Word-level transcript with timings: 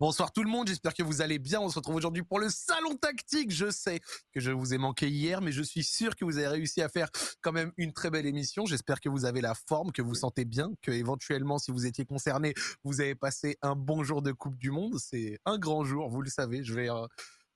Bonsoir 0.00 0.30
tout 0.30 0.44
le 0.44 0.48
monde, 0.48 0.68
j'espère 0.68 0.94
que 0.94 1.02
vous 1.02 1.22
allez 1.22 1.40
bien. 1.40 1.60
On 1.60 1.68
se 1.68 1.74
retrouve 1.74 1.96
aujourd'hui 1.96 2.22
pour 2.22 2.38
le 2.38 2.48
salon 2.50 2.94
tactique. 2.94 3.50
Je 3.50 3.68
sais 3.68 3.98
que 4.32 4.38
je 4.38 4.52
vous 4.52 4.72
ai 4.72 4.78
manqué 4.78 5.08
hier, 5.08 5.40
mais 5.40 5.50
je 5.50 5.60
suis 5.60 5.82
sûr 5.82 6.14
que 6.14 6.24
vous 6.24 6.38
avez 6.38 6.46
réussi 6.46 6.82
à 6.82 6.88
faire 6.88 7.08
quand 7.40 7.50
même 7.50 7.72
une 7.76 7.92
très 7.92 8.08
belle 8.08 8.24
émission. 8.24 8.64
J'espère 8.64 9.00
que 9.00 9.08
vous 9.08 9.24
avez 9.24 9.40
la 9.40 9.56
forme, 9.56 9.90
que 9.90 10.00
vous 10.00 10.14
sentez 10.14 10.44
bien, 10.44 10.70
que 10.82 10.92
éventuellement, 10.92 11.58
si 11.58 11.72
vous 11.72 11.84
étiez 11.84 12.04
concerné, 12.04 12.54
vous 12.84 13.00
avez 13.00 13.16
passé 13.16 13.58
un 13.60 13.74
bon 13.74 14.04
jour 14.04 14.22
de 14.22 14.30
Coupe 14.30 14.56
du 14.56 14.70
Monde. 14.70 15.00
C'est 15.00 15.40
un 15.44 15.58
grand 15.58 15.82
jour, 15.82 16.08
vous 16.08 16.22
le 16.22 16.30
savez. 16.30 16.62
Je 16.62 16.74
vais, 16.74 16.88
euh, 16.88 17.08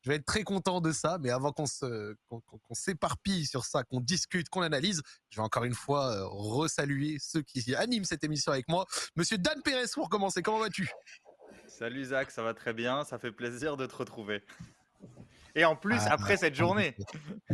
je 0.02 0.11
vais 0.11 0.16
être 0.16 0.27
très 0.27 0.43
content 0.43 0.80
de 0.80 0.90
ça, 0.90 1.18
mais 1.20 1.30
avant 1.30 1.52
qu'on 1.52 1.66
se, 1.66 2.16
qu'on, 2.29 2.43
s'éparpille 2.72 3.46
sur 3.46 3.64
ça, 3.64 3.84
qu'on 3.84 4.00
discute, 4.00 4.48
qu'on 4.48 4.62
analyse, 4.62 5.00
je 5.30 5.36
vais 5.36 5.45
encore 5.45 5.62
une 5.62 5.74
fois 5.74 6.11
euh, 6.11 6.27
resaluer 6.27 7.18
ceux 7.20 7.43
qui 7.43 7.72
animent 7.77 8.04
cette 8.04 8.24
émission 8.24 8.50
avec 8.50 8.68
moi. 8.68 8.84
Monsieur 9.14 9.38
Dan 9.38 9.62
Pérez, 9.62 9.86
pour 9.95 10.09
commencer, 10.09 10.43
comment 10.43 10.59
vas-tu? 10.59 10.90
Salut 11.82 12.04
Zach, 12.04 12.31
ça 12.31 12.45
va 12.45 12.54
très 12.54 12.72
bien, 12.72 13.03
ça 13.03 13.18
fait 13.18 13.32
plaisir 13.32 13.77
de 13.77 13.86
te 13.86 13.96
retrouver. 13.96 14.40
Et 15.57 15.64
en 15.64 15.75
plus, 15.75 15.99
ah, 16.03 16.13
après 16.13 16.36
cette 16.36 16.54
journée. 16.54 16.95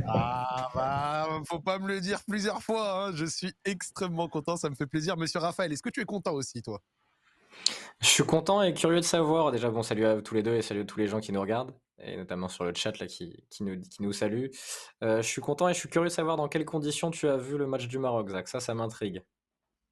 Ah 0.07 0.69
bah, 0.75 1.41
faut 1.49 1.61
pas 1.61 1.79
me 1.79 1.89
le 1.89 1.99
dire 1.99 2.21
plusieurs 2.29 2.63
fois, 2.63 3.07
hein. 3.07 3.13
je 3.15 3.25
suis 3.25 3.55
extrêmement 3.65 4.29
content, 4.29 4.59
ça 4.59 4.69
me 4.69 4.75
fait 4.75 4.87
plaisir. 4.87 5.17
Monsieur 5.17 5.39
Raphaël, 5.39 5.73
est-ce 5.73 5.83
que 5.83 5.89
tu 5.89 6.03
es 6.03 6.05
content 6.05 6.35
aussi, 6.35 6.61
toi? 6.61 6.83
Je 8.03 8.07
suis 8.07 8.23
content 8.23 8.61
et 8.61 8.75
curieux 8.75 9.01
de 9.01 9.01
savoir. 9.01 9.51
Déjà, 9.51 9.71
bon, 9.71 9.83
salut 9.83 10.05
à 10.05 10.21
tous 10.21 10.35
les 10.35 10.43
deux 10.43 10.57
et 10.57 10.61
salut 10.61 10.83
à 10.83 10.85
tous 10.85 10.99
les 10.99 11.07
gens 11.07 11.21
qui 11.21 11.33
nous 11.33 11.41
regardent, 11.41 11.73
et 11.99 12.19
notamment 12.19 12.49
sur 12.49 12.65
le 12.65 12.75
chat 12.75 12.99
là, 12.99 13.07
qui, 13.07 13.47
qui 13.49 13.63
nous, 13.63 13.81
qui 13.81 14.03
nous 14.03 14.13
salue. 14.13 14.49
Euh, 15.03 15.23
je 15.23 15.27
suis 15.27 15.41
content 15.41 15.71
et 15.71 15.73
je 15.73 15.79
suis 15.79 15.89
curieux 15.89 16.11
de 16.11 16.13
savoir 16.13 16.37
dans 16.37 16.49
quelles 16.49 16.67
conditions 16.67 17.11
tu 17.11 17.29
as 17.29 17.39
vu 17.39 17.57
le 17.57 17.67
match 17.67 17.89
du 17.89 17.99
Maroc, 17.99 18.29
Zach. 18.29 18.47
Ça, 18.49 18.61
ça 18.61 18.75
m'intrigue. 18.75 19.23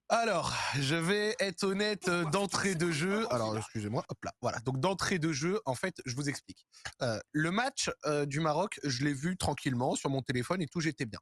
Alors, 0.09 0.55
je 0.79 0.95
vais 0.95 1.35
être 1.41 1.65
honnête 1.65 2.07
euh, 2.09 2.25
d'entrée 2.31 2.77
de 2.77 2.93
jeu. 2.93 3.27
Alors, 3.33 3.57
excusez-moi, 3.59 4.05
hop 4.09 4.19
là, 4.25 4.33
voilà. 4.41 4.61
Donc 4.61 4.79
d'entrée 4.79 5.19
de 5.19 5.33
jeu, 5.33 5.61
en 5.65 5.75
fait, 5.75 6.01
je 6.07 6.15
vous 6.15 6.29
explique. 6.29 6.65
Euh, 7.03 7.19
le 7.33 7.51
match 7.51 7.91
euh, 8.05 8.25
du 8.25 8.39
Maroc, 8.39 8.79
je 8.85 9.03
l'ai 9.03 9.13
vu 9.13 9.37
tranquillement 9.37 9.97
sur 9.97 10.09
mon 10.09 10.23
téléphone 10.23 10.63
et 10.63 10.69
tout, 10.69 10.81
j'étais 10.81 11.07
bien. 11.07 11.19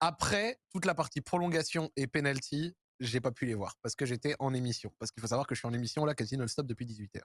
Après, 0.00 0.60
toute 0.70 0.84
la 0.84 0.94
partie 0.94 1.22
prolongation 1.22 1.90
et 1.96 2.06
penalty, 2.06 2.74
j'ai 3.00 3.20
pas 3.20 3.32
pu 3.32 3.46
les 3.46 3.54
voir 3.54 3.76
parce 3.82 3.94
que 3.94 4.06
j'étais 4.06 4.34
en 4.38 4.54
émission. 4.54 4.92
Parce 4.98 5.10
qu'il 5.10 5.20
faut 5.20 5.26
savoir 5.26 5.46
que 5.46 5.54
je 5.54 5.60
suis 5.60 5.68
en 5.68 5.72
émission 5.72 6.04
là 6.04 6.14
quasi 6.14 6.36
non-stop 6.36 6.66
depuis 6.66 6.86
18h. 6.86 7.20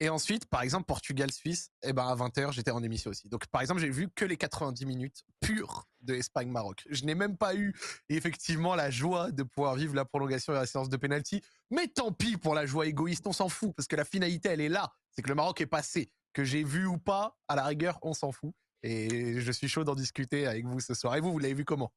Et 0.00 0.08
ensuite, 0.08 0.46
par 0.46 0.62
exemple, 0.62 0.86
Portugal-Suisse, 0.86 1.70
eh 1.82 1.92
ben 1.92 2.06
à 2.06 2.14
20h, 2.14 2.52
j'étais 2.52 2.70
en 2.70 2.82
émission 2.82 3.10
aussi. 3.10 3.28
Donc 3.28 3.46
par 3.46 3.60
exemple, 3.60 3.80
j'ai 3.80 3.90
vu 3.90 4.08
que 4.10 4.24
les 4.24 4.36
90 4.36 4.86
minutes 4.86 5.22
pures 5.40 5.88
de 6.00 6.14
Espagne-Maroc. 6.14 6.84
Je 6.90 7.04
n'ai 7.04 7.14
même 7.14 7.36
pas 7.36 7.54
eu 7.54 7.74
effectivement 8.08 8.74
la 8.74 8.90
joie 8.90 9.30
de 9.30 9.42
pouvoir 9.42 9.76
vivre 9.76 9.94
la 9.94 10.04
prolongation 10.04 10.52
et 10.52 10.56
la 10.56 10.66
séance 10.66 10.88
de 10.88 10.96
penalty. 10.96 11.42
Mais 11.70 11.88
tant 11.88 12.12
pis 12.12 12.36
pour 12.36 12.54
la 12.54 12.66
joie 12.66 12.86
égoïste, 12.86 13.26
on 13.26 13.32
s'en 13.32 13.48
fout 13.48 13.72
parce 13.76 13.86
que 13.86 13.96
la 13.96 14.04
finalité, 14.04 14.50
elle 14.50 14.60
est 14.60 14.68
là. 14.68 14.92
C'est 15.10 15.22
que 15.22 15.28
le 15.28 15.34
Maroc 15.34 15.60
est 15.60 15.66
passé. 15.66 16.12
Que 16.32 16.44
j'ai 16.44 16.64
vu 16.64 16.86
ou 16.86 16.96
pas, 16.96 17.36
à 17.46 17.56
la 17.56 17.64
rigueur, 17.64 17.98
on 18.02 18.14
s'en 18.14 18.32
fout. 18.32 18.54
Et 18.82 19.40
je 19.40 19.52
suis 19.52 19.68
chaud 19.68 19.84
d'en 19.84 19.94
discuter 19.94 20.46
avec 20.46 20.66
vous 20.66 20.80
ce 20.80 20.94
soir. 20.94 21.14
Et 21.14 21.20
vous, 21.20 21.30
vous 21.30 21.38
l'avez 21.38 21.54
vu 21.54 21.64
comment? 21.64 21.92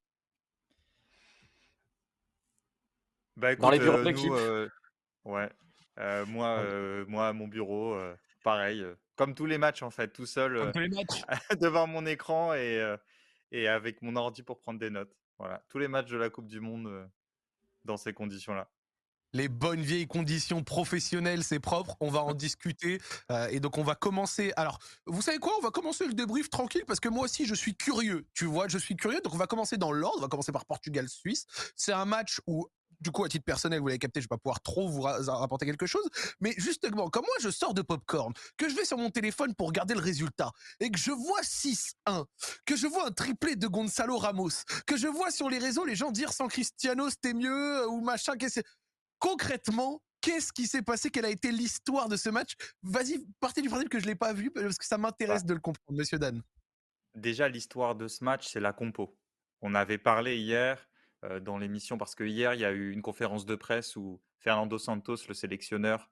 Bah, 3.37 3.55
Dans 3.55 3.69
les 3.69 3.79
bureaux 3.79 3.97
de 3.97 4.69
ouais. 5.25 5.49
moi, 6.27 6.63
moi, 7.07 7.33
mon 7.33 7.47
bureau, 7.47 7.97
pareil, 8.43 8.85
comme 9.15 9.33
tous 9.33 9.45
les 9.45 9.57
matchs 9.57 9.81
en 9.81 9.89
fait, 9.89 10.09
tout 10.09 10.25
seul 10.25 10.71
devant 11.59 11.87
mon 11.87 12.05
écran 12.05 12.53
et, 12.53 12.95
et 13.51 13.67
avec 13.67 14.01
mon 14.01 14.15
ordi 14.15 14.43
pour 14.43 14.59
prendre 14.59 14.79
des 14.79 14.89
notes. 14.89 15.15
Voilà, 15.37 15.63
tous 15.69 15.79
les 15.79 15.87
matchs 15.87 16.09
de 16.09 16.17
la 16.17 16.29
Coupe 16.29 16.47
du 16.47 16.59
Monde 16.59 17.09
dans 17.83 17.97
ces 17.97 18.13
conditions-là 18.13 18.69
les 19.35 19.49
bonnes 19.49 19.81
vieilles 19.81 20.07
conditions 20.07 20.63
professionnelles, 20.63 21.43
c'est 21.43 21.59
propre. 21.59 21.97
On 21.99 22.09
va 22.09 22.23
en 22.23 22.33
discuter. 22.33 23.01
et 23.51 23.59
donc, 23.59 23.77
on 23.77 23.83
va 23.83 23.93
commencer. 23.93 24.53
Alors, 24.55 24.79
vous 25.05 25.21
savez 25.21 25.39
quoi? 25.39 25.53
On 25.59 25.61
va 25.61 25.71
commencer 25.71 26.07
le 26.07 26.13
débrief 26.13 26.49
tranquille 26.49 26.85
parce 26.87 27.01
que 27.01 27.09
moi 27.09 27.25
aussi, 27.25 27.45
je 27.45 27.53
suis 27.53 27.75
curieux. 27.75 28.25
Tu 28.33 28.45
vois, 28.45 28.67
je 28.69 28.77
suis 28.77 28.95
curieux. 28.95 29.19
Donc, 29.23 29.33
on 29.33 29.37
va 29.37 29.47
commencer 29.47 29.77
dans 29.77 29.91
l'ordre. 29.91 30.19
On 30.19 30.21
va 30.21 30.27
commencer 30.29 30.53
par 30.53 30.65
Portugal-Suisse. 30.65 31.45
C'est 31.75 31.91
un 31.91 32.05
match 32.05 32.39
où 32.47 32.67
du 33.01 33.11
coup, 33.11 33.23
à 33.23 33.29
titre 33.29 33.45
personnel, 33.45 33.79
vous 33.79 33.87
l'avez 33.87 33.99
capté, 33.99 34.21
je 34.21 34.25
vais 34.25 34.29
pas 34.29 34.37
pouvoir 34.37 34.61
trop 34.61 34.87
vous 34.87 35.01
rapporter 35.01 35.65
quelque 35.65 35.85
chose. 35.85 36.07
Mais 36.39 36.53
justement, 36.57 37.09
comme 37.09 37.25
moi, 37.25 37.35
je 37.41 37.49
sors 37.49 37.73
de 37.73 37.81
Popcorn, 37.81 38.33
que 38.57 38.69
je 38.69 38.75
vais 38.75 38.85
sur 38.85 38.97
mon 38.97 39.09
téléphone 39.09 39.53
pour 39.55 39.67
regarder 39.67 39.93
le 39.93 40.01
résultat, 40.01 40.51
et 40.79 40.89
que 40.89 40.97
je 40.97 41.11
vois 41.11 41.41
6-1, 41.41 42.25
que 42.65 42.75
je 42.75 42.87
vois 42.87 43.07
un 43.07 43.11
triplé 43.11 43.55
de 43.55 43.67
Gonzalo 43.67 44.17
Ramos, 44.17 44.63
que 44.85 44.97
je 44.97 45.07
vois 45.07 45.31
sur 45.31 45.49
les 45.49 45.57
réseaux 45.57 45.85
les 45.85 45.95
gens 45.95 46.11
dire 46.11 46.33
sans 46.33 46.47
Cristiano 46.47 47.09
c'était 47.09 47.33
mieux, 47.33 47.81
euh, 47.81 47.87
ou 47.87 48.01
machin, 48.01 48.33
concrètement, 49.19 50.01
qu'est-ce 50.21 50.53
qui 50.53 50.67
s'est 50.67 50.81
passé 50.81 51.09
Quelle 51.09 51.25
a 51.25 51.29
été 51.29 51.51
l'histoire 51.51 52.09
de 52.09 52.15
ce 52.15 52.29
match? 52.29 52.53
Vas-y, 52.83 53.25
partez 53.39 53.61
du 53.61 53.69
principe 53.69 53.89
que 53.89 53.99
je 53.99 54.05
l'ai 54.05 54.15
pas 54.15 54.33
vu, 54.33 54.51
parce 54.51 54.77
que 54.77 54.85
ça 54.85 54.97
m'intéresse 54.97 55.43
bah 55.43 55.49
de 55.49 55.53
le 55.53 55.59
comprendre, 55.59 55.97
monsieur 55.97 56.19
Dan. 56.19 56.41
Déjà, 57.15 57.47
l'histoire 57.47 57.95
de 57.95 58.07
ce 58.07 58.23
match, 58.23 58.47
c'est 58.51 58.59
la 58.59 58.73
compo. 58.73 59.17
On 59.61 59.73
avait 59.73 59.97
parlé 59.97 60.37
hier 60.37 60.85
euh, 61.25 61.39
dans 61.39 61.57
l'émission 61.57 61.97
parce 61.97 62.15
que 62.15 62.23
hier, 62.23 62.53
il 62.53 62.61
y 62.61 62.65
a 62.65 62.71
eu 62.71 62.91
une 62.91 63.01
conférence 63.01 63.45
de 63.45 63.55
presse 63.55 63.95
où 63.95 64.21
Fernando 64.39 64.77
Santos, 64.77 65.27
le 65.27 65.33
sélectionneur, 65.33 66.09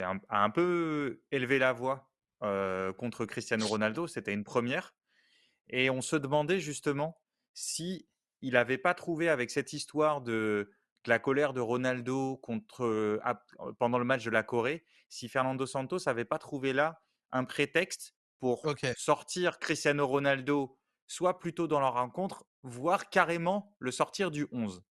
un, 0.00 0.18
a 0.28 0.42
un 0.42 0.50
peu 0.50 1.20
élevé 1.30 1.58
la 1.58 1.72
voix 1.72 2.10
euh, 2.42 2.92
contre 2.92 3.24
Cristiano 3.24 3.66
Ronaldo. 3.66 4.06
C'était 4.06 4.32
une 4.32 4.44
première. 4.44 4.94
Et 5.68 5.90
on 5.90 6.00
se 6.00 6.16
demandait 6.16 6.60
justement 6.60 7.20
si 7.54 8.08
il 8.42 8.52
n'avait 8.52 8.78
pas 8.78 8.94
trouvé 8.94 9.28
avec 9.28 9.50
cette 9.50 9.72
histoire 9.72 10.20
de, 10.20 10.70
la 11.06 11.18
colère 11.18 11.52
de 11.52 11.60
Ronaldo 11.60 12.36
contre, 12.36 13.20
pendant 13.78 13.98
le 13.98 14.04
match 14.04 14.24
de 14.24 14.30
la 14.30 14.42
Corée, 14.42 14.84
si 15.08 15.28
Fernando 15.28 15.64
Santos 15.66 15.98
n'avait 16.06 16.24
pas 16.24 16.38
trouvé 16.38 16.72
là 16.72 17.00
un 17.32 17.44
prétexte 17.44 18.14
pour 18.38 18.62
sortir 18.96 19.58
Cristiano 19.58 20.06
Ronaldo 20.06 20.76
soit 21.06 21.38
plutôt 21.38 21.66
dans 21.66 21.80
leur 21.80 21.94
rencontre, 21.94 22.44
voire 22.66 23.08
carrément 23.08 23.74
le 23.78 23.90
sortir 23.90 24.30
du 24.30 24.46
11. 24.52 24.82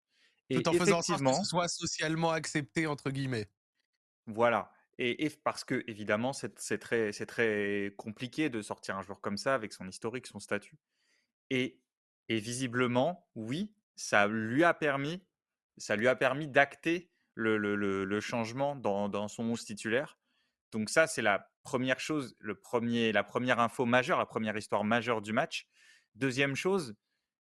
Et 0.50 0.62
Tout 0.62 0.68
en 0.68 0.72
faisant 0.74 0.98
en 0.98 1.02
sorte 1.02 1.22
que 1.22 1.34
ce 1.34 1.44
soit 1.44 1.68
socialement 1.68 2.30
accepté, 2.30 2.86
entre 2.86 3.10
guillemets. 3.10 3.50
Voilà. 4.26 4.70
Et, 4.98 5.28
parce 5.42 5.64
que, 5.64 5.82
évidemment, 5.88 6.32
c'est 6.32 6.78
très, 6.78 7.10
très 7.10 7.94
compliqué 7.96 8.48
de 8.48 8.62
sortir 8.62 8.96
un 8.96 9.02
joueur 9.02 9.20
comme 9.20 9.36
ça 9.36 9.54
avec 9.54 9.72
son 9.72 9.88
historique, 9.88 10.26
son 10.26 10.38
statut. 10.38 10.78
Et, 11.50 11.80
et 12.28 12.38
visiblement, 12.38 13.28
oui, 13.34 13.74
ça 13.96 14.28
lui 14.28 14.62
a 14.62 14.72
permis, 14.72 15.26
ça 15.78 15.96
lui 15.96 16.06
a 16.06 16.14
permis 16.14 16.46
d'acter 16.46 17.10
le, 17.34 17.58
le, 17.58 18.04
le, 18.04 18.20
changement 18.20 18.76
dans, 18.76 19.08
dans, 19.08 19.26
son 19.26 19.42
11 19.42 19.64
titulaire. 19.64 20.16
Donc 20.70 20.90
ça, 20.90 21.08
c'est 21.08 21.22
la 21.22 21.50
première 21.64 21.98
chose, 21.98 22.36
le 22.38 22.54
premier, 22.54 23.10
la 23.10 23.24
première 23.24 23.58
info 23.58 23.86
majeure, 23.86 24.18
la 24.18 24.26
première 24.26 24.56
histoire 24.56 24.84
majeure 24.84 25.22
du 25.22 25.32
match. 25.32 25.66
Deuxième 26.14 26.54
chose, 26.54 26.94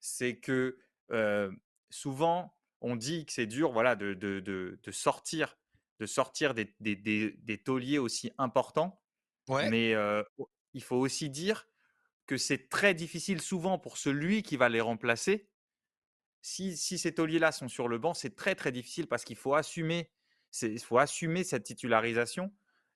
c'est 0.00 0.38
que 0.38 0.78
souvent, 1.90 2.54
on 2.80 2.96
dit 2.96 3.26
que 3.26 3.32
c'est 3.32 3.46
dur 3.46 3.72
voilà, 3.72 3.96
de, 3.96 4.14
de, 4.14 4.40
de, 4.40 4.90
sortir, 4.92 5.56
de 6.00 6.06
sortir 6.06 6.54
des, 6.54 6.74
des, 6.80 6.96
des, 6.96 7.58
tauliers 7.58 7.98
aussi 7.98 8.32
importants. 8.38 9.00
Mais 9.48 9.94
il 10.74 10.82
faut 10.82 10.96
aussi 10.96 11.30
dire 11.30 11.66
que 12.26 12.36
c'est 12.36 12.68
très 12.68 12.94
difficile 12.94 13.40
souvent 13.40 13.78
pour 13.78 13.96
celui 13.96 14.42
qui 14.42 14.56
va 14.56 14.68
les 14.68 14.82
remplacer. 14.82 15.48
Si, 16.42 16.76
si 16.76 16.98
ces 16.98 17.14
tauliers-là 17.14 17.52
sont 17.52 17.68
sur 17.68 17.88
le 17.88 17.98
banc, 17.98 18.14
c'est 18.14 18.36
très 18.36 18.54
très 18.54 18.70
difficile 18.70 19.06
parce 19.06 19.24
qu'il 19.24 19.36
faut 19.36 19.54
assumer, 19.54 20.10
faut 20.82 20.98
assumer 20.98 21.42
cette 21.42 21.64
titularisation 21.64 22.52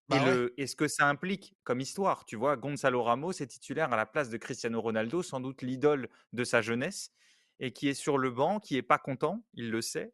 bah 0.09 0.19
et, 0.57 0.67
ce 0.67 0.77
que 0.77 0.89
ça 0.89 1.09
implique 1.09 1.55
comme 1.65 1.81
histoire, 1.81 2.25
tu 2.25 2.37
vois, 2.37 2.57
Gonzalo 2.57 3.03
Ramos 3.03 3.33
est 3.33 3.47
titulaire 3.47 3.93
à 3.93 3.97
la 3.97 4.07
place 4.07 4.29
de 4.29 4.37
Cristiano 4.37 4.81
Ronaldo, 4.81 5.23
sans 5.23 5.41
doute 5.41 5.63
l'idole 5.63 6.09
de 6.33 6.45
sa 6.45 6.61
jeunesse, 6.61 7.13
et 7.61 7.73
qui 7.73 7.89
est 7.89 7.95
sur 7.95 8.19
le 8.19 8.31
banc, 8.31 8.61
qui 8.61 8.77
est 8.77 8.83
pas 8.83 8.99
content, 8.99 9.45
il 9.55 9.71
le 9.71 9.81
sait, 9.81 10.13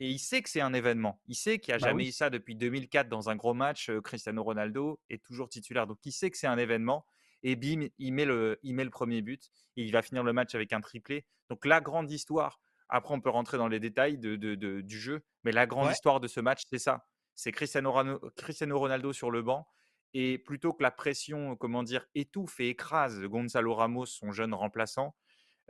et 0.00 0.10
il 0.10 0.18
sait 0.18 0.42
que 0.42 0.50
c'est 0.50 0.60
un 0.60 0.74
événement. 0.74 1.20
Il 1.26 1.34
sait 1.34 1.58
qu'il 1.58 1.72
n'y 1.72 1.76
a 1.76 1.78
bah 1.78 1.88
jamais 1.88 2.08
eu 2.08 2.12
ça 2.12 2.28
depuis 2.28 2.54
2004 2.54 3.08
dans 3.08 3.30
un 3.30 3.36
gros 3.36 3.54
match. 3.54 3.90
Cristiano 4.04 4.42
Ronaldo 4.42 5.00
est 5.08 5.24
toujours 5.24 5.48
titulaire, 5.48 5.86
donc 5.86 5.98
il 6.04 6.12
sait 6.12 6.30
que 6.30 6.36
c'est 6.36 6.46
un 6.46 6.58
événement. 6.58 7.06
Et 7.42 7.56
bim, 7.56 7.86
il 7.98 8.12
met, 8.12 8.24
le, 8.24 8.58
il 8.62 8.74
met 8.74 8.84
le 8.84 8.90
premier 8.90 9.22
but. 9.22 9.50
Et 9.76 9.84
il 9.84 9.92
va 9.92 10.02
finir 10.02 10.22
le 10.22 10.32
match 10.32 10.54
avec 10.54 10.72
un 10.72 10.80
triplé. 10.80 11.24
Donc 11.48 11.64
la 11.64 11.80
grande 11.80 12.10
histoire, 12.10 12.60
après 12.88 13.14
on 13.14 13.20
peut 13.20 13.30
rentrer 13.30 13.56
dans 13.56 13.68
les 13.68 13.80
détails 13.80 14.18
de, 14.18 14.36
du 14.36 14.98
jeu, 14.98 15.22
mais 15.44 15.52
la 15.52 15.66
grande 15.66 15.90
histoire 15.90 16.20
de 16.20 16.28
ce 16.28 16.40
match, 16.40 16.62
c'est 16.68 16.78
ça 16.78 17.06
c'est 17.36 17.52
Cristiano, 17.52 17.92
Ronaldo 17.92 19.12
sur 19.12 19.30
le 19.30 19.42
banc. 19.42 19.68
Et 20.14 20.38
plutôt 20.38 20.72
que 20.72 20.82
la 20.82 20.90
pression, 20.90 21.56
comment 21.56 21.82
dire, 21.82 22.06
étouffe 22.14 22.58
et 22.60 22.70
écrase 22.70 23.22
Gonzalo 23.22 23.74
Ramos, 23.74 24.06
son 24.06 24.32
jeune 24.32 24.54
remplaçant, 24.54 25.14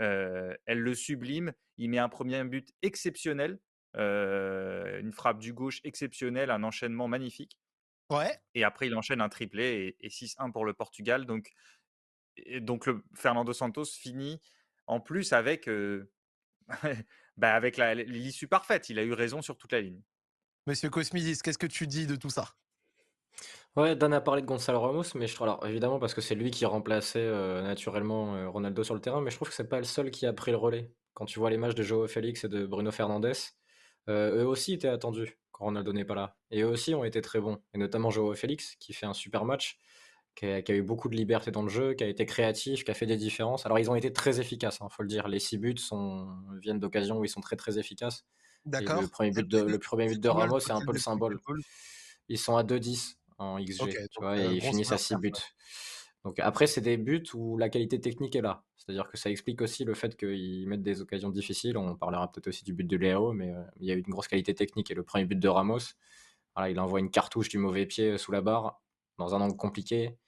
euh, 0.01 0.55
elle 0.67 0.79
le 0.79 0.95
sublime. 0.95 1.53
Il 1.79 1.91
met 1.91 1.99
un 1.99 2.09
premier 2.09 2.45
but 2.45 2.73
exceptionnel, 2.83 3.59
euh, 3.97 5.01
une 5.01 5.13
frappe 5.13 5.41
du 5.41 5.53
gauche 5.53 5.81
exceptionnelle, 5.83 6.51
un 6.51 6.63
enchaînement 6.63 7.09
magnifique. 7.09 7.59
Ouais. 8.11 8.39
Et 8.55 8.63
après, 8.63 8.87
il 8.87 8.95
enchaîne 8.95 9.21
un 9.21 9.29
triplé 9.29 9.97
et, 10.01 10.09
6-1 10.09 10.53
pour 10.53 10.65
le 10.65 10.75
Portugal. 10.75 11.27
Donc, 11.27 11.51
donc 12.61 12.87
le 12.87 13.03
Fernando 13.15 13.53
Santos 13.53 13.87
finit 13.87 14.41
en 14.87 15.01
plus 15.01 15.33
avec, 15.33 15.69
euh, 15.69 16.09
bah 17.37 17.55
avec 17.55 17.79
l'issue 17.79 18.47
parfaite. 18.47 18.89
Il 18.91 19.01
a 19.01 19.03
eu 19.03 19.13
raison 19.13 19.43
sur 19.43 19.57
toute 19.57 19.73
la 19.73 19.81
ligne. 19.81 20.03
Monsieur 20.67 20.91
Cosmidis, 20.91 21.39
qu'est-ce 21.45 21.59
que 21.59 21.67
tu 21.69 21.87
dis 21.87 22.09
de 22.09 22.17
tout 22.17 22.29
ça? 22.29 22.57
Ouais, 23.77 23.95
Dan 23.95 24.13
a 24.13 24.21
parlé 24.21 24.43
de 24.43 24.47
Gonzalo 24.47 24.81
Ramos, 24.81 25.05
mais 25.15 25.29
je 25.29 25.35
trouve, 25.37 25.47
alors 25.47 25.65
évidemment 25.65 26.01
parce 26.01 26.13
que 26.13 26.21
c'est 26.21 26.35
lui 26.35 26.51
qui 26.51 26.65
remplaçait 26.65 27.21
euh, 27.21 27.63
naturellement 27.63 28.35
euh, 28.35 28.49
Ronaldo 28.49 28.83
sur 28.83 28.95
le 28.95 29.01
terrain, 29.01 29.21
mais 29.21 29.31
je 29.31 29.37
trouve 29.37 29.49
que 29.49 29.55
c'est 29.55 29.69
pas 29.69 29.79
le 29.79 29.85
seul 29.85 30.11
qui 30.11 30.27
a 30.27 30.33
pris 30.33 30.51
le 30.51 30.57
relais. 30.57 30.93
Quand 31.15 31.25
tu 31.25 31.39
vois 31.39 31.51
les 31.51 31.57
matchs 31.57 31.77
de 31.77 31.85
Joao 31.85 32.09
Félix 32.09 32.43
et 32.43 32.49
de 32.49 32.67
Bruno 32.67 32.91
Fernandes, 32.91 33.33
euh, 34.09 34.43
eux 34.43 34.47
aussi 34.47 34.73
étaient 34.73 34.89
attendus 34.89 35.39
quand 35.53 35.67
Ronaldo 35.67 35.93
n'est 35.93 36.05
pas 36.05 36.17
là. 36.17 36.37
Et 36.51 36.63
eux 36.63 36.69
aussi 36.69 36.97
ont 36.97 37.05
été 37.05 37.21
très 37.21 37.39
bons, 37.39 37.63
et 37.73 37.79
notamment 37.79 38.11
Joao 38.11 38.35
Félix 38.35 38.75
qui 38.81 38.93
fait 38.93 39.07
un 39.07 39.15
super 39.15 39.45
match, 39.45 39.79
qui 40.35 40.47
a, 40.47 40.61
eu 40.71 40.83
beaucoup 40.83 41.09
de 41.09 41.15
liberté 41.17 41.53
dans 41.53 41.63
le 41.63 41.69
jeu, 41.69 41.95
qui 41.95 42.03
a 42.03 42.09
été 42.09 42.27
créatif, 42.27 42.83
qui 42.83 42.91
a 42.91 42.95
fait 42.95 43.07
des 43.07 43.17
différences. 43.17 43.67
Alors 43.67 43.79
ils 43.79 43.89
ont 43.89 43.95
été 43.95 44.13
très 44.13 44.41
efficaces, 44.41 44.79
il 44.81 44.85
hein, 44.85 44.89
faut 44.91 45.03
le 45.03 45.09
dire. 45.09 45.29
Les 45.29 45.39
six 45.39 45.59
buts 45.59 45.77
viennent 46.61 46.81
d'occasions 46.81 47.19
où 47.19 47.25
ils 47.25 47.29
sont 47.29 47.41
très 47.41 47.57
très 47.57 47.79
efficaces. 47.79 48.27
D'accord. 48.67 49.01
Le 49.01 49.09
premier 49.09 49.31
but 49.31 49.49
de, 49.49 49.63
le 49.63 49.79
premier 49.79 50.07
but 50.09 50.21
de 50.21 50.29
Ramos, 50.29 50.61
c'est 50.61 50.73
un 50.73 50.85
peu 50.85 50.93
le 50.93 50.99
symbole. 50.99 51.39
Ils 52.29 52.39
sont 52.39 52.57
à 52.57 52.65
2-10 52.65 53.15
en 53.39 53.63
XG, 53.63 54.09
tu 54.11 54.21
vois, 54.21 54.37
et 54.39 54.55
ils 54.55 54.61
finissent 54.61 54.93
à 54.93 54.99
6 54.99 55.17
buts. 55.17 55.33
Donc 56.25 56.41
après, 56.41 56.67
c'est 56.67 56.81
des 56.81 56.97
buts 56.97 57.23
où 57.35 57.57
la 57.57 57.69
qualité 57.69 58.01
technique 58.01 58.35
est 58.35 58.41
là. 58.41 58.65
C'est-à-dire 58.77 59.09
que 59.09 59.17
ça 59.17 59.31
explique 59.31 59.63
aussi 59.63 59.85
le 59.85 59.95
fait 59.95 60.17
qu'ils 60.17 60.67
mettent 60.69 60.83
des 60.83 61.01
occasions 61.01 61.31
difficiles. 61.31 61.77
On 61.77 61.97
parlera 61.97 62.31
peut-être 62.31 62.49
aussi 62.49 62.65
du 62.65 62.73
but 62.73 62.87
de 62.87 62.97
Léo, 62.97 63.33
mais 63.33 63.53
euh, 63.53 63.63
il 63.79 63.87
y 63.87 63.93
a 63.93 63.95
eu 63.95 63.99
une 64.01 64.11
grosse 64.13 64.29
qualité 64.29 64.55
technique. 64.55 64.91
Et 64.91 64.95
le 64.95 65.05
premier 65.05 65.25
but 65.25 65.39
de 65.39 65.49
Ramos, 65.49 65.79
voilà, 66.55 66.71
il 66.71 66.81
envoie 66.81 66.99
une 67.01 67.11
cartouche 67.11 67.49
du 67.49 67.59
mauvais 67.59 67.87
pied 67.87 68.13
euh, 68.13 68.19
sous 68.19 68.33
la 68.33 68.41
barre, 68.41 68.81
dans 69.19 69.35
un 69.35 69.41
angle 69.41 69.57
compliqué. 69.57 70.19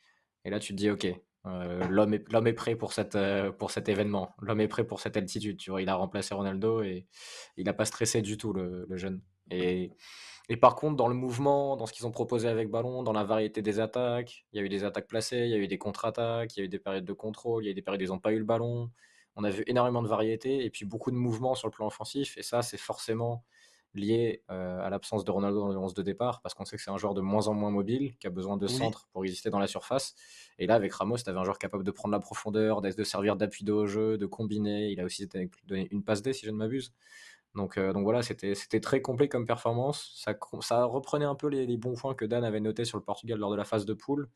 Et 0.44 0.50
là, 0.50 0.60
tu 0.60 0.72
te 0.72 0.78
dis, 0.78 0.90
OK, 0.90 1.06
euh, 1.46 1.86
l'homme 1.88 2.14
est, 2.14 2.52
prêt 2.52 2.74
pour, 2.74 2.92
cette, 2.92 3.18
pour 3.58 3.70
cet 3.70 3.88
événement. 3.88 4.34
L'homme 4.40 4.60
est 4.60 4.68
prêt 4.68 4.84
pour 4.84 5.00
cette 5.00 5.16
altitude. 5.16 5.60
Il 5.78 5.88
a 5.88 5.94
remplacé 5.94 6.34
Ronaldo 6.34 6.82
et 6.82 7.06
il 7.56 7.64
n'a 7.64 7.72
pas 7.72 7.84
stressé 7.84 8.22
du 8.22 8.36
tout, 8.36 8.52
le, 8.52 8.86
jeune. 8.96 9.20
Et 9.50 9.92
et 10.50 10.56
par 10.56 10.76
contre, 10.76 10.96
dans 10.96 11.08
le 11.08 11.14
mouvement, 11.14 11.76
dans 11.76 11.84
ce 11.84 11.92
qu'ils 11.92 12.06
ont 12.06 12.10
proposé 12.10 12.48
avec 12.48 12.70
ballon, 12.70 13.02
dans 13.02 13.12
la 13.12 13.22
variété 13.22 13.60
des 13.60 13.80
attaques, 13.80 14.46
il 14.52 14.58
y 14.58 14.62
a 14.62 14.64
eu 14.64 14.70
des 14.70 14.82
attaques 14.82 15.06
placées, 15.06 15.40
il 15.40 15.50
y 15.50 15.54
a 15.54 15.58
eu 15.58 15.68
des 15.68 15.76
contre-attaques, 15.76 16.56
il 16.56 16.60
y 16.60 16.62
a 16.62 16.64
eu 16.64 16.68
des 16.68 16.78
périodes 16.78 17.04
de 17.04 17.12
contrôle, 17.12 17.64
il 17.64 17.66
y 17.66 17.68
a 17.68 17.72
eu 17.72 17.74
des 17.74 17.82
périodes 17.82 18.00
où 18.00 18.04
ils 18.04 18.08
n'ont 18.08 18.18
pas 18.18 18.32
eu 18.32 18.38
le 18.38 18.46
ballon. 18.46 18.90
On 19.36 19.44
a 19.44 19.50
vu 19.50 19.62
énormément 19.66 20.02
de 20.02 20.08
variété 20.08 20.64
et 20.64 20.70
puis 20.70 20.86
beaucoup 20.86 21.10
de 21.10 21.16
mouvements 21.16 21.54
sur 21.54 21.68
le 21.68 21.72
plan 21.72 21.86
offensif. 21.86 22.38
Et 22.38 22.42
ça, 22.42 22.62
c'est 22.62 22.78
forcément 22.78 23.44
lié 23.94 24.42
euh, 24.50 24.80
à 24.80 24.90
l'absence 24.90 25.24
de 25.24 25.30
Ronaldo 25.30 25.60
dans 25.60 25.68
le 25.68 25.78
11 25.78 25.94
de 25.94 26.02
départ, 26.02 26.40
parce 26.42 26.54
qu'on 26.54 26.64
sait 26.64 26.76
que 26.76 26.82
c'est 26.82 26.90
un 26.90 26.98
joueur 26.98 27.14
de 27.14 27.20
moins 27.20 27.48
en 27.48 27.54
moins 27.54 27.70
mobile, 27.70 28.16
qui 28.18 28.26
a 28.26 28.30
besoin 28.30 28.56
de 28.56 28.66
centre 28.66 29.08
pour 29.12 29.24
exister 29.24 29.50
dans 29.50 29.58
la 29.58 29.66
surface. 29.66 30.14
Et 30.58 30.66
là, 30.66 30.74
avec 30.74 30.92
Ramos, 30.92 31.16
tu 31.18 31.28
avais 31.30 31.38
un 31.38 31.44
joueur 31.44 31.58
capable 31.58 31.84
de 31.84 31.90
prendre 31.90 32.12
la 32.12 32.20
profondeur, 32.20 32.80
de 32.80 33.04
servir 33.04 33.36
d'appui 33.36 33.64
de 33.64 33.86
jeu, 33.86 34.18
de 34.18 34.26
combiner. 34.26 34.90
Il 34.90 35.00
a 35.00 35.04
aussi 35.04 35.28
donné 35.66 35.88
une 35.90 36.04
passe 36.04 36.22
D, 36.22 36.32
si 36.32 36.46
je 36.46 36.50
ne 36.50 36.56
m'abuse. 36.56 36.92
Donc, 37.54 37.78
euh, 37.78 37.92
donc 37.92 38.04
voilà, 38.04 38.22
c'était 38.22 38.80
très 38.80 39.02
complet 39.02 39.28
comme 39.28 39.46
performance. 39.46 40.12
Ça, 40.16 40.34
ça 40.60 40.84
reprenait 40.84 41.24
un 41.24 41.34
peu 41.34 41.48
les, 41.48 41.76
bons 41.76 41.94
points 41.94 42.14
que 42.14 42.24
Dan 42.24 42.44
avait 42.44 42.60
notés 42.60 42.84
sur 42.84 42.98
le 42.98 43.04
Portugal 43.04 43.38
lors 43.38 43.50
de 43.50 43.56
la 43.56 43.64
phase 43.64 43.86
de 43.86 43.94
poule, 43.94 44.28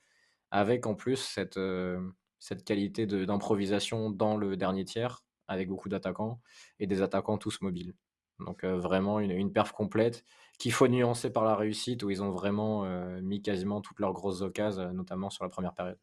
avec 0.50 0.86
en 0.86 0.94
plus 0.94 1.16
cette, 1.16 1.56
euh, 1.56 2.00
cette 2.38 2.64
qualité 2.64 3.06
d'improvisation 3.06 4.10
dans 4.10 4.36
le 4.36 4.56
dernier 4.56 4.84
tiers, 4.84 5.24
avec 5.46 5.68
beaucoup 5.68 5.88
d'attaquants, 5.88 6.40
et 6.80 6.86
des 6.86 7.02
attaquants 7.02 7.38
tous 7.38 7.60
mobiles. 7.60 7.94
Donc 8.44 8.64
vraiment 8.64 9.20
une, 9.20 9.30
une, 9.30 9.52
perf 9.52 9.72
complète 9.72 10.24
qu'il 10.58 10.72
faut 10.72 10.88
nuancer 10.88 11.30
par 11.30 11.44
la 11.44 11.56
réussite, 11.56 12.02
où 12.02 12.10
ils 12.10 12.22
ont 12.22 12.30
vraiment 12.30 12.84
mis 13.20 13.42
quasiment 13.42 13.80
toutes 13.80 13.98
leurs 14.00 14.12
grosses 14.12 14.42
occasions, 14.42 14.92
notamment 14.92 15.30
sur 15.30 15.44
la 15.44 15.50
première 15.50 15.74
période. 15.74 15.98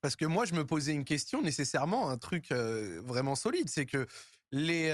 Parce 0.00 0.16
que 0.16 0.24
moi, 0.24 0.44
je 0.44 0.54
me 0.54 0.64
posais 0.64 0.92
une 0.92 1.04
question 1.04 1.42
nécessairement, 1.42 2.08
un 2.08 2.16
truc 2.16 2.50
vraiment 2.52 3.34
solide, 3.34 3.68
c'est 3.68 3.86
que 3.86 4.06
les, 4.52 4.90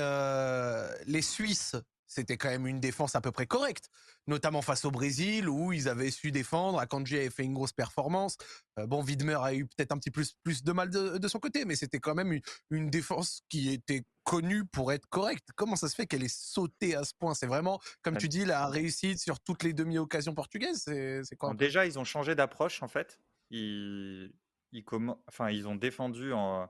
les 1.06 1.22
Suisses, 1.22 1.76
c'était 2.12 2.37
quand 2.37 2.50
même 2.50 2.67
une 2.67 2.81
défense 2.81 3.14
à 3.17 3.20
peu 3.20 3.32
près 3.32 3.47
correcte, 3.47 3.88
notamment 4.26 4.61
face 4.61 4.85
au 4.85 4.91
Brésil 4.91 5.49
où 5.49 5.73
ils 5.73 5.88
avaient 5.88 6.11
su 6.11 6.31
défendre. 6.31 6.79
Akanji 6.79 7.17
avait 7.17 7.31
fait 7.31 7.44
une 7.44 7.55
grosse 7.55 7.73
performance. 7.73 8.37
Euh, 8.79 8.87
bon, 8.87 9.03
Widmer 9.03 9.38
a 9.41 9.55
eu 9.55 9.67
peut-être 9.67 9.93
un 9.93 9.99
petit 9.99 10.11
plus 10.11 10.35
plus 10.43 10.62
de 10.62 10.73
mal 10.73 10.91
de, 10.91 11.29
son 11.29 11.38
côté, 11.38 11.64
mais 11.64 11.75
c'était 11.75 12.00
quand 12.00 12.14
même 12.14 12.38
une, 12.70 12.91
défense 12.91 13.43
qui 13.49 13.73
était 13.73 14.03
connue 14.25 14.64
pour 14.67 14.93
être 14.93 15.06
correcte. 15.09 15.49
Comment 15.56 15.76
ça 15.76 15.88
se 15.88 15.94
fait 15.94 16.06
qu'elle 16.06 16.23
ait 16.23 16.29
sauté 16.29 16.94
à 16.94 17.05
ce 17.05 17.14
point? 17.14 17.35
C'est 17.35 17.47
vraiment, 17.47 17.81
comme 18.03 18.19
tu 18.19 18.29
dis, 18.29 18.44
la 18.44 18.69
réussite 18.69 19.19
sur 19.19 19.41
toutes 19.41 19.62
les 19.62 19.73
demi-occasions 19.73 20.35
portugaises. 20.35 20.82
C'est 20.85 21.37
quoi 21.37 21.55
Déjà, 21.55 21.87
ils 21.87 21.99
ont 21.99 22.05
changé 22.05 22.35
d'approche 22.35 22.82
en 22.82 22.88
fait. 22.88 23.19
Ils, 23.50 24.32
ils, 24.73 24.85
enfin, 25.26 25.50
ils 25.50 25.67
ont 25.67 25.76
défendu 25.76 26.32
en, 26.32 26.69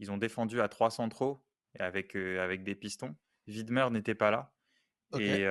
ils 0.00 0.10
ont 0.10 0.18
défendu 0.18 0.60
à 0.60 0.68
trois 0.68 0.90
centraux 0.90 1.44
avec, 1.78 2.16
avec 2.16 2.64
des 2.64 2.74
pistons. 2.74 3.14
Widmer 3.46 3.88
n'était 3.90 4.14
pas 4.14 4.30
là. 4.30 4.52
Et, 5.18 5.46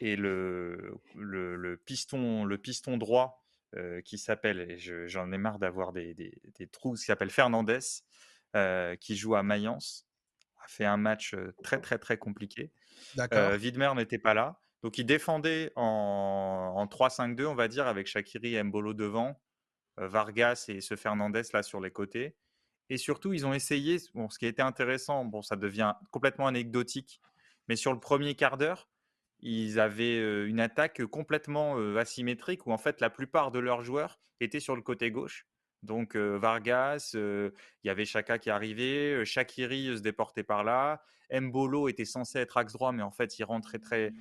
et 0.00 0.16
le, 0.16 1.00
le, 1.14 1.76
piston, 1.84 2.44
le 2.44 2.58
piston 2.58 2.96
droit 2.96 3.44
qui 4.04 4.18
s'appelle, 4.18 4.60
et 4.60 4.78
j'en 5.08 5.32
ai 5.32 5.38
marre 5.38 5.58
d'avoir 5.58 5.92
des, 5.92 6.14
des, 6.14 6.40
des, 6.58 6.66
trous, 6.66 6.94
qui 6.94 7.04
s'appelle 7.04 7.30
Fernandez, 7.30 7.80
qui 9.00 9.16
joue 9.16 9.34
à 9.34 9.42
Mayence, 9.42 10.06
a 10.62 10.68
fait 10.68 10.84
un 10.84 10.96
match 10.96 11.34
très 11.62 11.80
très 11.80 11.98
très 11.98 12.16
compliqué. 12.16 12.70
Widmer 13.16 13.92
n'était 13.96 14.18
pas 14.18 14.34
là. 14.34 14.60
Donc 14.82 14.98
il 14.98 15.06
défendait 15.06 15.72
en, 15.76 16.74
en 16.76 16.86
3-5-2, 16.86 17.46
on 17.46 17.54
va 17.54 17.68
dire, 17.68 17.86
avec 17.86 18.06
Shakiri 18.06 18.56
et 18.56 18.62
Mbolo 18.62 18.92
devant, 18.94 19.40
Vargas 19.96 20.66
et 20.68 20.80
ce 20.80 20.96
Fernandez 20.96 21.42
là 21.52 21.62
sur 21.62 21.80
les 21.80 21.90
côtés. 21.90 22.36
Et 22.90 22.98
surtout, 22.98 23.32
ils 23.32 23.46
ont 23.46 23.54
essayé, 23.54 23.96
bon, 24.14 24.28
ce 24.28 24.38
qui 24.38 24.44
a 24.44 24.48
été 24.48 24.60
intéressant, 24.60 25.24
bon, 25.24 25.40
ça 25.40 25.56
devient 25.56 25.94
complètement 26.10 26.46
anecdotique, 26.46 27.20
mais 27.68 27.76
sur 27.76 27.92
le 27.92 28.00
premier 28.00 28.34
quart 28.34 28.56
d'heure, 28.56 28.88
ils 29.40 29.78
avaient 29.80 30.46
une 30.46 30.60
attaque 30.60 31.04
complètement 31.06 31.76
asymétrique 31.96 32.66
où 32.66 32.72
en 32.72 32.78
fait 32.78 33.00
la 33.00 33.10
plupart 33.10 33.50
de 33.50 33.58
leurs 33.58 33.82
joueurs 33.82 34.18
étaient 34.40 34.60
sur 34.60 34.76
le 34.76 34.82
côté 34.82 35.10
gauche. 35.10 35.46
Donc 35.82 36.16
Vargas, 36.16 37.10
il 37.14 37.52
y 37.84 37.90
avait 37.90 38.06
Chaka 38.06 38.38
qui 38.38 38.48
arrivait, 38.48 39.24
Shakiri 39.24 39.96
se 39.96 40.02
déportait 40.02 40.44
par 40.44 40.64
là, 40.64 41.02
Mbolo 41.30 41.88
était 41.88 42.04
censé 42.04 42.38
être 42.38 42.56
axe 42.56 42.72
droit, 42.72 42.92
mais 42.92 43.02
en 43.02 43.10
fait 43.10 43.38
il 43.38 43.44
rentrait 43.44 43.78
très, 43.78 44.12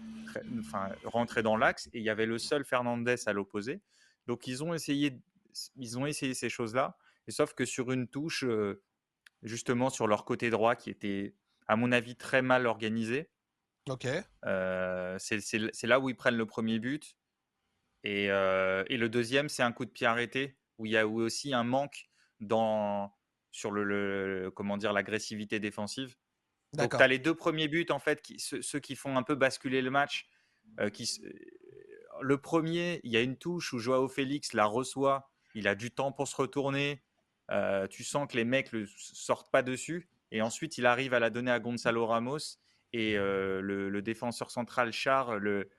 enfin 0.60 0.90
rentrait 1.06 1.44
dans 1.44 1.56
l'axe 1.56 1.88
et 1.94 2.00
il 2.00 2.04
y 2.04 2.10
avait 2.10 2.26
le 2.26 2.38
seul 2.38 2.66
Fernandez 2.66 3.16
à 3.26 3.34
l'opposé. 3.34 3.82
Donc 4.28 4.48
ils 4.48 4.64
ont 4.64 4.74
essayé, 4.74 5.22
ils 5.78 5.98
ont 5.98 6.06
essayé 6.06 6.34
ces 6.34 6.50
choses-là 6.50 6.98
sauf 7.32 7.54
que 7.54 7.66
sur 7.66 7.92
une 7.92 8.08
touche, 8.08 8.46
justement 9.44 9.90
sur 9.90 10.08
leur 10.08 10.26
côté 10.26 10.50
droit, 10.50 10.76
qui 10.76 10.90
était, 10.90 11.36
à 11.68 11.76
mon 11.76 11.92
avis, 11.92 12.16
très 12.16 12.42
mal 12.42 12.68
organisé. 12.68 13.30
Ok. 13.90 14.08
c'est 15.18 15.84
là 15.88 16.00
où 16.00 16.10
ils 16.10 16.16
prennent 16.16 16.38
le 16.38 16.46
premier 16.46 16.80
but. 16.80 17.16
Et, 18.04 18.26
et 18.26 18.98
le 18.98 19.08
deuxième, 19.08 19.50
c'est 19.50 19.64
un 19.64 19.72
coup 19.72 19.86
de 19.86 19.92
pied 19.92 20.08
arrêté, 20.08 20.58
où 20.78 20.86
il 20.86 20.92
y 20.92 20.98
a 20.98 21.08
aussi 21.08 21.54
un 21.54 21.64
manque 21.64 22.10
dans, 22.40 23.14
sur 23.52 23.72
le, 23.72 24.52
comment 24.56 24.78
dire 24.78 24.94
l'agressivité 24.94 25.60
défensive. 25.60 26.16
Donc, 26.74 26.98
tu 26.98 27.04
as 27.04 27.08
les 27.08 27.20
deux 27.20 27.36
premiers 27.36 27.68
buts, 27.68 27.86
en 27.90 28.00
fait, 28.00 28.22
qui, 28.22 28.40
ceux, 28.40 28.80
qui 28.80 28.96
font 28.96 29.16
un 29.16 29.24
peu 29.24 29.36
basculer 29.36 29.82
le 29.82 29.92
match. 29.92 30.28
qui, 30.92 31.08
le 32.22 32.38
premier, 32.38 33.00
il 33.04 33.12
y 33.12 33.18
a 33.18 33.22
une 33.22 33.38
touche 33.38 33.74
où 33.74 33.80
Joao 33.80 34.08
Félix 34.08 34.54
la 34.54 34.66
reçoit, 34.66 35.30
il 35.56 35.68
a 35.68 35.76
du 35.76 35.92
temps 35.92 36.12
pour 36.12 36.28
se 36.28 36.36
retourner, 36.36 37.04
euh, 37.52 37.88
tu 37.88 38.04
sens 38.04 38.28
que 38.28 38.38
les 38.38 38.46
mecs 38.46 38.74
ne 38.74 38.86
sortent 38.98 39.52
pas 39.52 39.62
dessus. 39.62 40.10
Et 40.32 40.42
ensuite, 40.42 40.78
il 40.78 40.86
arrive 40.86 41.14
à 41.14 41.20
la 41.20 41.30
donner 41.30 41.52
à 41.52 41.60
Gonzalo 41.60 42.06
Ramos. 42.06 42.58
Et 42.94 43.18
euh, 43.18 43.60
le, 43.62 44.02
défenseur 44.02 44.52
central, 44.52 44.92
Char, 44.94 45.40
le, 45.40 45.70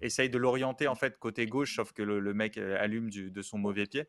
essaye 0.00 0.30
de 0.30 0.38
l'orienter 0.38 0.86
en 0.86 0.94
fait 0.94 1.18
côté 1.18 1.46
gauche, 1.46 1.76
sauf 1.76 1.92
que 1.92 2.02
le, 2.02 2.34
mec 2.34 2.56
euh, 2.56 2.80
allume 2.80 3.10
de 3.10 3.42
son 3.42 3.58
mauvais 3.58 3.86
pied. 3.86 4.06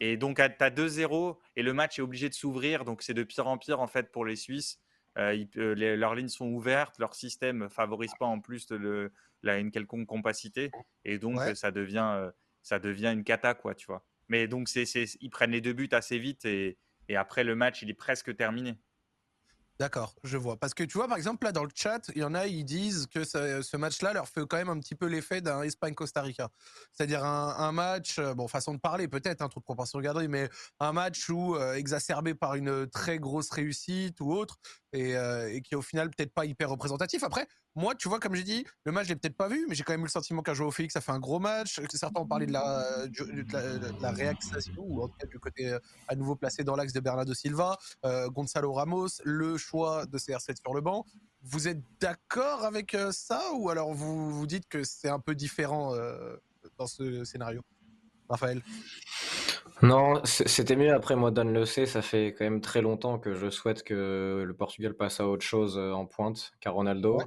Et 0.00 0.16
donc, 0.16 0.36
tu 0.36 0.42
as 0.42 0.70
2-0 0.70 1.38
et 1.56 1.62
le 1.62 1.72
match 1.72 1.98
est 1.98 2.02
obligé 2.02 2.28
de 2.28 2.34
s'ouvrir. 2.34 2.84
Donc, 2.84 3.02
c'est 3.02 3.14
de 3.14 3.22
pire 3.22 3.46
en 3.46 3.58
pire 3.58 3.80
en 3.80 3.86
fait 3.86 4.12
pour 4.12 4.24
les 4.24 4.36
Suisses. 4.36 4.80
leurs 5.16 6.14
lignes 6.14 6.28
sont 6.28 6.48
ouvertes, 6.48 6.98
leur 6.98 7.14
système 7.14 7.58
ne 7.58 7.68
favorise 7.68 8.12
pas 8.18 8.26
en 8.26 8.40
plus 8.40 8.66
de 8.66 9.10
une 9.44 9.70
quelconque 9.70 10.06
compacité. 10.06 10.70
Et 11.04 11.18
donc, 11.18 11.40
ça, 11.54 11.70
devient, 11.70 12.30
ça 12.62 12.78
devient 12.78 13.12
une 13.12 13.24
cata, 13.24 13.54
quoi, 13.54 13.74
tu 13.74 13.86
vois. 13.86 14.04
Mais 14.28 14.48
donc, 14.48 14.68
c'est, 14.68 14.84
ils 15.20 15.30
prennent 15.30 15.52
les 15.52 15.60
deux 15.60 15.72
buts 15.72 15.88
assez 15.92 16.18
vite 16.18 16.44
et, 16.44 16.78
et 17.08 17.16
après 17.16 17.44
le 17.44 17.54
match, 17.54 17.82
il 17.82 17.90
est 17.90 17.94
presque 17.94 18.34
terminé. 18.36 18.76
D'accord, 19.78 20.14
je 20.24 20.38
vois. 20.38 20.56
Parce 20.56 20.72
que 20.72 20.84
tu 20.84 20.96
vois, 20.96 21.06
par 21.06 21.18
exemple, 21.18 21.44
là, 21.44 21.52
dans 21.52 21.64
le 21.64 21.70
chat, 21.74 22.10
il 22.14 22.22
y 22.22 22.24
en 22.24 22.34
a, 22.34 22.46
ils 22.46 22.64
disent 22.64 23.06
que 23.08 23.24
ce, 23.24 23.76
match-là 23.76 24.14
leur 24.14 24.26
fait 24.26 24.40
quand 24.46 24.56
même 24.56 24.70
un 24.70 24.80
petit 24.80 24.94
peu 24.94 25.04
l'effet 25.06 25.42
d'un 25.42 25.62
Espagne-Costa 25.62 26.22
Rica. 26.22 26.48
C'est-à-dire 26.92 27.22
un, 27.22 27.72
match, 27.72 28.18
euh, 28.18 28.32
bon, 28.32 28.48
façon 28.48 28.72
de 28.72 28.78
parler 28.78 29.06
peut-être, 29.06 29.42
un 29.42 29.46
hein, 29.46 29.48
trop 29.48 29.60
de 29.60 29.64
proportion 29.64 29.98
regardée, 29.98 30.28
mais 30.28 30.48
un 30.80 30.92
match 30.92 31.28
où 31.28 31.56
euh, 31.56 31.74
exacerbé 31.74 32.34
par 32.34 32.54
une 32.54 32.88
très 32.88 33.18
grosse 33.18 33.50
réussite 33.50 34.18
ou 34.20 34.32
autre, 34.32 34.58
et, 34.94 35.14
euh, 35.14 35.52
et 35.52 35.60
qui 35.60 35.74
est 35.74 35.76
au 35.76 35.82
final 35.82 36.08
peut-être 36.08 36.32
pas 36.32 36.46
hyper 36.46 36.70
représentatif. 36.70 37.22
Après, 37.22 37.46
moi, 37.76 37.94
tu 37.94 38.08
vois, 38.08 38.18
comme 38.18 38.34
j'ai 38.34 38.42
dit, 38.42 38.66
le 38.84 38.92
match, 38.92 39.04
je 39.04 39.10
l'ai 39.10 39.16
peut-être 39.16 39.36
pas 39.36 39.48
vu, 39.48 39.66
mais 39.68 39.74
j'ai 39.74 39.84
quand 39.84 39.92
même 39.92 40.00
eu 40.00 40.04
le 40.04 40.10
sentiment 40.10 40.42
qu'un 40.42 40.54
joueur 40.54 40.68
au 40.68 40.72
Félix 40.72 40.96
a 40.96 41.00
fait 41.00 41.12
un 41.12 41.20
gros 41.20 41.38
match. 41.38 41.80
Certains 41.90 42.20
ont 42.20 42.26
parlé 42.26 42.46
de 42.46 42.52
la, 42.52 43.06
de 43.06 43.52
la, 44.02 44.32
ou 44.78 45.02
en 45.02 45.08
tout 45.08 45.16
cas 45.18 45.26
du 45.26 45.38
côté 45.38 45.68
euh, 45.68 45.78
à 46.08 46.16
nouveau 46.16 46.34
placé 46.36 46.64
dans 46.64 46.74
l'axe 46.74 46.92
de 46.92 47.00
Bernardo 47.00 47.34
Silva, 47.34 47.76
euh, 48.04 48.28
Gonzalo 48.28 48.72
Ramos, 48.72 49.08
le 49.24 49.56
choix 49.56 50.06
de 50.06 50.18
CR7 50.18 50.56
sur 50.60 50.74
le 50.74 50.80
banc. 50.80 51.04
Vous 51.42 51.68
êtes 51.68 51.80
d'accord 52.00 52.64
avec 52.64 52.94
euh, 52.94 53.12
ça 53.12 53.42
ou 53.54 53.70
alors 53.70 53.92
vous 53.92 54.30
vous 54.30 54.46
dites 54.46 54.68
que 54.68 54.82
c'est 54.82 55.08
un 55.08 55.20
peu 55.20 55.34
différent 55.34 55.94
dans 56.78 56.86
ce 56.86 57.24
scénario? 57.24 57.62
Raphaël? 58.28 58.62
Non, 59.82 60.22
c'était 60.24 60.76
mieux. 60.76 60.92
Après, 60.92 61.16
moi, 61.16 61.30
Dan 61.30 61.52
le 61.52 61.66
sait, 61.66 61.84
ça 61.84 62.00
fait 62.00 62.34
quand 62.36 62.44
même 62.44 62.60
très 62.60 62.80
longtemps 62.80 63.18
que 63.18 63.34
je 63.34 63.50
souhaite 63.50 63.82
que 63.82 64.42
le 64.46 64.54
Portugal 64.54 64.94
passe 64.94 65.20
à 65.20 65.28
autre 65.28 65.44
chose 65.44 65.76
euh, 65.76 65.92
en 65.92 66.06
pointe 66.06 66.52
qu'à 66.60 66.70
Ronaldo. 66.70 67.18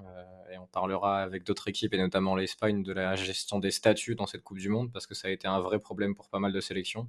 Euh, 0.00 0.52
et 0.52 0.58
on 0.58 0.66
parlera 0.66 1.20
avec 1.22 1.44
d'autres 1.44 1.68
équipes, 1.68 1.94
et 1.94 1.98
notamment 1.98 2.36
l'Espagne, 2.36 2.82
de 2.82 2.92
la 2.92 3.16
gestion 3.16 3.58
des 3.58 3.70
statuts 3.70 4.14
dans 4.14 4.26
cette 4.26 4.42
Coupe 4.42 4.58
du 4.58 4.68
Monde, 4.68 4.92
parce 4.92 5.06
que 5.06 5.14
ça 5.14 5.28
a 5.28 5.30
été 5.30 5.46
un 5.48 5.60
vrai 5.60 5.78
problème 5.78 6.14
pour 6.14 6.28
pas 6.28 6.38
mal 6.38 6.52
de 6.52 6.60
sélections. 6.60 7.08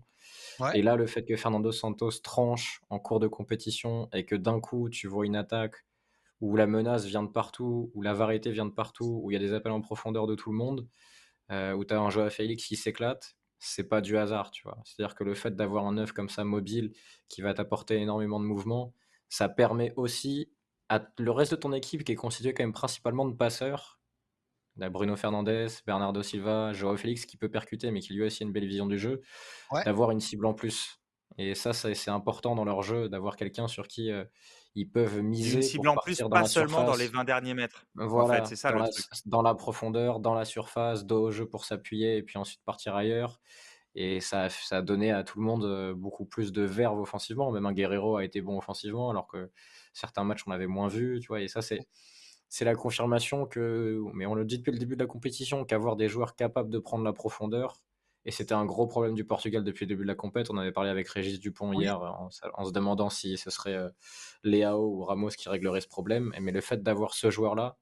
Et 0.74 0.82
là, 0.82 0.96
le 0.96 1.08
fait 1.08 1.24
que 1.24 1.36
Fernando 1.36 1.72
Santos 1.72 2.20
tranche 2.24 2.82
en 2.90 3.00
cours 3.00 3.20
de 3.20 3.28
compétition 3.28 4.10
et 4.14 4.26
que 4.26 4.36
d'un 4.36 4.60
coup, 4.60 4.90
tu 4.90 5.08
vois 5.08 5.26
une 5.26 5.36
attaque 5.36 5.86
où 6.42 6.56
la 6.56 6.68
menace 6.68 7.06
vient 7.06 7.24
de 7.24 7.30
partout, 7.30 7.92
où 7.94 8.02
la 8.02 8.14
variété 8.14 8.52
vient 8.52 8.66
de 8.66 8.72
partout, 8.72 9.22
où 9.24 9.32
il 9.32 9.34
y 9.34 9.38
a 9.38 9.40
des 9.40 9.54
appels 9.54 9.72
en 9.72 9.82
profondeur 9.82 10.28
de 10.28 10.36
tout 10.36 10.52
le 10.52 10.58
monde, 10.58 10.88
euh, 11.52 11.74
où 11.74 11.86
tu 11.86 11.94
as 11.94 12.00
un 12.00 12.10
joueur 12.10 12.32
Félix 12.32 12.66
qui 12.66 12.76
s'éclate, 12.76 13.36
c'est 13.58 13.88
pas 13.88 14.02
du 14.02 14.18
hasard, 14.18 14.52
tu 14.52 14.64
vois. 14.64 14.78
C'est-à-dire 14.86 15.16
que 15.16 15.24
le 15.24 15.34
fait 15.34 15.56
d'avoir 15.56 15.86
un 15.86 15.98
œuf 15.98 16.12
comme 16.14 16.30
ça 16.30 16.44
mobile 16.44 16.94
qui 17.28 17.42
va 17.42 17.54
t'apporter 17.54 17.98
énormément 17.98 18.40
de 18.40 18.46
mouvement, 18.46 18.94
ça 19.28 19.50
permet 19.50 19.94
aussi 19.96 20.50
à 20.90 21.02
le 21.18 21.32
reste 21.32 21.52
de 21.52 21.58
ton 21.58 21.72
équipe 21.74 22.04
qui 22.04 22.12
est 22.12 22.16
constitué 22.16 22.54
quand 22.54 22.64
même 22.64 22.74
principalement 22.74 23.26
de 23.26 23.36
passeurs. 23.36 24.00
Bruno 24.76 25.18
Fernandez, 25.18 25.68
Bernardo 25.86 26.24
Silva, 26.24 26.72
Joao 26.72 26.96
Félix 26.96 27.26
qui 27.26 27.36
peut 27.36 27.50
percuter 27.50 27.92
mais 27.92 28.00
qui 28.00 28.14
lui 28.14 28.24
aussi 28.24 28.44
a 28.44 28.46
une 28.46 28.54
belle 28.54 28.68
vision 28.68 28.86
du 28.86 28.98
jeu, 28.98 29.22
d'avoir 29.86 30.12
une 30.12 30.22
cible 30.22 30.46
en 30.46 30.54
plus. 30.54 31.00
Et 31.38 31.56
ça, 31.56 31.74
c'est 31.74 32.10
important 32.10 32.56
dans 32.56 32.66
leur 32.66 32.82
jeu 32.82 33.08
d'avoir 33.08 33.36
quelqu'un 33.36 33.68
sur 33.68 33.88
qui 33.88 34.12
euh, 34.12 34.26
ils 34.76 34.90
peuvent 34.90 35.22
miser. 35.22 35.58
Une 35.58 35.62
cible 35.62 35.88
en 35.88 35.96
plus, 35.96 36.22
pas 36.30 36.46
seulement 36.46 36.84
dans 36.84 36.96
les 36.96 37.08
20 37.08 37.24
derniers 37.24 37.54
mètres. 37.54 37.86
Voilà, 37.96 38.44
c'est 38.46 38.56
ça 38.56 38.72
dans, 38.72 38.80
le 38.80 38.84
la, 38.84 38.90
truc. 38.90 39.06
dans 39.26 39.42
la 39.42 39.56
profondeur, 39.56 40.20
dans 40.20 40.34
la 40.34 40.44
surface, 40.44 41.06
dos 41.06 41.28
au 41.28 41.32
jeu 41.32 41.46
pour 41.46 41.66
s'appuyer 41.66 42.18
et 42.18 42.24
puis 42.24 42.38
ensuite 42.38 42.62
partir 42.66 42.96
ailleurs. 42.96 43.40
Et 43.96 44.20
ça, 44.22 44.50
ça 44.50 44.78
a 44.78 44.82
donné 44.82 45.12
à 45.12 45.24
tout 45.24 45.40
le 45.40 45.46
monde 45.46 45.66
euh, 45.66 45.94
beaucoup 45.96 46.26
plus 46.26 46.52
de 46.52 46.62
verve 46.64 47.00
offensivement. 47.00 47.52
Même 47.52 47.66
un 47.66 47.74
Guerrero 47.74 48.18
a 48.18 48.26
été 48.26 48.42
bon 48.42 48.58
offensivement, 48.58 49.10
alors 49.10 49.28
que 49.28 49.50
certains 49.94 50.24
matchs 50.24 50.44
on 50.48 50.52
avait 50.52 50.68
moins 50.68 50.88
vu. 50.88 51.20
Tu 51.20 51.28
vois, 51.28 51.42
et 51.42 51.48
ça, 51.48 51.62
c'est 51.62 51.88
c'est 52.50 52.66
la 52.66 52.76
confirmation 52.76 53.46
que, 53.46 54.02
mais 54.14 54.26
on 54.26 54.34
le 54.34 54.44
dit 54.44 54.58
depuis 54.58 54.72
le 54.72 54.80
début 54.80 54.96
de 54.96 55.02
la 55.04 55.08
compétition, 55.08 55.66
qu'avoir 55.66 55.96
des 55.96 56.10
joueurs 56.10 56.36
capables 56.36 56.72
de 56.72 56.80
prendre 56.80 57.04
la 57.04 57.14
profondeur, 57.14 57.80
et 58.26 58.32
c'était 58.32 58.54
un 58.54 58.66
gros 58.66 58.88
problème 58.88 59.14
du 59.14 59.24
Portugal 59.24 59.64
depuis 59.64 59.86
le 59.86 59.90
début 59.90 60.04
de 60.04 60.08
la 60.08 60.16
compète. 60.16 60.50
On 60.50 60.58
avait 60.58 60.72
parlé 60.72 60.90
avec 60.90 61.08
Régis 61.08 61.40
Dupont 61.40 61.72
hier 61.74 62.02
en, 62.02 62.30
se 62.30 62.72
demandant 62.72 63.10
si 63.10 63.38
ce 63.38 63.50
serait 63.50 63.76
euh, 63.76 63.90
Léao 64.44 64.86
ou 64.86 65.04
Ramos 65.04 65.30
qui 65.30 65.48
réglerait 65.48 65.82
ce 65.82 65.88
problème. 65.88 66.34
Mais 66.42 66.52
le 66.52 66.62
fait 66.62 66.84
d'avoir 66.84 67.14
ce 67.14 67.30
joueur-là, 67.30 67.78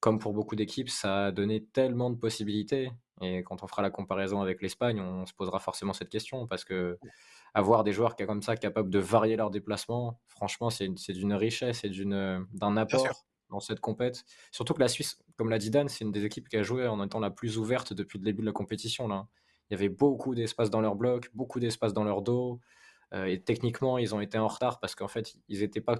comme 0.00 0.18
pour 0.18 0.32
beaucoup 0.32 0.56
d'équipes, 0.56 0.88
ça 0.88 1.26
a 1.26 1.32
donné 1.32 1.64
tellement 1.64 2.10
de 2.10 2.16
possibilités. 2.16 2.90
Et 3.20 3.42
quand 3.42 3.62
on 3.62 3.66
fera 3.66 3.82
la 3.82 3.90
comparaison 3.90 4.40
avec 4.40 4.62
l'Espagne, 4.62 5.00
on 5.00 5.26
se 5.26 5.34
posera 5.34 5.58
forcément 5.58 5.92
cette 5.92 6.08
question 6.08 6.46
parce 6.46 6.64
que 6.64 6.98
avoir 7.54 7.84
des 7.84 7.92
joueurs 7.92 8.16
comme 8.16 8.42
ça 8.42 8.56
capables 8.56 8.90
de 8.90 8.98
varier 8.98 9.36
leurs 9.36 9.50
déplacements, 9.50 10.20
franchement, 10.26 10.70
c'est 10.70 10.88
d'une 11.12 11.34
richesse 11.34 11.84
et 11.84 11.90
d'un 11.90 12.76
apport 12.76 13.26
dans 13.50 13.60
cette 13.60 13.80
compète. 13.80 14.24
Surtout 14.52 14.74
que 14.74 14.80
la 14.80 14.88
Suisse, 14.88 15.18
comme 15.36 15.50
l'a 15.50 15.58
dit 15.58 15.70
Dan, 15.70 15.88
c'est 15.88 16.04
une 16.04 16.12
des 16.12 16.24
équipes 16.24 16.48
qui 16.48 16.56
a 16.56 16.62
joué 16.62 16.86
en 16.86 17.02
étant 17.04 17.20
la 17.20 17.30
plus 17.30 17.58
ouverte 17.58 17.92
depuis 17.92 18.18
le 18.18 18.24
début 18.24 18.42
de 18.42 18.46
la 18.46 18.52
compétition. 18.52 19.08
Là. 19.08 19.26
Il 19.70 19.74
y 19.74 19.76
avait 19.76 19.88
beaucoup 19.88 20.34
d'espace 20.34 20.70
dans 20.70 20.80
leur 20.80 20.96
bloc, 20.96 21.30
beaucoup 21.34 21.60
d'espace 21.60 21.92
dans 21.92 22.04
leur 22.04 22.22
dos. 22.22 22.60
Euh, 23.14 23.24
et 23.24 23.40
techniquement, 23.40 23.98
ils 23.98 24.14
ont 24.14 24.20
été 24.20 24.38
en 24.38 24.48
retard 24.48 24.80
parce 24.80 24.94
qu'en 24.94 25.08
fait, 25.08 25.36
ils 25.48 25.62
étaient, 25.62 25.80
pas 25.80 25.98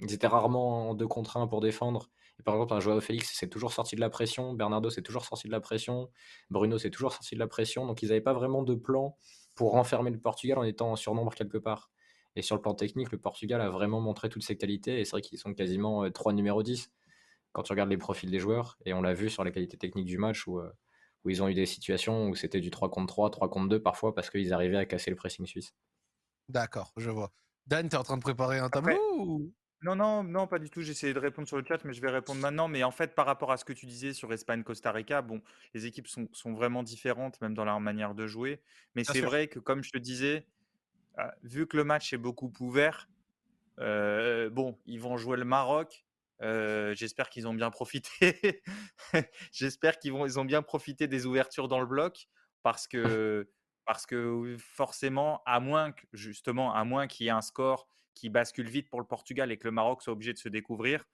ils 0.00 0.12
étaient 0.12 0.26
rarement 0.26 0.90
en 0.90 0.94
deux 0.94 1.06
contre 1.06 1.36
un 1.36 1.46
pour 1.46 1.60
défendre. 1.60 2.10
Et 2.38 2.42
par 2.42 2.54
exemple, 2.54 2.74
un 2.74 2.80
Joao 2.80 3.00
Félix 3.00 3.32
s'est 3.32 3.48
toujours 3.48 3.72
sorti 3.72 3.96
de 3.96 4.00
la 4.00 4.10
pression, 4.10 4.52
Bernardo 4.52 4.90
s'est 4.90 5.02
toujours 5.02 5.24
sorti 5.24 5.46
de 5.46 5.52
la 5.52 5.60
pression, 5.60 6.10
Bruno 6.50 6.78
s'est 6.78 6.90
toujours 6.90 7.12
sorti 7.12 7.34
de 7.34 7.40
la 7.40 7.46
pression. 7.46 7.86
Donc, 7.86 8.02
ils 8.02 8.08
n'avaient 8.08 8.20
pas 8.20 8.34
vraiment 8.34 8.62
de 8.62 8.74
plan 8.74 9.16
pour 9.54 9.72
renfermer 9.72 10.10
le 10.10 10.20
Portugal 10.20 10.58
en 10.58 10.62
étant 10.62 10.92
en 10.92 10.96
surnombre 10.96 11.34
quelque 11.34 11.58
part. 11.58 11.90
Et 12.36 12.42
sur 12.42 12.54
le 12.54 12.60
plan 12.60 12.74
technique, 12.74 13.10
le 13.10 13.18
Portugal 13.18 13.62
a 13.62 13.70
vraiment 13.70 14.00
montré 14.00 14.28
toutes 14.28 14.42
ses 14.42 14.56
qualités. 14.56 15.00
Et 15.00 15.04
c'est 15.04 15.12
vrai 15.12 15.22
qu'ils 15.22 15.38
sont 15.38 15.54
quasiment 15.54 16.04
euh, 16.04 16.10
trois 16.10 16.34
numéros 16.34 16.62
10 16.62 16.92
quand 17.52 17.62
tu 17.62 17.72
regardes 17.72 17.88
les 17.88 17.96
profils 17.96 18.30
des 18.30 18.38
joueurs. 18.38 18.76
Et 18.84 18.92
on 18.92 19.00
l'a 19.00 19.14
vu 19.14 19.30
sur 19.30 19.42
la 19.42 19.50
qualité 19.50 19.78
technique 19.78 20.04
du 20.04 20.18
match 20.18 20.46
où, 20.46 20.58
euh, 20.58 20.70
où 21.24 21.30
ils 21.30 21.42
ont 21.42 21.48
eu 21.48 21.54
des 21.54 21.64
situations 21.64 22.28
où 22.28 22.34
c'était 22.34 22.60
du 22.60 22.70
3 22.70 22.90
contre 22.90 23.14
3, 23.14 23.30
3 23.30 23.48
contre 23.48 23.68
2 23.70 23.80
parfois 23.80 24.14
parce 24.14 24.28
qu'ils 24.28 24.52
arrivaient 24.52 24.76
à 24.76 24.84
casser 24.84 25.08
le 25.08 25.16
pressing 25.16 25.46
suisse. 25.46 25.74
D'accord, 26.50 26.92
je 26.98 27.08
vois. 27.08 27.32
Dan, 27.66 27.88
tu 27.88 27.96
es 27.96 27.98
en 27.98 28.04
train 28.04 28.18
de 28.18 28.22
préparer 28.22 28.58
un 28.58 28.68
tableau 28.68 29.50
Non, 29.82 29.94
non, 29.94 30.22
non, 30.24 30.46
pas 30.46 30.58
du 30.58 30.70
tout. 30.70 30.80
J'essayais 30.82 31.12
de 31.12 31.18
répondre 31.18 31.46
sur 31.46 31.58
le 31.58 31.64
chat, 31.64 31.84
mais 31.84 31.92
je 31.92 32.00
vais 32.00 32.10
répondre 32.10 32.40
maintenant. 32.40 32.66
Mais 32.66 32.82
en 32.82 32.90
fait, 32.90 33.14
par 33.14 33.26
rapport 33.26 33.52
à 33.52 33.56
ce 33.56 33.64
que 33.64 33.72
tu 33.72 33.86
disais 33.86 34.12
sur 34.12 34.32
Espagne-Costa 34.32 34.90
Rica, 34.90 35.22
bon, 35.22 35.42
les 35.74 35.86
équipes 35.86 36.08
sont, 36.08 36.28
sont, 36.32 36.54
vraiment 36.54 36.82
différentes, 36.82 37.40
même 37.40 37.54
dans 37.54 37.64
leur 37.64 37.78
manière 37.80 38.14
de 38.14 38.26
jouer. 38.26 38.60
Mais 38.94 39.04
c'est 39.04 39.20
vrai 39.20 39.48
que, 39.48 39.58
comme 39.58 39.82
je 39.82 39.90
te 39.90 39.98
disais, 39.98 40.46
ah, 41.18 41.34
vu 41.42 41.66
que 41.66 41.76
le 41.76 41.84
match 41.84 42.12
est 42.12 42.18
beaucoup 42.18 42.52
ouvert, 42.60 43.08
euh, 43.80 44.50
bon, 44.50 44.78
ils 44.86 45.00
vont 45.00 45.16
jouer 45.16 45.36
le 45.36 45.44
Maroc. 45.44 46.04
Euh, 46.42 46.94
j'espère 46.94 47.30
qu'ils 47.30 47.48
ont 47.48 47.54
bien 47.54 47.70
profité. 47.70 48.62
j'espère 49.52 49.98
qu'ils 49.98 50.12
vont, 50.12 50.26
ils 50.26 50.38
ont 50.38 50.44
bien 50.44 50.62
profité 50.62 51.06
des 51.06 51.24
ouvertures 51.26 51.68
dans 51.68 51.80
le 51.80 51.86
bloc 51.86 52.28
parce 52.62 52.86
que, 52.88 53.48
parce 53.84 54.06
que 54.06 54.56
forcément, 54.58 55.42
à 55.46 55.60
moins 55.60 55.92
que, 55.92 56.04
justement, 56.12 56.74
à 56.74 56.84
moins 56.84 57.06
qu'il 57.06 57.26
y 57.26 57.28
ait 57.28 57.32
un 57.32 57.42
score 57.42 57.88
qui 58.16 58.30
bascule 58.30 58.68
vite 58.68 58.90
pour 58.90 59.00
le 59.00 59.06
Portugal 59.06 59.52
et 59.52 59.58
que 59.58 59.68
le 59.68 59.72
Maroc 59.72 60.02
soit 60.02 60.12
obligé 60.12 60.32
de 60.32 60.38
se 60.38 60.48
découvrir, 60.48 61.04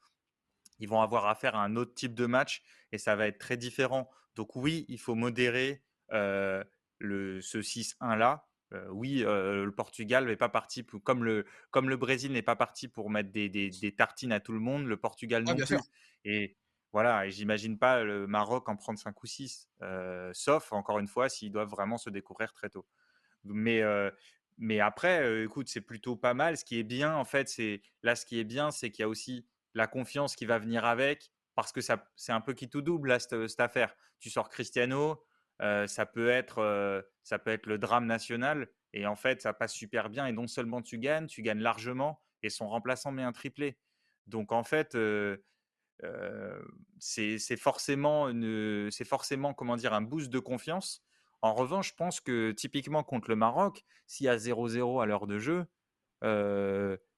ils 0.78 0.88
vont 0.88 1.02
avoir 1.02 1.26
affaire 1.26 1.54
à 1.54 1.62
un 1.62 1.76
autre 1.76 1.92
type 1.94 2.14
de 2.14 2.25
match 2.25 2.62
et 2.92 2.99
ça 2.99 3.16
va 3.16 3.26
être 3.26 3.38
très 3.38 3.59
différent. 3.59 4.09
Donc 4.37 4.56
oui, 4.56 4.87
il 4.88 4.99
faut 4.99 5.14
modérer 5.14 5.82
euh, 6.12 6.64
le, 6.99 7.42
ce 7.42 7.59
6-1 7.59 8.16
là 8.16 8.47
oui, 8.88 9.18
le 9.18 9.71
Portugal 9.71 10.25
n'est 10.25 10.37
pas 10.37 10.49
parti 10.49 10.82
comme 11.04 11.25
le 11.25 11.44
comme 11.71 11.90
le 11.90 11.97
Brésil 11.99 12.32
n'est 12.32 12.40
pas 12.40 12.56
parti 12.56 12.88
pour 12.88 13.11
mettre 13.11 13.30
des, 13.30 13.50
des, 13.50 13.94
tartines 13.94 14.32
à 14.32 14.40
tout 14.40 14.52
le 14.52 14.61
monde, 14.61 14.87
le 14.87 14.97
Portugal 14.97 15.44
non 15.44 15.54
plus. 15.54 15.76
Et 16.25 16.56
voilà, 16.92 17.26
et 17.26 17.30
j'imagine 17.30 17.78
pas 17.78 18.02
le 18.02 18.26
Maroc 18.26 18.71
en 18.71 18.76
prendre 18.76 18.99
5 18.99 19.23
ou 19.23 19.26
6, 19.26 19.68
sauf 20.32 20.73
encore 20.73 21.00
une 21.00 21.06
fois 21.06 21.28
s'ils 21.28 21.52
doivent 21.52 21.68
vraiment 21.68 21.99
se 21.99 22.09
découvrir 22.09 22.54
très 22.54 22.71
tôt. 22.71 22.87
Mais 23.44 23.82
mais 24.59 24.80
après, 24.80 25.44
écoute, 25.44 25.68
c'est 25.68 25.80
plutôt 25.80 26.16
pas 26.16 26.35
mal. 26.35 26.56
Ce 26.56 26.64
qui 26.64 26.78
est 26.78 26.85
bien, 26.85 27.14
en 27.14 27.25
fait, 27.25 27.49
c'est 27.49 27.82
là, 28.02 28.14
ce 28.14 28.26
qui 28.26 28.38
est 28.38 28.44
bien, 28.44 28.71
c'est 28.71 28.90
qu'il 28.90 29.02
y 29.02 29.04
a 29.04 29.09
aussi 29.09 29.47
la 29.75 29.87
confiance 29.87 30.37
qui 30.37 30.47
va 30.47 30.59
venir 30.59 30.85
avec, 30.85 31.32
parce 31.54 31.73
que 31.73 31.80
ça, 31.80 32.09
c'est 32.16 32.32
un 32.32 32.40
peu 32.40 32.52
qui 32.54 32.68
tout 32.68 32.82
double 32.82 33.09
là, 33.09 33.18
cette 33.18 33.61
affaire. 33.61 33.94
Tu 34.21 34.30
sors 34.30 34.49
Cristiano, 34.49 35.25
ça, 35.61 36.06
peut 36.06 36.28
être, 36.28 37.04
ça 37.23 37.38
peut 37.38 37.50
être 37.50 37.66
le 37.66 37.78
drame 37.78 38.06
national. 38.06 38.68
Et 38.92 39.06
en 39.06 39.16
fait, 39.16 39.40
ça 39.40 39.52
passe 39.52 39.73
super 39.73 40.11
bien. 40.11 40.26
Et 40.26 40.32
non 40.32 40.47
seulement 40.47 40.82
tu 40.82 40.99
gagnes, 40.99 41.26
tu 41.26 41.42
gagnes 41.42 41.61
largement. 41.61 42.23
Et 42.42 42.50
son 42.50 42.68
remplaçant 42.68 43.12
met 43.12 43.23
un 43.23 43.32
triplé. 43.32 43.78
Donc 44.26 44.52
en 44.52 44.64
fait, 44.64 44.97
c'est 46.99 47.56
forcément, 47.56 48.30
forcément 49.06 49.54
comment 49.54 49.76
dire, 49.76 49.94
un 49.94 50.02
boost 50.02 50.30
de 50.30 50.38
confiance. 50.38 51.04
En 51.42 51.54
revanche, 51.54 51.90
je 51.90 51.94
pense 51.94 52.20
que 52.20 52.52
typiquement 52.52 53.02
contre 53.02 53.28
le 53.28 53.37
Maroc, 53.37 53.84
s'il 54.06 54.26
y 54.26 54.28
a 54.28 54.37
0-0 54.37 55.02
à 55.02 55.06
l'heure 55.06 55.26
de 55.26 55.38
jeu, 55.38 55.66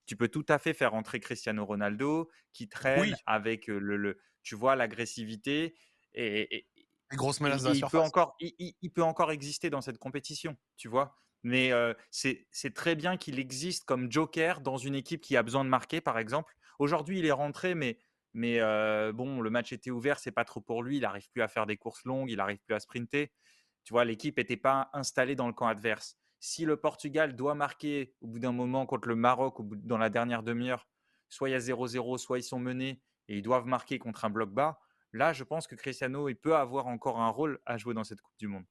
tu 0.07 0.17
peux 0.17 0.29
tout 0.29 0.47
à 0.49 0.59
fait 0.59 0.75
faire 0.75 0.95
entrer 0.95 1.21
Cristiano 1.21 1.65
Ronaldo 1.65 2.31
qui 2.53 2.69
traîne 2.69 3.17
avec 3.27 3.67
le, 3.67 4.19
tu 4.43 4.55
vois 4.55 4.77
l'agressivité 4.77 5.75
et, 6.15 6.67
grosses 7.13 7.41
menaces 7.41 7.63
il, 7.75 7.85
Peut 7.85 8.01
encore, 8.01 8.37
il, 8.41 8.91
peut 8.91 9.03
encore 9.03 9.31
exister 9.31 9.71
dans 9.71 9.81
cette 9.81 9.99
compétition, 9.99 10.57
tu 10.77 10.89
vois? 10.89 11.17
Mais 11.43 11.71
c'est 12.11 12.75
très 12.75 12.95
bien 12.95 13.17
qu'il 13.17 13.39
existe 13.39 13.85
comme 13.85 14.11
joker 14.11 14.61
dans 14.61 14.79
une 14.79 14.95
équipe 14.95 15.21
qui 15.21 15.37
a 15.37 15.43
besoin 15.43 15.65
de 15.65 15.71
marquer, 15.71 16.01
par 16.01 16.19
exemple. 16.19 16.55
Aujourd'hui, 16.79 17.19
il 17.19 17.27
est 17.27 17.33
rentré, 17.33 17.75
mais, 17.75 17.99
mais 18.33 18.59
bon, 19.13 19.41
le 19.41 19.51
match 19.51 19.73
était 19.73 19.91
ouvert, 19.91 20.19
c'est 20.19 20.33
pas 20.33 20.45
trop 20.45 20.61
pour 20.61 20.83
lui. 20.83 20.97
Il 20.97 21.03
n'arrive 21.03 21.29
plus 21.31 21.43
à 21.43 21.49
faire 21.49 21.67
des 21.67 21.77
courses 21.77 22.05
longues, 22.05 22.31
il 22.31 22.37
n'arrive 22.37 22.61
plus 22.65 22.75
à 22.75 22.81
sprinter. 22.81 23.31
Tu 23.85 23.93
vois, 23.93 24.05
l'équipe 24.05 24.37
n'était 24.39 24.57
pas 24.57 24.91
installée 24.93 25.37
dans 25.37 25.47
le 25.47 25.53
camp 25.53 25.67
adverse. 25.67 26.17
Si 26.41 26.65
le 26.65 26.77
Portugal 26.77 27.37
doit 27.37 27.55
marquer 27.55 28.15
au 28.21 28.27
bout 28.27 28.39
d'un 28.39 28.53
moment 28.53 28.87
contre 28.87 29.09
le 29.09 29.17
Maroc, 29.17 29.57
dans 29.85 29.99
la 29.99 30.11
dernière 30.11 30.43
demi-heure, 30.43 30.87
soit 31.29 31.49
il 31.49 31.53
y 31.53 31.55
a 31.55 31.59
0-0, 31.59 32.19
soit 32.19 32.39
ils 32.39 32.43
sont 32.43 32.59
menés 32.59 33.03
et 33.29 33.39
ils 33.39 33.43
doivent 33.43 33.67
marquer 33.67 33.99
contre 33.99 34.25
un 34.25 34.31
bloc 34.31 34.51
bas, 34.51 34.79
Là, 35.15 35.33
je 35.33 35.45
pense 35.45 35.69
que 35.69 35.77
Cristiano, 35.77 36.29
il 36.29 36.35
peut 36.35 36.57
avoir 36.57 36.89
encore 36.89 37.21
un 37.21 37.29
rôle 37.29 37.61
à 37.67 37.79
jouer 37.79 37.95
dans 37.95 38.03
cette 38.03 38.21
Coupe 38.21 38.37
du 38.37 38.49
Monde. 38.49 38.65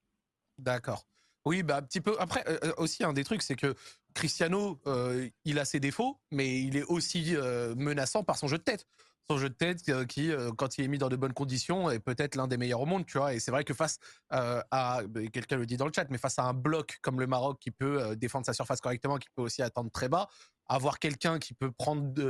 D'accord. 0.58 1.08
Oui, 1.46 1.64
bah 1.64 1.78
un 1.78 1.82
petit 1.82 2.02
peu. 2.02 2.18
Après, 2.20 2.44
euh, 2.48 2.58
euh, 2.66 2.74
aussi 2.78 3.06
un 3.06 3.14
des 3.14 3.24
trucs, 3.24 3.42
c'est 3.42 3.56
que 3.56 3.76
Cristiano, 4.14 4.82
euh, 4.86 5.30
il 5.46 5.58
a 5.58 5.64
ses 5.64 5.80
défauts, 5.80 6.20
mais 6.32 6.62
il 6.62 6.76
est 6.76 6.84
aussi 6.84 7.36
menaçant 7.78 8.24
par 8.26 8.38
son 8.38 8.48
jeu 8.48 8.58
de 8.58 8.64
tête. 8.64 8.86
Son 9.30 9.38
jeu 9.38 9.50
de 9.50 9.54
tête 9.54 9.82
qui, 10.08 10.32
quand 10.58 10.78
il 10.78 10.84
est 10.84 10.88
mis 10.88 10.98
dans 10.98 11.10
de 11.10 11.16
bonnes 11.16 11.34
conditions, 11.34 11.90
est 11.90 12.00
peut-être 12.00 12.36
l'un 12.36 12.48
des 12.48 12.58
meilleurs 12.58 12.82
au 12.82 12.86
monde, 12.86 13.06
tu 13.06 13.18
vois. 13.18 13.34
Et 13.34 13.40
c'est 13.40 13.52
vrai 13.52 13.64
que 13.64 13.74
face 13.74 13.98
à, 14.30 15.02
bah, 15.08 15.22
quelqu'un 15.32 15.56
le 15.58 15.66
dit 15.66 15.78
dans 15.78 15.86
le 15.86 15.94
chat, 15.96 16.06
mais 16.10 16.18
face 16.18 16.40
à 16.40 16.44
un 16.44 16.54
bloc 16.54 16.98
comme 17.02 17.20
le 17.20 17.28
Maroc 17.28 17.58
qui 17.60 17.72
peut 17.72 18.16
défendre 18.18 18.46
sa 18.46 18.54
surface 18.54 18.82
correctement, 18.82 19.18
qui 19.18 19.30
peut 19.34 19.42
aussi 19.42 19.62
attendre 19.62 19.90
très 19.92 20.10
bas, 20.10 20.28
avoir 20.68 21.00
quelqu'un 21.00 21.40
qui 21.40 21.54
peut 21.54 21.72
prendre, 21.72 22.22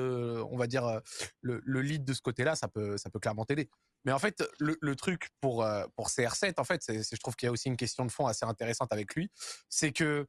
on 0.52 0.56
va 0.58 0.68
dire, 0.68 1.02
le, 1.42 1.62
le, 1.64 1.82
lead 1.82 2.06
de 2.06 2.14
ce 2.14 2.22
côté-là, 2.22 2.56
ça 2.56 2.68
peut, 2.68 2.98
ça 2.98 3.10
peut 3.10 3.20
clairement 3.20 3.46
t'aider. 3.46 3.70
Mais 4.06 4.12
en 4.12 4.20
fait, 4.20 4.44
le, 4.60 4.96
truc 4.96 5.30
pour, 5.40 5.64
euh, 5.64 5.86
pour 5.96 6.10
CR7, 6.10 6.60
en 6.60 6.64
fait, 6.64 6.82
c'est- 6.84 7.16
je 7.16 7.20
trouve 7.20 7.36
qu'il 7.36 7.48
y 7.48 7.50
a 7.50 7.52
aussi 7.52 7.70
une 7.70 7.78
question 7.78 8.06
de 8.06 8.12
fond 8.12 8.26
assez 8.28 8.46
intéressante 8.46 8.92
avec 8.92 9.16
lui. 9.16 9.32
C'est 9.70 9.92
que, 9.92 10.28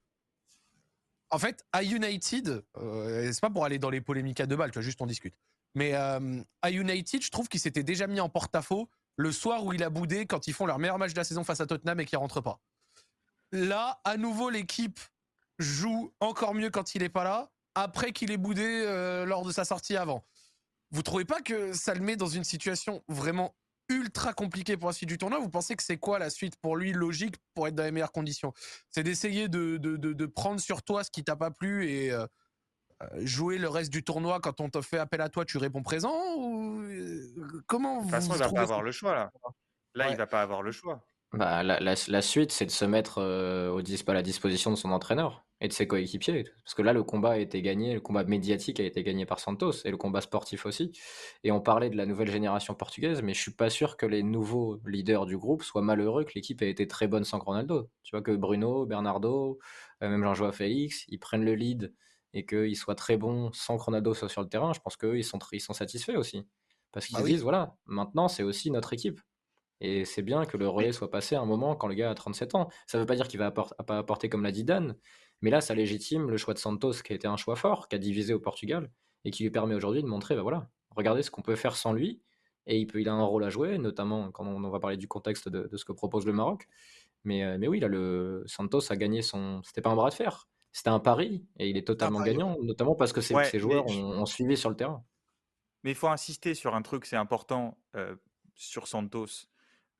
en 1.31 1.39
fait, 1.39 1.65
à 1.73 1.83
United, 1.83 2.65
euh, 2.77 3.33
c'est 3.33 3.41
pas 3.41 3.51
pour 3.51 3.65
aller 3.65 3.79
dans 3.79 3.91
les 3.91 4.01
polémiques 4.01 4.41
à 4.41 4.47
deux 4.47 4.57
balles, 4.57 4.71
tu 4.71 4.79
vois, 4.79 4.83
juste 4.83 5.01
on 5.03 5.07
discute. 5.07 5.35
Mais 5.75 5.95
euh, 5.95 6.43
à 6.63 6.71
United, 6.71 7.23
je 7.23 7.31
trouve 7.31 7.49
qu'il 7.49 7.61
s'était 7.61 7.83
déjà 7.83 8.07
mis 8.07 8.21
en 8.21 8.29
porte-à-faux 8.29 8.89
le 9.17 9.33
soir 9.33 9.65
où 9.65 9.73
il 9.73 9.83
a 9.83 9.91
boudé 9.91 10.27
quand 10.27 10.47
ils 10.47 10.53
font 10.53 10.67
leur 10.67 10.79
meilleur 10.79 10.99
match 10.99 11.13
de 11.13 11.19
la 11.19 11.25
saison 11.25 11.45
face 11.45 11.61
à 11.61 11.67
Tottenham 11.67 12.01
et 12.01 12.05
qu'ils 12.05 12.19
rentrent 12.19 12.41
pas. 12.41 12.61
Là, 13.53 14.01
à 14.05 14.17
nouveau, 14.17 14.51
l'équipe 14.51 15.01
joue 15.59 16.13
encore 16.21 16.55
mieux 16.55 16.71
quand 16.71 16.95
il 16.95 17.03
est 17.03 17.09
pas 17.09 17.25
là, 17.25 17.53
après 17.75 18.13
qu'il 18.13 18.31
ait 18.31 18.37
boudé 18.37 18.65
euh, 18.65 19.25
lors 19.25 19.45
de 19.45 19.53
sa 19.53 19.65
sortie 19.65 19.97
avant. 19.97 20.25
Vous 20.91 21.03
trouvez 21.03 21.25
pas 21.25 21.41
que 21.41 21.73
ça 21.73 21.95
le 21.95 22.01
met 22.01 22.17
dans 22.17 22.27
une 22.27 22.45
situation 22.45 23.03
vraiment 23.09 23.55
ultra 23.89 24.33
compliquée 24.33 24.77
pour 24.77 24.89
la 24.89 24.93
suite 24.93 25.09
du 25.09 25.19
tournoi? 25.19 25.39
Vous 25.39 25.51
pensez 25.51 25.77
que 25.77 25.83
c'est 25.83 25.99
quoi 25.99 26.19
la 26.19 26.31
suite 26.31 26.57
pour 26.57 26.77
lui 26.77 26.93
logique 26.93 27.37
pour 27.55 27.69
être 27.69 27.75
dans 27.75 27.85
les 27.85 27.91
meilleures 27.91 28.13
conditions? 28.13 28.53
C'est 28.91 29.03
d'essayer 29.03 29.49
de, 29.49 29.77
de, 29.77 29.97
de, 29.97 30.27
prendre 30.27 30.61
sur 30.61 30.83
toi 30.83 31.05
ce 31.05 31.11
qui 31.11 31.25
t'a 31.25 31.37
pas 31.37 31.51
plu 31.51 31.89
et 31.89 32.13
euh, 32.13 32.27
jouer 33.17 33.59
le 33.59 33.69
reste 33.69 33.93
du 33.93 34.03
tournoi 34.05 34.41
quand 34.41 34.61
on 34.61 34.71
te 34.71 34.81
fait 34.81 34.99
appel 34.99 35.21
à 35.21 35.29
toi, 35.29 35.45
tu 35.45 35.59
réponds 35.59 35.83
présent 35.83 36.15
ou 36.37 36.81
euh, 36.83 37.63
comment 37.67 37.99
De 37.99 38.03
toute 38.03 38.11
façon, 38.11 38.33
il 38.35 38.39
va 38.39 38.51
pas 38.51 38.63
avoir 38.63 38.83
le 38.83 38.93
choix 38.93 39.15
là. 39.15 39.33
Là, 39.95 40.07
Ouais. 40.07 40.13
il 40.13 40.17
va 40.17 40.27
pas 40.27 40.43
avoir 40.43 40.63
le 40.63 40.73
choix. 40.73 41.05
Bah, 41.33 41.63
la, 41.65 41.81
la- 41.81 41.95
la 42.09 42.23
suite, 42.23 42.53
c'est 42.53 42.67
de 42.67 42.71
se 42.71 42.85
mettre 42.85 43.19
euh, 43.19 43.71
au 43.71 43.81
à 43.81 44.15
la 44.15 44.23
disposition 44.23 44.71
de 44.71 44.77
son 44.77 44.91
entraîneur 44.93 45.45
et 45.61 45.67
de 45.69 45.73
ses 45.73 45.87
coéquipiers. 45.89 46.45
Parce 46.65 46.75
que 46.75 46.83
là, 46.83 46.93
le 46.93 47.03
combat 47.03 47.33
a 47.33 47.37
été 47.39 47.61
gagné, 47.63 47.95
le 47.95 48.01
combat 48.01 48.23
médiatique 48.25 48.79
a 48.79 48.85
été 48.85 49.03
gagné 49.03 49.27
par 49.27 49.41
Santos 49.41 49.73
et 49.85 49.91
le 49.91 49.97
combat 49.97 50.21
sportif 50.21 50.65
aussi. 50.67 50.93
Et 51.43 51.51
on 51.51 51.61
parlait 51.61 51.91
de 51.91 51.97
la 51.97 52.07
nouvelle 52.07 52.31
génération 52.31 52.75
portugaise, 52.75 53.23
mais 53.23 53.35
je 53.35 53.41
suis 53.41 53.51
pas 53.53 53.69
sûr 53.71 53.97
que 53.97 54.07
les 54.07 54.23
nouveaux 54.23 54.81
leaders 54.85 55.27
du 55.27 55.37
groupe 55.37 55.63
soient 55.65 55.83
malheureux 55.83 56.25
que 56.25 56.33
l'équipe 56.37 56.63
ait 56.63 56.71
été 56.71 56.87
très 56.87 57.09
bonne 57.09 57.25
sans 57.25 57.39
Ronaldo. 57.41 57.91
Tu 58.05 58.15
vois 58.15 58.23
que 58.23 58.33
Bruno, 58.33 58.87
Bernardo, 58.87 59.59
euh, 60.03 60.09
même 60.09 60.23
Jean-Joao 60.23 60.53
Félix, 60.53 61.05
ils 61.09 61.19
prennent 61.19 61.45
le 61.45 61.55
lead 61.55 61.93
et 62.35 62.47
qu'ils 62.47 62.77
soient 62.77 62.97
très 62.97 63.17
bons 63.19 63.53
sans 63.55 63.79
que 63.79 63.85
Ronaldo 63.85 64.15
soit 64.15 64.29
sur 64.31 64.43
le 64.43 64.49
terrain. 64.51 64.75
Je 64.75 64.81
pense 64.81 64.97
qu'eux, 64.97 65.19
ils 65.19 65.25
sont, 65.25 65.39
ils 65.53 65.61
sont 65.63 65.75
satisfaits 65.75 66.17
aussi. 66.17 66.47
Parce 66.93 67.07
qu'ils 67.07 67.17
Bah 67.17 67.21
se 67.21 67.23
oui. 67.23 67.35
disent, 67.35 67.43
voilà, 67.43 67.77
maintenant, 67.87 68.29
c'est 68.29 68.43
aussi 68.45 68.71
notre 68.73 68.93
équipe. 68.93 69.21
Et 69.81 70.05
c'est 70.05 70.23
bien 70.23 70.45
que 70.47 70.57
le 70.57 70.69
relais 70.69 70.93
soit 70.93 71.11
passé 71.11 71.35
à 71.35 71.41
un 71.41 71.45
moment 71.47 71.77
quand 71.77 71.89
le 71.89 71.95
gars 71.95 72.11
a 72.11 72.15
37 72.15 72.55
ans. 72.55 72.69
Ça 72.87 72.99
ne 72.99 73.03
veut 73.03 73.07
pas 73.07 73.17
dire 73.17 73.29
qu'il 73.29 73.39
va 73.39 73.47
apport- 73.47 73.75
pas 73.87 73.99
apporter 73.99 74.29
comme 74.29 74.43
l'a 74.45 74.53
dit 74.53 74.65
Dan, 74.65 74.97
mais 75.43 75.51
là, 75.51 75.61
ça 75.61 75.75
légitime 75.75 76.31
le 76.31 76.37
choix 76.37 76.55
de 76.55 76.59
Santos 76.59 76.93
qui 77.05 77.13
a 77.13 77.17
été 77.17 77.27
un 77.27 77.37
choix 77.37 77.57
fort, 77.57 77.89
qui 77.89 77.97
a 77.97 77.99
divisé 77.99 78.35
au 78.35 78.41
Portugal 78.41 78.91
et 79.25 79.31
qui 79.31 79.43
lui 79.43 79.51
permet 79.51 79.75
aujourd'hui 79.75 80.03
de 80.03 80.09
montrer, 80.09 80.37
bah 80.37 80.43
voilà, 80.43 80.71
regardez 80.91 81.23
ce 81.23 81.31
qu'on 81.31 81.43
peut 81.43 81.57
faire 81.57 81.77
sans 81.77 81.93
lui. 81.93 82.23
Et 82.67 82.79
il, 82.79 82.87
peut, 82.87 83.01
il 83.01 83.09
a 83.11 83.13
un 83.13 83.23
rôle 83.23 83.45
à 83.45 83.51
jouer, 83.51 83.77
notamment 83.79 84.31
quand 84.33 84.47
on, 84.47 84.63
on 84.65 84.71
va 84.71 84.81
parler 84.81 84.97
du 84.97 85.07
contexte 85.09 85.49
de, 85.51 85.69
de 85.69 85.77
ce 85.77 85.85
que 85.85 85.93
propose 85.93 86.25
le 86.25 86.33
Maroc. 86.33 86.67
Mais, 87.25 87.45
euh, 87.45 87.59
mais 87.59 87.69
oui, 87.69 87.81
là, 87.81 87.89
le 87.89 88.45
Santos 88.47 88.93
a 88.93 88.97
gagné 88.97 89.23
son. 89.23 89.63
C'était 89.65 89.83
pas 89.83 89.91
un 89.91 89.97
bras 89.97 90.11
de 90.11 90.15
fer, 90.15 90.49
c'était 90.75 90.91
un 90.91 90.99
pari 90.99 91.47
et 91.57 91.71
il 91.71 91.77
est 91.77 91.87
totalement 91.87 92.19
pari, 92.19 92.31
ouais. 92.31 92.37
gagnant, 92.37 92.57
notamment 92.61 92.97
parce 92.97 93.13
que 93.13 93.21
ses, 93.21 93.33
Ouais, 93.33 93.49
mais 93.53 93.61
joueurs 93.61 93.87
ont, 93.87 94.21
ont 94.21 94.27
suivi 94.27 94.57
sur 94.57 94.71
le 94.71 94.77
terrain. 94.77 95.05
Mais 95.85 95.93
il 95.93 95.95
faut 95.95 96.09
insister 96.09 96.55
sur 96.55 96.75
un 96.75 96.83
truc, 96.83 97.07
c'est 97.07 97.15
important 97.17 97.79
euh, 97.95 98.17
sur 98.57 98.89
Santos. 98.89 99.47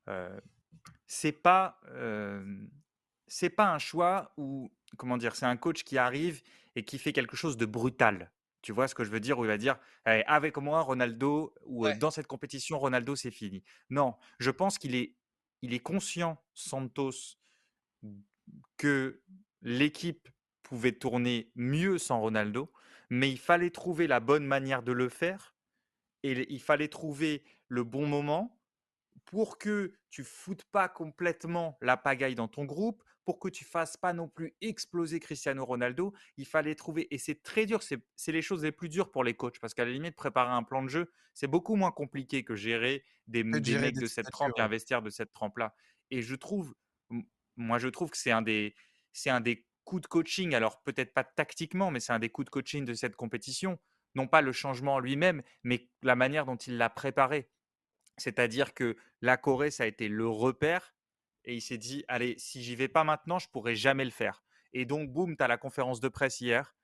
Euh, 0.09 0.37
c'est 1.07 1.31
pas, 1.31 1.79
euh, 1.91 2.43
c'est 3.25 3.49
pas 3.49 3.71
un 3.73 3.77
choix 3.79 4.33
où, 4.35 4.69
comment 4.97 5.15
dire, 5.17 5.35
c'est 5.37 5.45
un 5.45 5.55
coach 5.55 5.85
qui 5.85 5.97
arrive 5.97 6.41
et 6.75 6.83
qui 6.83 6.97
fait 6.99 7.13
quelque 7.13 7.37
chose 7.37 7.55
de 7.55 7.65
brutal. 7.65 8.31
Tu 8.61 8.73
vois 8.73 8.89
ce 8.89 8.95
que 8.95 9.05
je 9.05 9.11
veux 9.11 9.21
dire 9.21 9.39
Où 9.39 9.45
il 9.45 9.47
va 9.47 9.57
dire, 9.57 9.77
Allez, 10.03 10.23
avec 10.27 10.57
moi, 10.57 10.81
Ronaldo, 10.81 11.53
ou 11.65 11.85
euh, 11.85 11.89
Ouais. 11.91 11.97
dans 11.97 12.11
cette 12.11 12.27
compétition, 12.27 12.77
Ronaldo, 12.79 13.15
c'est 13.15 13.31
fini. 13.31 13.63
Non, 13.89 14.15
je 14.39 14.51
pense 14.51 14.77
qu'il 14.77 14.93
est, 14.95 15.15
il 15.61 15.73
est 15.73 15.79
conscient, 15.79 16.43
Santos, 16.53 17.37
que 18.75 19.21
l'équipe 19.61 20.27
pouvait 20.65 20.93
tourner 20.93 21.51
mieux 21.55 21.97
sans 21.99 22.19
Ronaldo, 22.19 22.71
mais 23.09 23.29
il 23.29 23.37
fallait 23.37 23.69
trouver 23.69 24.07
la 24.07 24.19
bonne 24.19 24.45
manière 24.45 24.81
de 24.81 24.91
le 24.91 25.09
faire 25.09 25.55
et 26.23 26.51
il 26.51 26.61
fallait 26.61 26.87
trouver 26.87 27.43
le 27.67 27.83
bon 27.83 28.07
moment 28.07 28.59
pour 29.25 29.57
que 29.59 29.93
tu 30.09 30.23
foutes 30.23 30.63
pas 30.65 30.89
complètement 30.89 31.77
la 31.81 31.97
pagaille 31.97 32.35
dans 32.35 32.47
ton 32.47 32.65
groupe, 32.65 33.03
pour 33.25 33.39
que 33.39 33.47
tu 33.47 33.63
fasses 33.63 33.95
pas 33.95 34.13
non 34.13 34.27
plus 34.27 34.55
exploser 34.61 35.19
Cristiano 35.19 35.63
Ronaldo. 35.65 36.13
Il 36.37 36.45
fallait 36.45 36.75
trouver, 36.75 37.07
et 37.13 37.17
c'est 37.17 37.41
très 37.43 37.65
dur, 37.65 37.81
c'est 37.83 38.31
les 38.31 38.41
choses 38.41 38.63
les 38.63 38.71
plus 38.71 38.89
dures 38.89 39.11
pour 39.11 39.23
les 39.23 39.35
coachs, 39.35 39.59
parce 39.59 39.73
qu'à 39.73 39.85
la 39.85 39.91
limite, 39.91 40.15
préparer 40.15 40.51
un 40.51 40.63
plan 40.63 40.83
de 40.83 40.89
jeu, 40.89 41.11
c'est 41.33 41.47
beaucoup 41.47 41.75
moins 41.75 41.91
compliqué 41.91 42.43
que 42.43 42.55
gérer 42.55 43.03
des, 43.27 43.43
Que 43.43 43.49
de 43.49 43.59
des 43.59 43.71
gérer 43.71 43.85
mecs 43.87 43.95
des 43.95 44.01
de 44.01 44.07
cette 44.07 44.29
trempe 44.31 44.53
et 44.57 44.61
investir 44.61 45.01
de 45.01 45.09
cette 45.09 45.33
trempe-là. 45.33 45.75
Et 46.11 46.21
je 46.21 46.35
trouve, 46.35 46.75
moi 47.55 47.77
je 47.77 47.87
trouve 47.87 48.09
que 48.09 48.17
c'est 48.17 48.31
un 48.31 48.41
des, 48.41 48.75
c'est 49.11 49.29
un 49.29 49.41
des 49.41 49.65
coups 49.85 50.01
de 50.01 50.07
coaching, 50.07 50.53
alors 50.53 50.81
peut-être 50.81 51.13
pas 51.13 51.23
tactiquement, 51.23 51.91
mais 51.91 52.01
c'est 52.01 52.11
un 52.11 52.19
des 52.19 52.29
coups 52.29 52.45
de 52.45 52.49
coaching 52.49 52.83
de 52.83 52.93
cette 52.93 53.15
compétition. 53.15 53.79
Non 54.15 54.27
pas 54.27 54.41
le 54.41 54.51
changement 54.51 54.95
en 54.95 54.99
lui-même, 54.99 55.41
mais 55.63 55.87
la 56.01 56.15
manière 56.15 56.45
dont 56.45 56.57
il 56.57 56.77
l'a 56.77 56.89
préparé. 56.89 57.49
C'est-à-dire 58.17 58.73
que 58.73 58.97
la 59.21 59.37
Corée, 59.37 59.71
ça 59.71 59.83
a 59.83 59.87
été 59.87 60.07
le 60.07 60.27
repère. 60.27 60.93
Et 61.43 61.55
il 61.55 61.61
s'est 61.61 61.77
dit, 61.77 62.03
allez, 62.07 62.35
si 62.37 62.63
j'y 62.63 62.75
vais 62.75 62.87
pas 62.87 63.03
maintenant, 63.03 63.39
je 63.39 63.47
pourrai 63.49 63.75
jamais 63.75 64.05
le 64.05 64.11
faire. 64.11 64.43
Et 64.73 64.85
donc, 64.85 65.11
boum, 65.11 65.37
tu 65.37 65.43
as 65.43 65.47
la 65.47 65.57
conférence 65.57 65.99
de 65.99 66.07
presse 66.07 66.41
hier. 66.41 66.75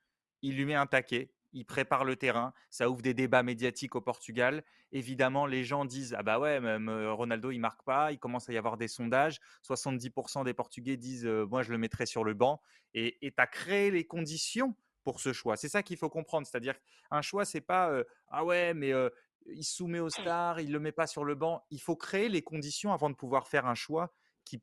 Il 0.42 0.56
lui 0.56 0.64
met 0.64 0.74
un 0.74 0.86
taquet. 0.86 1.32
Il 1.52 1.64
prépare 1.64 2.04
le 2.04 2.16
terrain. 2.16 2.52
Ça 2.70 2.88
ouvre 2.88 3.02
des 3.02 3.14
débats 3.14 3.42
médiatiques 3.42 3.94
au 3.94 4.00
Portugal. 4.00 4.64
Évidemment, 4.90 5.46
les 5.46 5.64
gens 5.64 5.84
disent, 5.84 6.14
ah 6.18 6.22
bah 6.22 6.38
ouais, 6.38 6.60
même 6.60 6.88
euh, 6.88 7.12
Ronaldo, 7.12 7.50
il 7.50 7.58
marque 7.58 7.82
pas. 7.84 8.12
Il 8.12 8.18
commence 8.18 8.48
à 8.48 8.52
y 8.52 8.58
avoir 8.58 8.76
des 8.76 8.88
sondages. 8.88 9.40
70% 9.66 10.44
des 10.44 10.54
Portugais 10.54 10.96
disent, 10.96 11.26
euh, 11.26 11.46
moi, 11.46 11.62
je 11.62 11.72
le 11.72 11.78
mettrai 11.78 12.06
sur 12.06 12.24
le 12.24 12.34
banc. 12.34 12.60
Et 12.94 13.16
tu 13.20 13.32
as 13.36 13.46
créé 13.46 13.90
les 13.90 14.06
conditions 14.06 14.76
pour 15.02 15.20
ce 15.20 15.32
choix. 15.32 15.56
C'est 15.56 15.68
ça 15.68 15.82
qu'il 15.82 15.96
faut 15.96 16.10
comprendre. 16.10 16.46
C'est-à-dire 16.46 16.74
qu'un 17.10 17.22
choix, 17.22 17.44
c'est 17.44 17.60
pas, 17.60 17.90
euh, 17.90 18.04
ah 18.28 18.44
ouais, 18.44 18.74
mais 18.74 18.92
euh, 18.92 19.10
il 19.46 19.64
se 19.64 19.76
soumet 19.76 20.00
aux 20.00 20.10
stars, 20.10 20.60
il 20.60 20.68
ne 20.68 20.72
le 20.72 20.80
met 20.80 20.92
pas 20.92 21.06
sur 21.06 21.24
le 21.24 21.34
banc. 21.34 21.64
Il 21.70 21.80
faut 21.80 21.96
créer 21.96 22.28
les 22.28 22.42
conditions 22.42 22.92
avant 22.92 23.10
de 23.10 23.14
pouvoir 23.14 23.48
faire 23.48 23.66
un 23.66 23.74
choix, 23.74 24.14
qui, 24.44 24.62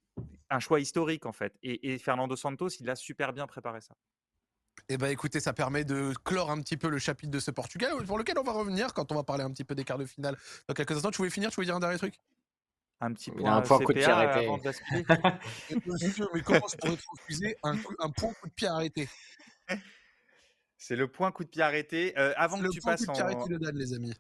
un 0.50 0.60
choix 0.60 0.80
historique 0.80 1.26
en 1.26 1.34
fait. 1.34 1.58
Et, 1.64 1.94
et 1.94 1.98
Fernando 1.98 2.36
Santos, 2.36 2.70
il 2.80 2.90
a 2.90 2.96
super 2.96 3.34
bien 3.34 3.48
préparé 3.48 3.82
ça. 3.82 3.96
Eh 4.92 4.98
ben 4.98 5.08
écoutez, 5.08 5.40
ça 5.40 5.54
permet 5.54 5.84
de 5.84 6.14
clore 6.24 6.50
un 6.50 6.60
petit 6.62 6.76
peu 6.76 6.90
le 6.90 6.98
chapitre 6.98 7.32
de 7.32 7.40
ce 7.40 7.52
Portugal, 7.52 7.92
pour 8.08 8.18
lequel 8.18 8.40
on 8.40 8.44
va 8.44 8.54
revenir 8.54 8.92
quand 8.96 9.12
on 9.12 9.16
va 9.16 9.24
parler 9.24 9.44
un 9.44 9.52
petit 9.52 9.64
peu 9.64 9.76
des 9.76 9.84
quarts 9.84 10.00
de 10.00 10.06
finale 10.06 10.36
dans 10.68 10.74
quelques 10.74 10.94
instants. 10.94 11.12
Tu 11.12 11.18
voulais 11.18 11.30
finir 11.30 11.52
Tu 11.52 11.56
voulais 11.56 11.68
dire 11.68 11.76
un 11.76 11.80
dernier 11.80 12.00
truc? 12.00 12.16
Un 13.00 13.14
petit 13.14 13.30
a 13.30 13.34
un 13.54 13.62
point, 13.62 13.78
point 13.78 13.86
coup 13.86 13.94
de 13.94 14.00
pied 14.00 14.06
arrêté. 14.12 14.46
avant 14.48 14.58
de 14.58 14.64
basculer. 14.64 15.06
Mais 15.70 15.78
Monsieur, 15.86 16.26
mais 16.34 16.42
comment 16.42 16.68
se 16.68 16.76
pourrait 16.76 16.98
refuser 17.12 17.56
un, 17.64 17.78
coup- 17.78 17.96
un 18.00 18.10
point 18.10 18.34
coup 18.34 18.48
de 18.48 18.54
pied 18.54 18.68
arrêté? 18.68 19.08
C'est 20.76 20.96
le 20.96 21.08
point 21.08 21.32
coup 21.32 21.44
de 21.44 21.50
pied 21.50 21.62
arrêté. 21.62 22.18
Euh, 22.18 22.34
avant 22.36 22.58
que 22.58 22.64
le 22.64 22.70
tu 22.72 22.82
point 22.82 22.96
coup 22.96 23.06
passes 23.06 23.08
de 23.08 23.14
pied 23.14 23.22
arrêté 23.22 23.42
en, 23.44 23.48
le 23.48 23.60
Dan, 23.60 23.76
les 23.78 23.94
amis. 23.94 24.14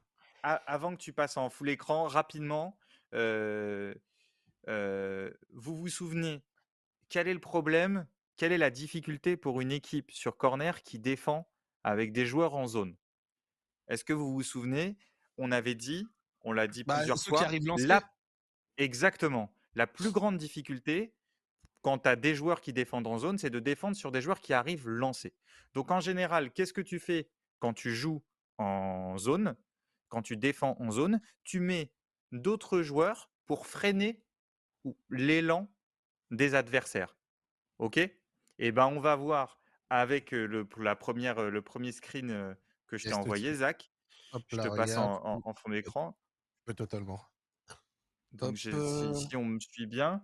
a- 0.43 0.53
avant 0.53 0.91
que 0.95 1.01
tu 1.01 1.11
passes 1.13 1.35
en 1.35 1.49
full 1.49 1.69
écran, 1.71 2.03
rapidement, 2.07 2.77
euh, 3.15 3.93
euh, 4.67 5.31
vous 5.51 5.75
vous 5.75 5.87
souvenez 5.89 6.41
quel 7.09 7.27
est 7.27 7.33
le 7.33 7.41
problème 7.41 8.05
Quelle 8.39 8.53
est 8.53 8.57
la 8.57 8.69
difficulté 8.69 9.35
pour 9.35 9.59
une 9.59 9.73
équipe 9.73 10.11
sur 10.11 10.37
corner 10.37 10.81
qui 10.81 10.97
défend 10.97 11.51
avec 11.83 12.13
des 12.13 12.25
joueurs 12.25 12.55
en 12.55 12.67
zone? 12.67 12.95
Est-ce 13.89 14.05
que 14.05 14.13
vous 14.13 14.31
vous 14.31 14.43
souvenez 14.43 14.97
On 15.37 15.51
avait 15.51 15.75
dit, 15.75 16.07
on 16.43 16.53
l'a 16.53 16.67
dit 16.67 16.85
Bah, 16.85 16.95
plusieurs 16.95 17.17
fois, 17.21 17.41
la- 17.85 18.09
exactement. 18.77 19.53
La 19.75 19.87
plus 19.87 20.11
grande 20.11 20.37
difficulté 20.37 21.13
quand 21.81 21.99
tu 21.99 22.07
as 22.07 22.15
des 22.15 22.33
joueurs 22.33 22.61
qui 22.61 22.71
défendent 22.71 23.07
en 23.07 23.17
zone, 23.17 23.37
c'est 23.37 23.49
de 23.49 23.59
défendre 23.59 23.97
sur 23.97 24.09
des 24.09 24.21
joueurs 24.21 24.39
qui 24.39 24.53
arrivent 24.53 24.87
lancés. 24.87 25.35
Donc 25.73 25.91
en 25.91 25.99
général, 25.99 26.53
qu'est-ce 26.53 26.71
que 26.71 26.79
tu 26.79 26.97
fais 26.97 27.29
quand 27.59 27.73
tu 27.73 27.93
joues 27.93 28.23
en 28.57 29.17
zone 29.17 29.57
Quand 30.07 30.21
tu 30.21 30.37
défends 30.37 30.77
en 30.79 30.91
zone, 30.91 31.19
tu 31.43 31.59
mets 31.59 31.91
d'autres 32.31 32.83
joueurs 32.83 33.29
pour 33.45 33.67
freiner 33.67 34.23
l'élan 35.09 35.69
des 36.31 36.55
adversaires. 36.55 37.17
OK? 37.79 37.99
Et 38.59 38.71
ben 38.71 38.85
on 38.87 38.99
va 38.99 39.15
voir 39.15 39.59
avec 39.89 40.31
le, 40.31 40.67
la 40.77 40.95
première, 40.95 41.49
le 41.49 41.61
premier 41.61 41.91
screen 41.91 42.55
que 42.87 42.97
je 42.97 43.05
t'ai 43.07 43.13
envoyé. 43.13 43.53
Zach. 43.55 43.91
Hop 44.33 44.43
Je 44.47 44.57
là, 44.57 44.63
te 44.69 44.75
passe 44.75 44.95
en, 44.97 45.17
regarde. 45.17 45.41
en- 45.45 45.49
en 45.49 45.53
fond 45.53 45.69
d'écran. 45.69 46.15
Je 46.59 46.65
peux 46.65 46.73
totalement. 46.75 47.19
Donc 48.31 48.57
si, 48.59 48.69
si 49.15 49.35
on 49.35 49.45
me 49.45 49.59
suit 49.59 49.87
bien. 49.87 50.21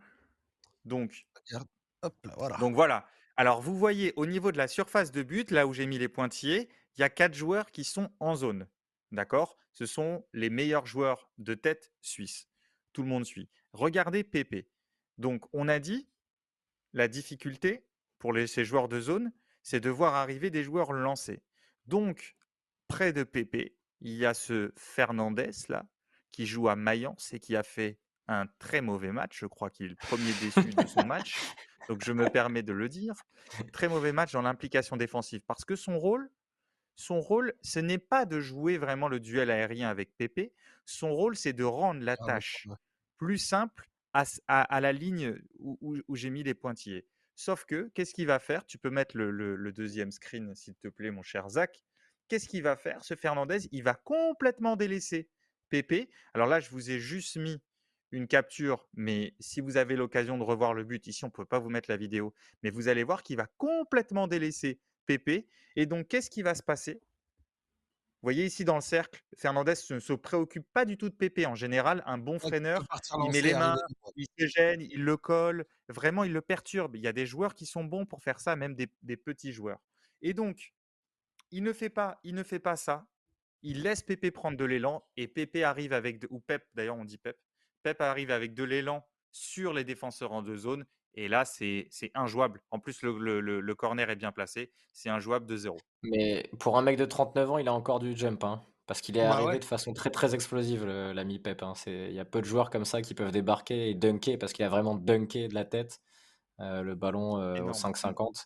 Donc, 0.84 1.26
Regarde. 1.48 1.68
Hop 2.04 2.16
là, 2.26 2.34
voilà. 2.38 2.58
Donc 2.58 2.76
voilà. 2.76 3.08
Alors 3.38 3.62
vous 3.62 3.76
voyez 3.78 4.14
au 4.16 4.26
niveau 4.28 4.52
de 4.52 4.58
la 4.58 4.68
surface 4.68 5.12
de 5.12 5.24
but, 5.24 5.50
là 5.50 5.66
où 5.66 5.74
j'ai 5.74 5.88
mis 5.88 5.98
les 5.98 6.08
pointillés, 6.08 6.70
il 6.96 7.02
y 7.02 7.04
a 7.04 7.10
quatre 7.10 7.34
joueurs 7.34 7.72
qui 7.72 7.84
sont 7.84 8.12
en 8.20 8.36
zone. 8.36 8.68
D'accord? 9.12 9.58
Ce 9.72 9.86
sont 9.86 10.26
les 10.34 10.50
meilleurs 10.50 10.86
joueurs 10.86 11.30
de 11.38 11.54
tête 11.56 11.92
suisses. 12.02 12.48
Tout 12.94 13.02
le 13.02 13.10
monde 13.10 13.26
suit. 13.26 13.50
Regardez 13.74 14.24
Pépé. 14.24 14.70
Donc 15.18 15.48
on 15.54 15.68
a 15.68 15.80
dit 15.80 16.08
la 16.94 17.08
difficulté 17.08 17.88
pour 18.20 18.34
les- 18.34 18.48
ces 18.48 18.66
joueurs 18.66 18.88
de 18.88 19.00
zone, 19.00 19.32
c'est 19.62 19.80
de 19.80 19.90
voir 19.90 20.16
arriver 20.16 20.50
des 20.50 20.64
joueurs 20.64 20.94
lancés. 20.94 21.42
Donc 21.86 22.36
près 22.88 23.14
de 23.14 23.24
Pépé, 23.24 23.76
il 24.02 24.14
y 24.14 24.26
a 24.26 24.34
ce 24.34 24.72
Fernandez 24.76 25.52
là 25.70 25.86
qui 26.32 26.46
joue 26.46 26.68
à 26.70 26.76
Mayence 26.76 27.34
et 27.34 27.40
qui 27.40 27.56
a 27.56 27.64
fait 27.64 27.98
un 28.28 28.48
très 28.60 28.82
mauvais 28.82 29.12
match. 29.12 29.40
Je 29.40 29.46
crois 29.46 29.70
qu'il 29.70 29.86
est 29.86 29.90
le 29.90 29.96
premier 29.96 30.34
déçu 30.42 30.70
de 30.74 30.86
son 30.88 31.06
match. 31.06 31.40
Donc 31.88 32.04
je 32.04 32.12
me 32.12 32.30
permets 32.30 32.64
de 32.64 32.74
le 32.74 32.90
dire. 32.90 33.14
Très 33.72 33.88
mauvais 33.88 34.12
match 34.12 34.32
dans 34.34 34.42
l'implication 34.42 34.98
défensive. 34.98 35.42
Parce 35.48 35.64
que 35.66 35.76
son 35.76 36.00
rôle, 36.00 36.30
son 36.96 37.20
rôle, 37.22 37.54
ce 37.62 37.80
n'est 37.80 38.00
pas 38.00 38.26
de 38.26 38.40
jouer 38.40 38.78
vraiment 38.78 39.08
le 39.08 39.20
duel 39.20 39.52
aérien 39.52 39.90
avec 39.90 40.16
Pépé. 40.18 40.54
Son 40.86 41.14
rôle, 41.14 41.36
c'est 41.36 41.54
de 41.54 41.64
rendre 41.64 42.02
la 42.04 42.16
Ah, 42.20 42.26
tâche 42.26 42.68
plus 43.18 43.38
simple 43.38 43.90
à, 44.14 44.24
s- 44.24 44.42
à- 44.48 44.62
à 44.64 44.82
la 44.82 44.92
ligne 44.94 45.38
où, 45.60 45.78
où- 45.82 46.02
où 46.08 46.16
j'ai 46.16 46.30
mis 46.30 46.42
les 46.44 46.54
pointillés. 46.54 47.06
Sauf 47.36 47.66
que, 47.66 47.92
qu'est-ce 47.94 48.14
qu'il 48.14 48.28
va 48.28 48.40
faire? 48.40 48.66
Tu 48.66 48.78
peux 48.78 48.90
mettre 48.90 49.18
le, 49.18 49.72
deuxième 49.72 50.12
screen, 50.12 50.56
s'il 50.56 50.76
te 50.76 50.88
plaît, 50.88 51.12
mon 51.12 51.22
cher 51.22 51.50
Zach. 51.50 51.84
Qu'est-ce 52.28 52.48
qu'il 52.48 52.64
va 52.64 52.76
faire 52.76 53.04
Ce 53.04 53.16
Fernandez, 53.16 53.68
il 53.72 53.84
va 53.84 53.94
complètement 53.94 54.76
délaisser 54.76 55.30
Pépé. 55.70 56.10
Alors 56.34 56.48
là, 56.48 56.60
je 56.60 56.70
vous 56.70 56.92
ai 56.92 57.00
juste 57.00 57.38
mis 57.38 57.62
une 58.12 58.28
capture, 58.28 58.88
mais 58.94 59.36
si 59.40 59.62
vous 59.62 59.78
avez 59.78 59.96
l'occasion 59.96 60.38
de 60.38 60.44
revoir 60.44 60.74
le 60.74 60.84
but, 60.84 61.06
ici, 61.08 61.26
on 61.26 61.28
ne 61.28 61.32
peut 61.32 61.46
pas 61.46 61.60
vous 61.60 61.70
mettre 61.70 61.90
la 61.90 61.98
vidéo, 61.98 62.34
mais 62.64 62.70
vous 62.70 62.88
allez 62.88 63.04
voir 63.04 63.24
qu'il 63.24 63.36
va 63.36 63.48
complètement 63.58 64.28
délaisser 64.28 64.80
Pépé. 65.06 65.48
Et 65.76 65.86
donc, 65.86 66.08
qu'est-ce 66.08 66.30
qui 66.30 66.42
va 66.42 66.56
se 66.56 66.64
passer? 66.64 67.02
Vous 68.26 68.32
voyez 68.32 68.46
ici 68.46 68.66
dans 68.66 68.74
le 68.74 68.82
cercle, 68.82 69.22
Fernandez 69.38 69.76
ne 69.92 70.00
se 70.00 70.14
préoccupe 70.14 70.66
pas 70.74 70.84
du 70.86 70.98
tout 70.98 71.10
de 71.10 71.14
Pépé. 71.14 71.46
En 71.46 71.54
général, 71.54 72.02
un 72.08 72.18
bon 72.18 72.40
freineur, 72.40 72.84
il 73.24 73.32
met 73.32 73.40
les 73.40 73.54
mains, 73.54 73.78
il 74.16 74.26
se 74.40 74.48
gêne, 74.48 74.82
il 74.82 75.04
le 75.04 75.16
colle, 75.16 75.64
vraiment, 75.90 76.24
il 76.24 76.34
le 76.34 76.42
perturbe. 76.42 76.96
Il 76.96 77.04
y 77.04 77.08
a 77.08 77.14
des 77.14 77.28
joueurs 77.28 77.54
qui 77.54 77.68
sont 77.68 77.84
bons 77.84 78.08
pour 78.08 78.24
faire 78.24 78.40
ça, 78.40 78.56
même 78.56 78.74
des, 78.74 78.88
des 79.04 79.16
petits 79.16 79.54
joueurs. 79.54 79.78
Et 80.24 80.34
donc, 80.34 80.74
il 81.52 81.62
ne 81.62 81.72
fait 81.72 81.92
pas, 81.92 82.20
il 82.24 82.34
ne 82.34 82.42
fait 82.42 82.58
pas 82.58 82.76
ça. 82.76 83.06
Il 83.62 83.84
laisse 83.84 84.02
Pépé 84.02 84.32
prendre 84.32 84.58
de 84.58 84.66
l'élan 84.66 85.08
et 85.18 85.28
Pépé 85.28 85.64
arrive 85.64 85.94
avec, 85.94 86.18
de- 86.18 86.28
ou 86.32 86.40
Pep, 86.40 86.66
d'ailleurs, 86.74 86.98
on 86.98 87.06
dit 87.06 87.20
Pep. 87.20 87.38
Pep 87.84 88.02
arrive 88.02 88.32
avec 88.32 88.56
de 88.56 88.64
l'élan 88.64 89.08
sur 89.30 89.72
les 89.72 89.84
défenseurs 89.84 90.32
en 90.32 90.42
deux 90.42 90.58
zones. 90.58 90.88
Et 91.16 91.28
là, 91.28 91.46
c'est 91.46 91.88
c'est 91.92 92.12
injouable. 92.14 92.62
En 92.72 92.80
plus, 92.80 93.02
le, 93.02 93.18
le- 93.18 93.40
le- 93.42 93.62
le 93.62 93.76
corner 93.76 94.10
est 94.10 94.16
bien 94.16 94.32
placé. 94.32 94.72
C'est 94.94 95.10
injouable 95.10 95.46
de 95.46 95.58
zéro. 95.58 95.78
Mais 96.04 96.50
pour 96.60 96.78
un 96.78 96.82
mec 96.82 96.98
de 96.98 97.06
39 97.06 97.50
ans, 97.52 97.58
il 97.58 97.68
a 97.68 97.74
encore 97.74 98.00
du 98.00 98.16
jump, 98.16 98.44
hein, 98.44 98.62
parce 98.86 99.02
qu'il 99.02 99.18
est 99.18 99.22
Bah 99.22 99.32
arrivé 99.32 99.48
ouais. 99.48 99.60
de 99.60 99.66
façon 99.66 99.94
très 99.94 100.12
très 100.12 100.36
explosive, 100.36 100.86
l'ami 100.86 101.40
Pep. 101.40 101.64
hein. 101.64 101.74
C'est, 101.76 102.08
il 102.10 102.14
y 102.14 102.20
a 102.20 102.26
peu 102.26 102.42
de 102.42 102.46
joueurs 102.46 102.70
comme 102.70 102.86
ça 102.86 103.02
qui 103.02 103.14
peuvent 103.16 103.32
débarquer 103.32 103.90
et 103.90 103.96
dunker, 103.96 104.38
parce 104.38 104.54
qu'il 104.54 104.64
a 104.66 104.70
vraiment 104.70 104.96
dunké 104.96 105.48
de 105.48 105.56
la 105.56 105.66
tête 105.66 106.02
euh, 106.62 106.82
le 106.84 106.96
ballon 106.96 107.40
euh, 107.42 107.54
au 107.54 107.58
Énorme. 107.58 107.74
5,50. 107.74 108.46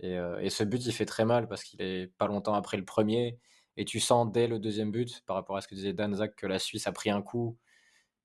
Et, 0.00 0.18
euh, 0.18 0.38
et 0.40 0.50
ce 0.50 0.64
but, 0.64 0.84
il 0.86 0.92
fait 0.92 1.06
très 1.06 1.24
mal 1.24 1.48
parce 1.48 1.64
qu'il 1.64 1.82
est 1.82 2.06
pas 2.18 2.26
longtemps 2.26 2.54
après 2.54 2.76
le 2.76 2.84
premier. 2.84 3.38
Et 3.76 3.84
tu 3.84 4.00
sens 4.00 4.30
dès 4.30 4.46
le 4.46 4.58
deuxième 4.58 4.90
but, 4.92 5.22
par 5.26 5.36
rapport 5.36 5.56
à 5.56 5.60
ce 5.62 5.68
que 5.68 5.74
disait 5.74 5.92
Dan 5.92 6.14
Zach, 6.14 6.34
que 6.36 6.46
la 6.46 6.58
Suisse 6.58 6.86
a 6.86 6.92
pris 6.92 7.10
un 7.10 7.22
coup 7.22 7.56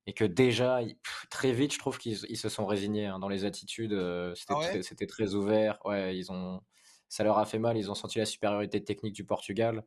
et 0.07 0.13
que 0.13 0.23
déjà, 0.25 0.79
pff, 0.83 1.25
très 1.29 1.51
vite, 1.53 1.73
je 1.73 1.79
trouve 1.79 1.97
qu'ils 1.97 2.19
ils 2.29 2.37
se 2.37 2.49
sont 2.49 2.65
résignés 2.65 3.07
hein, 3.07 3.19
dans 3.19 3.29
les 3.29 3.45
attitudes. 3.45 3.93
euh, 3.93 4.35
c'était 4.35 4.53
Ah 4.53 4.59
ouais? 4.59 4.69
très, 4.69 4.83
c'était 4.83 5.07
très 5.07 5.33
ouvert. 5.35 5.79
Ouais, 5.85 6.15
ils 6.17 6.31
ont, 6.31 6.61
ça 7.09 7.23
leur 7.23 7.37
a 7.39 7.45
fait 7.45 7.59
mal. 7.59 7.77
Ils 7.77 7.89
ont 7.91 7.95
senti 7.95 8.19
la 8.19 8.25
supériorité 8.25 8.83
technique 8.83 9.13
du 9.15 9.25
Portugal. 9.25 9.85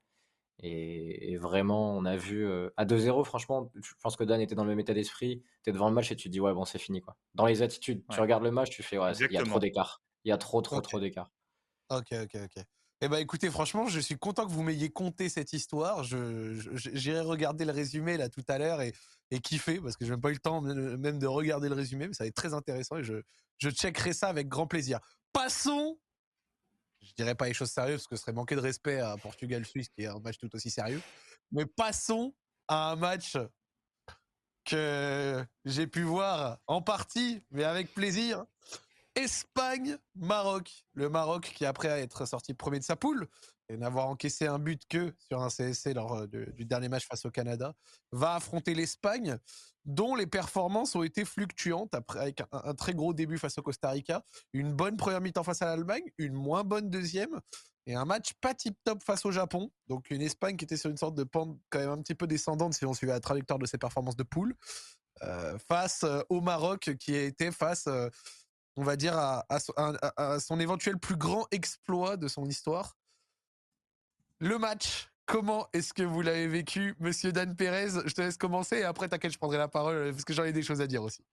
Et, 0.60 1.32
et 1.32 1.36
vraiment, 1.36 1.96
on 1.96 2.04
a 2.04 2.16
vu 2.16 2.44
euh, 2.46 2.70
à 2.76 2.84
2-0, 2.84 3.22
franchement, 3.24 3.70
je 3.80 3.92
pense 4.02 4.16
que 4.16 4.24
Dan 4.24 4.40
était 4.40 4.56
dans 4.56 4.64
le 4.64 4.70
même 4.70 4.80
état 4.80 4.94
d'esprit. 4.94 5.42
Tu 5.64 5.70
es 5.70 5.72
devant 5.72 5.88
le 5.88 5.94
match 5.94 6.10
et 6.12 6.16
tu 6.16 6.28
te 6.28 6.32
dis, 6.32 6.40
ouais, 6.40 6.52
bon, 6.54 6.64
c'est 6.64 6.78
fini. 6.80 7.00
quoi. 7.00 7.16
Dans 7.34 7.46
les 7.46 7.62
attitudes, 7.62 8.04
tu 8.10 8.20
regardes 8.20 8.42
le 8.42 8.50
match, 8.50 8.70
tu 8.70 8.82
fais, 8.82 8.98
ouais, 8.98 9.12
il 9.28 9.34
y 9.34 9.38
a 9.38 9.42
trop 9.42 9.60
d'écart. 9.60 10.02
Il 10.24 10.30
y 10.30 10.32
a 10.32 10.38
trop, 10.38 10.60
trop, 10.62 10.80
trop 10.80 10.98
d'écart. 11.00 11.30
Ok, 11.90 12.08
ok, 12.12 12.34
ok. 12.44 12.64
Eh 13.00 13.08
ben 13.08 13.18
écoutez, 13.18 13.48
franchement, 13.50 13.86
je 13.86 14.00
suis 14.00 14.18
content 14.18 14.44
que 14.46 14.50
vous 14.50 14.62
m'ayez 14.62 14.90
conté 14.90 15.28
cette 15.28 15.52
histoire. 15.52 16.02
Je- 16.04 16.76
j'irai 16.92 17.20
regarder 17.20 17.64
le 17.64 17.72
résumé 17.72 18.16
là 18.16 18.28
tout 18.28 18.42
à 18.48 18.58
l'heure 18.58 18.82
et, 18.82 18.92
et 19.30 19.40
kiffer 19.40 19.80
parce 19.80 19.96
que 19.96 20.04
j'ai 20.04 20.10
même 20.10 20.20
pas 20.20 20.30
eu 20.30 20.34
le 20.34 20.38
temps 20.38 20.60
même 20.60 20.96
même 20.96 21.18
de 21.18 21.26
regarder 21.26 21.68
le 21.68 21.74
résumé, 21.74 22.08
mais 22.08 22.14
ça 22.14 22.24
va 22.24 22.28
être 22.28 22.34
très 22.34 22.54
intéressant 22.54 22.96
et 22.96 23.04
je, 23.04 23.22
je 23.58 23.70
checkerai 23.70 24.12
ça 24.12 24.28
avec 24.28 24.48
grand 24.48 24.66
plaisir. 24.66 25.00
Passons, 25.32 25.98
je 27.02 27.12
dirais 27.16 27.34
pas 27.34 27.46
les 27.46 27.54
choses 27.54 27.70
sérieuses 27.70 27.98
parce 28.00 28.08
que 28.08 28.16
ce 28.16 28.22
serait 28.22 28.32
manquer 28.32 28.54
de 28.54 28.60
respect 28.60 29.00
à 29.00 29.16
Portugal-Suisse 29.16 29.88
qui 29.90 30.02
est 30.02 30.06
un 30.06 30.18
match 30.20 30.38
tout 30.38 30.54
aussi 30.54 30.70
sérieux, 30.70 31.02
mais 31.52 31.66
passons 31.66 32.34
à 32.68 32.90
un 32.90 32.96
match 32.96 33.36
que 34.64 35.44
j'ai 35.64 35.86
pu 35.86 36.02
voir 36.02 36.58
en 36.66 36.82
partie, 36.82 37.42
mais 37.50 37.64
avec 37.64 37.94
plaisir. 37.94 38.44
Espagne-Maroc. 39.14 40.84
Le 40.92 41.08
Maroc 41.08 41.52
qui, 41.56 41.64
après 41.64 41.88
être 41.88 42.26
sorti 42.26 42.54
premier 42.54 42.78
de 42.78 42.84
sa 42.84 42.94
poule 42.94 43.26
et 43.68 43.76
n'avoir 43.76 44.08
encaissé 44.08 44.46
un 44.46 44.58
but 44.58 44.82
que 44.88 45.14
sur 45.18 45.42
un 45.42 45.48
CSC 45.48 45.94
lors 45.94 46.14
euh, 46.14 46.26
du 46.26 46.64
dernier 46.64 46.88
match 46.88 47.06
face 47.06 47.24
au 47.26 47.30
Canada, 47.30 47.74
va 48.12 48.34
affronter 48.34 48.74
l'Espagne, 48.74 49.38
dont 49.84 50.14
les 50.14 50.26
performances 50.26 50.94
ont 50.96 51.02
été 51.02 51.24
fluctuantes 51.24 51.94
après, 51.94 52.20
avec 52.20 52.42
un, 52.52 52.74
très 52.74 52.94
gros 52.94 53.12
début 53.12 53.38
face 53.38 53.58
au 53.58 53.62
Costa 53.62 53.90
Rica, 53.90 54.24
une 54.52 54.72
bonne 54.72 54.96
première 54.96 55.20
mi-temps 55.20 55.44
face 55.44 55.62
à 55.62 55.66
l'Allemagne, 55.66 56.04
une 56.18 56.32
moins 56.32 56.64
bonne 56.64 56.90
deuxième, 56.90 57.40
et 57.86 57.94
un 57.94 58.04
match 58.04 58.32
pas 58.40 58.54
tip-top 58.54 59.02
face 59.02 59.24
au 59.24 59.30
Japon. 59.30 59.70
Donc 59.86 60.10
une 60.10 60.22
Espagne 60.22 60.56
qui 60.56 60.64
était 60.64 60.76
sur 60.76 60.90
une 60.90 60.98
sorte 60.98 61.14
de 61.14 61.24
pente 61.24 61.58
quand 61.70 61.78
même 61.78 61.90
un 61.90 62.02
petit 62.02 62.14
peu 62.14 62.26
descendante 62.26 62.74
si 62.74 62.84
on 62.84 62.92
suivait 62.94 63.12
la 63.12 63.20
trajectoire 63.20 63.58
de 63.58 63.66
ses 63.66 63.78
performances 63.78 64.16
de 64.16 64.24
poule, 64.24 64.54
euh, 65.22 65.58
face 65.58 66.04
euh, 66.04 66.22
au 66.28 66.40
Maroc 66.40 66.96
qui 66.98 67.14
a 67.14 67.22
été 67.22 67.50
face... 67.50 67.88
on 68.76 68.84
va 68.84 68.94
dire, 68.94 69.18
à 69.18 70.38
son 70.38 70.60
éventuel 70.60 70.98
plus 70.98 71.16
grand 71.16 71.48
exploit 71.50 72.16
de 72.16 72.28
son 72.28 72.46
histoire. 72.46 72.94
Le 74.40 74.56
match, 74.56 75.08
comment 75.26 75.68
est-ce 75.72 75.92
que 75.92 76.04
vous 76.04 76.22
l'avez 76.22 76.46
vécu, 76.46 76.94
monsieur 77.00 77.32
Dan 77.32 77.56
Pérez? 77.56 77.88
Je 78.06 78.14
te 78.14 78.20
laisse 78.20 78.36
commencer 78.36 78.78
et 78.78 78.84
après, 78.84 79.08
t'inquiète, 79.08 79.32
je 79.32 79.38
prendrai 79.38 79.58
la 79.58 79.66
parole 79.66 80.12
parce 80.12 80.24
que 80.24 80.32
j'en 80.32 80.44
ai 80.44 80.52
des 80.52 80.62
choses 80.62 80.80
à 80.80 80.86
dire 80.86 81.02
aussi. 81.02 81.24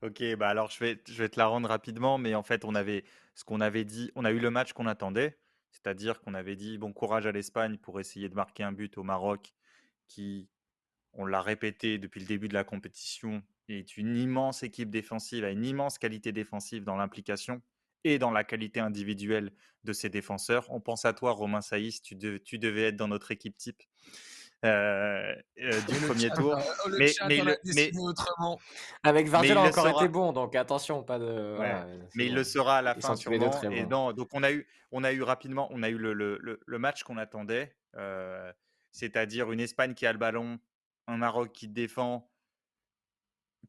Ok, 0.00 0.22
bah 0.36 0.48
alors 0.48 0.70
je 0.70 0.78
vais, 0.78 1.02
je 1.08 1.20
vais 1.20 1.28
te 1.28 1.40
la 1.40 1.46
rendre 1.46 1.68
rapidement, 1.68 2.18
mais 2.18 2.36
en 2.36 2.44
fait, 2.44 2.64
on 2.64 2.76
avait 2.76 3.04
ce 3.34 3.42
qu'on 3.42 3.60
avait 3.60 3.84
dit, 3.84 4.12
on 4.14 4.24
a 4.24 4.30
eu 4.30 4.38
le 4.38 4.50
match 4.50 4.74
qu'on 4.74 4.86
attendait, 4.86 5.38
c'est-à-dire 5.72 6.20
qu'on 6.20 6.34
avait 6.34 6.54
dit 6.54 6.78
bon 6.78 6.92
courage 6.92 7.26
à 7.26 7.32
l'Espagne 7.32 7.78
pour 7.78 7.98
essayer 7.98 8.28
de 8.28 8.34
marquer 8.34 8.62
un 8.62 8.70
but 8.70 8.96
au 8.96 9.02
Maroc, 9.02 9.52
qui, 10.06 10.48
on 11.14 11.26
l'a 11.26 11.42
répété 11.42 11.98
depuis 11.98 12.20
le 12.20 12.26
début 12.26 12.46
de 12.46 12.54
la 12.54 12.62
compétition, 12.62 13.42
est 13.68 13.96
une 13.96 14.14
immense 14.16 14.62
équipe 14.62 14.90
défensive, 14.90 15.42
a 15.44 15.50
une 15.50 15.64
immense 15.64 15.98
qualité 15.98 16.30
défensive 16.30 16.84
dans 16.84 16.96
l'implication 16.96 17.60
et 18.04 18.18
dans 18.18 18.30
la 18.30 18.44
qualité 18.44 18.80
individuelle 18.80 19.50
de 19.84 19.92
ses 19.92 20.08
défenseurs. 20.08 20.66
On 20.70 20.80
pense 20.80 21.04
à 21.04 21.12
toi, 21.12 21.32
Romain 21.32 21.60
Saïs, 21.60 22.00
tu, 22.02 22.14
de- 22.14 22.38
tu 22.38 22.58
devais 22.58 22.84
être 22.88 22.96
dans 22.96 23.08
notre 23.08 23.30
équipe 23.30 23.56
type 23.56 23.82
euh, 24.64 25.34
euh, 25.60 25.80
du 25.88 25.94
premier 26.06 26.28
chat, 26.28 26.34
tour. 26.36 26.54
euh, 26.56 26.60
le 26.88 26.98
Mais- 26.98 27.56
décidé 27.64 27.98
autrement. 27.98 28.58
Avec 29.02 29.26
il 29.26 29.52
a 29.52 29.60
encore 29.60 29.88
été 30.00 30.08
bon, 30.08 30.32
donc 30.32 30.54
attention, 30.56 31.02
pas 31.02 31.18
de. 31.18 31.26
Ouais, 31.26 31.56
voilà, 31.56 31.86
mais 32.14 32.26
il 32.26 32.34
le 32.34 32.44
sera 32.44 32.78
à 32.78 32.82
la 32.82 32.94
Ils 32.96 33.02
fin 33.02 33.12
deux 33.14 33.18
sûrement. 33.52 33.70
Et 33.76 33.84
donc 34.14 34.28
on 34.32 34.42
a 34.42 34.50
eu, 34.52 34.66
on 34.90 35.04
a 35.04 35.12
eu 35.12 35.22
rapidement, 35.22 35.68
on 35.70 35.82
a 35.82 35.90
eu 35.90 35.98
le, 35.98 36.14
le- 36.14 36.38
le- 36.40 36.60
le 36.64 36.78
match 36.78 37.02
qu'on 37.02 37.18
attendait, 37.18 37.76
euh, 37.96 38.50
c'est-à-dire 38.92 39.52
une 39.52 39.60
Espagne 39.60 39.92
qui 39.92 40.06
a 40.06 40.12
le 40.12 40.18
ballon, 40.18 40.58
un 41.08 41.18
Maroc 41.18 41.52
qui 41.52 41.68
défend, 41.68 42.30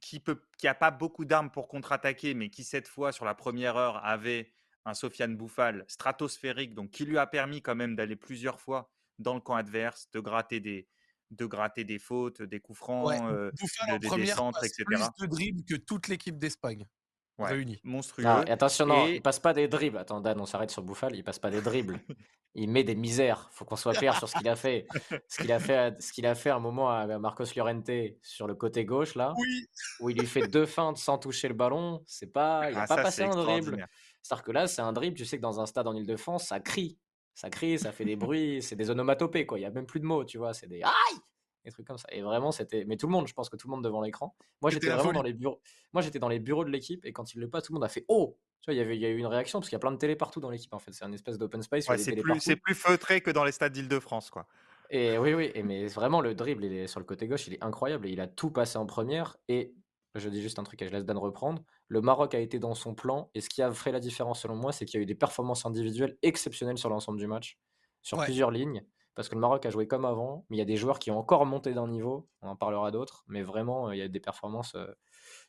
qui 0.02 0.20
peut, 0.20 0.42
qui 0.58 0.68
a 0.68 0.76
pas 0.76 0.92
beaucoup 0.92 1.26
d'armes 1.26 1.52
pour 1.52 1.68
contre-attaquer, 1.68 2.34
mais 2.34 2.50
qui 2.50 2.64
cette 2.64 2.88
fois 2.88 3.12
sur 3.12 3.26
la 3.26 3.36
première 3.36 3.78
heure 3.78 4.04
avait 4.06 4.52
un 4.86 4.94
Sofiane 4.94 5.36
Bouffal 5.36 5.84
stratosphérique, 5.88 6.74
donc 6.74 6.92
qui 6.92 7.06
lui 7.06 7.18
a 7.18 7.26
permis 7.28 7.62
quand 7.62 7.76
même 7.76 7.96
d'aller 7.96 8.16
plusieurs 8.16 8.60
fois 8.60 8.92
dans 9.20 9.34
le 9.34 9.42
camp 9.42 9.56
adverse, 9.56 10.10
de 10.12 10.20
gratter 10.20 10.60
des, 10.60 10.88
de 11.32 11.46
gratter 11.46 11.84
des 11.84 12.00
fautes, 12.00 12.42
des 12.42 12.60
coups 12.60 12.78
francs, 12.78 13.08
Ouais, 13.08 13.20
euh, 13.24 13.52
de- 13.52 13.98
des 13.98 14.08
passe 14.54 14.66
etc. 14.66 14.86
plus 15.18 15.28
de 15.28 15.32
dribbles 15.32 15.64
que 15.64 15.76
toute 15.76 16.08
l'équipe 16.08 16.38
d'Espagne 16.38 16.88
Ouais, 17.38 17.50
réunie. 17.50 17.80
monstrueux. 17.84 18.24
Et 18.48 18.52
attention, 18.52 18.86
non, 18.86 19.08
Et- 19.08 19.16
il 19.16 19.22
passe 19.22 19.40
pas 19.40 19.54
des 19.54 19.68
dribbles. 19.68 19.98
Attends, 19.98 20.22
Dan, 20.22 20.40
on 20.40 20.46
s'arrête 20.46 20.72
sur 20.72 20.82
Bouffal, 20.84 21.16
il 21.16 21.24
passe 21.24 21.40
pas 21.40 21.50
des 21.52 21.62
dribbles. 21.62 22.00
Il 22.58 22.70
met 22.70 22.86
des 22.86 22.96
misères. 22.96 23.50
Faut 23.52 23.66
qu'on 23.66 23.76
soit 23.76 23.92
clair 23.94 24.18
sur 24.18 24.30
ce 24.30 24.38
qu'il 24.38 24.48
a 24.48 24.56
fait. 24.56 24.88
Ce 25.28 25.42
qu'il 25.42 25.52
a 25.52 25.60
fait, 25.60 25.76
à- 25.76 26.00
ce 26.00 26.14
qu'il 26.14 26.26
a 26.26 26.36
fait 26.36 26.50
à 26.52 26.56
un 26.56 26.60
moment 26.60 26.90
à 26.90 27.06
Marcos 27.20 27.44
Llorente 27.54 27.92
sur 28.22 28.48
le 28.48 28.56
côté 28.56 28.86
gauche 28.86 29.16
là, 29.16 29.34
Oui, 29.38 29.66
où 30.00 30.10
il 30.10 30.18
lui 30.18 30.26
fait 30.26 30.48
deux 30.48 30.66
feintes 30.66 30.96
sans 30.98 31.18
toucher 31.18 31.50
le 31.50 31.54
ballon. 31.54 32.02
C'est 32.08 32.32
pas, 32.32 32.72
il 32.72 32.78
a 32.78 32.84
Ah, 32.84 32.88
pas 32.88 32.96
ça, 32.96 33.04
passé 33.04 33.24
c'est 33.24 33.28
un 33.30 33.36
dribble. 33.36 33.86
C'est-à-dire 34.22 34.44
que 34.46 34.52
là, 34.54 34.68
c'est 34.68 34.82
un 34.82 34.94
dribble. 34.94 35.18
Tu 35.18 35.26
sais 35.26 35.36
que 35.36 35.42
dans 35.42 35.60
un 35.60 35.66
stade 35.66 35.86
en 35.86 35.94
Ile-de-France, 35.94 36.48
ça 36.48 36.62
crie, 36.62 36.98
ça 37.34 37.50
crie, 37.50 37.78
ça 37.78 37.92
fait 37.92 38.06
des 38.06 38.16
bruits, 38.16 38.62
c'est 38.64 38.78
des 38.78 38.90
onomatopées 38.90 39.46
quoi. 39.46 39.60
Il 39.60 39.64
y 39.64 39.66
a 39.66 39.70
même 39.72 39.86
plus 39.86 40.00
de 40.00 40.06
mots, 40.06 40.24
tu 40.24 40.38
vois. 40.38 40.54
C'est 40.54 40.68
des 40.68 40.82
aïe, 40.82 41.18
des 41.66 41.72
trucs 41.72 41.86
comme 41.88 41.98
ça. 41.98 42.08
Et 42.12 42.22
vraiment, 42.22 42.52
c'était. 42.52 42.86
Mais 42.86 42.98
tout 42.98 43.08
le 43.08 43.12
monde, 43.12 43.28
je 43.28 43.34
pense 43.34 43.50
que 43.50 43.58
tout 43.58 43.68
le 43.68 43.72
monde 43.72 43.84
devant 43.84 44.02
l'écran. 44.02 44.36
Moi, 44.62 44.72
j'étais 44.72 44.88
vraiment 44.88 45.04
folie. 45.04 45.16
dans 45.16 45.24
les 45.24 45.34
bureaux. 45.34 45.62
Moi, 45.94 46.02
j'étais 46.02 46.20
dans 46.20 46.30
les 46.30 46.40
bureaux 46.40 46.64
de 46.64 46.70
l'équipe 46.70 47.06
et 47.06 47.14
quand 47.14 47.34
il 47.34 47.40
le 47.40 47.50
passe, 47.50 47.64
tout 47.64 47.74
le 47.74 47.76
monde 47.76 47.84
a 47.84 47.90
fait 47.90 48.06
oh. 48.08 48.38
Tu 48.62 48.72
vois, 48.72 48.74
il 48.76 48.78
y 48.78 48.82
avait, 48.82 48.96
il 48.96 49.02
y 49.02 49.06
a 49.06 49.10
eu 49.10 49.18
une 49.18 49.28
réaction 49.28 49.60
parce 49.60 49.70
qu'il 49.70 49.76
y 49.76 49.78
a 49.78 49.80
plein 49.80 49.92
de 49.92 49.98
télé 49.98 50.16
partout 50.16 50.40
dans 50.40 50.50
l'équipe 50.50 50.74
en 50.74 50.80
fait. 50.80 50.92
C'est 50.92 51.06
une 51.06 51.14
espèce 51.14 51.38
d'open 51.38 51.62
space. 51.62 51.88
Ouais, 51.88 51.98
c'est 51.98 52.16
plus, 52.16 52.56
plus 52.64 52.76
feutré 52.76 53.22
que 53.22 53.30
dans 53.30 53.44
les 53.44 53.52
stades 53.52 53.74
d'Île-de-France, 53.74 54.30
quoi. 54.30 54.48
Et 54.90 55.18
oui, 55.18 55.34
oui, 55.34 55.52
et 55.54 55.64
mais 55.64 55.88
vraiment, 55.88 56.22
le 56.22 56.36
dribble, 56.36 56.66
il 56.66 56.74
est 56.74 56.88
sur 56.88 57.00
le 57.00 57.06
côté 57.06 57.28
gauche, 57.28 57.48
il 57.48 57.54
est 57.56 57.64
incroyable 57.64 58.08
et 58.08 58.12
il 58.12 58.20
a 58.22 58.28
tout 58.28 58.52
passé 58.52 58.78
en 58.78 58.86
première. 58.86 59.38
Et 59.48 59.74
je 60.16 60.30
dis 60.30 60.42
juste 60.42 60.60
un 60.60 60.64
truc 60.64 60.82
et 60.82 60.88
je 60.88 60.92
laisse 60.92 61.06
Dan 61.06 61.18
reprendre. 61.18 61.64
Le 61.88 62.02
Maroc 62.02 62.34
a 62.34 62.40
été 62.40 62.60
dans 62.60 62.76
son 62.76 62.96
plan 62.96 63.30
et 63.34 63.42
ce 63.42 63.50
qui 63.50 63.62
a 63.62 63.72
fait 63.72 63.92
la 63.92 64.00
différence 64.00 64.42
selon 64.42 64.56
moi, 64.56 64.72
c'est 64.72 64.86
qu'il 64.86 65.00
y 65.00 65.02
a 65.02 65.04
eu 65.04 65.06
des 65.06 65.16
performances 65.16 65.66
individuelles 65.66 66.18
exceptionnelles 66.22 66.78
sur 66.78 66.90
l'ensemble 66.90 67.20
du 67.20 67.28
match, 67.28 67.60
sur 68.02 68.18
Ouais. 68.18 68.26
plusieurs 68.26 68.52
lignes. 68.52 68.84
Parce 69.16 69.30
que 69.30 69.36
le 69.36 69.42
Maroc 69.42 69.66
a 69.66 69.70
joué 69.70 69.88
comme 69.88 70.06
avant, 70.06 70.46
mais 70.50 70.58
il 70.58 70.60
y 70.60 70.64
a 70.64 70.66
des 70.66 70.78
joueurs 70.78 71.00
qui 71.00 71.12
ont 71.12 71.20
encore 71.20 71.46
monté 71.46 71.74
d'un 71.74 71.88
niveau, 71.88 72.30
on 72.42 72.50
en 72.50 72.56
parlera 72.56 72.92
d'autres, 72.92 73.24
mais 73.28 73.42
vraiment, 73.44 73.92
il 73.92 74.00
y 74.00 74.02
a 74.02 74.08
des 74.08 74.20
performances 74.20 74.76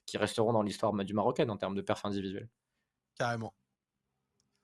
qui 0.06 0.18
resteront 0.18 0.52
dans 0.52 0.62
l'histoire 0.62 0.92
du 0.94 1.14
Marocain 1.14 1.48
en 1.48 1.56
termes 1.56 1.74
de 1.74 1.82
perf 1.82 2.04
individuelle. 2.04 2.48
Carrément. 3.16 3.54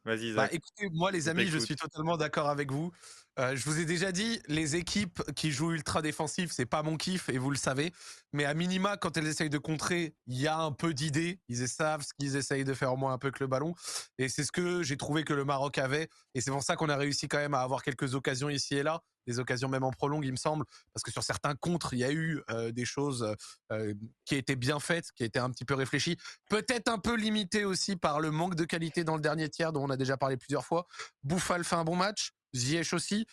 Vas-y, 0.05 0.33
bah, 0.33 0.49
écoutez, 0.51 0.89
moi, 0.91 1.13
les 1.13 1.29
amis, 1.29 1.47
je 1.47 1.59
suis 1.59 1.77
totalement 1.77 2.17
d'accord 2.17 2.49
avec 2.49 2.73
vous. 2.73 2.93
Euh, 3.39 3.57
je 3.57 3.65
vous 3.65 3.81
ai 3.81 3.85
déjà 3.85 4.13
dit, 4.13 4.41
les 4.47 4.77
équipes 4.77 5.23
qui 5.35 5.53
jouent 5.53 5.73
ultra 5.73 6.03
défensif, 6.03 6.51
c'est 6.53 6.67
pas 6.67 6.83
mon 6.83 6.97
kiff 6.97 7.29
et 7.29 7.39
vous 7.39 7.51
le 7.51 7.57
savez. 7.57 7.93
Mais 8.33 8.45
à 8.45 8.55
minima, 8.55 8.97
quand 8.97 9.17
elles 9.17 9.27
essayent 9.27 9.51
de 9.51 9.59
contrer, 9.59 10.15
il 10.27 10.39
y 10.39 10.47
a 10.47 10.59
un 10.59 10.73
peu 10.73 10.93
d'idées. 10.93 11.41
Ils 11.49 11.69
savent 11.69 12.03
ce 12.03 12.13
qu'ils 12.19 12.37
essayent 12.37 12.65
de 12.65 12.75
faire 12.75 12.93
au 12.93 12.97
moins 12.97 13.13
un 13.13 13.19
peu 13.19 13.31
que 13.31 13.43
le 13.43 13.47
ballon. 13.47 13.75
Et 14.19 14.29
c'est 14.29 14.45
ce 14.45 14.53
que 14.53 14.83
j'ai 14.83 14.97
trouvé 14.97 15.25
que 15.25 15.33
le 15.33 15.45
Maroc 15.45 15.79
avait. 15.79 16.09
Et 16.35 16.41
c'est 16.41 16.51
pour 16.51 16.63
ça 16.63 16.77
qu'on 16.77 16.89
a 16.89 16.97
réussi 16.97 17.29
quand 17.29 17.39
même 17.39 17.55
à 17.55 17.61
avoir 17.61 17.83
quelques 17.83 18.15
occasions 18.15 18.51
ici 18.51 18.75
et 18.75 18.83
là 18.83 19.03
des 19.27 19.39
occasions 19.39 19.69
même 19.69 19.85
en 19.85 19.93
prolongue, 19.93 20.25
il 20.25 20.33
me 20.33 20.37
semble, 20.37 20.65
parce 20.93 21.03
que 21.03 21.11
sur 21.11 21.23
certains 21.23 21.55
contres, 21.55 21.95
il 21.95 22.01
y 22.01 22.05
a 22.05 22.13
eu 22.13 22.43
euh, 22.51 22.73
des 22.73 22.85
choses 22.85 23.37
euh, 23.71 23.95
qui 24.25 24.37
étaient 24.37 24.57
bien 24.57 24.81
faites, 24.81 25.13
qui 25.13 25.25
étaient 25.25 25.39
un 25.39 25.51
petit 25.51 25.65
peu 25.65 25.75
réfléchies, 25.75 26.17
peut-être 26.49 26.89
un 26.89 26.99
peu 26.99 27.15
limitées 27.15 27.65
aussi 27.65 27.97
par 27.97 28.21
le 28.21 28.31
manque 28.31 28.55
de 28.55 28.65
qualité 28.65 29.05
dans 29.05 29.17
le 29.17 29.23
dernier 29.23 29.49
tiers, 29.49 29.73
dont 29.73 29.85
on 29.85 29.91
a 29.91 29.97
déjà 29.97 30.17
parlé 30.17 30.37
plusieurs 30.37 30.65
fois. 30.65 30.87
Bouffal 31.23 31.65
fait 31.65 31.77
un 31.77 31.85
bon 31.85 31.97
match, 31.97 32.33
Ziyech 32.55 32.93
aussi. 32.93 33.27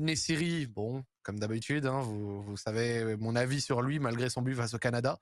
Nessiri, 0.00 0.66
bon, 0.66 1.04
comme 1.22 1.38
d'habitude, 1.38 1.86
hein, 1.86 2.00
vous, 2.00 2.56
savez 2.56 3.16
mon 3.16 3.36
avis 3.36 3.60
sur 3.60 3.82
lui 3.82 3.98
malgré 3.98 4.30
son 4.30 4.40
but 4.40 4.54
face 4.54 4.74
au 4.74 4.78
Canada. 4.78 5.18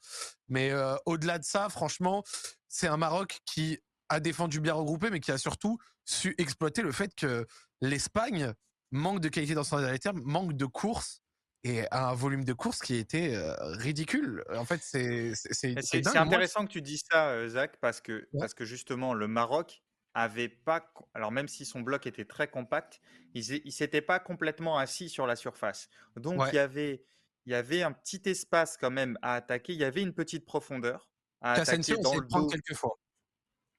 Mais 0.49 0.71
euh, 0.71 0.95
au-delà 1.05 1.39
de 1.39 1.45
ça, 1.45 1.69
franchement, 1.69 2.23
c'est 2.69 2.87
un 2.87 2.97
Maroc 2.97 3.41
qui 3.45 3.81
a 4.09 4.21
défendu 4.21 4.61
bien 4.61 4.75
regroupé, 4.75 5.11
mais 5.11 5.21
qui 5.21 5.33
a 5.33 5.39
surtout 5.39 5.79
su 6.05 6.35
exploiter 6.39 6.83
le 6.83 6.93
fait 6.93 7.15
que 7.15 7.47
l'Espagne 7.81 8.53
manque 8.93 9.21
de 9.21 9.29
qualité 9.29 9.55
dans 9.55 9.65
son 9.65 9.81
dernier 9.81 9.99
terme, 9.99 10.21
manque 10.23 10.53
de 10.53 10.67
course 10.67 11.23
et 11.65 11.87
un 11.91 12.13
volume 12.15 12.45
de 12.45 12.53
course 12.53 12.81
qui 12.81 12.97
était 12.97 13.35
euh, 13.35 13.55
ridicule. 13.77 14.45
En 14.55 14.65
fait, 14.65 14.81
c'est 14.83 15.33
c'est 15.35 15.81
c'est 15.81 16.17
intéressant 16.17 16.67
que 16.67 16.73
tu 16.73 16.83
dis 16.83 16.99
ça, 16.99 17.31
euh, 17.31 17.49
Zach, 17.49 17.77
parce 17.81 18.01
que 18.01 18.29
parce 18.39 18.55
que 18.55 18.65
justement 18.65 19.15
le 19.15 19.29
Maroc 19.29 19.82
avait 20.15 20.49
pas, 20.49 20.93
alors 21.15 21.33
même 21.33 21.49
si 21.49 21.65
son 21.65 21.81
bloc 21.81 22.07
était 22.07 22.25
très 22.25 22.49
compact, 22.49 23.01
il, 23.35 23.43
il 23.65 23.73
s'était 23.73 24.03
pas 24.03 24.19
complètement 24.19 24.79
assis 24.79 25.09
sur 25.09 25.27
la 25.27 25.37
surface. 25.37 25.89
Donc 26.17 26.43
il 26.49 26.55
y 26.55 26.59
avait 26.59 27.05
il 27.47 27.53
y 27.53 27.55
avait 27.55 27.83
un 27.83 27.93
petit 27.93 28.23
espace 28.27 28.77
quand 28.77 28.91
même 28.91 29.19
à 29.23 29.35
attaquer. 29.35 29.73
Il 29.73 29.79
y 29.79 29.85
avait 29.85 30.03
une 30.03 30.15
petite 30.15 30.45
profondeur 30.45 31.11
à 31.41 31.55
attaquer 31.55 31.97
dans 31.99 32.15
le 32.15 32.27
dos. 32.27 32.47
quelques 32.47 32.75
fois. 32.75 32.99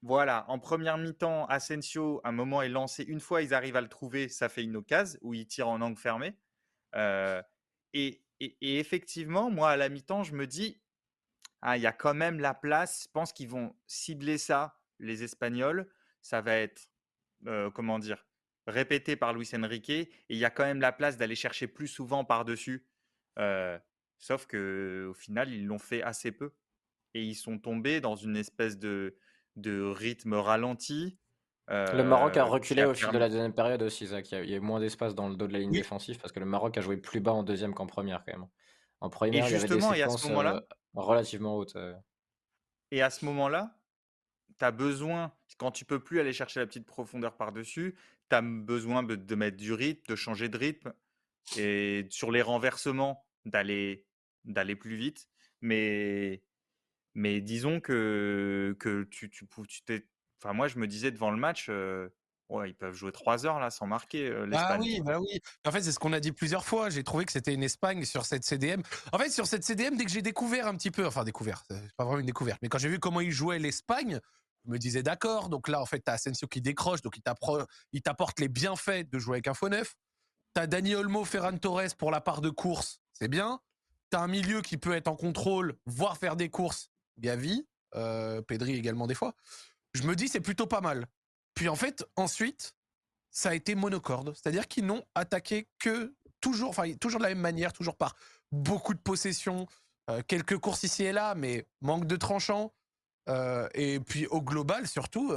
Voilà, 0.02 0.44
en 0.48 0.58
première 0.58 0.98
mi-temps, 0.98 1.46
Asensio, 1.46 2.20
un 2.24 2.32
moment 2.32 2.60
est 2.60 2.68
lancé. 2.68 3.04
Une 3.04 3.20
fois, 3.20 3.40
ils 3.40 3.54
arrivent 3.54 3.76
à 3.76 3.80
le 3.80 3.88
trouver, 3.88 4.28
ça 4.28 4.50
fait 4.50 4.62
une 4.62 4.76
occasion 4.76 5.18
où 5.22 5.32
il 5.32 5.46
tire 5.46 5.66
en 5.68 5.80
angle 5.80 5.98
fermé. 5.98 6.36
Euh, 6.94 7.42
et, 7.94 8.22
effectivement, 8.60 9.50
moi, 9.50 9.70
à 9.70 9.76
la 9.78 9.88
mi-temps, 9.88 10.22
je 10.22 10.34
me 10.34 10.46
dis, 10.46 10.78
ah, 11.62 11.78
il 11.78 11.82
y 11.82 11.86
a 11.86 11.92
quand 11.92 12.12
même 12.12 12.38
la 12.38 12.52
place. 12.52 13.04
Je 13.04 13.08
pense 13.12 13.32
qu'ils 13.32 13.48
vont 13.48 13.74
cibler 13.86 14.36
ça, 14.36 14.78
les 14.98 15.22
Espagnols. 15.22 15.88
Ça 16.24 16.40
va 16.40 16.56
être, 16.56 16.88
euh, 17.46 17.70
comment 17.70 17.98
dire, 17.98 18.26
répété 18.66 19.14
par 19.14 19.34
Luis 19.34 19.50
Enrique. 19.54 19.90
Et 19.90 20.10
il 20.30 20.38
y 20.38 20.46
a 20.46 20.50
quand 20.50 20.64
même 20.64 20.80
la 20.80 20.90
place 20.90 21.18
d'aller 21.18 21.34
chercher 21.34 21.66
plus 21.66 21.86
souvent 21.86 22.24
par-dessus. 22.24 22.88
Euh, 23.38 23.78
sauf 24.18 24.46
que 24.46 25.06
au 25.10 25.14
final, 25.14 25.52
ils 25.52 25.66
l'ont 25.66 25.78
fait 25.78 26.02
assez 26.02 26.32
peu. 26.32 26.54
Et 27.12 27.22
ils 27.22 27.34
sont 27.34 27.58
tombés 27.58 28.00
dans 28.00 28.16
une 28.16 28.36
espèce 28.36 28.78
de 28.78 29.18
de 29.56 29.82
rythme 29.82 30.34
ralenti. 30.34 31.18
le 31.68 32.02
Maroc 32.02 32.36
a 32.38 32.44
reculé 32.44 32.84
au 32.84 32.94
fil 32.94 33.10
de 33.10 33.18
la 33.18 33.28
deuxième 33.28 33.52
période 33.52 33.82
aussi, 33.82 34.06
Zach. 34.06 34.32
Il 34.32 34.50
y 34.50 34.54
a, 34.54 34.56
eu 34.56 34.60
moins 34.60 34.80
d'espace 34.80 35.14
dans 35.14 35.28
le 35.28 35.36
dos 35.36 35.46
de 35.46 35.52
la 35.52 35.60
ligne 35.60 35.70
défensive 35.70 36.18
parce 36.18 36.32
que 36.32 36.40
le 36.40 36.46
Maroc 36.46 36.76
a 36.78 36.80
joué 36.80 36.96
plus 36.96 37.20
bas 37.20 37.32
en 37.32 37.42
deuxième 37.42 37.74
qu'en 37.74 37.86
première 37.86 38.24
quand 38.24 38.32
même. 38.32 38.48
En 39.00 39.10
première, 39.10 39.46
il 39.46 39.52
y 39.52 39.54
avait 39.54 39.68
des 39.68 39.80
séquences 39.80 40.26
euh, 40.26 40.60
relativement 40.94 41.56
hautes. 41.56 41.76
Et 42.90 43.02
à 43.02 43.10
ce 43.10 43.24
moment-là, 43.26 43.76
tu 44.58 44.64
as 44.64 44.70
besoin, 44.70 45.32
quand 45.58 45.70
tu 45.70 45.84
peux 45.84 46.00
plus 46.00 46.20
aller 46.20 46.32
chercher 46.32 46.60
la 46.60 46.66
petite 46.66 46.86
profondeur 46.86 47.36
par-dessus, 47.36 47.94
tu 48.30 48.36
as 48.36 48.42
besoin 48.42 49.02
de, 49.02 49.34
mettre 49.34 49.56
du 49.56 49.72
rythme, 49.72 50.02
de 50.08 50.16
changer 50.16 50.48
de 50.48 50.58
rythme 50.58 50.92
et 51.56 52.06
sur 52.10 52.30
les 52.30 52.42
renversements, 52.42 53.26
d'aller 53.44 54.06
d'aller 54.44 54.76
plus 54.76 54.96
vite. 54.96 55.28
Mais 55.60 56.42
mais 57.14 57.40
disons 57.40 57.80
que, 57.80 58.76
que 58.78 59.04
tu, 59.04 59.30
tu, 59.30 59.46
tu 59.68 59.82
t'es. 59.82 60.06
Enfin, 60.42 60.52
moi, 60.52 60.68
je 60.68 60.78
me 60.78 60.86
disais 60.86 61.10
devant 61.10 61.30
le 61.30 61.38
match, 61.38 61.70
ouais, 62.48 62.70
ils 62.70 62.74
peuvent 62.74 62.94
jouer 62.94 63.12
trois 63.12 63.46
heures 63.46 63.58
là 63.58 63.70
sans 63.70 63.86
marquer 63.86 64.28
l'Espagne. 64.46 64.50
Ah 64.52 64.78
oui, 64.80 65.00
bah 65.00 65.20
oui. 65.20 65.40
En 65.66 65.70
fait, 65.70 65.82
c'est 65.82 65.92
ce 65.92 65.98
qu'on 65.98 66.12
a 66.12 66.20
dit 66.20 66.32
plusieurs 66.32 66.64
fois. 66.64 66.90
J'ai 66.90 67.04
trouvé 67.04 67.24
que 67.24 67.32
c'était 67.32 67.54
une 67.54 67.62
Espagne 67.62 68.04
sur 68.04 68.26
cette 68.26 68.44
CDM. 68.44 68.82
En 69.12 69.18
fait, 69.18 69.30
sur 69.30 69.46
cette 69.46 69.64
CDM, 69.64 69.96
dès 69.96 70.04
que 70.04 70.10
j'ai 70.10 70.22
découvert 70.22 70.66
un 70.66 70.76
petit 70.76 70.90
peu, 70.90 71.06
enfin 71.06 71.24
découvert, 71.24 71.62
c'est 71.68 71.96
pas 71.96 72.04
vraiment 72.04 72.20
une 72.20 72.26
découverte, 72.26 72.60
mais 72.62 72.68
quand 72.68 72.78
j'ai 72.78 72.88
vu 72.88 72.98
comment 72.98 73.20
ils 73.20 73.32
jouaient 73.32 73.58
l'Espagne, 73.58 74.20
je 74.64 74.70
me 74.70 74.78
disais 74.78 75.02
d'accord. 75.02 75.48
Donc 75.48 75.68
là, 75.68 75.80
en 75.80 75.86
fait, 75.86 76.00
t'as 76.00 76.14
Asensio 76.14 76.48
qui 76.48 76.60
décroche, 76.60 77.02
donc 77.02 77.16
il 77.92 78.02
t'apporte 78.02 78.40
les 78.40 78.48
bienfaits 78.48 79.10
de 79.10 79.18
jouer 79.18 79.36
avec 79.36 79.48
un 79.48 79.54
faux 79.54 79.68
neuf. 79.68 79.94
T'as 80.54 80.66
Dani 80.66 80.94
Olmo, 80.94 81.24
Ferran 81.24 81.56
Torres 81.58 81.96
pour 81.98 82.10
la 82.10 82.20
part 82.20 82.40
de 82.40 82.50
course, 82.50 83.00
c'est 83.12 83.28
bien. 83.28 83.60
T'as 84.10 84.20
un 84.20 84.28
milieu 84.28 84.62
qui 84.62 84.76
peut 84.76 84.94
être 84.94 85.08
en 85.08 85.16
contrôle, 85.16 85.76
voire 85.86 86.16
faire 86.16 86.36
des 86.36 86.48
courses, 86.48 86.90
Gavi, 87.18 87.66
euh, 87.96 88.40
Pedri 88.42 88.74
également 88.74 89.06
des 89.06 89.14
fois. 89.14 89.34
Je 89.94 90.02
me 90.04 90.14
dis 90.14 90.28
c'est 90.28 90.40
plutôt 90.40 90.66
pas 90.66 90.80
mal. 90.80 91.06
Puis 91.54 91.68
en 91.68 91.76
fait, 91.76 92.04
ensuite, 92.16 92.76
ça 93.30 93.50
a 93.50 93.54
été 93.54 93.74
monocorde, 93.74 94.32
c'est-à-dire 94.34 94.68
qu'ils 94.68 94.86
n'ont 94.86 95.04
attaqué 95.16 95.68
que 95.80 96.14
toujours, 96.40 96.76
toujours 97.00 97.18
de 97.18 97.24
la 97.24 97.30
même 97.30 97.40
manière, 97.40 97.72
toujours 97.72 97.96
par 97.96 98.14
beaucoup 98.52 98.94
de 98.94 99.00
possessions, 99.00 99.66
euh, 100.10 100.22
quelques 100.26 100.58
courses 100.58 100.84
ici 100.84 101.04
et 101.04 101.12
là, 101.12 101.34
mais 101.34 101.66
manque 101.80 102.06
de 102.06 102.16
tranchant. 102.16 102.72
Euh, 103.28 103.68
et 103.74 104.00
puis 104.00 104.26
au 104.26 104.42
global, 104.42 104.86
surtout, 104.86 105.32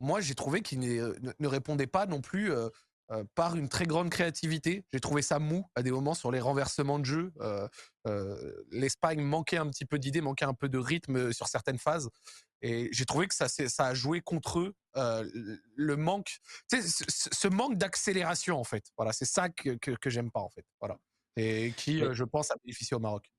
moi 0.00 0.20
j'ai 0.20 0.34
trouvé 0.34 0.62
qu'ils 0.62 0.80
ne, 0.80 1.14
ne 1.38 1.48
répondaient 1.48 1.86
pas 1.86 2.06
non 2.06 2.20
plus 2.20 2.52
euh, 3.12 3.24
par 3.34 3.56
une 3.56 3.68
très 3.68 3.84
grande 3.84 4.10
créativité. 4.10 4.84
J'ai 4.92 5.00
trouvé 5.00 5.22
ça 5.22 5.38
mou 5.38 5.66
à 5.74 5.82
des 5.82 5.90
moments 5.90 6.14
sur 6.14 6.30
les 6.30 6.40
renversements 6.40 6.98
de 6.98 7.04
jeu. 7.04 7.32
Euh, 7.40 7.68
euh, 8.06 8.64
L'Espagne 8.70 9.20
manquait 9.20 9.58
un 9.58 9.68
petit 9.68 9.84
peu 9.84 9.98
d'idées, 9.98 10.20
manquait 10.20 10.44
un 10.44 10.54
peu 10.54 10.68
de 10.68 10.78
rythme 10.78 11.32
sur 11.32 11.46
certaines 11.48 11.78
phases. 11.78 12.08
Et 12.62 12.88
j'ai 12.92 13.04
trouvé 13.04 13.26
que 13.26 13.34
ça, 13.34 13.48
ça 13.48 13.86
a 13.86 13.94
joué 13.94 14.20
contre 14.20 14.60
eux 14.60 14.74
le 14.94 15.96
manque, 15.96 16.38
ce, 16.70 17.48
manque 17.48 17.76
d'accélération 17.76 18.58
en 18.58 18.64
fait. 18.64 18.84
Voilà, 18.96 19.12
c'est 19.12 19.24
ça 19.24 19.48
que, 19.48 19.70
que, 19.70 20.10
j'aime 20.10 20.30
pas 20.30 20.40
en 20.40 20.48
fait. 20.48 20.64
Voilà, 20.80 20.96
et 21.36 21.72
qui, 21.76 22.02
je 22.12 22.24
pense, 22.24 22.50
a 22.52 22.54
bénéficié 22.64 22.96
au 22.96 23.00
Maroc. 23.00 23.30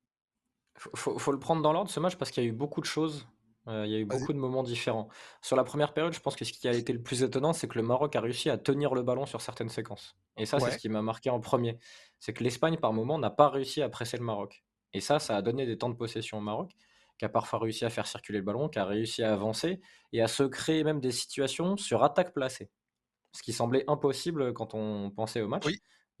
Faut, 0.76 1.18
faut 1.18 1.32
le 1.32 1.38
prendre 1.38 1.62
dans 1.62 1.72
l'ordre 1.72 1.90
ce 1.90 2.00
match 2.00 2.16
parce 2.16 2.30
qu'il 2.30 2.44
y 2.44 2.46
a 2.46 2.50
eu 2.50 2.52
beaucoup 2.52 2.82
de 2.82 2.86
choses 2.86 3.26
il 3.66 3.90
y 3.90 3.94
a 3.94 3.98
eu 3.98 4.04
beaucoup 4.04 4.32
de 4.32 4.38
moments 4.38 4.62
différents. 4.62 5.08
Sur 5.40 5.56
la 5.56 5.64
première 5.64 5.94
période, 5.94 6.12
je 6.12 6.20
pense 6.20 6.36
que 6.36 6.44
ce 6.44 6.52
qui 6.52 6.68
a 6.68 6.72
été 6.72 6.92
le 6.92 7.02
plus 7.02 7.22
étonnant, 7.22 7.52
c'est 7.52 7.66
que 7.66 7.78
le 7.78 7.84
Maroc 7.84 8.14
a 8.14 8.20
réussi 8.20 8.50
à 8.50 8.58
tenir 8.58 8.94
le 8.94 9.02
ballon 9.02 9.24
sur 9.26 9.40
certaines 9.40 9.70
séquences. 9.70 10.16
Et 10.36 10.46
ça, 10.46 10.60
c'est 10.60 10.72
ce 10.72 10.78
qui 10.78 10.88
m'a 10.88 11.02
marqué 11.02 11.30
en 11.30 11.40
premier. 11.40 11.78
C'est 12.18 12.32
que 12.32 12.44
l'Espagne, 12.44 12.76
par 12.76 12.92
moment, 12.92 13.18
n'a 13.18 13.30
pas 13.30 13.48
réussi 13.48 13.80
à 13.82 13.88
presser 13.88 14.16
le 14.16 14.24
Maroc. 14.24 14.64
Et 14.92 15.00
ça, 15.00 15.18
ça 15.18 15.36
a 15.36 15.42
donné 15.42 15.66
des 15.66 15.78
temps 15.78 15.88
de 15.88 15.96
possession 15.96 16.38
au 16.38 16.40
Maroc, 16.40 16.72
qui 17.18 17.24
a 17.24 17.28
parfois 17.28 17.58
réussi 17.58 17.84
à 17.84 17.90
faire 17.90 18.06
circuler 18.06 18.38
le 18.38 18.44
ballon, 18.44 18.68
qui 18.68 18.78
a 18.78 18.84
réussi 18.84 19.22
à 19.22 19.32
avancer 19.32 19.80
et 20.12 20.20
à 20.20 20.28
se 20.28 20.42
créer 20.42 20.84
même 20.84 21.00
des 21.00 21.12
situations 21.12 21.76
sur 21.76 22.04
attaque 22.04 22.34
placée. 22.34 22.70
Ce 23.32 23.42
qui 23.42 23.52
semblait 23.52 23.84
impossible 23.88 24.52
quand 24.52 24.74
on 24.74 25.10
pensait 25.10 25.40
au 25.40 25.48
match. 25.48 25.66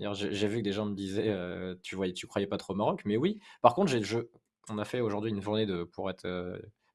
J'ai 0.00 0.48
vu 0.48 0.58
que 0.58 0.62
des 0.64 0.72
gens 0.72 0.86
me 0.86 0.94
disaient, 0.94 1.32
tu 1.82 1.94
voyais, 1.94 2.12
tu 2.12 2.26
croyais 2.26 2.46
pas 2.46 2.58
trop 2.58 2.72
au 2.72 2.76
Maroc, 2.76 3.02
mais 3.04 3.16
oui. 3.16 3.38
Par 3.60 3.74
contre, 3.74 3.92
j'ai, 3.92 4.02
on 4.68 4.78
a 4.78 4.84
fait 4.84 5.00
aujourd'hui 5.00 5.30
une 5.30 5.40
journée 5.40 5.66
de, 5.66 5.84
pour 5.84 6.10
être 6.10 6.26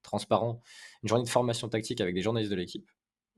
transparent, 0.01 0.61
une 1.03 1.09
journée 1.09 1.23
de 1.23 1.29
formation 1.29 1.69
tactique 1.69 2.01
avec 2.01 2.15
des 2.15 2.21
journalistes 2.21 2.51
de 2.51 2.55
l'équipe, 2.55 2.89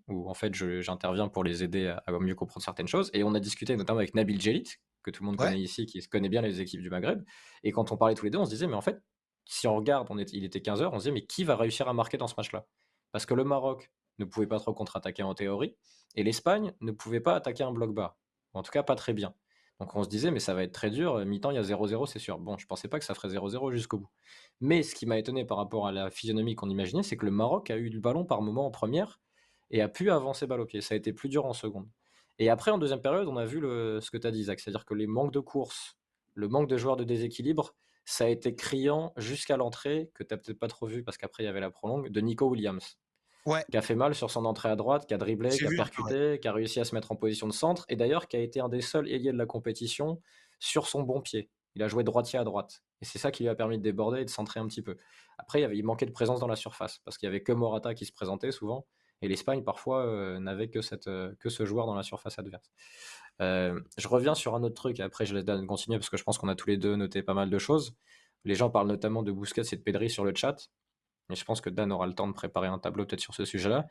où 0.07 0.29
en 0.29 0.33
fait 0.33 0.53
j'interviens 0.53 1.27
pour 1.27 1.43
les 1.43 1.63
aider 1.63 1.87
à, 2.05 2.11
mieux 2.19 2.35
comprendre 2.35 2.63
certaines 2.63 2.87
choses. 2.87 3.09
Et 3.13 3.23
on 3.23 3.33
a 3.33 3.39
discuté 3.39 3.75
notamment 3.75 3.99
avec 3.99 4.15
Nabil 4.15 4.39
Djelit, 4.41 4.67
que 5.03 5.11
tout 5.11 5.23
le 5.23 5.27
monde 5.27 5.37
connaît 5.37 5.59
ici, 5.59 5.85
qui 5.85 5.99
connaît 6.07 6.29
bien 6.29 6.41
les 6.41 6.61
équipes 6.61 6.81
du 6.81 6.89
Maghreb. 6.89 7.23
Et 7.63 7.71
quand 7.71 7.91
on 7.91 7.97
parlait 7.97 8.15
tous 8.15 8.25
les 8.25 8.31
deux, 8.31 8.37
on 8.37 8.45
se 8.45 8.51
disait, 8.51 8.67
mais 8.67 8.75
en 8.75 8.81
fait, 8.81 9.01
si 9.45 9.67
on 9.67 9.75
regarde, 9.75 10.07
on 10.09 10.17
il 10.17 10.43
était 10.43 10.59
15h, 10.59 10.89
on 10.91 10.93
se 10.93 10.97
disait, 10.99 11.11
mais 11.11 11.25
qui 11.25 11.43
va 11.43 11.55
réussir 11.55 11.87
à 11.87 11.93
marquer 11.93 12.17
dans 12.17 12.27
ce 12.27 12.35
match-là? 12.37 12.67
Parce 13.11 13.25
que 13.25 13.33
le 13.33 13.43
Maroc 13.43 13.91
ne 14.19 14.25
pouvait 14.25 14.47
pas 14.47 14.59
trop 14.59 14.73
contre-attaquer 14.73 15.23
en 15.23 15.33
théorie, 15.33 15.75
et 16.15 16.23
l'Espagne 16.23 16.73
ne 16.81 16.91
pouvait 16.91 17.19
pas 17.19 17.35
attaquer 17.35 17.63
un 17.63 17.71
bloc 17.71 17.93
bas. 17.93 18.17
En 18.53 18.63
tout 18.63 18.71
cas, 18.71 18.83
pas 18.83 18.95
très 18.95 19.13
bien. 19.13 19.33
Donc 19.81 19.95
on 19.95 20.03
se 20.03 20.09
disait, 20.09 20.29
mais 20.29 20.39
ça 20.39 20.53
va 20.53 20.61
être 20.61 20.73
très 20.73 20.91
dur. 20.91 21.15
Euh, 21.15 21.25
mi-temps, 21.25 21.49
il 21.49 21.55
y 21.55 21.57
a 21.57 21.63
0-0, 21.63 22.05
c'est 22.05 22.19
sûr. 22.19 22.37
Bon, 22.37 22.55
je 22.55 22.67
pensais 22.67 22.87
pas 22.87 22.99
que 22.99 23.05
ça 23.05 23.15
ferait 23.15 23.29
0-0 23.29 23.71
jusqu'au 23.71 23.97
bout. 23.97 24.09
Mais 24.59 24.83
ce 24.83 24.93
qui 24.93 25.07
m'a 25.07 25.17
étonné 25.17 25.43
par 25.43 25.57
rapport 25.57 25.87
à 25.87 25.91
la 25.91 26.11
physionomie 26.11 26.53
qu'on 26.53 26.69
imaginait, 26.69 27.01
c'est 27.01 27.17
que 27.17 27.25
le 27.25 27.31
Maroc 27.31 27.71
a 27.71 27.77
eu 27.77 27.89
du 27.89 27.99
ballon 27.99 28.23
par 28.23 28.43
moment 28.43 28.67
en 28.67 28.69
première 28.69 29.19
et 29.71 29.81
a 29.81 29.89
pu 29.89 30.11
avancer 30.11 30.45
balle 30.45 30.61
au 30.61 30.67
pied. 30.67 30.81
Ça 30.81 30.93
a 30.93 30.97
été 30.97 31.13
plus 31.13 31.29
dur 31.29 31.47
en 31.47 31.53
seconde. 31.53 31.89
Et 32.37 32.51
après, 32.51 32.69
en 32.69 32.77
deuxième 32.77 33.01
période, 33.01 33.27
on 33.27 33.37
a 33.37 33.45
vu 33.45 33.59
le, 33.59 33.99
ce 34.01 34.11
que 34.11 34.17
tu 34.17 34.27
as 34.27 34.31
dit, 34.31 34.43
Zach. 34.43 34.59
C'est-à-dire 34.59 34.85
que 34.85 34.93
les 34.93 35.07
manques 35.07 35.33
de 35.33 35.39
course, 35.39 35.97
le 36.35 36.47
manque 36.47 36.69
de 36.69 36.77
joueurs 36.77 36.95
de 36.95 37.03
déséquilibre, 37.03 37.73
ça 38.05 38.25
a 38.25 38.27
été 38.27 38.53
criant 38.53 39.13
jusqu'à 39.17 39.57
l'entrée, 39.57 40.11
que 40.13 40.23
tu 40.23 40.31
n'as 40.31 40.37
peut-être 40.37 40.59
pas 40.59 40.67
trop 40.67 40.85
vu 40.85 41.03
parce 41.03 41.17
qu'après 41.17 41.41
il 41.41 41.47
y 41.47 41.49
avait 41.49 41.59
la 41.59 41.71
prolongue, 41.71 42.09
de 42.09 42.21
Nico 42.21 42.47
Williams. 42.47 42.99
Qui 43.43 43.77
a 43.77 43.81
fait 43.81 43.95
mal 43.95 44.15
sur 44.15 44.29
son 44.29 44.45
entrée 44.45 44.69
à 44.69 44.75
droite, 44.75 45.07
qui 45.07 45.13
a 45.13 45.17
dribblé, 45.17 45.49
qui 45.49 45.65
a 45.65 45.69
percuté, 45.69 46.39
qui 46.39 46.47
a 46.47 46.53
réussi 46.53 46.79
à 46.79 46.85
se 46.85 46.95
mettre 46.95 47.11
en 47.11 47.15
position 47.15 47.47
de 47.47 47.53
centre, 47.53 47.85
et 47.89 47.95
d'ailleurs 47.95 48.27
qui 48.27 48.37
a 48.37 48.39
été 48.39 48.59
un 48.59 48.69
des 48.69 48.81
seuls 48.81 49.09
ailiers 49.09 49.31
de 49.31 49.37
la 49.37 49.45
compétition 49.45 50.21
sur 50.59 50.87
son 50.87 51.03
bon 51.03 51.21
pied. 51.21 51.49
Il 51.75 51.83
a 51.83 51.87
joué 51.87 52.03
droitier 52.03 52.37
à 52.37 52.43
droite. 52.43 52.83
Et 53.01 53.05
c'est 53.05 53.17
ça 53.17 53.31
qui 53.31 53.43
lui 53.43 53.49
a 53.49 53.55
permis 53.55 53.77
de 53.77 53.83
déborder 53.83 54.21
et 54.21 54.25
de 54.25 54.29
centrer 54.29 54.59
un 54.59 54.67
petit 54.67 54.81
peu. 54.81 54.97
Après, 55.37 55.61
il, 55.61 55.63
avait, 55.63 55.77
il 55.77 55.83
manquait 55.83 56.05
de 56.05 56.11
présence 56.11 56.39
dans 56.39 56.47
la 56.47 56.55
surface, 56.55 56.99
parce 57.03 57.17
qu'il 57.17 57.27
n'y 57.27 57.35
avait 57.35 57.43
que 57.43 57.51
Morata 57.51 57.93
qui 57.93 58.05
se 58.05 58.11
présentait 58.11 58.51
souvent, 58.51 58.85
et 59.21 59.27
l'Espagne, 59.27 59.63
parfois, 59.63 60.05
euh, 60.05 60.39
n'avait 60.39 60.69
que, 60.69 60.81
cette, 60.81 61.07
euh, 61.07 61.33
que 61.39 61.49
ce 61.49 61.65
joueur 61.65 61.85
dans 61.85 61.95
la 61.95 62.03
surface 62.03 62.39
adverse. 62.39 62.71
Euh, 63.41 63.79
je 63.97 64.07
reviens 64.07 64.35
sur 64.35 64.55
un 64.55 64.63
autre 64.63 64.75
truc, 64.75 64.99
et 64.99 65.03
après 65.03 65.25
je 65.25 65.35
laisse 65.35 65.45
Dan 65.45 65.65
continuer, 65.67 65.97
parce 65.97 66.09
que 66.09 66.17
je 66.17 66.23
pense 66.23 66.37
qu'on 66.37 66.47
a 66.47 66.55
tous 66.55 66.67
les 66.67 66.77
deux 66.77 66.95
noté 66.95 67.21
pas 67.21 67.33
mal 67.33 67.49
de 67.49 67.57
choses. 67.57 67.95
Les 68.45 68.55
gens 68.55 68.69
parlent 68.69 68.87
notamment 68.87 69.21
de 69.21 69.31
Busquets 69.31 69.61
et 69.71 69.75
de 69.75 69.81
Pedri 69.81 70.09
sur 70.09 70.25
le 70.25 70.33
chat. 70.35 70.69
Et 71.31 71.35
je 71.35 71.45
pense 71.45 71.61
que 71.61 71.69
Dan 71.69 71.91
aura 71.91 72.07
le 72.07 72.13
temps 72.13 72.27
de 72.27 72.33
préparer 72.33 72.67
un 72.67 72.79
tableau 72.79 73.05
peut-être 73.05 73.21
sur 73.21 73.33
ce 73.33 73.45
sujet-là. 73.45 73.87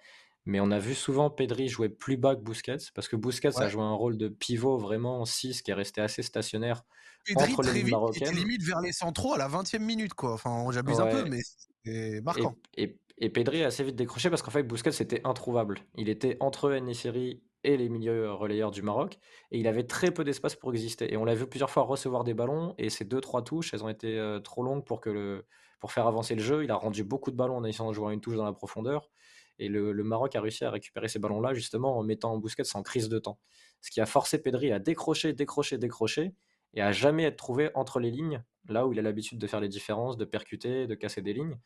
Mais 0.46 0.61
on 0.61 0.70
a 0.70 0.79
vu 0.79 0.94
souvent 0.94 1.31
Pedri 1.31 1.68
jouer 1.68 1.88
plus 1.88 2.16
bas 2.16 2.35
que 2.35 2.40
Busquets, 2.40 2.79
parce 2.94 3.09
que 3.09 3.16
Busquets 3.16 3.61
a 3.61 3.68
joué 3.68 3.83
un 3.83 3.92
rôle 3.92 4.16
de 4.16 4.29
pivot 4.29 4.79
vraiment 4.79 5.24
6 5.24 5.62
qui 5.62 5.70
est 5.70 5.74
resté 5.74 6.00
assez 6.00 6.22
stationnaire 6.22 6.83
Pedri 7.26 7.53
entre 7.53 7.62
les 7.62 7.83
vite, 7.83 8.33
limite 8.33 8.62
vers 8.62 8.81
les 8.81 8.92
centraux 8.92 9.35
à 9.35 9.38
la 9.38 9.48
20e 9.48 9.81
minute. 9.81 10.14
Quoi. 10.14 10.33
Enfin, 10.33 10.64
j'abuse 10.72 11.00
un 11.00 11.07
peu, 11.07 11.24
mais 11.24 11.40
c'est 11.85 12.22
marquant. 12.22 12.57
Et, 12.76 12.98
et, 13.18 13.29
Pedri 13.29 13.62
a 13.62 13.66
assez 13.66 13.85
vite 13.85 13.96
décroché 13.96 14.31
parce 14.31 14.40
qu'en 14.40 14.50
fait, 14.50 14.62
Busquets 14.62 15.03
était 15.03 15.20
introuvable. 15.24 15.81
Il 15.96 16.09
était 16.09 16.38
entre 16.40 16.72
Nisseri 16.76 17.42
et 17.62 17.76
les 17.76 17.88
milieux 17.90 18.33
relayeurs 18.33 18.70
du 18.70 18.81
Maroc, 18.81 19.18
et 19.50 19.59
il 19.59 19.68
avait 19.68 19.85
très 19.85 20.11
peu 20.11 20.24
d'espace 20.24 20.57
pour 20.57 20.72
exister. 20.72 21.12
Et 21.12 21.18
on 21.18 21.26
l'a 21.26 21.35
vu 21.35 21.46
plusieurs 21.46 21.70
fois 21.70 21.83
recevoir 21.83 22.24
des 22.24 22.33
ballons, 22.33 22.74
et 22.79 22.88
ces 22.88 23.05
deux 23.05 23.20
trois 23.20 23.42
touches, 23.42 23.74
elles 23.74 23.85
ont 23.85 23.88
été 23.88 24.18
euh, 24.18 24.40
trop 24.40 24.62
longues 24.62 24.85
pour 24.85 25.03
que 25.03 25.11
le, 25.11 25.44
pour 25.80 25.92
faire 25.92 26.06
avancer 26.06 26.34
le 26.34 26.42
jeu. 26.42 26.62
Il 26.62 26.70
a 26.70 26.76
rendu 26.76 27.02
beaucoup 27.02 27.30
de 27.30 27.36
ballons 27.36 27.56
en 27.56 27.64
essayant 27.64 27.88
de 27.88 27.94
jouer 27.94 28.14
une 28.14 28.20
touche 28.20 28.36
dans 28.36 28.44
la 28.44 28.52
profondeur. 28.52 29.10
Et 29.58 29.68
le, 29.68 29.92
Maroc 30.04 30.36
a 30.36 30.40
réussi 30.40 30.64
à 30.64 30.70
récupérer 30.70 31.08
ces 31.08 31.18
ballons-là 31.18 31.52
justement 31.52 31.98
en 31.98 32.02
mettant 32.02 32.36
Bousquet 32.38 32.62
en 32.74 32.82
crise 32.82 33.08
de 33.08 33.18
temps. 33.18 33.38
Ce 33.82 33.90
qui 33.90 34.00
a 34.00 34.06
forcé 34.06 34.40
Pedri 34.40 34.72
à 34.72 34.78
décrocher, 34.78 35.32
décrocher, 35.34 35.76
décrocher 35.76 36.34
et 36.72 36.80
à 36.80 36.92
jamais 36.92 37.24
être 37.24 37.36
trouvé 37.36 37.70
entre 37.74 38.00
les 38.00 38.10
lignes, 38.10 38.42
là 38.68 38.86
où 38.86 38.92
il 38.92 38.98
a 38.98 39.02
l'habitude 39.02 39.38
de 39.38 39.46
faire 39.46 39.60
les 39.60 39.68
différences, 39.68 40.16
de 40.16 40.24
percuter, 40.24 40.86
de 40.86 40.94
casser 40.94 41.20
des 41.20 41.34
lignes. 41.34 41.58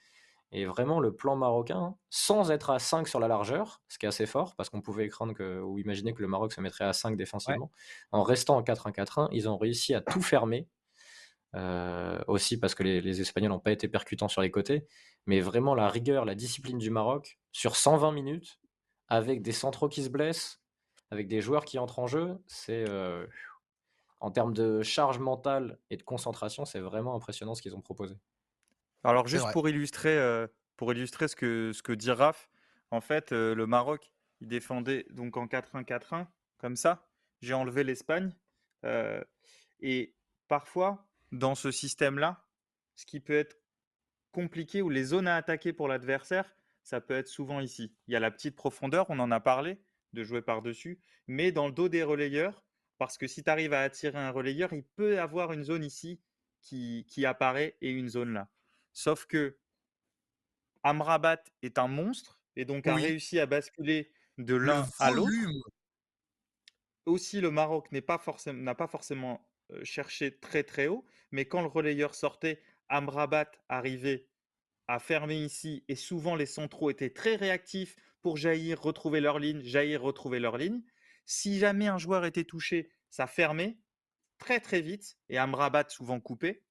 Et 0.51 0.67
vraiment, 0.67 1.01
le 1.01 1.15
plan 1.15 1.37
marocain, 1.37 1.97
sans 2.11 2.51
être 2.51 2.71
à 2.71 2.79
5 2.79 3.09
sur 3.09 3.19
la 3.19 3.29
largeur, 3.29 3.83
ce 3.89 3.99
qui 3.99 4.07
est 4.07 4.09
assez 4.09 4.27
fort, 4.27 4.55
parce 4.57 4.71
qu'on 4.71 4.81
pouvait 4.81 5.09
craindre 5.09 5.35
que, 5.35 5.61
ou 5.61 5.79
imaginer 5.79 6.15
que 6.15 6.23
le 6.23 6.29
Maroc 6.29 6.53
se 6.53 6.61
mettrait 6.61 6.85
à 6.85 6.93
5 6.93 7.17
défensivement, 7.17 7.73
en 8.13 8.23
restant 8.23 8.57
en 8.57 8.63
4-1-4-1, 8.63 9.29
ils 9.33 9.49
ont 9.49 9.57
réussi 9.57 9.95
à 9.95 10.01
tout 10.01 10.23
fermer 10.23 10.69
euh, 11.55 12.19
aussi 12.27 12.59
parce 12.59 12.75
que 12.75 12.83
les, 12.83 13.21
Espagnols 13.21 13.51
n'ont 13.51 13.61
pas 13.61 13.71
été 13.71 13.87
percutants 13.87 14.29
sur 14.29 14.43
les 14.43 14.51
côtés. 14.51 14.87
Mais 15.27 15.41
vraiment, 15.41 15.75
la 15.75 15.89
rigueur, 15.89 16.25
la 16.25 16.35
discipline 16.35 16.79
du 16.79 16.91
Maroc, 16.91 17.39
sur 17.53 17.77
120 17.77 18.13
minutes, 18.13 18.59
avec 19.09 19.43
des 19.43 19.53
centraux 19.53 19.89
qui 19.89 20.03
se 20.03 20.09
blessent, 20.09 20.61
avec 21.11 21.29
des 21.29 21.41
joueurs 21.41 21.65
qui 21.65 21.79
entrent 21.79 21.99
en 21.99 22.07
jeu, 22.07 22.39
c'est. 22.47 22.89
Euh, 22.89 23.27
en 24.21 24.31
termes 24.31 24.55
de 24.55 24.83
charge 24.83 25.19
mentale 25.19 25.79
et 25.91 25.99
de 25.99 26.03
concentration, 26.03 26.65
c'est 26.65 26.81
vraiment 26.81 27.15
impressionnant 27.15 27.55
ce 27.55 27.61
qu'ils 27.61 27.77
ont 27.77 27.83
proposé. 27.83 28.17
Alors, 29.03 29.27
juste 29.27 29.53
pour 29.53 29.69
illustrer, 29.69 30.17
euh, 30.17 30.47
pour 30.77 30.91
illustrer 30.95 31.29
ce 31.29 31.37
que, 31.37 31.73
ce 31.75 31.83
que 31.83 31.93
dit 31.93 32.11
Raph, 32.11 32.49
en 32.91 33.03
fait, 33.03 33.33
le 33.33 33.67
Maroc, 33.67 34.11
il 34.41 34.49
défendait 34.49 35.05
donc 35.11 35.37
en 35.37 35.47
4-1-4-1, 35.47 36.27
comme 36.57 36.75
ça. 36.75 37.07
J'ai 37.43 37.53
enlevé 37.53 37.85
l'Espagne. 37.85 38.33
et 39.81 40.15
parfois, 40.49 41.05
dans 41.35 41.55
ce 41.55 41.71
système-là, 41.71 42.47
ce 42.95 43.07
qui 43.07 43.21
peut 43.21 43.37
être 43.37 43.59
compliqué 44.33 44.83
ou 44.83 44.89
les 44.89 45.05
zones 45.05 45.27
à 45.29 45.37
attaquer 45.37 45.73
pour 45.73 45.89
l'adversaire, 45.89 46.55
ça 46.83 47.01
peut 47.01 47.15
être 47.15 47.29
souvent 47.29 47.61
ici. 47.61 47.95
Il 48.07 48.13
y 48.13 48.17
a 48.17 48.21
la 48.21 48.31
petite 48.31 48.57
profondeur, 48.57 49.07
on 49.11 49.19
en 49.19 49.31
a 49.31 49.41
parlé, 49.41 49.81
de 50.13 50.23
jouer 50.23 50.43
par-dessus, 50.43 51.01
mais 51.27 51.51
dans 51.51 51.67
le 51.67 51.73
dos 51.73 51.89
des 51.89 52.03
relayeurs, 52.03 52.65
parce 52.99 53.19
que 53.19 53.27
si 53.27 53.43
tu 53.43 53.51
arrives 53.51 53.73
à 53.73 53.81
attirer 53.81 54.19
un 54.19 54.31
relayeur, 54.31 54.73
il 54.73 54.85
peut 54.85 55.21
avoir 55.21 55.53
une 55.53 55.65
zone 55.65 55.85
ici 55.85 56.21
qui, 56.61 57.27
apparaît 57.27 57.77
et 57.81 57.91
une 57.91 58.09
zone 58.09 58.33
là. 58.33 58.49
Sauf 58.93 59.27
que 59.27 59.59
Amrabat 60.83 61.43
est 61.63 61.79
un 61.79 61.89
monstre 61.89 62.41
et 62.55 62.65
donc 62.65 62.87
a 62.87 62.95
réussi 62.95 63.41
à 63.41 63.47
basculer 63.47 64.13
de 64.39 64.55
l'un 64.55 64.87
à 65.01 65.11
l'autre. 65.11 65.33
Aussi, 67.07 67.41
le 67.41 67.51
Maroc 67.51 67.91
n'a 67.93 68.01
pas, 68.01 68.19
forcément, 68.19 68.75
pas 68.75 68.87
forcément 68.87 69.47
cherché 69.83 70.39
très 70.39 70.63
très 70.63 70.87
haut, 70.87 71.05
mais 71.31 71.47
quand 71.47 71.61
le 71.61 71.69
relayeur 71.69 72.15
sortait, 72.15 72.63
Amrabat 72.89 73.51
arrivait 73.69 74.29
à 74.87 74.99
fermer 74.99 75.43
ici 75.43 75.85
et 75.89 75.97
souvent 75.97 76.37
les 76.37 76.47
centraux 76.47 76.91
étaient 76.91 77.11
très 77.11 77.37
réactifs 77.37 77.97
pour 78.21 78.37
jaillir, 78.37 78.81
retrouver 78.81 79.21
leur 79.21 79.39
ligne, 79.39 79.63
jaillir, 79.63 80.03
retrouver 80.03 80.39
leur 80.39 80.59
ligne. 80.59 80.83
Si 81.25 81.59
jamais 81.59 81.89
un 81.89 81.99
joueur 81.99 82.25
était 82.25 82.45
touché, 82.45 82.91
ça 83.11 83.27
fermait 83.27 83.79
très 84.39 84.61
très 84.61 84.81
vite 84.81 85.17
et 85.29 85.39
Amrabat 85.39 85.89
souvent 85.89 86.21
coupé. 86.21 86.63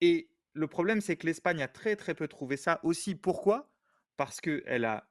Et 0.00 0.30
le 0.52 0.66
problème, 0.66 1.00
c'est 1.00 1.16
que 1.16 1.26
l'Espagne 1.26 1.62
a 1.62 1.68
très 1.68 1.96
très 1.96 2.14
peu 2.14 2.28
trouvé 2.28 2.56
ça 2.56 2.80
aussi. 2.82 3.14
Pourquoi? 3.14 3.70
Parce 4.16 4.40
qu'elle 4.40 4.84
a, 4.84 5.10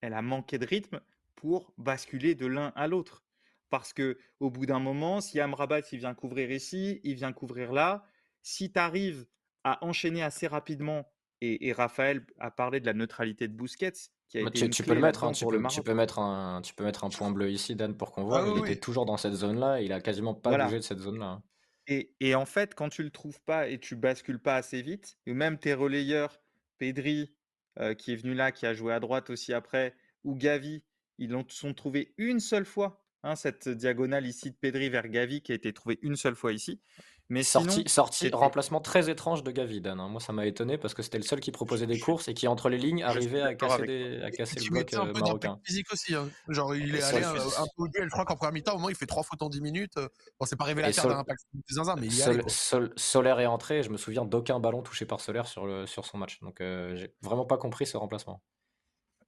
elle 0.00 0.14
a 0.14 0.22
manqué 0.22 0.58
de 0.58 0.66
rythme 0.66 1.00
pour 1.34 1.72
basculer 1.78 2.34
de 2.34 2.46
l'un 2.46 2.68
à 2.76 2.86
l'autre. 2.86 3.24
Parce 3.72 3.94
que 3.94 4.18
au 4.38 4.50
bout 4.50 4.66
d'un 4.66 4.80
moment, 4.80 5.22
si 5.22 5.40
Amrabat 5.40 5.80
il 5.92 5.98
vient 5.98 6.12
couvrir 6.12 6.50
ici, 6.50 7.00
il 7.04 7.14
vient 7.14 7.32
couvrir 7.32 7.72
là, 7.72 8.04
si 8.42 8.70
tu 8.70 8.78
arrives 8.78 9.24
à 9.64 9.82
enchaîner 9.82 10.22
assez 10.22 10.46
rapidement, 10.46 11.10
et, 11.40 11.72
Raphaël 11.72 12.26
a 12.38 12.50
parlé 12.50 12.80
de 12.80 12.86
la 12.86 12.92
neutralité 12.92 13.48
de 13.48 13.54
Busquets, 13.54 13.92
qui 14.28 14.38
a 14.38 14.42
bah, 14.42 14.50
été 14.54 14.68
tu, 14.68 14.82
peux 14.82 14.92
le 14.92 15.00
mettre, 15.00 15.24
hein, 15.24 15.32
tu, 15.32 15.46
peux, 15.46 15.66
tu, 15.68 15.82
peux, 15.82 15.94
mettre 15.94 16.18
un, 16.18 16.60
tu 16.60 16.74
peux 16.74 16.84
mettre 16.84 17.02
un 17.04 17.08
point 17.08 17.30
bleu 17.30 17.50
ici, 17.50 17.74
Dan, 17.74 17.96
pour 17.96 18.12
qu'on 18.12 18.24
voit. 18.24 18.44
Ah 18.44 18.52
il 18.54 18.62
était 18.62 18.78
toujours 18.78 19.06
dans 19.06 19.16
cette 19.16 19.32
zone-là, 19.32 19.80
il 19.80 19.90
a 19.94 20.02
quasiment 20.02 20.34
pas 20.34 20.64
bougé 20.64 20.76
de 20.76 20.82
cette 20.82 21.00
zone-là. 21.00 21.26
Hein. 21.26 21.42
Et, 21.86 22.14
et, 22.20 22.34
en 22.34 22.44
fait, 22.44 22.74
quand 22.74 22.90
tu 22.90 23.02
le 23.02 23.10
trouves 23.10 23.40
pas 23.40 23.68
et 23.68 23.80
tu 23.80 23.96
bascules 23.96 24.38
pas 24.38 24.56
assez 24.56 24.82
vite, 24.82 25.16
ou 25.26 25.32
même 25.32 25.58
tes 25.58 25.72
relayeurs, 25.72 26.42
Pedri, 26.78 27.34
euh, 27.78 27.94
qui 27.94 28.12
est 28.12 28.16
venu 28.16 28.34
là, 28.34 28.52
qui 28.52 28.66
a 28.66 28.74
joué 28.74 28.92
à 28.92 29.00
droite 29.00 29.30
aussi 29.30 29.54
après, 29.54 29.94
ou 30.24 30.36
Gavi, 30.36 30.84
ils 31.16 31.30
l'ont 31.30 31.46
sont 31.48 31.72
trouvés 31.72 32.12
une 32.18 32.38
seule 32.38 32.66
fois 32.66 33.01
Hein, 33.24 33.36
cette 33.36 33.68
diagonale 33.68 34.26
ici 34.26 34.50
de 34.50 34.56
Pedri 34.56 34.88
vers 34.90 35.08
Gavi 35.08 35.42
qui 35.42 35.52
a 35.52 35.54
été 35.54 35.72
trouvée 35.72 35.98
une 36.02 36.16
seule 36.16 36.34
fois 36.34 36.52
ici. 36.52 36.80
Mais 37.28 37.42
sorti, 37.44 37.84
sorti 37.86 38.28
remplacement 38.30 38.80
très 38.80 39.08
étrange 39.08 39.42
de 39.42 39.50
Gavi, 39.52 39.80
Dan. 39.80 40.00
Hein. 40.00 40.08
Moi, 40.08 40.20
ça 40.20 40.34
m'a 40.34 40.44
étonné 40.44 40.76
parce 40.76 40.92
que 40.92 41.02
c'était 41.02 41.16
le 41.16 41.24
seul 41.24 41.40
qui 41.40 41.50
proposait 41.50 41.86
des 41.86 41.98
courses 41.98 42.28
et 42.28 42.34
qui, 42.34 42.46
entre 42.46 42.68
les 42.68 42.76
lignes, 42.76 43.02
arrivait 43.02 43.40
à 43.40 43.54
casser, 43.54 43.86
des, 43.86 44.22
à 44.22 44.30
casser 44.30 44.60
le 44.60 44.68
bloc 44.68 44.92
un 44.92 45.06
peu 45.06 45.20
marocain. 45.20 45.58
physique 45.64 45.90
aussi. 45.92 46.14
Hein. 46.14 46.28
Genre, 46.48 46.74
il 46.74 46.94
est 46.94 47.02
allé 47.02 47.24
un, 47.24 47.32
peu 47.32 47.84
au 47.84 47.88
duel. 47.88 48.04
Je 48.04 48.10
crois 48.10 48.26
qu'en 48.26 48.36
première 48.36 48.52
mi-temps, 48.52 48.74
au 48.74 48.78
moins, 48.78 48.90
il 48.90 48.96
fait 48.96 49.06
trois 49.06 49.22
fautes 49.22 49.40
en 49.40 49.48
10 49.48 49.62
minutes. 49.62 49.94
Bon, 49.94 50.44
c'est 50.44 50.56
pas 50.56 50.64
révélateur 50.64 51.08
d'un 51.08 51.20
impact 51.20 51.40
zinzin, 51.70 51.94
mais 51.96 52.08
il 52.08 52.16
y 52.16 52.22
a. 52.22 52.48
Sol, 52.48 52.92
Solaire 52.96 53.40
est 53.40 53.46
entré. 53.46 53.82
Je 53.82 53.88
me 53.88 53.96
souviens 53.96 54.26
d'aucun 54.26 54.60
ballon 54.60 54.82
touché 54.82 55.06
par 55.06 55.20
Solaire 55.20 55.46
sur, 55.46 55.64
le, 55.64 55.86
sur 55.86 56.04
son 56.04 56.18
match. 56.18 56.40
Donc, 56.40 56.60
euh, 56.60 56.96
j'ai 56.96 57.14
vraiment 57.22 57.46
pas 57.46 57.56
compris 57.56 57.86
ce 57.86 57.96
remplacement. 57.96 58.42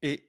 Et 0.03 0.29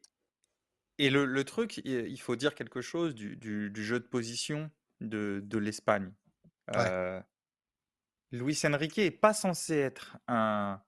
et 0.98 1.10
le, 1.10 1.44
truc, 1.44 1.82
il 1.84 2.20
faut 2.22 2.36
dire 2.36 2.56
quelque 2.56 2.82
chose 2.82 3.16
du, 3.16 3.72
jeu 3.76 4.00
de 4.00 4.06
position 4.06 4.72
de, 5.02 5.58
l'Espagne. 5.58 6.12
Euh, 6.76 7.22
Luis 8.32 8.60
Enrique 8.66 8.98
n'est 8.98 9.12
pas 9.12 9.34
censé 9.34 9.76
être 9.76 10.18
un, 10.28 10.82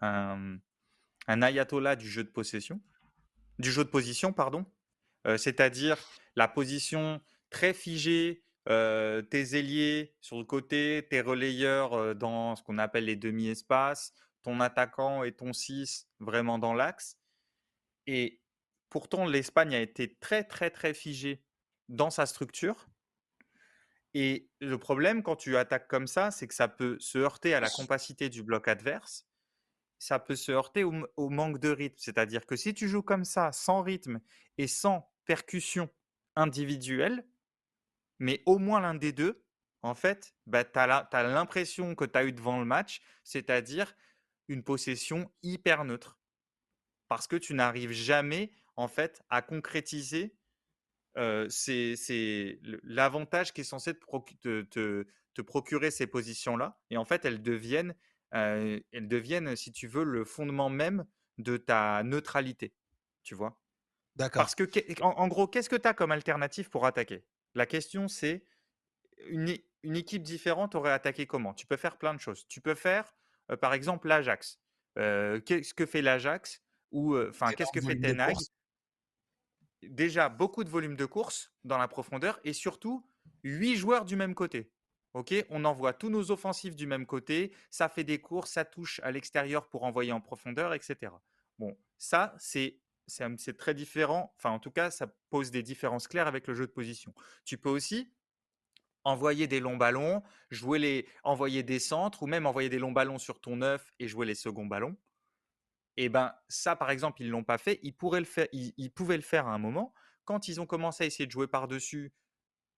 un, 0.00 0.58
ayatollah 1.26 1.94
du 1.96 2.08
jeu 2.08 2.24
de 2.24 2.30
possession, 2.30 2.80
du 3.58 3.70
jeu 3.70 3.84
de 3.84 3.90
position, 3.90 4.32
pardon. 4.32 4.64
Euh, 5.26 5.36
c'est-à-dire 5.36 5.98
la 6.36 6.48
position 6.48 7.20
très 7.50 7.74
figée, 7.74 8.42
euh, 8.68 9.20
tes 9.20 9.58
ailiers 9.58 10.14
sur 10.22 10.38
le 10.38 10.44
côté, 10.44 11.06
tes 11.10 11.20
relayeurs 11.20 12.14
dans 12.14 12.56
ce 12.56 12.62
qu'on 12.62 12.78
appelle 12.78 13.04
les 13.04 13.16
demi-espaces, 13.16 14.14
ton 14.42 14.60
attaquant 14.60 15.22
et 15.22 15.32
ton 15.32 15.52
6 15.52 16.08
vraiment 16.18 16.58
dans 16.58 16.72
l'axe. 16.72 17.18
Et 18.06 18.39
Pourtant, 18.90 19.24
l'Espagne 19.24 19.74
a 19.74 19.80
été 19.80 20.16
très, 20.16 20.44
très, 20.44 20.70
très 20.70 20.92
figée 20.92 21.44
dans 21.88 22.10
sa 22.10 22.26
structure. 22.26 22.88
Et 24.14 24.50
le 24.60 24.78
problème, 24.78 25.22
quand 25.22 25.36
tu 25.36 25.56
attaques 25.56 25.88
comme 25.88 26.08
ça, 26.08 26.32
c'est 26.32 26.48
que 26.48 26.54
ça 26.54 26.66
peut 26.66 26.98
se 26.98 27.18
heurter 27.18 27.54
à 27.54 27.60
la 27.60 27.70
compacité 27.70 28.28
du 28.28 28.42
bloc 28.42 28.66
adverse. 28.66 29.26
Ça 30.00 30.18
peut 30.18 30.34
se 30.34 30.50
heurter 30.50 30.82
au, 30.82 31.28
manque 31.28 31.60
de 31.60 31.68
rythme. 31.68 31.98
C'est-à-dire 31.98 32.46
que 32.46 32.56
si 32.56 32.74
tu 32.74 32.88
joues 32.88 33.02
comme 33.02 33.24
ça, 33.24 33.52
sans 33.52 33.82
rythme 33.82 34.20
et 34.58 34.66
sans 34.66 35.12
percussion 35.24 35.88
individuelle, 36.34 37.24
mais 38.18 38.42
au 38.46 38.58
moins 38.58 38.80
l'un 38.80 38.94
des 38.94 39.12
deux, 39.12 39.44
en 39.82 39.94
fait, 39.94 40.34
bah, 40.46 40.64
tu 40.64 40.78
as 40.78 41.22
l'impression 41.22 41.94
que 41.94 42.04
tu 42.04 42.18
as 42.18 42.24
eu 42.24 42.32
devant 42.32 42.58
le 42.58 42.64
match, 42.64 43.00
c'est-à-dire 43.22 43.94
une 44.48 44.64
possession 44.64 45.30
hyper 45.42 45.84
neutre. 45.84 46.18
Parce 47.08 47.26
que 47.26 47.36
tu 47.36 47.54
n'arrives 47.54 47.92
jamais 47.92 48.52
en 48.80 48.88
fait, 48.88 49.22
à 49.28 49.42
concrétiser 49.42 50.34
c'est 51.48 52.58
l'avantage 52.82 53.52
qui 53.52 53.62
est 53.62 53.64
censé 53.64 53.94
te, 53.94 55.42
procurer 55.42 55.90
ces 55.90 56.06
positions-là. 56.06 56.78
Et 56.90 56.96
en 56.96 57.04
fait, 57.04 57.24
elles 57.24 57.42
deviennent, 57.42 57.94
elles 58.30 58.82
deviennent, 58.92 59.56
si 59.56 59.72
tu 59.72 59.86
veux, 59.86 60.04
le 60.04 60.24
fondement 60.24 60.70
même 60.70 61.06
de 61.38 61.56
ta 61.56 62.02
neutralité, 62.02 62.74
tu 63.22 63.34
vois? 63.34 63.58
D'accord. 64.16 64.42
Parce 64.42 64.54
que, 64.54 64.64
en, 65.02 65.28
gros, 65.28 65.46
qu'est-ce 65.46 65.70
que 65.70 65.76
tu 65.76 65.88
as 65.88 65.94
comme 65.94 66.12
alternative 66.12 66.68
pour 66.68 66.84
attaquer? 66.84 67.24
La 67.54 67.64
question, 67.64 68.08
c'est 68.08 68.44
une, 69.28 69.56
une, 69.82 69.96
équipe 69.96 70.22
différente 70.22 70.74
aurait 70.74 70.92
attaqué 70.92 71.26
comment? 71.26 71.54
Tu 71.54 71.66
peux 71.66 71.76
faire 71.76 71.96
plein 71.96 72.12
de 72.12 72.20
choses. 72.20 72.46
Tu 72.48 72.60
peux 72.60 72.74
faire, 72.74 73.14
euh, 73.50 73.56
par 73.56 73.72
exemple, 73.72 74.08
l'Ajax. 74.08 74.60
Qu'est-ce 74.96 75.72
que 75.72 75.86
fait 75.86 76.02
l'Ajax 76.02 76.62
Ou, 76.90 77.16
enfin, 77.16 77.52
qu'est-ce 77.52 77.72
que 77.72 77.80
fait 77.80 77.98
Ten 77.98 78.20
Hag? 78.20 78.36
Déjà, 79.82 80.28
beaucoup 80.28 80.64
de 80.64 80.68
volume 80.68 80.96
de 80.96 81.06
course 81.06 81.52
dans 81.64 81.78
la 81.78 81.88
profondeur 81.88 82.38
et 82.44 82.52
surtout, 82.52 83.06
huit 83.44 83.76
joueurs 83.76 84.04
du 84.04 84.16
même 84.16 84.34
côté. 84.34 84.72
On 85.48 85.64
envoie 85.64 85.92
tous 85.92 86.08
nos 86.08 86.30
offensifs 86.30 86.76
du 86.76 86.86
même 86.86 87.06
côté, 87.06 87.52
ça 87.70 87.88
fait 87.88 88.04
des 88.04 88.20
courses, 88.20 88.52
ça 88.52 88.64
touche 88.64 89.00
à 89.02 89.10
l'extérieur 89.10 89.68
pour 89.68 89.82
envoyer 89.82 90.12
en 90.12 90.20
profondeur, 90.20 90.72
etc. 90.72 91.12
Bon, 91.58 91.76
ça, 91.98 92.34
c'est 92.38 92.80
c'est 93.06 93.56
très 93.56 93.74
différent. 93.74 94.32
Enfin, 94.36 94.50
en 94.50 94.60
tout 94.60 94.70
cas, 94.70 94.92
ça 94.92 95.08
pose 95.30 95.50
des 95.50 95.64
différences 95.64 96.06
claires 96.06 96.28
avec 96.28 96.46
le 96.46 96.54
jeu 96.54 96.66
de 96.66 96.70
position. 96.70 97.12
Tu 97.44 97.58
peux 97.58 97.68
aussi 97.68 98.12
envoyer 99.02 99.48
des 99.48 99.58
longs 99.58 99.76
ballons, 99.76 100.22
jouer 100.50 100.78
les, 100.78 101.08
envoyer 101.24 101.64
des 101.64 101.80
centres 101.80 102.22
ou 102.22 102.26
même 102.28 102.46
envoyer 102.46 102.68
des 102.68 102.78
longs 102.78 102.92
ballons 102.92 103.18
sur 103.18 103.40
ton 103.40 103.56
neuf 103.56 103.92
et 103.98 104.06
jouer 104.06 104.26
les 104.26 104.36
seconds 104.36 104.66
ballons. 104.66 104.96
Et 106.02 106.08
ben 106.08 106.34
ça, 106.48 106.76
par 106.76 106.90
exemple, 106.90 107.20
ils 107.20 107.28
l'ont 107.28 107.44
pas 107.44 107.58
fait. 107.58 107.78
Ils 107.82 107.92
pourraient 107.92 108.20
le 108.20 108.24
faire. 108.24 108.48
Pouvaient 108.94 109.18
le 109.18 109.22
faire 109.22 109.46
à 109.46 109.52
un 109.52 109.58
moment 109.58 109.92
quand 110.24 110.48
ils 110.48 110.58
ont 110.58 110.64
commencé 110.64 111.04
à 111.04 111.06
essayer 111.06 111.26
de 111.26 111.30
jouer 111.30 111.46
par 111.46 111.68
dessus 111.68 112.14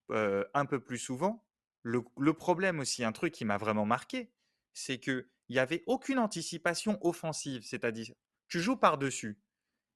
un 0.09 0.67
peu 0.67 0.81
plus 0.81 0.99
souvent. 0.99 1.47
Le, 1.85 2.03
le, 2.19 2.33
problème 2.33 2.81
aussi, 2.81 3.05
un 3.05 3.13
truc 3.13 3.33
qui 3.33 3.45
m'a 3.45 3.59
vraiment 3.59 3.87
marqué, 3.87 4.33
c'est 4.73 4.99
que 4.99 5.29
il 5.49 5.55
y 5.55 5.61
avait 5.61 5.85
aucune 5.87 6.19
anticipation 6.19 6.99
offensive. 7.07 7.63
C'est-à-dire, 7.65 8.13
tu 8.49 8.59
joues 8.59 8.77
par 8.77 8.99
dessus, 8.99 9.41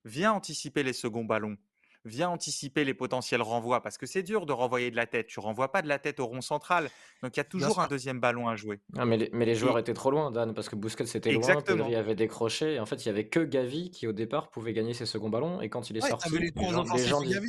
viens 0.05 0.33
anticiper 0.33 0.85
les 0.85 0.93
seconds 0.93 1.25
ballons, 1.25 1.59
viens 2.07 2.31
anticiper 2.31 2.85
les 2.85 2.95
potentiels 2.95 3.43
renvois, 3.43 3.83
parce 3.83 3.99
que 3.99 4.07
c'est 4.07 4.23
dur 4.23 4.47
de 4.47 4.53
renvoyer 4.53 4.91
de 4.91 4.97
la 4.97 5.07
tête. 5.07 5.27
Tu 5.27 5.41
renvoies 5.41 5.71
pas 5.71 5.83
de 5.83 5.89
la 5.89 5.99
tête 5.99 6.21
au 6.21 6.27
rond 6.27 6.41
central, 6.41 6.89
donc 7.23 7.37
il 7.37 7.39
y 7.39 7.41
a 7.41 7.45
toujours 7.45 7.81
un 7.81 7.89
deuxième 7.89 8.21
ballon 8.21 8.49
à 8.49 8.57
jouer. 8.57 8.81
Ah, 8.97 9.05
mais, 9.05 9.17
les, 9.17 9.31
mais, 9.33 9.45
les, 9.45 9.55
joueurs 9.55 9.79
étaient 9.79 9.95
trop 9.95 10.11
loin, 10.11 10.31
Dan, 10.31 10.55
parce 10.55 10.69
que 10.69 10.77
Busquets 10.77 11.05
était 11.05 11.33
loin, 11.33 11.61
Pedri 11.61 11.95
avait 11.97 12.15
décroché. 12.15 12.75
Et 12.75 12.81
en 12.81 12.87
fait, 12.87 13.05
il 13.05 13.07
y 13.07 13.11
avait 13.11 13.29
que 13.29 13.41
Gavi 13.41 13.91
qui 13.91 14.07
au 14.07 14.13
départ 14.13 14.51
pouvait 14.51 14.73
gagner 14.73 14.95
ses 14.95 15.07
seconds 15.07 15.31
ballons, 15.31 15.61
et 15.61 15.69
quand 15.69 15.91
il 15.91 15.97
est 15.97 16.01
sorti, 16.01 16.31
les, 16.39 16.53
gens, 17.07 17.21
disaient, 17.21 17.41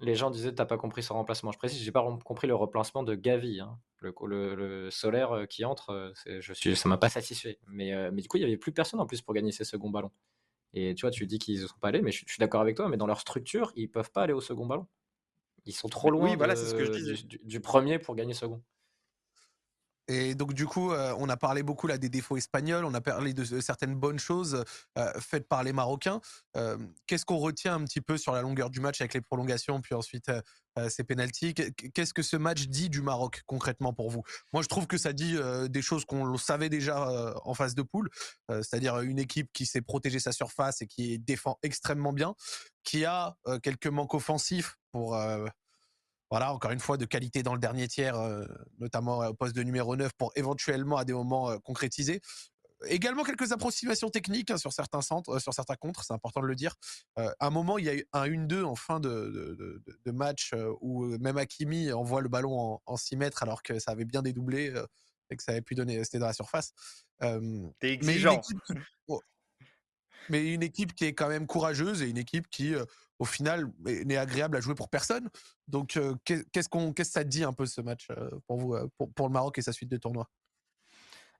les 0.00 0.14
gens 0.14 0.30
disaient 0.30 0.54
t'as 0.54 0.66
pas 0.66 0.76
compris 0.76 1.02
son 1.02 1.14
remplacement. 1.14 1.52
Je 1.52 1.58
précise, 1.58 1.82
j'ai 1.82 1.92
pas 1.92 2.06
compris 2.24 2.46
le 2.46 2.54
remplacement 2.54 3.02
de 3.02 3.14
Gavi, 3.14 3.60
hein. 3.60 3.78
le, 4.00 4.12
le, 4.54 4.90
solaire 4.90 5.32
euh, 5.32 5.46
qui 5.46 5.64
entre, 5.64 5.90
euh, 5.90 6.40
je 6.40 6.52
suis, 6.52 6.76
ça 6.76 6.88
m'a 6.88 6.98
pas 6.98 7.08
satisfait. 7.08 7.58
Mais, 7.68 7.94
euh, 7.94 8.10
mais 8.12 8.22
du 8.22 8.28
coup, 8.28 8.36
il 8.36 8.42
y 8.42 8.44
avait 8.44 8.56
plus 8.56 8.72
personne 8.72 9.00
en 9.00 9.06
plus 9.06 9.22
pour 9.22 9.34
gagner 9.34 9.52
ses 9.52 9.64
seconds 9.64 9.90
ballons. 9.90 10.10
Et 10.74 10.94
tu 10.94 11.02
vois, 11.02 11.10
tu 11.10 11.26
dis 11.26 11.38
qu'ils 11.38 11.62
ne 11.62 11.66
sont 11.66 11.78
pas 11.80 11.88
allés, 11.88 12.02
mais 12.02 12.10
je, 12.10 12.24
suis 12.26 12.38
d'accord 12.38 12.60
avec 12.60 12.76
toi, 12.76 12.88
mais 12.88 12.96
dans 12.96 13.06
leur 13.06 13.20
structure, 13.20 13.72
ils 13.76 13.88
peuvent 13.88 14.10
pas 14.10 14.22
aller 14.22 14.32
au 14.32 14.40
second 14.40 14.66
ballon. 14.66 14.86
Ils 15.66 15.72
sont 15.72 15.88
trop 15.88 16.10
loin 16.10 16.28
oui, 16.28 16.36
voilà, 16.36 16.56
ce 16.56 16.74
que 16.74 16.84
je 16.84 17.14
du, 17.26 17.38
du, 17.38 17.60
premier 17.60 17.98
pour 17.98 18.14
gagner 18.14 18.34
second. 18.34 18.62
Et 20.08 20.34
donc 20.34 20.52
du 20.52 20.66
coup, 20.66 20.92
euh, 20.92 21.14
on 21.18 21.28
a 21.28 21.36
parlé 21.36 21.62
beaucoup 21.62 21.86
là 21.86 21.96
des 21.96 22.08
défauts 22.08 22.36
espagnols, 22.36 22.84
on 22.84 22.92
a 22.94 23.00
parlé 23.00 23.32
de, 23.32 23.60
certaines 23.60 23.94
bonnes 23.94 24.18
choses 24.18 24.64
euh, 24.98 25.12
faites 25.20 25.48
par 25.48 25.62
les 25.62 25.72
Marocains. 25.72 26.20
Euh, 26.56 26.76
qu'est-ce 27.06 27.24
qu'on 27.24 27.38
retient 27.38 27.74
un 27.74 27.84
petit 27.84 28.00
peu 28.00 28.18
sur 28.18 28.32
la 28.32 28.42
longueur 28.42 28.68
du 28.70 28.80
match 28.80 29.00
avec 29.00 29.14
les 29.14 29.20
prolongations, 29.20 29.80
puis 29.80 29.94
ensuite 29.94 30.30
ces 30.88 31.04
pénalties? 31.04 31.54
Qu'est-ce 31.54 32.12
que 32.12 32.22
ce 32.22 32.36
match 32.36 32.66
dit 32.66 32.90
du 32.90 33.00
Maroc 33.00 33.42
concrètement 33.46 33.92
pour 33.92 34.10
vous? 34.10 34.22
Moi, 34.52 34.62
je 34.62 34.68
trouve 34.68 34.86
que 34.86 34.98
ça 34.98 35.12
dit 35.12 35.36
des 35.68 35.82
choses 35.82 36.04
qu'on 36.04 36.36
savait 36.36 36.68
déjà 36.68 37.34
en 37.44 37.54
phase 37.54 37.74
de 37.74 37.82
poule, 37.82 38.10
c'est-à-dire 38.48 38.98
une 39.00 39.20
équipe 39.20 39.52
qui 39.52 39.66
sait 39.66 39.82
protéger 39.82 40.18
sa 40.18 40.32
surface 40.32 40.82
et 40.82 40.86
qui 40.86 41.18
défend 41.20 41.58
extrêmement 41.62 42.12
bien, 42.12 42.34
qui 42.82 43.04
a 43.04 43.36
quelques 43.62 43.86
manques 43.86 44.14
offensifs 44.14 44.76
pour 44.90 45.16
voilà, 46.30 46.52
encore 46.52 46.70
une 46.70 46.80
fois, 46.80 46.96
de 46.96 47.04
qualité 47.04 47.42
dans 47.42 47.54
le 47.54 47.60
dernier 47.60 47.88
tiers, 47.88 48.16
euh, 48.16 48.44
notamment 48.78 49.18
au 49.18 49.34
poste 49.34 49.54
de 49.54 49.62
numéro 49.62 49.96
9 49.96 50.12
pour 50.16 50.32
éventuellement 50.36 50.96
à 50.96 51.04
des 51.04 51.12
moments 51.12 51.50
euh, 51.50 51.58
concrétiser. 51.58 52.20
Également 52.86 53.22
quelques 53.22 53.52
approximations 53.52 54.10
techniques 54.10 54.50
hein, 54.50 54.58
sur 54.58 54.72
certains 54.72 55.00
centres, 55.00 55.36
euh, 55.36 55.38
sur 55.38 55.54
certains 55.54 55.76
contres, 55.76 56.04
c'est 56.04 56.12
important 56.12 56.40
de 56.40 56.46
le 56.46 56.54
dire. 56.54 56.74
à 57.16 57.32
un 57.40 57.50
moment, 57.50 57.78
il 57.78 57.84
y 57.84 57.88
a 57.88 57.94
eu 57.94 58.04
un 58.12 58.26
1-2 58.26 58.64
en 58.64 58.74
fin 58.74 59.00
de, 59.00 59.80
de, 60.04 60.10
match 60.10 60.52
où 60.80 61.06
même 61.18 61.38
Hakimi 61.38 61.92
envoie 61.92 62.20
le 62.20 62.28
ballon 62.28 62.80
en, 62.84 62.96
6 62.96 63.16
mètres 63.16 63.42
alors 63.42 63.62
que 63.62 63.78
ça 63.78 63.92
avait 63.92 64.04
bien 64.04 64.22
dédoublé 64.22 64.72
et 65.30 65.36
que 65.36 65.42
ça 65.42 65.52
avait 65.52 65.62
pu 65.62 65.74
donner, 65.74 66.02
c'était 66.04 66.18
dans 66.18 66.26
la 66.26 66.32
surface. 66.32 66.72
T'es 67.20 67.92
exigeant. 67.92 68.40
Oh, 69.08 69.20
mais 70.28 70.52
une 70.52 70.62
équipe 70.62 70.94
qui 70.94 71.04
est 71.04 71.14
quand 71.14 71.28
même 71.28 71.46
courageuse 71.46 72.02
et 72.02 72.08
une 72.08 72.18
équipe 72.18 72.48
qui, 72.48 72.74
au 73.24 73.26
final, 73.26 73.72
n'est 74.04 74.18
agréable 74.18 74.54
à 74.58 74.60
jouer 74.60 74.74
pour 74.74 74.90
personne. 74.90 75.30
Donc, 75.66 75.98
qu'est-ce 76.26 76.68
qu'on, 76.68 76.92
qu'est-ce 76.92 77.08
que 77.08 77.12
ça 77.14 77.24
dit 77.24 77.42
un 77.42 77.54
peu 77.54 77.64
ce 77.64 77.80
match 77.80 78.08
pour 78.46 78.58
vous, 78.58 78.76
pour, 78.98 79.26
le 79.26 79.32
Maroc 79.32 79.56
et 79.56 79.62
sa 79.62 79.72
suite 79.72 79.90
de 79.90 79.96
tournoi 79.96 80.28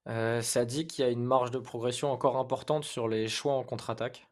Ça 0.06 0.64
dit 0.64 0.86
qu'il 0.86 1.04
y 1.04 1.08
a 1.08 1.10
une 1.10 1.24
marge 1.24 1.50
de 1.50 1.58
progression 1.58 2.10
encore 2.10 2.38
importante 2.38 2.84
sur 2.84 3.06
les 3.06 3.28
choix 3.28 3.52
en 3.52 3.64
contre-attaque. 3.64 4.26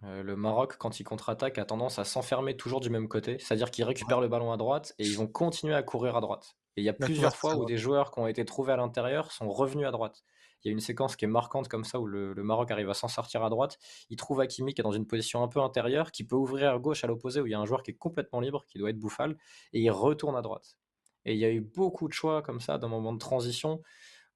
le 0.00 0.34
Maroc, 0.34 0.76
quand 0.78 0.98
il 0.98 1.04
contre-attaque, 1.04 1.58
a 1.58 1.66
tendance 1.66 1.98
à 1.98 2.04
s'enfermer 2.04 2.56
toujours 2.56 2.80
du 2.80 2.88
même 2.88 3.06
côté, 3.06 3.36
c'est-à-dire 3.38 3.70
qu'ils 3.70 3.84
récupèrent 3.84 4.22
le 4.22 4.28
ballon 4.28 4.50
à 4.50 4.56
droite 4.56 4.94
et 4.98 5.04
ils 5.04 5.18
vont 5.18 5.26
continuer 5.26 5.74
à 5.74 5.82
courir 5.82 6.16
à 6.16 6.22
droite. 6.22 6.56
Et 6.78 6.80
il 6.80 6.84
y 6.84 6.88
a 6.88 6.94
plusieurs 6.94 7.36
fois 7.36 7.54
où 7.56 7.66
des 7.66 7.76
joueurs 7.76 8.12
qui 8.12 8.18
ont 8.18 8.26
été 8.26 8.46
trouvés 8.46 8.72
à 8.72 8.76
l'intérieur 8.76 9.30
sont 9.30 9.50
revenus 9.50 9.86
à 9.86 9.90
droite. 9.90 10.24
Il 10.64 10.68
y 10.68 10.70
a 10.70 10.72
une 10.72 10.80
séquence 10.80 11.14
qui 11.16 11.24
est 11.24 11.28
marquante 11.28 11.68
comme 11.68 11.84
ça 11.84 12.00
où 12.00 12.06
le, 12.06 12.34
Maroc 12.34 12.70
arrive 12.70 12.90
à 12.90 12.94
s'en 12.94 13.08
sortir 13.08 13.44
à 13.44 13.50
droite. 13.50 13.78
Il 14.10 14.16
trouve 14.16 14.40
Hakimi 14.40 14.74
qui 14.74 14.80
est 14.80 14.84
dans 14.84 14.92
une 14.92 15.06
position 15.06 15.42
un 15.42 15.48
peu 15.48 15.60
intérieure, 15.60 16.10
qui 16.10 16.24
peut 16.24 16.36
ouvrir 16.36 16.72
à 16.72 16.78
gauche 16.78 17.04
à 17.04 17.06
l'opposé 17.06 17.40
où 17.40 17.46
il 17.46 17.50
y 17.50 17.54
a 17.54 17.60
un 17.60 17.66
joueur 17.66 17.82
qui 17.82 17.90
est 17.90 17.96
complètement 17.96 18.40
libre, 18.40 18.64
qui 18.66 18.78
doit 18.78 18.90
être 18.90 18.98
Bouffal, 18.98 19.36
et 19.72 19.80
il 19.80 19.90
retourne 19.90 20.36
à 20.36 20.42
droite. 20.42 20.78
Et 21.26 21.34
il 21.34 21.38
y 21.38 21.44
a 21.44 21.50
eu 21.50 21.60
beaucoup 21.60 22.08
de 22.08 22.12
choix 22.12 22.42
comme 22.42 22.60
ça 22.60 22.78
dans 22.78 22.86
un 22.86 22.90
moment 22.90 23.12
de 23.12 23.18
transition 23.18 23.82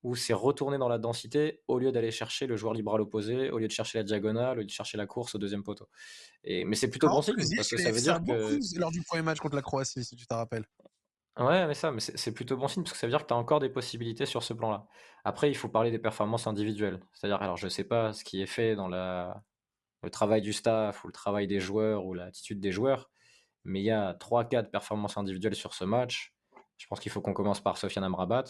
où 0.03 0.14
c'est 0.14 0.33
retourné 0.33 0.79
dans 0.79 0.89
la 0.89 0.99
densité 0.99 1.61
au 1.66 1.79
lieu 1.79 1.91
d'aller 1.91 2.11
chercher 2.11 2.47
le 2.47 2.57
joueur 2.57 2.72
libre 2.72 2.95
à 2.95 2.99
l'opposé, 2.99 3.51
au 3.51 3.59
lieu 3.59 3.66
de 3.66 3.72
chercher 3.72 3.99
la 3.99 4.05
diagonale, 4.05 4.59
au 4.59 4.61
lieu 4.61 4.66
de 4.66 4.70
chercher 4.70 4.97
la 4.97 5.07
course 5.07 5.35
au 5.35 5.39
deuxième 5.39 5.64
poteau. 5.64 5.89
Et, 6.45 6.64
mais 6.64 6.76
c'est 6.76 6.89
plutôt 6.89 7.09
bon 7.09 7.20
signe 7.20 7.35
parce 7.57 7.68
que 7.68 7.79
ça 7.79 7.91
veut 7.91 8.01
dire 8.01 8.20
que. 8.22 8.79
lors 8.79 8.91
du 8.91 9.03
premier 9.03 9.22
match 9.22 9.39
contre 9.39 9.57
la 9.57 9.62
Croatie, 9.62 10.05
si 10.05 10.14
tu 10.14 10.26
te 10.26 10.35
rappelles. 10.35 10.66
Ouais, 11.39 11.68
mais 11.68 11.74
ça, 11.74 11.93
mais 11.93 12.01
c'est 12.01 12.32
plutôt 12.34 12.57
bon 12.57 12.66
signe 12.66 12.82
parce 12.82 12.93
que 12.95 12.99
ça 12.99 13.07
veut 13.07 13.12
dire 13.12 13.22
que 13.22 13.28
tu 13.28 13.34
as 13.34 13.36
encore 13.36 13.61
des 13.61 13.68
possibilités 13.68 14.26
sur 14.26 14.43
ce 14.43 14.53
plan-là. 14.55 14.86
Après, 15.24 15.49
il 15.49 15.55
faut 15.55 15.68
parler 15.68 15.93
des 15.93 16.01
performances 16.01 16.49
individuelles. 16.49 17.01
C'est-à-dire, 17.12 17.41
alors 17.41 17.57
je 17.57 17.68
sais 17.68 17.84
pas 17.84 18.12
ce 18.12 18.24
qui 18.24 18.43
est 18.43 18.47
fait 18.47 18.74
dans 18.74 18.89
la, 18.89 19.45
le 20.03 20.11
travail 20.11 20.43
du 20.43 20.53
staff 20.53 21.05
ou 21.05 21.07
le 21.07 21.12
travail 21.12 21.47
des 21.47 21.61
joueurs 21.61 22.07
ou 22.07 22.14
l'attitude 22.14 22.61
des 22.61 22.72
joueurs, 22.72 23.09
mais 23.64 23.80
il 23.80 23.84
y 23.84 23.91
a 23.93 24.14
3-4 24.14 24.70
performances 24.70 25.16
individuelles 25.16 25.55
sur 25.55 25.74
ce 25.74 25.84
match. 25.84 26.34
Je 26.76 26.86
pense 26.89 26.99
qu'il 26.99 27.12
faut 27.12 27.20
qu'on 27.20 27.34
commence 27.34 27.61
par 27.61 27.78
Sofiane 27.78 28.05
Amrabat, 28.05 28.45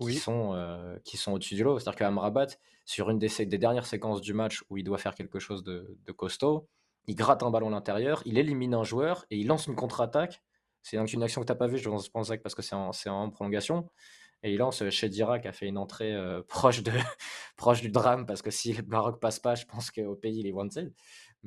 qui 0.00 0.14
sont, 0.14 0.54
euh, 0.54 0.98
qui 1.04 1.16
sont 1.16 1.32
au-dessus 1.32 1.54
du 1.54 1.62
lot. 1.62 1.78
C'est-à-dire 1.78 1.98
qu'Amrabat, 1.98 2.48
sur 2.84 3.10
une 3.10 3.20
des, 3.20 3.28
des 3.46 3.58
dernières 3.58 3.86
séquences 3.86 4.20
du 4.20 4.34
match 4.34 4.64
où 4.68 4.76
il 4.78 4.84
doit 4.84 4.98
faire 4.98 5.14
quelque 5.14 5.38
chose 5.38 5.62
de, 5.62 5.96
de 6.04 6.12
costaud, 6.12 6.68
il 7.06 7.14
gratte 7.14 7.44
un 7.44 7.50
ballon 7.50 7.68
à 7.68 7.70
l'intérieur, 7.70 8.22
il 8.24 8.36
élimine 8.36 8.74
un 8.74 8.82
joueur 8.82 9.26
et 9.30 9.36
il 9.36 9.46
lance 9.46 9.68
une 9.68 9.76
contre-attaque 9.76 10.42
c'est 10.86 10.96
une 10.96 11.22
action 11.22 11.40
que 11.40 11.46
tu 11.46 11.52
n'as 11.52 11.56
pas 11.56 11.66
vue, 11.66 11.78
je 11.78 11.88
pense 11.88 12.30
parce 12.42 12.54
que 12.54 12.62
c'est 12.62 12.74
en, 12.74 13.30
prolongation. 13.30 13.90
Et 14.42 14.52
il 14.52 14.58
lance 14.58 14.88
chez 14.90 15.08
Dira 15.08 15.40
qui 15.40 15.48
a 15.48 15.52
fait 15.52 15.66
une 15.66 15.78
entrée 15.78 16.14
euh, 16.14 16.42
proche, 16.48 16.82
de, 16.82 16.92
proche 17.56 17.80
du 17.80 17.90
drame 17.90 18.26
parce 18.26 18.42
que 18.42 18.50
si 18.50 18.72
le 18.72 18.84
Maroc 18.84 19.18
passe 19.20 19.40
pas, 19.40 19.54
je 19.54 19.64
pense 19.64 19.90
qu'au 19.90 20.14
pays 20.14 20.38
il 20.38 20.46
est 20.46 20.52
wanted. 20.52 20.92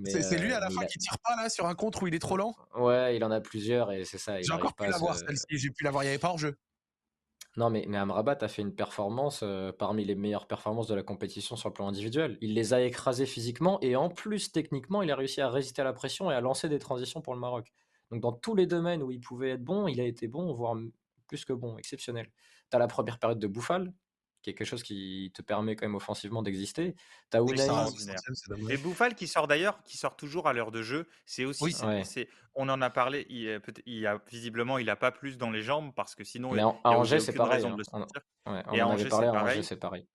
C'est 0.06 0.38
lui 0.38 0.52
à 0.54 0.60
la 0.60 0.70
fin 0.70 0.86
qui 0.86 0.98
tire 0.98 1.18
pas 1.20 1.36
là 1.36 1.50
sur 1.50 1.68
un 1.68 1.76
contre 1.76 2.04
où 2.04 2.08
il 2.08 2.16
est 2.16 2.20
trop 2.20 2.36
lent? 2.36 2.56
Ouais, 2.76 3.16
il 3.16 3.24
en 3.24 3.32
a 3.32 3.40
plusieurs 3.40 3.92
et 3.92 4.04
c'est 4.06 4.18
ça. 4.18 4.42
J'ai 4.42 4.52
encore 4.52 4.74
pu 4.74 4.86
la 4.88 4.98
voir 4.98 5.16
celle-ci, 5.16 5.58
j'ai 5.58 5.70
pu 5.70 5.84
la 5.84 5.92
voir, 5.92 6.04
il 6.04 6.08
n'y 6.08 6.12
avait 6.12 6.20
pas 6.20 6.30
hors-jeu. 6.30 6.58
Non, 7.56 7.70
mais, 7.70 7.86
mais 7.88 7.98
Amrabat 7.98 8.38
a 8.42 8.48
fait 8.48 8.62
une 8.62 8.76
performance 8.76 9.42
euh, 9.44 9.72
parmi 9.72 10.06
les 10.06 10.16
meilleures 10.16 10.48
performances 10.48 10.88
de 10.88 10.96
la 10.96 11.04
compétition 11.04 11.56
sur 11.56 11.70
le 11.70 11.74
plan 11.74 11.88
individuel. 11.88 12.38
Il 12.42 12.54
les 12.54 12.74
a 12.74 12.82
écrasés 12.82 13.26
physiquement 13.26 13.80
et 13.82 13.96
en 13.96 14.10
plus, 14.10 14.52
techniquement, 14.52 15.02
il 15.02 15.12
a 15.12 15.16
réussi 15.16 15.42
à 15.42 15.50
résister 15.50 15.82
à 15.82 15.86
la 15.86 15.94
pression 15.94 16.30
et 16.32 16.36
à 16.36 16.42
lancer 16.42 16.70
des 16.70 16.80
transitions 16.80 17.22
pour 17.22 17.34
le 17.34 17.40
Maroc. 17.40 17.72
Donc 18.12 18.22
dans 18.22 18.32
tous 18.32 18.56
les 18.56 18.66
domaines 18.66 19.04
où 19.04 19.12
il 19.12 19.20
pouvait 19.20 19.52
être 19.52 19.64
bon, 19.64 19.88
il 19.88 20.00
a 20.02 20.06
été 20.06 20.28
bon, 20.28 20.54
voire 20.54 20.76
plus 21.28 21.46
que 21.46 21.54
bon, 21.54 21.78
exceptionnel. 21.78 22.30
Tu 22.70 22.76
as 22.76 22.80
la 22.80 22.88
première 22.88 23.20
période 23.20 23.40
de 23.40 23.48
Bouffal, 23.48 23.94
qui 24.42 24.50
est 24.50 24.54
quelque 24.54 24.68
chose 24.68 24.84
qui 24.84 25.32
te 25.34 25.42
permet 25.42 25.76
quand 25.76 25.86
même 25.86 25.96
offensivement 25.96 26.42
d'exister. 26.42 26.96
Tu 27.30 27.38
as 27.38 27.42
Et 28.70 28.78
Bouffal 28.78 29.16
qui 29.16 29.28
sort 29.28 29.48
d'ailleurs, 29.48 29.84
qui 29.84 29.98
sort 29.98 30.16
toujours 30.16 30.48
à 30.48 30.54
l'heure 30.54 30.72
de 30.72 30.82
jeu, 30.82 31.08
c'est 31.26 31.46
aussi, 31.46 31.76
on 32.56 32.68
en 32.70 32.82
a 32.82 32.90
parlé, 32.90 33.26
il, 33.30 33.62
il 33.86 34.08
a, 34.08 34.22
visiblement 34.30 34.78
il 34.78 34.88
n'a 34.88 34.96
pas 34.96 35.12
plus 35.12 35.38
dans 35.38 35.52
les 35.52 35.62
jambes 35.62 35.94
parce 35.96 36.16
que 36.16 36.24
sinon 36.24 36.52
Mais 36.52 36.64
en, 36.64 36.80
à 36.84 36.92
Angers 36.92 37.20
c'est 37.20 37.34
pareil. 37.34 37.64
Hein. 37.66 38.64
et 38.74 38.80
à 38.80 38.88
Angers 38.88 39.10
c'est 39.62 39.78
pareil. 39.78 40.08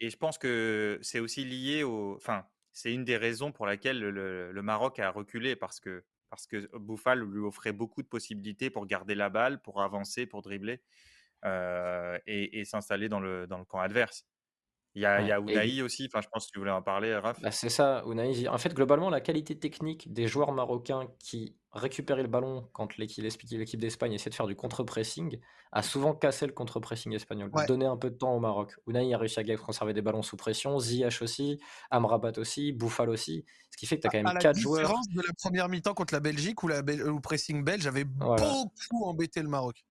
Et 0.00 0.10
je 0.10 0.16
pense 0.16 0.38
que 0.38 0.98
c'est 1.02 1.20
aussi 1.20 1.44
lié 1.44 1.82
au, 1.82 2.14
enfin 2.16 2.44
c'est 2.72 2.92
une 2.92 3.04
des 3.04 3.16
raisons 3.16 3.52
pour 3.52 3.66
laquelle 3.66 3.98
le, 3.98 4.52
le 4.52 4.62
Maroc 4.62 4.98
a 4.98 5.10
reculé 5.10 5.56
parce 5.56 5.80
que 5.80 6.04
parce 6.30 6.46
que 6.46 6.68
Bouffal 6.76 7.20
lui 7.20 7.40
offrait 7.40 7.72
beaucoup 7.72 8.02
de 8.02 8.08
possibilités 8.08 8.70
pour 8.70 8.86
garder 8.86 9.14
la 9.14 9.30
balle, 9.30 9.60
pour 9.60 9.82
avancer, 9.82 10.26
pour 10.26 10.42
dribbler 10.42 10.80
et, 11.44 12.62
s'installer 12.64 13.08
dans 13.08 13.20
le, 13.20 13.46
dans 13.46 13.58
le 13.58 13.64
camp 13.64 13.80
adverse. 13.80 14.26
Il 14.94 15.02
y 15.02 15.06
a, 15.06 15.20
il 15.20 15.28
y 15.28 15.32
a 15.32 15.38
Unai 15.38 15.82
aussi, 15.82 16.06
enfin, 16.06 16.20
je 16.20 16.28
pense 16.28 16.46
que 16.46 16.52
tu 16.52 16.58
voulais 16.58 16.70
en 16.70 16.82
parler, 16.82 17.14
Raph. 17.14 17.40
Bah, 17.40 17.50
c'est 17.50 17.68
ça, 17.68 18.02
Unai. 18.06 18.48
En 18.48 18.58
fait, 18.58 18.74
globalement, 18.74 19.10
la 19.10 19.20
qualité 19.20 19.58
technique 19.58 20.12
des 20.12 20.26
joueurs 20.26 20.52
marocains 20.52 21.08
qui 21.18 21.57
récupéraient 21.78 22.22
le 22.22 22.28
ballon 22.28 22.68
quand 22.72 22.96
l'équipe 22.98 23.24
d'Espagne 23.80 24.12
essayait 24.12 24.30
de 24.30 24.34
faire 24.34 24.46
du 24.46 24.56
contre-pressing 24.56 25.40
a 25.72 25.82
souvent 25.82 26.14
cassé 26.14 26.46
le 26.46 26.52
contre-pressing 26.52 27.12
espagnol, 27.14 27.50
Ouais. 27.52 27.66
donné 27.66 27.86
un 27.86 27.96
peu 27.96 28.10
de 28.10 28.16
temps 28.16 28.34
au 28.34 28.40
Maroc. 28.40 28.74
Unai 28.86 29.12
a 29.14 29.18
réussi 29.18 29.40
à 29.40 29.56
conserver 29.56 29.92
des 29.94 30.02
ballons 30.02 30.22
sous 30.22 30.36
pression, 30.36 30.78
Ziyech 30.78 31.22
aussi, 31.22 31.60
Amrabat 31.90 32.32
aussi, 32.38 32.72
Bouffal 32.72 33.10
aussi, 33.10 33.44
ce 33.70 33.76
qui 33.76 33.86
fait 33.86 33.96
que 33.96 34.02
tu 34.02 34.08
as 34.08 34.10
quand 34.10 34.18
même 34.18 34.26
la 34.34 34.40
4 34.40 34.56
joueurs. 34.58 34.80
différence 34.80 35.08
de 35.10 35.20
la 35.22 35.32
première 35.42 35.68
mi-temps 35.68 35.94
contre 35.94 36.14
la 36.14 36.20
Belgique 36.20 36.62
où 36.62 36.68
la 36.68 36.80
le 36.82 37.20
pressing 37.20 37.64
belge 37.64 37.86
avait 37.86 38.04
Voilà. 38.18 38.42
beaucoup 38.46 39.04
embêté 39.04 39.42
le 39.42 39.48
Maroc. 39.48 39.84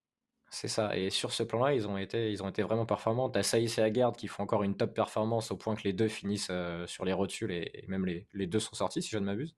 C'est 0.49 0.69
ça. 0.69 0.95
Et 0.97 1.09
sur 1.09 1.33
ce 1.33 1.43
plan-là, 1.43 1.73
ils 1.73 1.87
ont 1.89 1.97
été, 1.97 2.31
ils 2.31 2.41
ont 2.41 2.47
été 2.47 2.63
vraiment 2.63 2.85
performants. 2.85 3.29
T'as 3.29 3.43
Saïs 3.43 3.77
et 3.77 3.81
Aguerd 3.81 4.15
qui 4.15 4.27
font 4.29 4.43
encore 4.43 4.63
une 4.63 4.77
top 4.77 4.93
performance 4.93 5.51
au 5.51 5.57
point 5.57 5.75
que 5.75 5.83
les 5.83 5.91
deux 5.91 6.07
finissent 6.07 6.47
euh, 6.49 6.87
sur 6.87 7.03
les 7.03 7.11
rotules 7.11 7.51
et, 7.51 7.69
et 7.73 7.85
même 7.87 8.05
les, 8.05 8.27
les 8.33 8.47
deux 8.47 8.61
sont 8.61 8.73
sortis, 8.73 9.01
si 9.01 9.09
je 9.09 9.17
ne 9.17 9.25
m'abuse. 9.25 9.55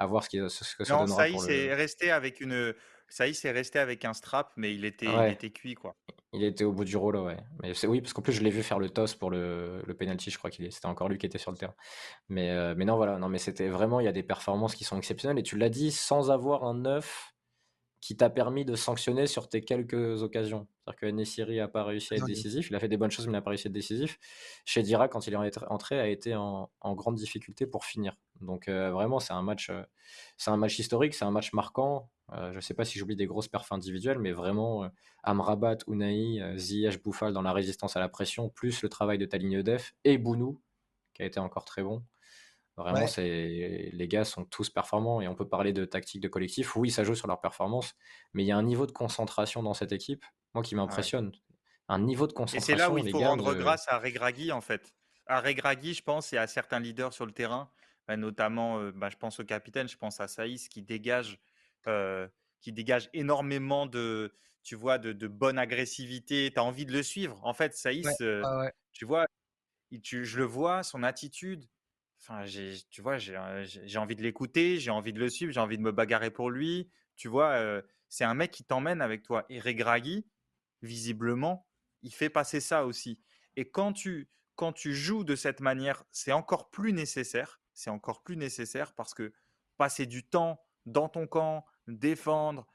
À 0.00 0.06
voir 0.06 0.24
ce, 0.24 0.28
qui, 0.30 0.38
ce, 0.38 0.64
ce 0.64 0.74
que 0.76 0.84
ça 0.84 0.94
Non, 0.94 1.00
donnera 1.04 1.18
Saïs 1.22 1.32
pour 1.32 1.48
est 1.48 1.68
le. 1.68 1.74
resté 1.74 2.10
avec 2.10 2.40
une. 2.40 2.74
Resté 3.18 3.78
avec 3.80 4.04
un 4.04 4.12
strap, 4.14 4.52
mais 4.56 4.72
il 4.72 4.84
était, 4.84 5.06
il 5.06 5.32
était 5.32 5.50
cuit, 5.50 5.74
quoi. 5.74 5.96
il 6.32 6.44
était 6.44 6.62
au 6.62 6.72
bout 6.72 6.84
du 6.84 6.96
rouleau, 6.96 7.26
ouais. 7.26 7.38
Mais 7.60 7.74
c'est 7.74 7.88
oui, 7.88 8.00
parce 8.00 8.12
qu'en 8.12 8.22
plus, 8.22 8.32
je 8.32 8.40
l'ai 8.42 8.50
vu 8.50 8.62
faire 8.62 8.78
le 8.78 8.88
toss 8.88 9.16
pour 9.16 9.30
le, 9.30 9.82
le 9.84 9.94
penalty, 9.94 10.30
je 10.30 10.38
crois 10.38 10.48
qu'il 10.48 10.70
c'était 10.72 10.86
encore 10.86 11.08
lui 11.08 11.18
qui 11.18 11.26
était 11.26 11.38
sur 11.38 11.50
le 11.50 11.56
terrain. 11.58 11.74
Mais, 12.28 12.50
euh, 12.50 12.74
mais 12.76 12.84
non, 12.84 12.94
voilà, 12.96 13.18
non, 13.18 13.28
mais 13.28 13.38
c'était 13.38 13.68
vraiment, 13.68 13.98
il 13.98 14.04
y 14.04 14.08
a 14.08 14.12
des 14.12 14.22
performances 14.22 14.76
qui 14.76 14.84
sont 14.84 14.96
exceptionnelles. 14.96 15.40
Et 15.40 15.42
tu 15.42 15.58
l'as 15.58 15.70
dit, 15.70 15.90
sans 15.90 16.30
avoir 16.30 16.62
un 16.64 16.74
9 16.74 17.29
qui 18.00 18.16
t'a 18.16 18.30
permis 18.30 18.64
de 18.64 18.74
sanctionner 18.76 19.26
sur 19.26 19.48
tes 19.48 19.62
quelques 19.62 20.22
occasions. 20.22 20.66
C'est-à-dire 20.84 21.00
que 21.00 21.06
Nessiri 21.06 21.58
n'a 21.58 21.68
pas 21.68 21.84
réussi 21.84 22.14
à 22.14 22.16
être 22.16 22.24
décisif. 22.26 22.70
Il 22.70 22.76
a 22.76 22.80
fait 22.80 22.88
des 22.88 22.96
bonnes 22.96 23.10
choses, 23.10 23.26
mais 23.26 23.32
il 23.32 23.36
n'a 23.36 23.42
pas 23.42 23.50
réussi 23.50 23.66
à 23.66 23.68
être 23.68 23.74
décisif. 23.74 24.18
Chez 24.64 24.82
Dira, 24.82 25.08
quand 25.08 25.26
il 25.26 25.34
est 25.34 25.36
entré- 25.68 26.00
a 26.00 26.08
été 26.08 26.34
en, 26.34 26.70
en 26.80 26.94
grande 26.94 27.16
difficulté 27.16 27.66
pour 27.66 27.84
finir. 27.84 28.16
Donc 28.40 28.68
euh, 28.68 28.90
vraiment, 28.90 29.20
c'est 29.20 29.34
un 29.34 29.42
match, 29.42 29.68
euh, 29.68 29.82
c'est 30.38 30.50
un 30.50 30.56
match 30.56 30.78
historique, 30.78 31.14
c'est 31.14 31.26
un 31.26 31.30
match 31.30 31.52
marquant. 31.52 32.10
Euh, 32.32 32.52
je 32.52 32.56
ne 32.56 32.60
sais 32.60 32.74
pas 32.74 32.84
si 32.86 32.98
j'oublie 32.98 33.16
des 33.16 33.26
grosses 33.26 33.48
perfs 33.48 33.70
individuelles, 33.72 34.18
mais 34.18 34.32
vraiment, 34.32 34.88
Amrabat, 35.22 35.78
Unai, 35.86 36.40
Ziyech, 36.56 37.02
Bouffal 37.02 37.32
dans 37.34 37.42
la 37.42 37.52
résistance 37.52 37.96
à 37.96 38.00
la 38.00 38.08
pression, 38.08 38.48
plus 38.48 38.82
le 38.82 38.88
travail 38.88 39.18
de 39.18 39.26
ta 39.26 39.36
ligne 39.36 39.62
def 39.62 39.94
et 40.04 40.16
Bounou, 40.16 40.62
qui 41.12 41.22
a 41.22 41.26
été 41.26 41.38
encore 41.38 41.66
très 41.66 41.82
bon. 41.82 42.02
Vraiment, 42.80 43.06
Ouais. 43.06 43.08
c'est 43.08 43.90
les 43.92 44.08
gars 44.08 44.24
sont 44.24 44.44
tous 44.44 44.70
performants 44.70 45.20
et 45.20 45.28
on 45.28 45.34
peut 45.34 45.48
parler 45.48 45.72
de 45.72 45.84
tactique 45.84 46.20
de 46.22 46.28
collectif. 46.28 46.76
Oui, 46.76 46.90
ça 46.90 47.04
joue 47.04 47.14
sur 47.14 47.28
leur 47.28 47.40
performance, 47.40 47.94
mais 48.34 48.42
il 48.44 48.46
y 48.46 48.52
a 48.52 48.56
un 48.56 48.62
niveau 48.62 48.86
de 48.86 48.92
concentration 48.92 49.62
dans 49.62 49.74
cette 49.74 49.92
équipe, 49.92 50.24
moi 50.54 50.62
qui 50.64 50.74
Ouais. 50.86 51.10
m'impressionne. 51.14 51.32
Un 51.88 52.00
niveau 52.00 52.26
de 52.26 52.32
Et 52.52 52.60
c'est 52.60 52.74
là 52.74 52.90
concentration, 52.90 52.90
où 52.90 52.98
il 52.98 53.04
faut 53.04 53.20
rendre 53.20 53.54
grâce 53.54 53.86
à 53.88 53.98
Regragui, 53.98 54.52
en 54.52 54.60
fait. 54.60 54.94
À 55.26 55.40
Regragui, 55.40 55.94
je 55.94 56.02
pense, 56.02 56.32
et 56.32 56.38
à 56.38 56.46
certains 56.46 56.80
leaders 56.80 57.12
sur 57.12 57.26
le 57.26 57.32
terrain, 57.32 57.70
bah, 58.08 58.16
notamment, 58.16 58.80
euh, 58.80 58.92
bah, 58.92 59.08
je 59.10 59.16
pense 59.16 59.38
au 59.40 59.44
capitaine, 59.44 59.88
je 59.88 59.96
pense 59.96 60.20
à 60.20 60.26
Saïs, 60.28 60.68
qui 60.68 60.82
dégage, 60.82 61.38
euh, 61.86 62.28
qui 62.60 62.72
dégage 62.72 63.08
énormément 63.12 63.86
de, 63.86 64.34
tu 64.64 64.74
vois, 64.74 64.98
de, 64.98 65.12
de 65.12 65.28
bonne 65.28 65.58
agressivité. 65.58 66.50
Tu 66.52 66.58
as 66.58 66.64
envie 66.64 66.86
de 66.86 66.92
le 66.92 67.02
suivre. 67.04 67.40
En 67.44 67.54
fait, 67.54 67.74
Saïs, 67.74 68.20
Ouais, 68.20 68.20
euh, 68.20 68.48
tu 68.92 69.04
vois, 69.04 69.26
il- 69.90 70.02
tu- 70.02 70.24
je 70.24 70.38
le 70.38 70.44
vois, 70.44 70.82
son 70.84 71.02
attitude. 71.04 71.66
Enfin, 72.20 72.44
tu 72.90 73.00
vois, 73.00 73.16
j'ai, 73.16 73.36
euh, 73.36 73.64
j'ai 73.64 73.98
envie 73.98 74.14
de 74.14 74.22
l'écouter, 74.22 74.78
j'ai 74.78 74.90
envie 74.90 75.12
de 75.12 75.18
le 75.18 75.30
suivre, 75.30 75.52
j'ai 75.52 75.60
envie 75.60 75.78
de 75.78 75.82
me 75.82 75.92
bagarrer 75.92 76.30
pour 76.30 76.50
lui. 76.50 76.90
Tu 77.16 77.28
vois, 77.28 77.82
c'est 78.08 78.24
un 78.24 78.34
mec 78.34 78.50
qui 78.50 78.64
t'emmène 78.64 79.02
avec 79.02 79.22
toi. 79.22 79.44
Et 79.50 79.60
Regragui, 79.60 80.26
visiblement, 80.82 81.66
il 82.02 82.14
fait 82.14 82.30
passer 82.30 82.60
ça 82.60 82.86
aussi. 82.86 83.20
Et 83.56 83.70
quand 83.70 83.92
tu, 83.92 84.30
quand 84.54 84.72
tu 84.72 84.94
joues 84.94 85.24
de 85.24 85.36
cette 85.36 85.60
manière, 85.60 86.04
c'est 86.12 86.32
encore 86.32 86.70
plus 86.70 86.92
nécessaire. 86.92 87.60
C'est 87.74 87.90
encore 87.90 88.22
plus 88.22 88.36
nécessaire 88.36 88.94
parce 88.94 89.12
que 89.12 89.32
passer 89.76 90.06
du 90.06 90.26
temps 90.26 90.62
dans 90.86 91.08
ton 91.08 91.26
camp, 91.26 91.64
défendre, 91.88 92.66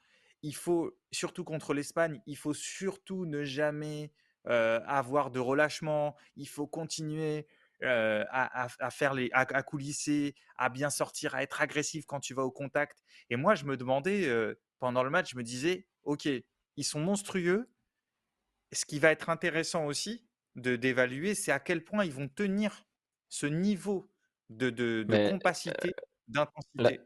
il 0.42 0.54
faut, 0.54 0.96
surtout 1.10 1.44
contre 1.44 1.74
l'Espagne, 1.74 2.20
il 2.26 2.36
faut 2.36 2.54
surtout 2.54 3.26
ne 3.26 3.44
jamais 3.44 4.12
avoir 4.44 5.32
de 5.32 5.40
relâchement. 5.40 6.14
Il 6.36 6.48
faut 6.48 6.68
continuer 6.68 7.48
euh, 7.82 8.24
à, 8.30 8.64
à- 8.64 8.68
à 8.78 8.90
faire 8.90 9.14
les, 9.14 9.30
à, 9.32 9.40
à 9.40 9.62
coulisser, 9.62 10.34
à 10.56 10.68
bien 10.68 10.90
sortir, 10.90 11.34
à 11.34 11.42
être 11.42 11.60
agressif 11.60 12.06
quand 12.06 12.20
tu 12.20 12.34
vas 12.34 12.42
au 12.44 12.50
contact. 12.50 13.02
Et 13.30 13.36
moi, 13.36 13.54
je 13.54 13.64
me 13.64 13.76
demandais 13.76 14.26
euh, 14.28 14.54
pendant 14.78 15.02
le 15.02 15.10
match, 15.10 15.32
je 15.32 15.36
me 15.36 15.42
disais, 15.42 15.86
ok, 16.04 16.28
ils 16.76 16.84
sont 16.84 17.00
monstrueux. 17.00 17.70
Ce 18.72 18.84
qui 18.84 18.98
va 18.98 19.10
être 19.12 19.30
intéressant 19.30 19.86
aussi 19.86 20.26
de 20.56 20.76
d'évaluer, 20.76 21.34
c'est 21.34 21.52
à 21.52 21.60
quel 21.60 21.84
point 21.84 22.04
ils 22.04 22.12
vont 22.12 22.28
tenir 22.28 22.84
ce 23.28 23.46
niveau 23.46 24.10
de, 24.50 24.70
de, 24.70 25.02
de 25.02 25.04
Mais 25.08 25.30
compacité, 25.30 25.92
la, 26.76 26.90
d'intensité. 26.90 27.00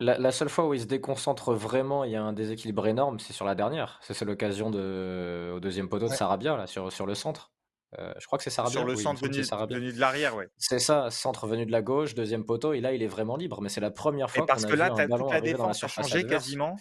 la- 0.00 0.18
la 0.18 0.32
seule 0.32 0.48
fois 0.48 0.68
où 0.68 0.74
il 0.74 0.80
se 0.80 0.86
déconcentre 0.86 1.52
vraiment, 1.54 2.04
il 2.04 2.12
y 2.12 2.16
a 2.16 2.22
un 2.22 2.32
déséquilibre 2.32 2.86
énorme, 2.86 3.18
c'est 3.18 3.32
sur 3.32 3.44
la 3.44 3.54
dernière. 3.54 3.98
C'est 4.02 4.24
l'occasion 4.24 4.70
de 4.70 5.52
au 5.56 5.60
deuxième 5.60 5.88
poteau 5.88 6.06
de. 6.08 6.12
Sarabia 6.12 6.56
là, 6.56 6.66
sur, 6.66 6.92
sur 6.92 7.06
le 7.06 7.14
centre. 7.14 7.52
Euh, 7.98 8.12
je 8.18 8.26
crois 8.26 8.38
que 8.38 8.44
c'est 8.44 8.50
Sur 8.50 8.68
Sarabia. 8.68 8.80
le 8.80 8.86
Oui, 8.86 8.92
il 8.92 8.98
me 8.98 9.02
centre 9.02 9.66
venu, 9.72 9.92
de 9.92 10.00
l'arrière. 10.00 10.34
C'est 10.58 10.78
ça, 10.78 11.10
centre 11.10 11.46
venu 11.46 11.64
de 11.64 11.72
la 11.72 11.82
gauche, 11.82 12.14
deuxième 12.14 12.44
poteau, 12.44 12.72
et 12.72 12.80
là 12.80 12.92
il 12.92 13.02
est 13.02 13.06
vraiment 13.06 13.36
libre. 13.36 13.62
Mais 13.62 13.68
c'est 13.68 13.80
la 13.80 13.90
première 13.90 14.30
fois 14.30 14.44
parce 14.46 14.64
a 14.64 14.68
que 14.68 14.74
là, 14.74 14.86
un 14.92 14.94
t'as 14.94 15.06
ballon 15.06 15.24
toute 15.24 15.32
la 15.32 15.40
défense 15.40 15.82
a 15.82 15.88
changé 15.88 16.26
quasiment. 16.26 16.76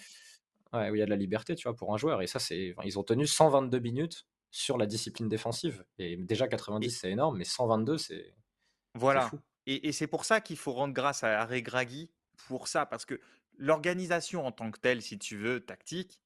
Ouais, 0.73 0.89
où 0.89 0.95
il 0.95 0.99
y 0.99 1.01
a 1.01 1.05
de 1.05 1.09
la 1.09 1.15
liberté, 1.15 1.55
tu 1.55 1.67
vois, 1.67 1.75
pour 1.75 1.93
un 1.93 1.97
joueur. 1.97 2.21
Et 2.21 2.27
ça, 2.27 2.39
c'est, 2.39 2.73
enfin, 2.75 2.85
ils 2.85 2.99
ont 2.99 3.03
tenu 3.03 3.27
122 3.27 3.79
minutes 3.79 4.27
sur 4.51 4.77
la 4.77 4.85
discipline 4.85 5.29
défensive. 5.29 5.85
Et 5.99 6.17
déjà 6.17 6.47
90, 6.47 6.85
Et 6.85 6.89
c'est 6.89 7.11
énorme, 7.11 7.37
mais 7.37 7.45
122, 7.45 7.97
c'est, 7.97 8.35
voilà. 8.93 9.21
fou. 9.21 9.39
Et, 9.67 9.87
et 9.87 9.91
c'est 9.93 10.07
pour 10.07 10.25
ça 10.25 10.41
qu'il 10.41 10.57
faut 10.57 10.73
rendre 10.73 10.93
grâce 10.93 11.23
à 11.23 11.39
Harry 11.39 11.61
Gragui 11.61 12.09
pour 12.47 12.67
ça, 12.67 12.85
parce 12.85 13.05
que 13.05 13.19
l'organisation 13.57 14.45
en 14.45 14.51
tant 14.51 14.69
que 14.71 14.79
telle, 14.79 15.01
si 15.01 15.17
tu 15.17 15.37
veux, 15.37 15.61
tactique, 15.61 16.19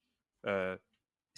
euh, 0.46 0.78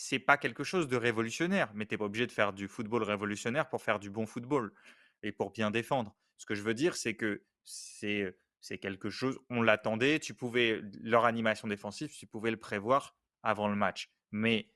c'est 0.01 0.17
pas 0.17 0.35
quelque 0.35 0.63
chose 0.63 0.87
de 0.87 0.97
révolutionnaire, 0.97 1.71
mais 1.75 1.85
t'es 1.85 1.95
pas 1.95 2.05
obligé 2.05 2.25
de 2.25 2.31
faire 2.31 2.53
du 2.53 2.67
football 2.67 3.03
révolutionnaire 3.03 3.69
pour 3.69 3.83
faire 3.83 3.99
du 3.99 4.09
bon 4.09 4.25
football 4.25 4.73
et 5.21 5.31
pour 5.31 5.51
bien 5.51 5.69
défendre. 5.69 6.15
Ce 6.37 6.47
que 6.47 6.55
je 6.55 6.63
veux 6.63 6.73
dire, 6.73 6.95
c'est 6.95 7.15
que 7.15 7.43
c'est 7.63 8.33
quelque 8.79 9.11
chose, 9.11 9.39
on 9.51 9.61
l'attendait, 9.61 10.17
tu 10.19 10.33
pouvais 10.33 10.81
leur 11.01 11.25
animation 11.25 11.67
défensive, 11.67 12.11
tu 12.11 12.25
pouvais 12.25 12.49
le 12.49 12.57
prévoir 12.57 13.15
avant 13.43 13.67
le 13.67 13.75
match. 13.75 14.11
Mais 14.31 14.71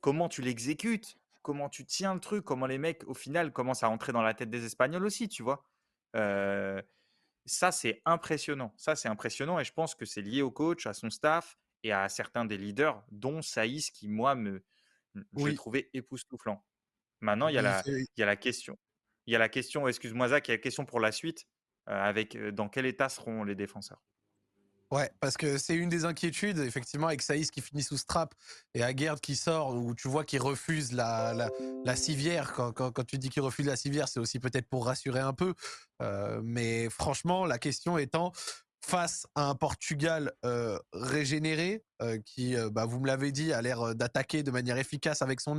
comment 0.00 0.28
tu 0.28 0.42
l'exécutes? 0.42 1.18
Comment 1.42 1.68
tu 1.68 1.84
tiens 1.84 2.14
le 2.14 2.20
truc? 2.20 2.44
Comment 2.44 2.66
les 2.66 2.78
mecs, 2.78 3.02
au 3.08 3.14
final, 3.14 3.52
commencent 3.52 3.82
à 3.82 3.88
rentrer 3.88 4.12
dans 4.12 4.22
la 4.22 4.32
tête 4.32 4.50
des 4.50 4.64
Espagnols 4.64 5.04
aussi, 5.04 5.28
tu 5.28 5.42
vois? 5.42 5.64
Ça, 6.14 7.72
c'est 7.72 8.00
impressionnant. 8.04 8.72
Ça, 8.76 8.94
c'est 8.94 9.08
impressionnant 9.08 9.58
et 9.58 9.64
je 9.64 9.72
pense 9.72 9.96
que 9.96 10.04
c'est 10.04 10.22
lié 10.22 10.42
au 10.42 10.52
coach, 10.52 10.86
à 10.86 10.92
son 10.94 11.10
staff 11.10 11.58
et 11.82 11.92
à 11.92 12.08
certains 12.08 12.44
des 12.44 12.56
leaders, 12.56 13.04
dont 13.10 13.42
Saïs, 13.42 13.90
qui, 13.90 14.08
moi, 14.08 14.34
me, 14.34 14.64
je 15.14 15.22
Oui. 15.32 15.54
trouvé 15.54 15.90
époustouflant. 15.94 16.64
Maintenant, 17.20 17.48
il 17.48 17.54
y 17.54 17.58
a 17.58 17.62
la, 17.62 17.82
il 17.86 18.06
y 18.16 18.22
a 18.22 18.26
la 18.26 18.36
question. 18.36 18.78
Il 19.26 19.32
y 19.32 19.36
a 19.36 19.38
la 19.38 19.48
question, 19.48 19.86
excuse-moi 19.88 20.28
Zach, 20.28 20.48
il 20.48 20.52
y 20.52 20.54
a 20.54 20.56
la 20.56 20.62
question 20.62 20.84
pour 20.86 21.00
la 21.00 21.12
suite, 21.12 21.46
euh, 21.88 21.92
avec 21.92 22.34
euh, 22.36 22.50
dans 22.50 22.68
quel 22.68 22.86
état 22.86 23.08
seront 23.08 23.44
les 23.44 23.54
défenseurs? 23.54 24.02
Ouais, 24.90 25.10
parce 25.20 25.36
que 25.36 25.58
c'est 25.58 25.74
une 25.74 25.90
des 25.90 26.06
inquiétudes, 26.06 26.60
effectivement, 26.60 27.08
avec 27.08 27.20
Saïs 27.20 27.50
qui 27.50 27.60
finit 27.60 27.82
sous 27.82 27.98
strap 27.98 28.34
et 28.72 28.82
Aguerd 28.82 29.20
qui 29.20 29.36
sort, 29.36 29.76
où 29.76 29.94
tu 29.94 30.08
vois 30.08 30.24
qu'il 30.24 30.40
refuse 30.40 30.92
la, 30.92 31.34
la, 31.34 31.50
la 31.84 31.94
civière. 31.94 32.54
Quand, 32.54 32.72
quand, 32.72 32.90
quand 32.90 33.04
tu 33.04 33.18
dis 33.18 33.28
qu'il 33.28 33.42
refuse 33.42 33.66
la 33.66 33.76
civière, 33.76 34.08
c'est 34.08 34.18
aussi 34.18 34.38
peut-être 34.40 34.66
pour 34.66 34.86
rassurer 34.86 35.20
un 35.20 35.34
peu. 35.34 35.52
Euh, 36.00 36.40
mais 36.42 36.88
franchement, 36.88 37.44
la 37.44 37.58
question 37.58 37.98
étant, 37.98 38.32
face 38.84 39.26
à 39.34 39.48
un 39.48 39.54
Portugal 39.54 40.32
régénéré, 40.92 41.84
qui, 42.24 42.54
bah, 42.72 42.86
vous 42.86 43.00
me 43.00 43.06
l'avez 43.06 43.32
dit, 43.32 43.52
a 43.52 43.60
l'air 43.60 43.94
d'attaquer 43.94 44.42
de 44.42 44.50
manière 44.50 44.78
efficace 44.78 45.22
avec 45.22 45.40
son 45.40 45.58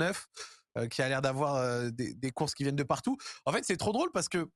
euh, 0.77 0.87
qui 0.87 1.01
a 1.01 1.09
l'air 1.09 1.21
d'avoir 1.21 1.91
des, 1.91 2.13
des 2.13 2.31
courses 2.31 2.53
qui 2.53 2.63
viennent 2.63 2.75
de 2.75 2.83
partout. 2.83 3.17
En 3.45 3.51
fait, 3.51 3.63
c'est 3.65 3.77
trop 3.77 3.91
drôle 3.91 4.11
parce 4.13 4.29
que 4.29 4.49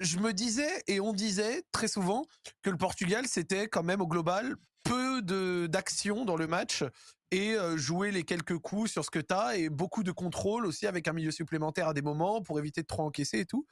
je 0.00 0.18
me 0.18 0.32
disais 0.32 0.82
et 0.86 1.00
on 1.00 1.12
disait 1.12 1.62
très 1.72 1.88
souvent 1.88 2.24
que 2.62 2.70
le 2.70 2.76
Portugal 2.76 3.26
c'était 3.26 3.66
quand 3.66 3.82
même 3.82 4.00
au 4.00 4.06
global 4.06 4.54
peu 4.84 5.20
d'action 5.68 6.24
dans 6.24 6.36
le 6.36 6.46
match 6.46 6.84
et 7.32 7.56
jouer 7.74 8.12
les 8.12 8.22
quelques 8.22 8.58
coups 8.58 8.92
sur 8.92 9.04
ce 9.04 9.10
que 9.10 9.18
t'as 9.18 9.56
et 9.56 9.68
beaucoup 9.70 10.04
de 10.04 10.12
contrôle 10.12 10.66
aussi 10.66 10.86
avec 10.86 11.08
un 11.08 11.12
milieu 11.12 11.32
supplémentaire 11.32 11.88
à 11.88 11.94
des 11.94 12.02
moments 12.02 12.40
pour 12.40 12.60
éviter 12.60 12.82
de 12.82 12.86
trop 12.86 13.02
encaisser 13.02 13.40
et 13.40 13.44
tout. 13.44 13.66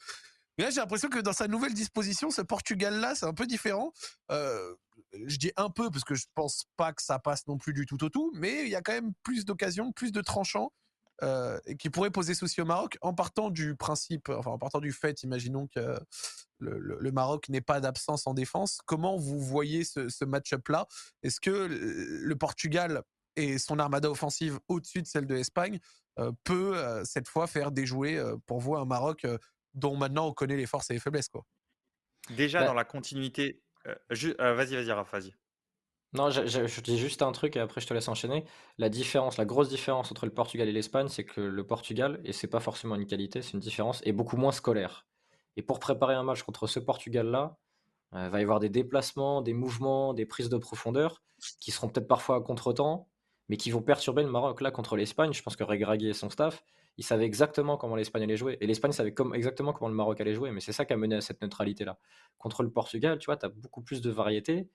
Mais 0.56 0.64
là 0.64 0.70
j'ai 0.70 0.80
l'impression 0.80 1.08
que 1.08 1.18
dans 1.18 1.32
sa 1.32 1.48
nouvelle 1.48 1.74
disposition, 1.74 2.30
ce 2.30 2.42
Portugal 2.42 3.00
là 3.00 3.14
c'est 3.14 3.26
un 3.26 3.34
peu 3.34 3.46
différent. 3.46 3.92
Euh, 4.30 4.74
je 5.26 5.36
dis 5.36 5.52
un 5.56 5.70
peu 5.70 5.90
parce 5.90 6.04
que 6.04 6.14
je 6.14 6.26
pense 6.34 6.66
pas 6.76 6.92
que 6.92 7.02
ça 7.02 7.18
passe 7.18 7.46
non 7.46 7.58
plus 7.58 7.72
du 7.72 7.86
tout 7.86 8.02
au 8.04 8.08
tout, 8.08 8.32
mais 8.34 8.62
il 8.64 8.68
y 8.68 8.74
a 8.74 8.82
quand 8.82 8.92
même 8.92 9.12
plus 9.22 9.44
d'occasions, 9.44 9.92
plus 9.92 10.12
de 10.12 10.20
tranchants 10.20 10.72
euh, 11.22 11.58
qui 11.78 11.90
pourrait 11.90 12.10
poser 12.10 12.34
souci 12.34 12.60
au 12.60 12.64
Maroc 12.64 12.98
en 13.00 13.14
partant 13.14 13.50
du 13.50 13.74
principe, 13.76 14.28
enfin 14.28 14.50
en 14.50 14.58
partant 14.58 14.80
du 14.80 14.92
fait, 14.92 15.22
imaginons 15.22 15.66
que 15.68 15.98
le, 16.58 17.10
Maroc 17.12 17.48
n'ait 17.48 17.60
pas 17.60 17.80
d'absence 17.80 18.26
en 18.26 18.34
défense. 18.34 18.80
Comment 18.86 19.16
vous 19.16 19.40
voyez 19.40 19.84
ce, 19.84 20.24
match-up-là? 20.24 20.86
Est-ce 21.22 21.40
que 21.40 21.50
le 21.50 22.36
Portugal 22.36 23.02
et 23.36 23.58
son 23.58 23.78
armada 23.78 24.10
offensive 24.10 24.58
au-dessus 24.68 25.02
de 25.02 25.06
celle 25.06 25.26
de 25.26 25.34
l'Espagne 25.34 25.78
euh, 26.18 26.32
peut 26.44 26.76
euh, 26.76 27.04
cette 27.04 27.28
fois 27.28 27.46
faire 27.46 27.70
déjouer 27.70 28.16
euh, 28.16 28.36
pour 28.46 28.60
vous 28.60 28.74
un 28.76 28.86
Maroc 28.86 29.26
dont 29.76 29.96
maintenant 29.96 30.26
on 30.28 30.32
connaît 30.32 30.56
les 30.56 30.66
forces 30.66 30.90
et 30.90 30.94
les 30.94 31.00
faiblesses. 31.00 31.28
Quoi. 31.28 31.44
Déjà, 32.30 32.60
Bah 32.60 32.66
dans 32.66 32.74
la 32.74 32.84
continuité. 32.84 33.62
euh, 33.86 33.94
euh, 34.40 34.54
vas-y, 34.54 34.74
vas-y, 34.76 34.92
Raph, 34.92 35.10
vas-y. 35.12 35.34
Non, 36.12 36.30
je, 36.30 36.46
je- 36.46 36.66
je 36.66 36.80
dis 36.80 36.98
juste 36.98 37.20
un 37.22 37.32
truc 37.32 37.56
et 37.56 37.60
après 37.60 37.80
je 37.80 37.86
te 37.86 37.92
laisse 37.94 38.08
enchaîner. 38.08 38.44
La 38.78 38.88
différence, 38.88 39.36
la 39.36 39.44
grosse 39.44 39.68
différence 39.68 40.10
entre 40.10 40.24
le 40.24 40.32
Portugal 40.32 40.68
et 40.68 40.72
l'Espagne, 40.72 41.08
c'est 41.08 41.24
que 41.24 41.40
le 41.40 41.66
Portugal, 41.66 42.20
et 42.24 42.32
c'est 42.32 42.46
pas 42.48 42.60
forcément 42.60 42.94
une 42.94 43.06
qualité, 43.06 43.42
c'est 43.42 43.52
une 43.52 43.60
différence, 43.60 44.00
est 44.06 44.12
beaucoup 44.12 44.36
moins 44.36 44.52
scolaire. 44.52 45.06
Et 45.56 45.62
pour 45.62 45.78
préparer 45.80 46.14
un 46.14 46.22
match 46.22 46.42
contre 46.42 46.66
ce 46.66 46.78
Portugal-là, 46.80 47.58
euh, 48.14 48.28
va 48.30 48.40
y 48.40 48.42
avoir 48.42 48.60
des 48.60 48.70
déplacements, 48.70 49.42
des 49.42 49.54
mouvements, 49.54 50.14
des 50.14 50.26
prises 50.26 50.48
de 50.50 50.58
profondeur 50.58 51.22
qui 51.60 51.70
seront 51.72 51.88
peut-être 51.88 52.08
parfois 52.08 52.36
à 52.36 52.40
contre-temps, 52.40 53.10
mais 53.48 53.56
qui 53.58 53.70
vont 53.70 53.82
perturber 53.82 54.22
le 54.22 54.30
Maroc. 54.30 54.60
Là, 54.62 54.70
contre 54.70 54.96
l'Espagne, 54.96 55.32
je 55.34 55.42
pense 55.42 55.56
que 55.56 55.64
Regragui 55.64 56.08
et 56.08 56.14
son 56.14 56.30
staff, 56.30 56.64
ils 56.98 57.04
savaient 57.04 57.26
exactement 57.26 57.76
comment 57.76 57.96
l'Espagne 57.96 58.22
allait 58.22 58.36
jouer. 58.36 58.56
Et 58.60 58.66
l'Espagne 58.66 58.92
savait 58.92 59.12
comme, 59.12 59.34
exactement 59.34 59.72
comment 59.72 59.88
le 59.88 59.94
Maroc 59.94 60.20
allait 60.20 60.34
jouer, 60.34 60.50
mais 60.50 60.60
c'est 60.60 60.72
ça 60.72 60.84
qui 60.84 60.92
a 60.92 60.96
mené 60.96 61.16
à 61.16 61.20
cette 61.20 61.42
neutralité-là. 61.42 61.98
Contre 62.38 62.62
le 62.62 62.70
Portugal, 62.70 63.18
tu 63.18 63.26
vois, 63.26 63.36
tu 63.36 63.46
as 63.46 63.50
beaucoup 63.50 63.82
plus 63.82 64.00
de 64.00 64.10
variété 64.10 64.70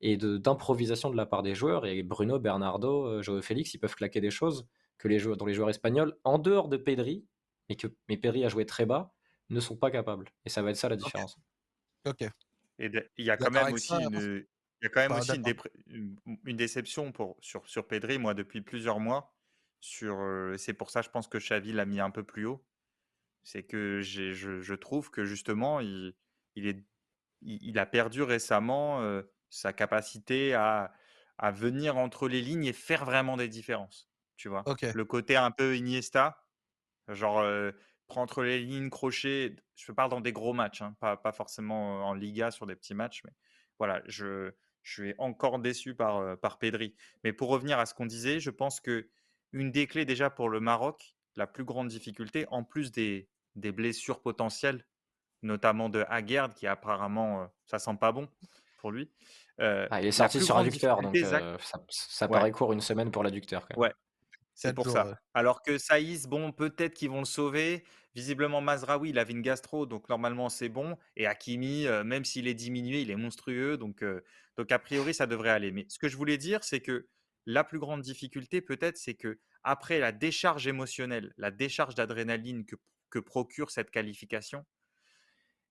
et 0.00 0.16
d'improvisation 0.16 1.10
de, 1.10 1.16
la 1.16 1.26
part 1.26 1.42
des 1.42 1.54
joueurs. 1.54 1.86
Et 1.86 2.02
Bruno, 2.02 2.38
Bernardo, 2.38 3.06
euh, 3.06 3.22
Joao 3.22 3.42
Félix, 3.42 3.74
ils 3.74 3.78
peuvent 3.78 3.94
claquer 3.94 4.20
des 4.20 4.30
choses 4.30 4.66
que 4.98 5.08
les 5.08 5.18
joueurs, 5.18 5.36
dont 5.36 5.46
les 5.46 5.54
joueurs 5.54 5.70
espagnols, 5.70 6.16
en 6.24 6.38
dehors 6.38 6.68
de 6.68 6.76
Pedri, 6.76 7.26
mais 7.68 7.76
que 7.76 7.88
mais 8.08 8.16
Pedri 8.16 8.44
a 8.44 8.48
joué 8.48 8.64
très 8.64 8.86
bas, 8.86 9.12
ne 9.50 9.60
sont 9.60 9.76
pas 9.76 9.90
capables. 9.90 10.28
Et 10.44 10.48
ça 10.48 10.62
va 10.62 10.70
être 10.70 10.76
ça 10.76 10.88
la 10.88 10.96
différence. 10.96 11.38
Ok. 12.06 12.22
Et 12.78 12.90
il 13.16 13.24
y 13.24 13.30
a 13.30 13.36
quand 13.36 13.50
même 13.50 13.72
aussi 13.72 13.88
ça, 13.88 14.00
une, 14.00 14.46
il 14.82 14.84
y 14.84 14.86
a 14.86 14.90
quand 14.90 15.00
même 15.00 15.10
Pas 15.10 15.18
aussi 15.18 15.34
une, 15.34 15.42
d'accord. 15.42 15.64
dépr- 15.66 15.70
une- 15.86 16.16
une 16.44 16.56
déception 16.56 17.12
pour, 17.12 17.36
sur, 17.40 17.66
sur 17.66 17.86
Pedri, 17.86 18.18
moi, 18.18 18.34
depuis 18.34 18.60
plusieurs 18.60 19.00
mois. 19.00 19.34
Sur, 19.80 20.18
euh, 20.20 20.56
c'est 20.56 20.74
pour 20.74 20.90
ça, 20.90 21.02
je 21.02 21.10
pense 21.10 21.28
que 21.28 21.38
Xavi 21.38 21.72
l'a 21.72 21.86
mis 21.86 22.00
un 22.00 22.10
peu 22.10 22.24
plus 22.24 22.46
haut. 22.46 22.66
C'est 23.42 23.62
que 23.62 24.00
je, 24.00 24.32
je 24.32 24.74
trouve 24.74 25.10
que 25.10 25.24
justement, 25.24 25.80
il, 25.80 26.14
il, 26.56 26.66
est, 26.66 26.84
il, 27.42 27.62
il 27.62 27.78
a 27.78 27.86
perdu 27.86 28.22
récemment 28.22 29.02
euh, 29.02 29.22
sa 29.50 29.72
capacité 29.72 30.54
à, 30.54 30.92
à 31.38 31.52
venir 31.52 31.96
entre 31.96 32.28
les 32.28 32.40
lignes 32.40 32.64
et 32.64 32.72
faire 32.72 33.04
vraiment 33.04 33.36
des 33.36 33.48
différences. 33.48 34.10
Tu 34.36 34.48
vois, 34.48 34.68
le 34.92 35.04
côté 35.04 35.36
un 35.36 35.50
peu 35.50 35.76
Iniesta, 35.76 36.44
genre 37.08 37.38
euh, 37.38 37.70
prendre 38.06 38.24
entre 38.24 38.42
les 38.42 38.58
lignes, 38.60 38.90
crochet. 38.90 39.56
Je 39.76 39.92
parle 39.92 40.10
dans 40.10 40.20
des 40.20 40.32
gros 40.32 40.52
matchs, 40.52 40.82
hein, 40.82 40.96
pas, 41.00 41.16
pas 41.16 41.32
forcément 41.32 42.06
en 42.06 42.14
Liga 42.14 42.50
sur 42.50 42.66
des 42.66 42.76
petits 42.76 42.94
matchs, 42.94 43.22
mais 43.24 43.32
voilà, 43.78 44.02
je, 44.06 44.52
je 44.82 44.92
suis 45.02 45.14
encore 45.18 45.58
déçu 45.60 45.94
par, 45.94 46.38
par 46.40 46.58
Pedri. 46.58 46.96
Mais 47.22 47.32
pour 47.32 47.48
revenir 47.48 47.78
à 47.78 47.86
ce 47.86 47.94
qu'on 47.94 48.06
disait, 48.06 48.40
je 48.40 48.50
pense 48.50 48.80
que 48.80 49.08
une 49.52 49.70
des 49.70 49.86
clés 49.86 50.04
déjà 50.04 50.30
pour 50.30 50.48
le 50.48 50.60
Maroc, 50.60 51.16
la 51.36 51.46
plus 51.46 51.64
grande 51.64 51.88
difficulté, 51.88 52.46
en 52.50 52.64
plus 52.64 52.90
des, 52.92 53.28
des 53.54 53.72
blessures 53.72 54.20
potentielles, 54.22 54.84
notamment 55.42 55.88
de 55.88 56.04
Aguerd, 56.08 56.54
qui 56.54 56.66
apparemment, 56.66 57.42
euh, 57.42 57.46
ça 57.66 57.78
sent 57.78 57.96
pas 58.00 58.12
bon 58.12 58.28
pour 58.78 58.90
lui. 58.90 59.10
euh, 59.60 59.86
Ah, 59.90 60.00
il 60.00 60.06
est 60.08 60.12
sorti 60.12 60.40
sur 60.40 60.56
adducteur, 60.56 61.00
donc 61.02 61.16
euh, 61.16 61.56
ça, 61.60 61.84
ça 61.88 62.26
ouais, 62.26 62.32
paraît 62.32 62.50
court 62.52 62.72
une 62.72 62.80
semaine 62.80 63.10
pour 63.10 63.22
l'adducteur. 63.22 63.66
quand 63.68 63.76
même. 63.80 63.88
ouais, 63.88 63.94
c'est 64.54 64.74
pour 64.74 64.84
jours. 64.84 64.94
ça. 64.94 65.06
ouais. 65.06 65.14
Alors 65.34 65.62
que 65.62 65.78
Saïs, 65.78 66.26
bon, 66.26 66.52
peut-être 66.52 66.94
qu'ils 66.94 67.10
vont 67.10 67.20
le 67.20 67.24
sauver. 67.26 67.84
Visiblement, 68.14 68.62
Mazraoui, 68.62 69.10
il 69.10 69.18
avait 69.18 69.32
une 69.34 69.42
gastro, 69.42 69.84
donc 69.84 70.08
normalement, 70.08 70.48
c'est 70.48 70.70
bon. 70.70 70.96
Et 71.16 71.26
Hakimi, 71.26 71.86
euh, 71.86 72.02
même 72.02 72.24
s'il 72.24 72.48
est 72.48 72.54
diminué, 72.54 73.02
il 73.02 73.10
est 73.10 73.16
monstrueux. 73.16 73.76
Donc, 73.76 74.02
euh, 74.02 74.24
donc, 74.56 74.72
a 74.72 74.78
priori, 74.78 75.12
ça 75.12 75.26
devrait 75.26 75.50
aller. 75.50 75.70
Mais 75.70 75.84
ce 75.90 75.98
que 75.98 76.08
je 76.08 76.16
voulais 76.16 76.38
dire, 76.38 76.64
c'est 76.64 76.80
que 76.80 77.08
la 77.46 77.64
plus 77.64 77.78
grande 77.78 78.02
difficulté, 78.02 78.60
peut-être, 78.60 78.98
c'est 78.98 79.14
que 79.14 79.40
après 79.62 79.98
la 80.00 80.12
décharge 80.12 80.66
émotionnelle, 80.66 81.32
la 81.36 81.50
décharge 81.50 81.94
d'adrénaline 81.94 82.64
que, 82.66 82.76
que 83.10 83.18
procure 83.18 83.70
cette 83.70 83.90
qualification, 83.90 84.66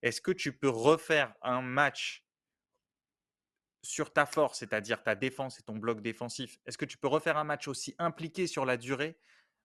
est-ce 0.02 0.20
que 0.22 0.30
tu 0.30 0.56
peux 0.58 0.68
refaire 0.70 1.34
un 1.42 1.60
match 1.62 2.24
sur 3.82 4.12
ta 4.12 4.26
force, 4.26 4.58
c'est-à-dire 4.58 5.02
ta 5.02 5.14
défense 5.14 5.60
et 5.60 5.62
ton 5.62 5.76
bloc 5.76 6.00
défensif, 6.02 6.58
est-ce 6.66 6.78
que 6.78 6.84
tu 6.84 6.98
peux 6.98 7.06
refaire 7.08 7.36
un 7.36 7.44
match 7.44 7.68
aussi 7.68 7.94
impliqué 7.98 8.46
sur 8.46 8.64
la 8.66 8.76
durée 8.76 9.18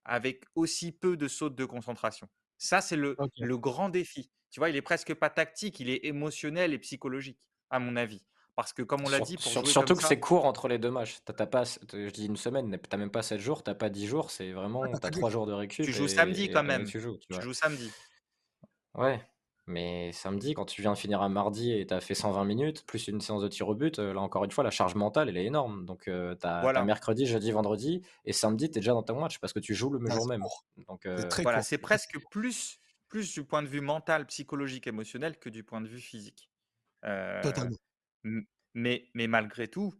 avec 0.05 0.45
aussi 0.55 0.91
peu 0.91 1.17
de 1.17 1.27
sautes 1.27 1.55
de 1.55 1.65
concentration? 1.65 2.29
Ça, 2.57 2.81
c'est 2.81 2.95
le, 2.97 3.23
le 3.39 3.57
grand 3.57 3.89
défi. 3.89 4.31
Tu 4.51 4.59
vois, 4.59 4.69
il 4.69 4.75
est 4.75 4.81
presque 4.83 5.13
pas 5.15 5.29
tactique, 5.29 5.79
il 5.79 5.89
est 5.89 6.05
émotionnel 6.05 6.73
et 6.73 6.79
psychologique, 6.79 7.49
à 7.69 7.79
mon 7.79 7.95
avis. 7.95 8.23
Parce 8.55 8.73
que, 8.73 8.81
comme 8.81 9.05
on 9.05 9.09
l'a 9.09 9.21
dit, 9.21 9.37
pour 9.37 9.55
sur- 9.55 9.61
jouer 9.61 9.73
surtout 9.73 9.95
comme 9.95 9.95
que 9.95 10.03
ça, 10.03 10.07
c'est 10.07 10.19
court 10.19 10.45
entre 10.45 10.67
les 10.67 10.77
deux 10.77 10.91
matchs. 10.91 11.19
T'as 11.25 11.33
t'as 11.33 11.45
pas, 11.47 11.63
je 11.63 12.09
dis 12.11 12.25
une 12.25 12.35
semaine, 12.37 12.77
t'as 12.89 12.97
même 12.97 13.09
pas 13.11 13.23
7 13.23 13.39
jours, 13.39 13.63
t'as 13.63 13.75
pas 13.75 13.89
10 13.89 14.07
jours, 14.07 14.29
c'est 14.31 14.51
Ouais, 14.51 14.59
vraiment, 14.59 14.91
t'as 14.91 14.99
t'as 14.99 15.09
pas 15.09 15.11
dit. 15.11 15.19
3 15.19 15.29
jours 15.29 15.45
de 15.47 15.53
récup 15.53 15.85
tu 15.85 15.93
joues 15.93 16.07
samedi 16.07 16.49
et, 16.49 16.51
quand 16.51 16.63
même. 16.63 16.85
tu 16.85 16.99
joues, 16.99 17.17
tu 17.17 17.27
Tu 17.29 17.53
samedi. 17.53 17.95
Ouais, 18.95 19.21
mais 19.67 20.11
samedi, 20.11 20.53
quand 20.53 20.65
tu 20.65 20.81
viens 20.81 20.91
de 20.93 20.97
finir 20.97 21.21
un 21.21 21.29
mardi 21.29 21.71
et 21.71 21.85
t'as 21.85 22.01
fait 22.01 22.13
120 22.13 22.43
minutes, 22.43 22.85
plus 22.85 23.07
une 23.07 23.21
séance 23.21 23.41
de 23.41 23.47
tir 23.47 23.69
au 23.69 23.75
but, 23.75 23.99
euh, 23.99 24.13
là 24.13 24.19
encore 24.21 24.43
une 24.43 24.51
fois, 24.51 24.63
la 24.65 24.69
charge 24.71 24.95
mentale, 24.95 25.29
elle 25.29 25.37
est 25.37 25.45
énorme. 25.45 25.85
Donc 25.85 26.07
euh, 26.09 26.35
t'as 26.35 26.69
t'as 26.69 26.69
Voilà. 26.71 26.83
mercredi, 26.83 27.25
jeudi, 27.25 27.51
vendredi, 27.51 28.01
et 28.25 28.33
samedi, 28.33 28.69
t'es 28.69 28.81
déjà 28.81 28.91
dans 28.91 29.03
ton 29.03 29.19
match 29.19 29.39
parce 29.39 29.53
que 29.53 29.59
tu 29.59 29.73
joues 29.75 29.89
le 29.91 30.09
Ah, 30.09 30.09
jour 30.09 30.25
c'est 30.25 30.27
même. 30.27 30.41
court. 30.41 30.65
Donc 30.87 31.05
C'est 31.15 31.27
euh, 31.27 31.29
très 31.29 31.43
Voilà, 31.43 31.61
court. 31.61 31.63
c'est 31.63 31.77
presque 31.77 32.17
plus, 32.31 32.79
plus 33.09 33.33
du 33.33 33.43
point 33.45 33.63
de 33.63 33.67
vue 33.67 33.81
mental, 33.81 34.25
psychologique, 34.27 34.87
émotionnel 34.87 35.37
que 35.39 35.49
du 35.49 35.63
point 35.63 35.81
de 35.81 35.87
vue 35.87 35.99
physique. 36.01 36.49
Euh, 37.05 37.41
Totalement. 37.41 37.77
M- 38.23 38.45
mais, 38.73 39.09
mais 39.13 39.27
malgré 39.27 39.67
tout, 39.67 39.93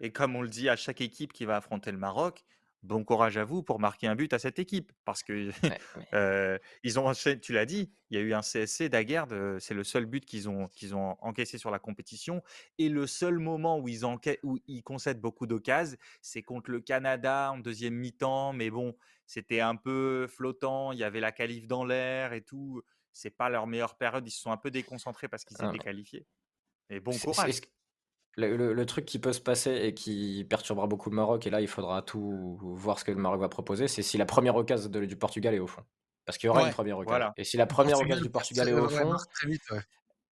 et 0.00 0.12
comme 0.12 0.36
on 0.36 0.42
le 0.42 0.48
dit 0.48 0.68
à 0.68 0.76
chaque 0.76 1.00
équipe 1.00 1.32
qui 1.32 1.44
va 1.44 1.56
affronter 1.56 1.90
le 1.92 1.98
Maroc, 1.98 2.44
bon 2.84 3.04
courage 3.04 3.36
à 3.36 3.44
vous 3.44 3.62
pour 3.64 3.80
marquer 3.80 4.06
un 4.06 4.14
but 4.14 4.32
à 4.32 4.38
cette 4.38 4.58
équipe. 4.60 4.92
Parce 5.04 5.22
que 5.24 5.50
ouais, 5.62 5.82
euh, 6.14 6.58
ils 6.84 6.98
ont, 7.00 7.12
tu 7.42 7.52
l'as 7.52 7.66
dit, 7.66 7.92
il 8.10 8.16
y 8.18 8.20
a 8.20 8.22
eu 8.24 8.32
un 8.34 8.42
CSC 8.42 8.88
d'Aguerd, 8.88 9.32
euh, 9.32 9.58
c'est 9.58 9.74
le 9.74 9.82
seul 9.84 10.06
but 10.06 10.24
qu'ils 10.24 10.48
ont, 10.48 10.68
qu'ils 10.68 10.94
ont 10.94 11.16
encaissé 11.20 11.58
sur 11.58 11.70
la 11.72 11.80
compétition. 11.80 12.42
Et 12.78 12.88
le 12.88 13.06
seul 13.08 13.38
moment 13.38 13.78
où 13.80 13.88
ils, 13.88 14.02
enca- 14.04 14.38
où 14.44 14.58
ils 14.66 14.82
concèdent 14.82 15.20
beaucoup 15.20 15.46
d'occasions, 15.48 15.96
c'est 16.22 16.42
contre 16.42 16.70
le 16.70 16.80
Canada 16.80 17.50
en 17.52 17.58
deuxième 17.58 17.94
mi-temps. 17.94 18.52
Mais 18.52 18.70
bon, 18.70 18.96
c'était 19.26 19.60
un 19.60 19.76
peu 19.76 20.26
flottant, 20.28 20.92
il 20.92 20.98
y 20.98 21.04
avait 21.04 21.20
la 21.20 21.32
qualif 21.32 21.66
dans 21.66 21.84
l'air 21.84 22.32
et 22.32 22.42
tout. 22.42 22.82
C'est 23.12 23.30
pas 23.36 23.48
leur 23.48 23.66
meilleure 23.66 23.96
période, 23.98 24.26
ils 24.26 24.30
se 24.30 24.40
sont 24.40 24.52
un 24.52 24.56
peu 24.56 24.70
déconcentrés 24.70 25.28
parce 25.28 25.44
qu'ils 25.44 25.60
Ah, 25.60 25.64
étaient 25.64 25.80
qualifiés. 25.80 26.26
Et 26.90 27.00
bon 27.00 27.12
c'est- 27.12 27.18
c'est- 27.18 27.24
courage. 27.26 27.60
Le, 28.36 28.56
le- 28.56 28.72
le 28.72 28.86
truc 28.86 29.04
qui 29.04 29.18
peut 29.18 29.32
se 29.32 29.40
passer 29.40 29.72
et 29.74 29.94
qui 29.94 30.46
perturbera 30.48 30.86
beaucoup 30.86 31.10
le 31.10 31.16
Maroc, 31.16 31.44
et 31.46 31.50
là 31.50 31.60
il 31.60 31.66
faudra 31.66 32.02
tout 32.02 32.56
voir 32.62 32.98
ce 33.00 33.04
que 33.04 33.10
le 33.10 33.16
Maroc 33.16 33.40
va 33.40 33.48
proposer, 33.48 33.88
c'est 33.88 34.02
si 34.02 34.16
la 34.16 34.26
première 34.26 34.54
occasion 34.54 34.88
de- 34.88 35.04
du 35.06 35.16
Portugal 35.16 35.54
est 35.54 35.58
au 35.58 35.66
fond. 35.66 35.82
Parce 36.24 36.38
qu'il 36.38 36.46
y 36.46 36.50
aura 36.50 36.64
une 36.66 36.72
première 36.72 36.98
occasion. 36.98 37.10
Voilà. 37.10 37.32
Et 37.36 37.42
si 37.44 37.56
la 37.56 37.64
Le 37.64 37.68
première 37.68 37.94
Portugal 37.94 38.18
occasion 38.18 38.26
du 38.26 38.30
Portugal 38.30 38.68
est 38.68 38.72
au 38.74 38.88
fond, 38.88 39.16
très 39.34 39.48
vite. 39.48 39.62
Ouais. 39.70 39.80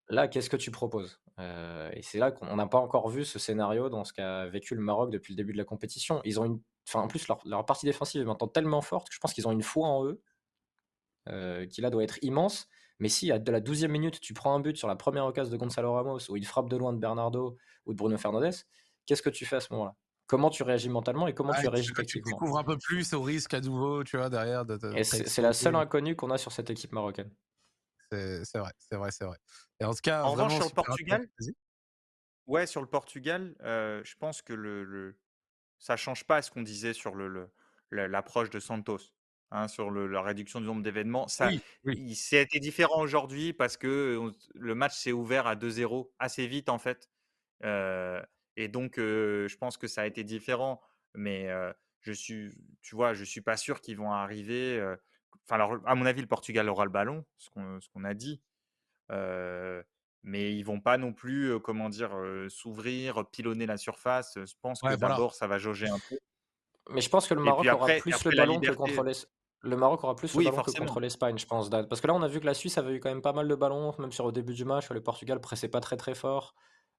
là 0.09 0.29
qu'est-ce 0.29 0.49
que 0.51 0.57
tu 0.57 0.71
proposes? 0.71 1.21
Euh, 1.41 1.91
Et 1.95 2.03
c'est 2.03 2.19
là 2.19 2.31
qu'on 2.31 2.55
n'a 2.55 2.67
pas 2.69 2.79
encore 2.79 3.09
vu 3.09 3.25
ce 3.25 3.39
scénario 3.41 3.89
dans 3.89 4.05
ce 4.05 4.13
qu'a 4.13 4.47
vécu 4.47 4.75
le 4.77 4.83
Maroc 4.83 5.11
depuis 5.11 5.33
le 5.33 5.37
début 5.37 5.53
de 5.53 5.59
la 5.59 5.65
compétition. 5.65 6.21
Ils 6.25 6.39
ont 6.39 6.45
une, 6.45 6.61
enfin 6.87 7.01
en 7.01 7.09
plus 7.09 7.27
leur, 7.27 7.41
leur 7.45 7.65
partie 7.67 7.87
défensive 7.87 8.23
est 8.23 8.25
maintenant 8.25 8.47
tellement 8.47 8.83
forte 8.83 9.09
que 9.09 9.15
je 9.15 9.19
pense 9.19 9.33
qu'ils 9.35 9.49
ont 9.49 9.53
une 9.53 9.63
foi 9.65 9.89
en 9.89 10.05
eux 10.07 10.23
euh, 11.29 11.67
qui 11.67 11.81
là 11.81 11.91
doit 11.91 12.05
être 12.05 12.19
immense. 12.23 12.69
Mais 12.99 13.09
si 13.09 13.31
à 13.33 13.39
de 13.39 13.53
la 13.53 13.61
12e 13.61 13.93
minute, 13.93 14.21
tu 14.21 14.35
prends 14.35 14.55
un 14.55 14.61
but 14.61 14.77
sur 14.77 14.89
la 14.89 14.97
première 14.97 15.27
occasion 15.27 15.53
de 15.53 15.57
Gonzalo 15.59 15.93
Ramos 15.95 16.31
ou 16.31 16.37
une 16.37 16.45
frappe 16.45 16.69
de 16.71 16.77
loin 16.77 16.93
de 16.93 16.99
Bernardo 16.99 17.57
ou 17.87 17.93
de 17.93 17.97
Bruno 17.99 18.17
Fernandes, 18.19 18.55
qu'est-ce 19.07 19.23
que 19.23 19.31
tu 19.31 19.45
fais 19.47 19.57
à 19.57 19.61
ce 19.61 19.73
moment-là? 19.73 19.95
Comment 20.27 20.51
tu 20.51 20.63
réagis 20.63 20.89
mentalement 20.89 21.29
et 21.29 21.35
comment 21.35 21.55
tu 21.55 21.69
réagis 21.69 21.89
tu, 21.89 21.95
tu 21.95 21.97
tactiquement? 21.97 22.37
découvres 22.41 22.59
un 22.59 22.65
peu 22.65 22.77
plus 22.79 23.13
au 23.15 23.23
risque 23.23 23.55
à 23.55 23.61
nouveau, 23.61 24.03
tu 24.05 24.17
vois, 24.17 24.29
derrière. 24.31 24.65
De, 24.65 24.77
de 24.77 24.89
Et 24.97 25.05
c'est 25.05 25.43
la 25.43 25.53
seule 25.53 25.77
inconnue 25.77 26.17
qu'on 26.17 26.31
a 26.31 26.39
sur 26.39 26.51
cette 26.53 26.71
équipe 26.71 26.93
marocaine. 26.93 27.31
C'est 28.13 28.59
vrai, 28.59 28.73
c'est 28.79 28.97
vrai, 28.97 29.11
c'est 29.11 29.25
vrai. 29.25 29.37
Et 29.81 29.85
en 29.85 29.93
tout 29.93 30.01
cas, 30.03 30.23
En 30.23 30.33
revanche, 30.33 30.55
sur 30.57 30.65
le 30.67 30.71
Portugal. 30.75 31.29
Ouais, 32.47 32.67
sur 32.67 32.81
le 32.81 32.87
Portugal, 32.89 33.57
euh, 33.63 34.03
je 34.05 34.15
pense 34.17 34.41
que 34.43 34.53
le, 34.53 34.85
le- 34.85 35.19
ça 35.79 35.97
change 35.97 36.25
pas 36.27 36.43
ce 36.43 36.51
qu'on 36.51 36.63
disait 36.63 36.93
sur 36.95 37.15
le, 37.15 37.29
le- 37.29 38.07
l'approche 38.09 38.51
de 38.51 38.61
Santos, 38.61 38.99
hein, 39.51 39.69
sur 39.69 39.91
le- 39.91 40.07
la 40.07 40.23
réduction 40.23 40.61
du 40.61 40.67
nombre 40.67 40.83
d'événements. 40.83 41.29
Ça, 41.29 41.53
Oui, 41.53 41.61
oui. 41.85 41.95
il, 41.95 42.17
c'était 42.17 42.61
différent 42.61 43.01
aujourd'hui 43.01 43.53
parce 43.53 43.77
que 43.77 44.19
on- 44.21 44.33
le 44.55 44.75
match 44.75 44.97
s'est 44.97 45.13
ouvert 45.13 45.47
à 45.47 45.57
2-0 45.57 46.15
assez 46.19 46.47
vite 46.47 46.69
en 46.69 46.79
fait. 46.79 47.09
Euh, 47.65 48.23
et 48.57 48.69
donc, 48.69 48.99
euh, 48.99 49.49
je 49.49 49.57
pense 49.57 49.77
que 49.79 49.87
ça 49.89 50.03
a 50.03 50.07
été 50.07 50.25
différent. 50.25 50.81
Mais 51.15 51.49
euh, 51.51 51.73
je 52.01 52.13
suis, 52.13 52.53
tu 52.83 52.95
vois, 52.97 53.15
je 53.15 53.25
suis 53.25 53.41
pas 53.43 53.57
sûr 53.57 53.81
qu'ils 53.81 53.97
vont 53.99 54.13
arriver. 54.13 54.79
euh, 54.79 54.97
Enfin, 55.49 55.57
alors, 55.57 55.79
à 55.87 55.95
mon 55.95 56.07
avis, 56.07 56.21
le 56.23 56.27
Portugal 56.29 56.69
aura 56.69 56.85
le 56.85 56.91
ballon, 56.91 57.25
ce 57.39 57.51
qu'on, 57.51 57.81
ce 57.81 57.89
qu'on 57.89 58.05
a 58.05 58.15
dit. 58.15 58.43
Euh, 59.13 59.83
mais 60.23 60.55
ils 60.57 60.65
vont 60.65 60.81
pas 60.81 60.99
non 60.99 61.13
plus, 61.13 61.53
euh, 61.53 61.59
comment 61.61 61.89
dire, 61.89 62.17
euh, 62.17 62.49
s'ouvrir, 62.49 63.31
pilonner 63.31 63.67
la 63.67 63.77
surface. 63.77 64.35
Je 64.45 64.55
pense 64.63 64.83
que 64.83 64.87
Ouais, 64.87 64.97
voilà. 64.97 65.17
d'abord, 65.17 65.35
ça 65.35 65.47
va 65.47 65.59
jauger 65.59 65.89
un 65.89 66.01
peu. 66.09 66.19
Mais 66.91 67.01
je 67.01 67.09
pense 67.09 67.27
que 67.27 67.35
le 67.35 67.43
Maroc 67.43 67.67
aura 67.67 67.87
plus 67.87 68.11
le 68.11 68.17
après 68.17 68.37
ballon 68.37 68.61
que 68.61 68.71
contre 68.73 69.03
les... 69.03 69.13
Le 69.63 69.77
Maroc 69.77 70.05
aura 70.05 70.15
plus 70.15 70.33
le 70.33 70.39
Oui, 70.39 70.45
ballon 70.45 70.59
que 70.59 70.63
forcément. 70.65 70.87
contre 70.87 71.01
l'Espagne, 71.01 71.39
je 71.39 71.47
pense. 71.47 71.71
Dan. 71.71 71.89
Parce 71.89 72.01
que 72.01 72.07
là, 72.07 72.15
on 72.15 72.23
a 72.23 72.29
vu 72.29 72.41
que 72.41 72.47
la 72.47 72.55
Suisse 72.55 72.79
avait 72.79 72.95
eu 72.95 73.01
quand 73.01 73.09
même 73.09 73.23
pas 73.23 73.33
mal 73.33 73.49
de 73.49 73.55
ballons, 73.55 73.95
même 73.99 74.13
sur 74.13 74.27
le 74.27 74.33
début 74.33 74.55
du 74.55 74.65
match. 74.65 74.89
Le 74.91 75.03
Portugal 75.03 75.41
pressait 75.41 75.69
pas 75.69 75.81
très 75.81 75.97
très 75.97 76.15
fort. 76.15 76.55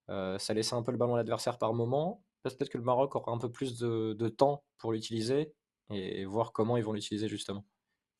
Euh, 0.09 0.37
ça 0.37 0.53
laissait 0.53 0.75
un 0.75 0.83
peu 0.83 0.91
le 0.91 0.97
ballon 0.97 1.13
à 1.13 1.17
l'adversaire 1.17 1.57
par 1.57 1.73
moment. 1.73 2.23
Peut-être 2.43 2.69
que 2.69 2.77
le 2.77 2.83
Maroc 2.83 3.15
aura 3.15 3.31
un 3.31 3.37
peu 3.37 3.51
plus 3.51 3.77
de, 3.77 4.13
de 4.13 4.27
temps 4.29 4.63
pour 4.77 4.91
l'utiliser 4.91 5.53
et, 5.91 6.21
et 6.21 6.25
voir 6.25 6.51
comment 6.51 6.77
ils 6.77 6.83
vont 6.83 6.93
l'utiliser 6.93 7.27
justement. 7.29 7.65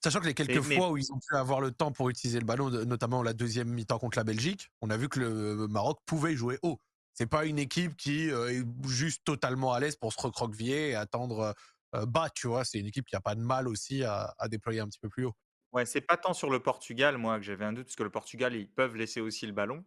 Sachant 0.03 0.19
que 0.19 0.27
les 0.27 0.33
quelques 0.33 0.61
fois 0.61 0.91
où 0.91 0.97
ils 0.97 1.11
ont 1.11 1.19
pu 1.19 1.35
avoir 1.35 1.59
le 1.59 1.71
temps 1.71 1.91
pour 1.91 2.09
utiliser 2.09 2.39
le 2.39 2.45
ballon, 2.45 2.69
notamment 2.69 3.23
la 3.23 3.33
deuxième 3.33 3.69
mi-temps 3.69 3.99
contre 3.99 4.17
la 4.17 4.23
Belgique, 4.23 4.69
on 4.81 4.89
a 4.89 4.97
vu 4.97 5.09
que 5.09 5.19
le 5.19 5.67
Maroc 5.67 5.97
pouvait 6.05 6.35
jouer 6.35 6.59
haut. 6.61 6.79
C'est 7.17 7.25
pas 7.25 7.45
une 7.45 7.57
équipe 7.57 7.97
qui 7.97 8.29
euh, 8.29 8.51
est 8.51 8.87
juste 8.87 9.23
totalement 9.23 9.73
à 9.73 9.79
l'aise 9.79 9.95
pour 9.95 10.13
se 10.13 10.21
recroqueviller 10.21 10.89
et 10.89 10.95
attendre 10.95 11.55
euh, 11.95 12.05
bas, 12.05 12.29
tu 12.29 12.45
vois? 12.45 12.63
C'est 12.63 12.77
une 12.77 12.85
équipe 12.85 13.07
qui 13.07 13.15
a 13.15 13.21
pas 13.21 13.33
de 13.33 13.41
mal 13.41 13.67
aussi 13.67 14.03
à, 14.03 14.35
déployer 14.49 14.81
un 14.81 14.87
petit 14.87 14.99
peu 14.99 15.09
plus 15.09 15.25
haut. 15.25 15.33
Ouais, 15.71 15.87
c'est 15.87 16.01
pas 16.01 16.15
tant 16.15 16.35
sur 16.35 16.51
le 16.51 16.59
Portugal, 16.59 17.17
moi, 17.17 17.39
que 17.39 17.43
j'avais 17.43 17.65
un 17.65 17.73
doute, 17.73 17.85
parce 17.85 17.95
que 17.95 18.03
le 18.03 18.11
Portugal, 18.11 18.53
ils 18.53 18.69
peuvent 18.69 18.95
laisser 18.95 19.19
aussi 19.19 19.47
le 19.47 19.51
ballon. 19.51 19.83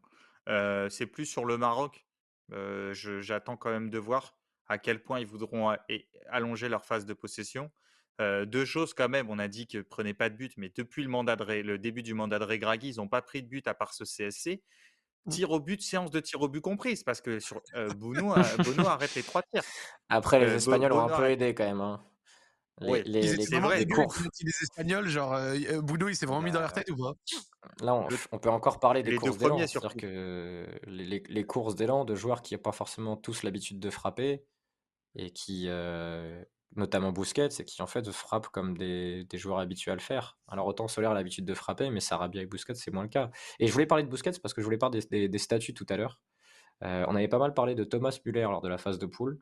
Euh, 0.48 0.88
c'est 0.88 1.06
plus 1.06 1.24
sur 1.24 1.44
le 1.44 1.56
Maroc. 1.56 2.04
J'attends 2.92 3.56
quand 3.56 3.70
même 3.70 3.90
de 3.90 3.98
voir 3.98 4.36
à 4.66 4.78
quel 4.78 5.00
point 5.00 5.20
ils 5.20 5.26
voudront 5.26 5.76
allonger 6.30 6.68
leur 6.68 6.84
phase 6.84 7.06
de 7.06 7.14
possession. 7.14 7.70
deux 8.18 8.64
choses 8.64 8.92
quand 8.92 9.08
même, 9.08 9.30
on 9.30 9.38
a 9.38 9.46
dit 9.46 9.68
que 9.68 9.78
prenez 9.78 10.14
pas 10.14 10.30
de 10.30 10.34
but, 10.34 10.52
mais 10.56 10.72
depuis 10.76 11.04
le, 11.04 11.08
mandat 11.08 11.36
de 11.36 11.44
le 11.44 11.78
début 11.78 12.02
du 12.02 12.12
mandat 12.12 12.40
de 12.40 12.44
Regragui, 12.44 12.88
ils 12.88 12.96
n'ont 12.96 13.06
pas 13.06 13.22
pris 13.22 13.44
de 13.44 13.48
but 13.48 13.68
à 13.68 13.74
part 13.74 13.94
ce 13.94 14.02
CSC. 14.02 14.64
Mmh. 15.26 15.30
Tir 15.30 15.50
au 15.50 15.60
but, 15.60 15.82
séance 15.82 16.10
de 16.10 16.20
tir 16.20 16.40
au 16.40 16.48
but 16.48 16.60
comprise, 16.60 17.02
parce 17.02 17.20
que 17.20 17.40
sur 17.40 17.60
Bono, 17.96 18.32
arrête 18.86 19.14
les 19.14 19.22
trois 19.22 19.42
tirs. 19.42 19.62
Après, 20.08 20.40
les 20.40 20.54
Espagnols 20.54 20.92
ont 20.92 21.00
un 21.00 21.16
peu 21.16 21.30
aidé 21.30 21.54
quand 21.54 21.64
même. 21.64 21.80
Hein. 21.80 22.02
Les, 22.80 23.02
les, 23.02 23.42
c'est 23.42 23.60
vrai. 23.60 23.84
Les, 23.84 24.50
Espagnols, 24.62 25.08
genre 25.08 25.38
Bouno, 25.82 26.08
il 26.08 26.16
s'est 26.16 26.24
vraiment 26.24 26.40
mis 26.40 26.50
dans 26.50 26.60
leur 26.60 26.70
bah, 26.70 26.76
tête 26.76 26.90
ou 26.90 26.96
pas? 26.96 27.12
Là, 27.82 27.94
on, 28.32 28.38
peut 28.38 28.48
encore 28.48 28.80
parler 28.80 29.02
des 29.02 29.16
courses 29.16 29.36
d'élan. 29.36 29.58
C'est-à-dire 29.58 29.94
que 29.96 30.66
les, 30.86 31.44
courses 31.44 31.74
d'élan 31.74 32.06
de 32.06 32.14
joueurs 32.14 32.40
qui 32.40 32.54
n'ont 32.54 32.62
pas 32.62 32.72
forcément 32.72 33.16
tous 33.16 33.42
l'habitude 33.42 33.80
de 33.80 33.90
frapper 33.90 34.44
et 35.14 35.30
qui, 35.30 35.68
notamment 36.76 37.12
Busquets, 37.12 37.50
c'est 37.50 37.64
qui 37.64 37.82
en 37.82 37.86
fait 37.86 38.08
frappe 38.10 38.48
comme 38.48 38.76
des, 38.76 39.26
joueurs 39.34 39.58
habitués 39.58 39.90
à 39.90 39.94
le 39.94 40.00
faire. 40.00 40.38
Alors 40.48 40.66
autant 40.66 40.88
Solaire 40.88 41.10
a 41.10 41.14
l'habitude 41.14 41.44
de 41.44 41.54
frapper, 41.54 41.90
mais 41.90 42.00
Sarabia 42.00 42.40
avec 42.40 42.50
Busquets, 42.50 42.74
c'est 42.74 42.92
moins 42.92 43.02
le 43.02 43.08
cas. 43.08 43.30
Et 43.58 43.66
je 43.66 43.72
voulais 43.72 43.86
parler 43.86 44.04
de 44.04 44.08
Busquets 44.08 44.38
parce 44.42 44.54
que 44.54 44.60
je 44.60 44.64
voulais 44.64 44.78
parler 44.78 45.00
des, 45.28 45.38
statuts 45.38 45.74
tout 45.74 45.86
à 45.88 45.96
l'heure. 45.96 46.20
Euh, 46.82 47.04
on 47.08 47.16
avait 47.16 47.28
pas 47.28 47.38
mal 47.38 47.54
parlé 47.54 47.74
de 47.74 47.84
Thomas 47.84 48.18
Müller 48.24 48.42
lors 48.42 48.60
de 48.60 48.68
la 48.68 48.78
phase 48.78 48.98
de 48.98 49.06
poule. 49.06 49.40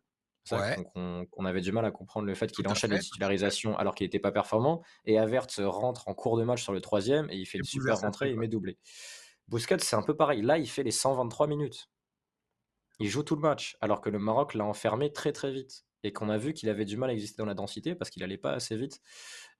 on, 0.95 1.45
avait 1.45 1.61
du 1.61 1.73
mal 1.73 1.85
à 1.85 1.91
comprendre 1.91 2.27
le 2.27 2.35
fait 2.35 2.51
qu'il 2.51 2.67
enchaîne 2.67 2.93
les 2.93 2.99
titularisations 2.99 3.77
alors 3.77 3.95
qu'il 3.95 4.07
n'était 4.07 4.19
pas 4.19 4.33
performant. 4.33 4.83
Et 5.05 5.19
Havertz 5.19 5.61
rentre 5.61 6.09
en 6.09 6.15
cours 6.15 6.39
de 6.39 6.45
match 6.45 6.63
sur 6.63 6.73
le 6.73 6.81
troisième 6.81 7.29
et 7.31 7.37
il 7.37 7.47
fait 7.47 7.59
une 7.59 7.65
super 7.65 8.01
rentrée 8.01 8.31
et 8.31 8.33
il 8.33 8.39
met 8.39 8.49
doublé. 8.49 8.79
Busquets, 9.49 9.79
c'est 9.81 9.97
un 9.97 10.03
peu 10.03 10.17
pareil. 10.17 10.43
Là, 10.43 10.59
il 10.59 10.69
fait 10.69 10.83
les 10.83 10.91
123 10.91 11.47
minutes. 11.47 11.91
Il 13.01 13.09
joue 13.09 13.23
tout 13.23 13.37
le 13.37 13.43
match, 13.43 13.77
alors 13.81 14.01
que 14.01 14.11
le 14.11 14.19
Maroc 14.19 14.55
l'a 14.55 14.65
enfermé 14.65 15.13
très 15.13 15.33
très 15.33 15.53
vite 15.53 15.85
et 16.05 16.13
qu'on 16.13 16.29
a 16.29 16.39
vu 16.39 16.53
qu'il 16.53 16.69
avait 16.69 16.85
du 16.85 16.97
mal 16.97 17.11
à 17.11 17.13
exister 17.13 17.39
dans 17.39 17.47
la 17.47 17.55
densité 17.55 17.95
parce 17.95 18.11
qu'il 18.11 18.21
n'allait 18.21 18.39
pas 18.39 18.53
assez 18.53 18.77
vite 18.77 19.01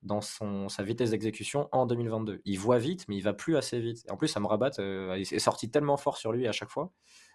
dans 0.03 0.21
son, 0.21 0.69
sa 0.69 0.83
vitesse 0.83 1.11
d'exécution 1.11 1.69
en 1.73 1.87
2022. 1.87 2.41
Il 2.45 2.59
voit 2.59 2.79
vite, 2.79 3.07
mais 3.09 3.17
il 3.17 3.23
va 3.23 3.33
plus 3.33 3.57
assez 3.57 3.81
vite. 3.81 4.05
en 4.11 4.17
plus, 4.17 4.37
Amrabat 4.37 4.71
euh, 4.79 5.15
est 5.15 5.39
sorti 5.39 5.71
tellement 5.71 5.97
fort 5.97 6.17
sur 6.17 6.33
lui 6.33 6.47
à 6.47 6.53
chaque 6.53 6.71
fois 6.71 6.93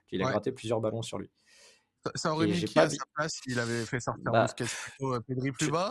qu'il 0.08 0.22
a 0.24 0.30
gratté 0.30 0.52
plusieurs 0.52 0.80
ballons 0.80 1.02
sur 1.02 1.18
lui. 1.18 1.30
Ça, 2.16 2.34
aurait 2.34 2.48
mis 2.48 2.64
qui 2.66 2.78
à 2.78 2.90
sa 2.90 3.06
place 3.16 3.40
s'il 3.44 3.60
avait 3.60 3.86
fait 3.86 4.00
sortir 4.00 4.24
bah, 4.26 4.46
plutôt, 4.56 5.14
euh, 5.14 5.22
Pedri 5.22 5.52
plus 5.52 5.70
bas 5.70 5.90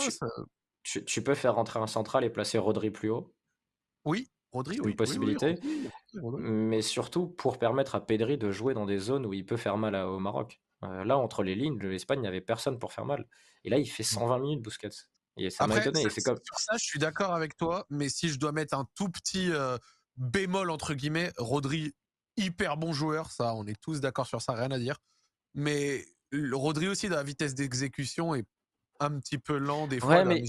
tu, 0.82 1.22
peux 1.22 1.34
faire 1.34 1.54
rentrer 1.54 1.78
un 1.78 1.86
central 1.86 2.24
et 2.24 2.30
placer 2.30 2.58
Rodri 2.58 2.90
plus 2.90 3.08
haut. 3.08 3.32
Oui, 4.04 4.28
Rodri, 4.50 4.80
oui. 4.80 4.90
Une 4.90 4.96
possibilité. 4.96 5.54
mais 6.38 6.82
surtout 6.82 7.28
pour 7.28 7.58
permettre 7.58 7.94
à 7.94 8.04
Pedri 8.04 8.36
de 8.36 8.50
jouer 8.50 8.74
dans 8.74 8.84
des 8.84 8.98
zones 8.98 9.24
où 9.24 9.32
il 9.32 9.46
peut 9.46 9.56
faire 9.56 9.78
mal 9.78 9.94
au 9.94 10.18
Maroc. 10.18 10.60
Euh, 10.84 11.04
là, 11.04 11.16
entre 11.16 11.42
les 11.42 11.54
lignes, 11.54 11.78
l'Espagne 11.78 12.20
n'avait 12.20 12.40
personne 12.40 12.78
pour 12.78 12.92
faire 12.92 13.04
mal. 13.04 13.26
Et 13.64 13.70
là, 13.70 13.78
il 13.78 13.86
fait 13.86 14.02
120 14.02 14.38
mmh. 14.38 14.42
minutes, 14.42 14.62
Busquets. 14.62 14.88
Et 15.36 15.50
ça 15.50 15.66
m'a 15.66 15.78
étonné. 15.78 16.00
Sur 16.10 16.58
ça, 16.58 16.76
je 16.76 16.84
suis 16.84 16.98
d'accord 16.98 17.32
avec 17.32 17.56
toi, 17.56 17.86
mais 17.88 18.08
si 18.08 18.28
je 18.28 18.38
dois 18.38 18.52
mettre 18.52 18.74
un 18.74 18.86
tout 18.94 19.08
petit 19.08 19.50
euh, 19.50 19.78
bémol, 20.16 20.70
entre 20.70 20.94
guillemets, 20.94 21.32
Rodri, 21.38 21.94
hyper 22.36 22.76
bon 22.76 22.92
joueur, 22.92 23.30
ça, 23.30 23.54
on 23.54 23.66
est 23.66 23.80
tous 23.80 24.00
d'accord 24.00 24.26
sur 24.26 24.42
ça, 24.42 24.52
rien 24.52 24.70
à 24.70 24.78
dire. 24.78 24.98
Mais 25.54 26.04
Rodri 26.52 26.88
aussi, 26.88 27.08
dans 27.08 27.16
la 27.16 27.22
vitesse 27.22 27.54
d'exécution, 27.54 28.34
est 28.34 28.44
un 29.02 29.18
petit 29.18 29.38
peu 29.38 29.58
lent 29.58 29.86
des 29.86 30.00
fois. 30.00 30.24
mais, 30.24 30.42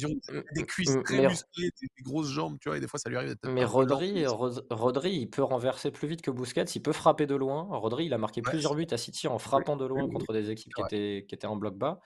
des 0.56 0.64
cuisses 0.64 0.98
très 1.04 1.28
musclées, 1.28 1.70
des, 1.82 2.04
grosses 2.04 2.30
jambes, 2.30 2.58
tu 2.60 2.70
vois, 2.70 2.78
et 2.78 2.82
des 2.82 2.88
fois 2.88 3.00
ça 3.00 3.10
lui 3.10 3.18
arrive 3.18 3.30
d'être. 3.30 3.48
Mais 3.48 3.66
Rodri, 3.66 4.26
Rodri, 4.28 5.12
il 5.12 5.30
peut 5.30 5.44
renverser 5.44 5.92
plus 5.92 6.08
vite 6.08 6.22
que 6.22 6.32
Busquets, 6.32 6.64
il 6.64 6.82
peut 6.82 6.94
frapper 6.94 7.26
de 7.26 7.36
loin. 7.36 7.68
Rodri, 7.72 8.06
il 8.06 8.14
a 8.14 8.18
marqué 8.18 8.42
plusieurs 8.42 8.76
buts 8.76 8.88
à 8.92 8.98
City 8.98 9.28
en 9.28 9.40
frappant 9.40 9.76
de 9.76 9.86
loin 9.86 10.08
contre 10.10 10.34
des 10.34 10.52
équipes 10.52 10.74
qui 10.74 10.82
étaient, 10.82 11.26
qui 11.28 11.36
étaient 11.36 11.48
en 11.48 11.56
bloc 11.56 11.78
bas. 11.78 12.00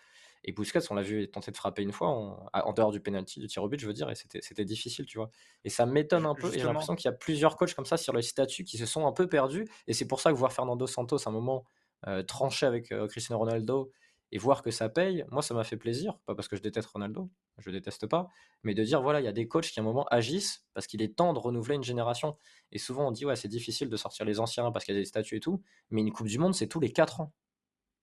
Et 0.44 0.54
Busquets, 0.54 0.80
on 0.92 0.96
l'a 0.96 1.02
vu 1.02 1.30
tenter 1.30 1.52
de 1.52 1.58
frapper 1.58 1.82
une 1.82 1.92
fois, 1.92 2.08
en, 2.08 2.74
dehors 2.74 2.92
du 2.92 3.02
penalty, 3.02 3.40
du 3.40 3.48
tir 3.48 3.64
au 3.64 3.68
but, 3.68 3.80
je 3.80 3.88
veux 3.88 3.94
dire, 3.94 4.10
et 4.10 4.16
c'était 4.16 4.66
difficile, 4.66 5.06
tu 5.06 5.18
vois. 5.18 5.30
Et 5.66 5.70
ça 5.70 5.86
m'étonne 5.86 6.26
un 6.26 6.36
peu, 6.36 6.54
et 6.54 6.60
j'ai 6.60 6.66
l'impression 6.66 6.96
qu'il 6.96 7.10
y 7.10 7.14
a 7.14 7.18
plusieurs 7.18 7.58
coachs 7.58 7.74
comme 7.74 7.86
ça 7.86 7.98
sur 7.98 8.14
le 8.14 8.22
statut 8.22 8.64
qui 8.64 8.78
se 8.78 8.86
sont 8.86 9.08
un 9.08 9.12
peu 9.12 9.28
perdus, 9.28 9.68
et 9.88 9.94
c'est 9.94 10.08
pour 10.08 10.22
ça 10.22 10.32
que 10.32 10.38
voir 10.38 10.54
Fernando 10.54 10.88
Santos 10.88 11.18
à 11.26 11.30
un 11.30 11.34
moment 11.34 11.66
euh, 12.08 12.22
trancher 12.24 12.66
avec 12.66 12.92
euh, 12.92 13.08
Cristiano 13.08 13.40
Ronaldo 13.40 13.92
et 14.32 14.38
voir 14.38 14.62
que 14.62 14.72
ça 14.72 14.90
paye, 14.90 15.24
moi 15.32 15.42
ça 15.42 15.54
m'a 15.54 15.64
fait 15.64 15.78
plaisir, 15.78 16.18
pas 16.26 16.36
parce 16.36 16.48
que 16.48 16.56
je 16.56 16.62
déteste 16.62 16.88
Ronaldo, 16.90 17.30
je 17.60 17.72
déteste 17.72 18.08
pas, 18.08 18.28
mais 18.64 18.74
de 18.74 18.84
dire 18.84 19.02
voilà, 19.02 19.22
il 19.22 19.24
y 19.24 19.28
a 19.28 19.32
des 19.32 19.48
coachs 19.48 19.68
qui 19.68 19.80
à 19.80 19.84
un 19.84 19.86
moment 19.86 20.06
agissent 20.12 20.66
parce 20.74 20.86
qu'il 20.86 21.02
est 21.02 21.16
temps 21.16 21.34
de 21.34 21.40
renouveler 21.40 21.76
une 21.76 21.84
génération. 21.84 22.38
Et 22.72 22.78
souvent 22.78 23.08
on 23.08 23.12
dit 23.12 23.26
ouais, 23.26 23.36
c'est 23.36 23.48
difficile 23.48 23.90
de 23.90 23.96
sortir 23.96 24.26
les 24.26 24.40
anciens 24.40 24.72
parce 24.72 24.86
qu'il 24.86 24.96
y 24.96 24.98
a 24.98 25.02
des 25.02 25.06
statuts 25.06 25.38
et 25.38 25.40
tout, 25.40 25.64
mais 25.90 26.02
une 26.02 26.12
Coupe 26.12 26.28
du 26.28 26.40
Monde, 26.40 26.54
c'est 26.54 26.68
tous 26.68 26.80
les 26.80 26.92
4 26.92 27.22
ans. 27.22 27.34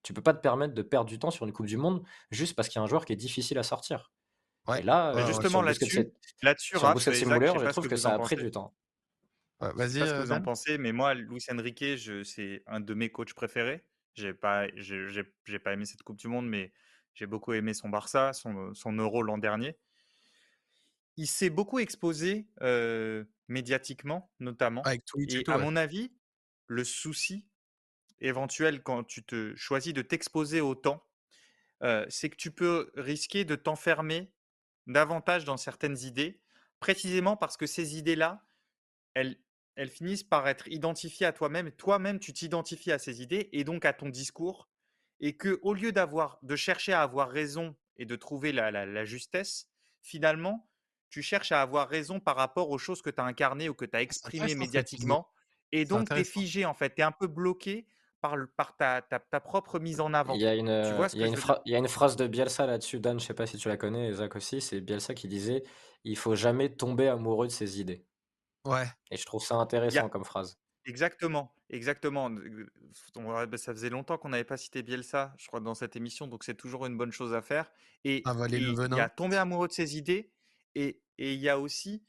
Tu 0.03 0.13
peux 0.13 0.23
pas 0.23 0.35
te 0.35 0.41
permettre 0.41 0.75
de 0.75 0.83
perdre 0.83 1.09
du 1.09 1.19
temps 1.19 1.31
sur 1.31 1.47
une 1.47 1.53
Coupe 1.53 1.67
du 1.67 1.77
Monde 1.77 2.03
juste 2.31 2.55
parce 2.57 2.69
qu'il 2.69 2.79
y 2.79 2.81
a 2.81 2.85
un 2.85 2.89
joueur 2.89 3.05
qui 3.05 3.13
est 3.13 3.17
difficile 3.17 3.59
à 3.59 3.63
sortir. 3.63 4.13
Et 4.79 4.83
là, 4.83 5.15
euh, 5.15 5.27
justement 5.27 5.61
là-dessus, 5.61 6.11
là-dessus, 6.43 6.77
je 6.77 7.71
trouve 7.71 7.89
que, 7.89 7.97
ça 7.97 8.15
a 8.15 8.19
pris 8.19 8.37
du 8.37 8.51
temps. 8.51 8.75
Vas-y, 9.61 10.01
ce 10.01 10.05
que 10.05 10.23
vous 10.23 10.33
en 10.33 10.41
pensez, 10.41 10.79
mais 10.79 10.93
moi, 10.93 11.15
Luis 11.15 11.45
Enrique, 11.51 11.85
c'est 12.25 12.63
un 12.67 12.81
de 12.81 12.95
mes 12.95 13.11
coachs 13.11 13.35
préférés. 13.35 13.85
J'ai 14.15 14.35
pas, 14.35 14.69
j'ai 14.77 15.59
pas 15.59 15.73
aimé 15.73 15.85
cette 15.85 16.03
Coupe 16.03 16.19
du 16.19 16.29
Monde, 16.29 16.49
mais 16.49 16.73
j'ai 17.15 17.27
beaucoup 17.27 17.53
aimé 17.53 17.75
son 17.75 17.89
Barça, 17.89 18.33
son, 18.33 18.73
son 18.75 18.93
Euro 18.93 19.23
l'an 19.23 19.39
dernier. 19.39 19.77
Il 21.17 21.27
s'est 21.27 21.51
beaucoup 21.51 21.79
exposé 21.79 22.49
médiatiquement, 23.49 24.33
notamment. 24.41 24.83
Avec 24.83 25.05
Twitch 25.05 25.35
et, 25.35 25.51
à 25.51 25.59
mon 25.59 25.77
avis, 25.77 26.13
le 26.67 26.83
souci 26.85 27.47
éventuel 28.21 28.83
quand 28.83 29.05
tu 29.05 29.23
te 29.25 29.55
choisis 29.55 29.93
de 29.93 30.03
t'exposer 30.03 30.61
autant, 30.61 31.07
c'est 32.09 32.31
que 32.31 32.37
tu 32.37 32.51
peux 32.51 32.91
risquer 32.97 33.45
de 33.45 33.55
t'enfermer 33.55 34.33
davantage 34.87 35.45
dans 35.45 35.57
certaines 35.57 35.99
idées, 35.99 36.43
précisément 36.81 37.37
parce 37.37 37.57
que 37.57 37.67
ces 37.67 37.97
idées-là, 37.97 38.47
elles, 39.15 39.39
elles 39.77 39.91
finissent 39.91 40.23
par 40.23 40.47
être 40.49 40.69
identifiées 40.69 41.27
à 41.27 41.33
toi-même. 41.33 41.71
Toi-même, 41.73 42.19
tu 42.19 42.33
t'identifies 42.33 42.93
à 42.93 42.99
ces 42.99 43.23
idées 43.23 43.49
et 43.53 43.65
donc 43.65 43.85
à 43.85 43.93
ton 43.93 44.09
discours. 44.09 44.69
Et 45.21 45.37
que 45.37 45.59
au 45.63 45.75
lieu 45.75 45.93
d'avoir, 45.93 46.39
de 46.43 46.57
chercher 46.57 46.93
à 46.93 47.03
avoir 47.03 47.31
raison 47.31 47.75
et 47.97 48.05
de 48.05 48.17
trouver 48.17 48.53
la, 48.53 49.05
justesse, 49.05 49.69
finalement, 50.03 50.69
tu 51.09 51.23
cherches 51.23 51.53
à 51.53 51.63
avoir 51.63 51.89
raison 51.89 52.21
par 52.21 52.37
rapport 52.37 52.71
aux 52.71 52.79
choses 52.79 53.01
que 53.03 53.11
tu 53.11 53.21
as 53.21 53.25
incarnées 53.25 53.69
ou 53.69 53.75
que 53.75 53.85
tu 53.85 53.97
as 53.97 54.03
exprimées 54.03 54.55
médiatiquement. 54.55 55.29
Et 55.73 55.85
donc, 55.85 56.09
tu 56.09 56.17
es 56.17 56.25
figé, 56.25 56.65
en 56.65 56.75
fait. 56.75 56.95
Tu 56.95 57.01
es 57.01 57.05
un 57.05 57.13
peu 57.13 57.27
bloqué 57.27 57.87
par, 58.21 58.37
par 58.57 58.77
ta, 58.77 59.03
ta, 59.03 59.41
propre 59.41 59.79
mise 59.79 60.01
en 60.01 60.15
avant. 60.15 60.35
Il 60.35 60.41
y 60.41 60.47
a 60.47 60.55
une, 60.55 60.69
il 61.13 61.21
y 61.21 61.25
a 61.25 61.27
une, 61.27 61.37
il 61.67 61.73
y 61.73 61.75
a 61.75 61.79
une 61.79 61.89
phrase 61.89 62.17
de 62.17 62.27
Bielsa 62.27 62.67
là-dessus, 62.67 63.01
Dan, 63.01 63.21
je 63.21 63.27
sais 63.27 63.35
pas 63.35 63.47
si 63.47 63.59
tu 63.59 63.69
la 63.69 63.77
connais, 63.77 64.09
et 64.09 64.13
Zach 64.13 64.35
aussi, 64.37 64.61
c'est 64.61 64.81
Bielsa 64.81 65.15
qui 65.15 65.29
disait 65.29 65.63
il 66.05 66.17
faut 66.17 66.35
jamais 66.35 66.71
tomber 66.71 67.09
amoureux 67.09 67.47
de 67.47 67.53
ses 67.53 67.81
idées. 67.81 68.05
Ouais. 68.65 68.87
Et 69.11 69.17
je 69.17 69.25
trouve 69.27 69.45
ça 69.45 69.57
intéressant 69.57 70.09
comme 70.09 70.25
phrase. 70.25 70.59
Exactement, 70.87 71.55
exactement. 71.71 72.31
Bah, 72.31 73.57
ça 73.57 73.73
faisait 73.73 73.91
longtemps 73.91 74.19
qu'on 74.19 74.29
n'avait 74.29 74.45
pas 74.45 74.59
cité 74.59 74.83
Bielsa, 74.83 75.35
je 75.39 75.47
crois, 75.47 75.61
dans 75.61 75.75
cette 75.75 75.97
émission, 75.97 76.27
donc 76.27 76.45
c'est 76.45 76.55
toujours 76.55 76.85
une 76.87 76.97
bonne 76.97 77.13
chose 77.13 77.33
à 77.33 77.41
faire. 77.41 77.71
Et 78.05 78.23
il 78.51 78.95
y 78.95 79.01
a 79.01 79.09
tomber 79.09 79.37
amoureux 79.37 79.69
de 79.69 79.73
ses 79.73 79.97
idées, 79.97 80.33
et 80.75 81.03
il 81.19 81.41
y 81.41 81.49
a 81.49 81.59
aussi 81.59 82.07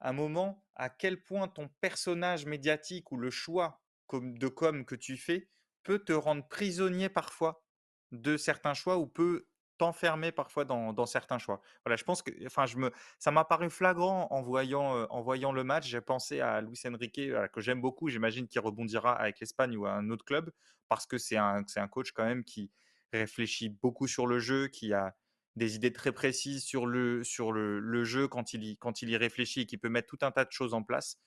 un 0.00 0.12
moment 0.12 0.64
à 0.74 0.88
quel 0.88 1.22
point 1.22 1.48
ton 1.48 1.68
personnage 1.80 2.46
médiatique 2.46 3.10
ou 3.12 3.16
le 3.16 3.30
choix 3.30 3.82
de 4.12 4.48
com 4.48 4.84
que 4.84 4.94
tu 4.94 5.16
fais 5.16 5.50
peut 5.82 5.98
te 5.98 6.12
rendre 6.12 6.46
prisonnier 6.48 7.08
parfois 7.08 7.64
de 8.12 8.36
certains 8.36 8.74
choix 8.74 8.98
ou 8.98 9.06
peut 9.06 9.48
t'enfermer 9.82 10.30
parfois 10.30 10.64
dans, 10.64 11.06
certains 11.06 11.38
choix. 11.38 11.60
Voilà, 11.84 11.96
je 11.96 12.04
pense 12.04 12.22
que, 12.22 12.30
enfin, 12.46 12.66
je 12.66 12.76
me, 12.76 12.92
ça 13.18 13.32
m'a 13.32 13.44
paru 13.44 13.68
flagrant 13.68 14.28
en 14.30 14.40
voyant, 14.40 14.96
euh, 14.96 15.06
en 15.10 15.22
voyant 15.22 15.50
le 15.50 15.64
match. 15.64 15.88
J'ai 15.88 16.00
pensé 16.00 16.40
à 16.40 16.60
Luis 16.60 16.78
Enrique, 16.86 17.20
que 17.52 17.60
j'aime 17.60 17.80
beaucoup. 17.80 18.08
J'imagine 18.08 18.46
qu'il 18.46 18.60
rebondira 18.60 19.12
avec 19.12 19.40
l'Espagne 19.40 19.76
ou 19.76 19.86
à 19.86 19.92
un 19.92 20.08
autre 20.10 20.24
club 20.24 20.52
parce 20.88 21.04
que 21.04 21.18
c'est 21.18 21.36
un, 21.36 21.64
c'est 21.66 21.80
un 21.80 21.88
coach 21.88 22.12
quand 22.12 22.24
même 22.24 22.44
qui 22.44 22.70
réfléchit 23.12 23.70
beaucoup 23.70 24.06
sur 24.06 24.28
le 24.28 24.38
jeu, 24.38 24.68
qui 24.68 24.92
a 24.92 25.16
des 25.56 25.74
idées 25.74 25.92
très 25.92 26.12
précises 26.12 26.62
sur 26.62 26.86
le, 26.86 27.24
sur 27.24 27.50
le, 27.50 28.04
jeu 28.04 28.28
quand 28.28 28.52
il, 28.52 28.62
y, 28.62 28.76
quand 28.76 29.02
il 29.02 29.10
y 29.10 29.16
réfléchit 29.16 29.62
et 29.62 29.66
qui 29.66 29.78
peut 29.78 29.88
mettre 29.88 30.06
tout 30.06 30.24
un 30.24 30.30
tas 30.30 30.44
de 30.44 30.52
choses 30.52 30.74
en 30.74 30.84
place. 30.84 31.18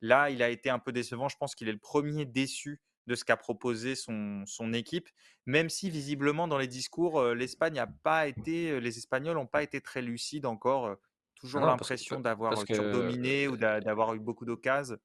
Là, 0.00 0.30
il 0.30 0.44
a 0.44 0.48
été 0.48 0.70
un 0.70 0.78
peu 0.78 0.92
décevant. 0.92 1.28
Je 1.28 1.36
pense 1.38 1.56
qu'il 1.56 1.68
est 1.68 1.72
le 1.72 1.78
premier 1.78 2.24
déçu 2.24 2.80
de 3.06 3.14
ce 3.14 3.24
qu'a 3.24 3.36
proposé 3.36 3.94
son, 3.94 4.44
son, 4.46 4.72
équipe, 4.72 5.08
même 5.46 5.68
si 5.68 5.90
visiblement 5.90 6.48
dans 6.48 6.58
les 6.58 6.66
discours, 6.66 7.22
l'Espagne 7.34 7.74
n'a 7.74 7.86
pas 7.86 8.26
été, 8.26 8.80
les 8.80 8.98
Espagnols 8.98 9.36
n'ont 9.36 9.46
pas 9.46 9.62
été 9.62 9.80
très 9.80 10.02
lucides 10.02 10.46
encore. 10.46 10.96
toujours 11.36 11.60
l'impression 11.60 12.20
d'avoir 12.20 12.64
que 12.64 12.74
surdominé 12.74 13.48
ou 13.48 13.56
d'avoir 13.56 14.14
eu 14.14 14.18
beaucoup 14.18 14.44
d'occasions. 14.44 14.98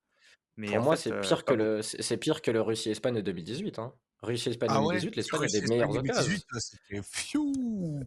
Mais 0.57 0.67
pour 0.67 0.83
moi, 0.83 0.95
c'est 0.95 1.11
euh, 1.11 1.21
pire 1.21 1.43
que 1.43 1.53
comme 1.53 1.57
le, 1.57 1.81
c'est 1.81 2.17
pire 2.17 2.41
que 2.41 2.51
le 2.51 2.61
Russie-Espagne 2.61 3.15
de 3.15 3.21
2018. 3.21 3.79
Hein. 3.79 3.93
Russie-Espagne 4.21 4.69
Ah 4.71 4.81
ouais, 4.81 4.99
2018, 4.99 5.23
sur 5.23 5.41
l'Espagne 5.41 5.61
a 5.61 5.65
des 5.65 5.67
meilleures 5.67 5.89
occasions. 5.89 6.23
2018, 6.23 6.45
là, 6.51 6.59
c'était 6.59 7.01
fiou. 7.03 7.99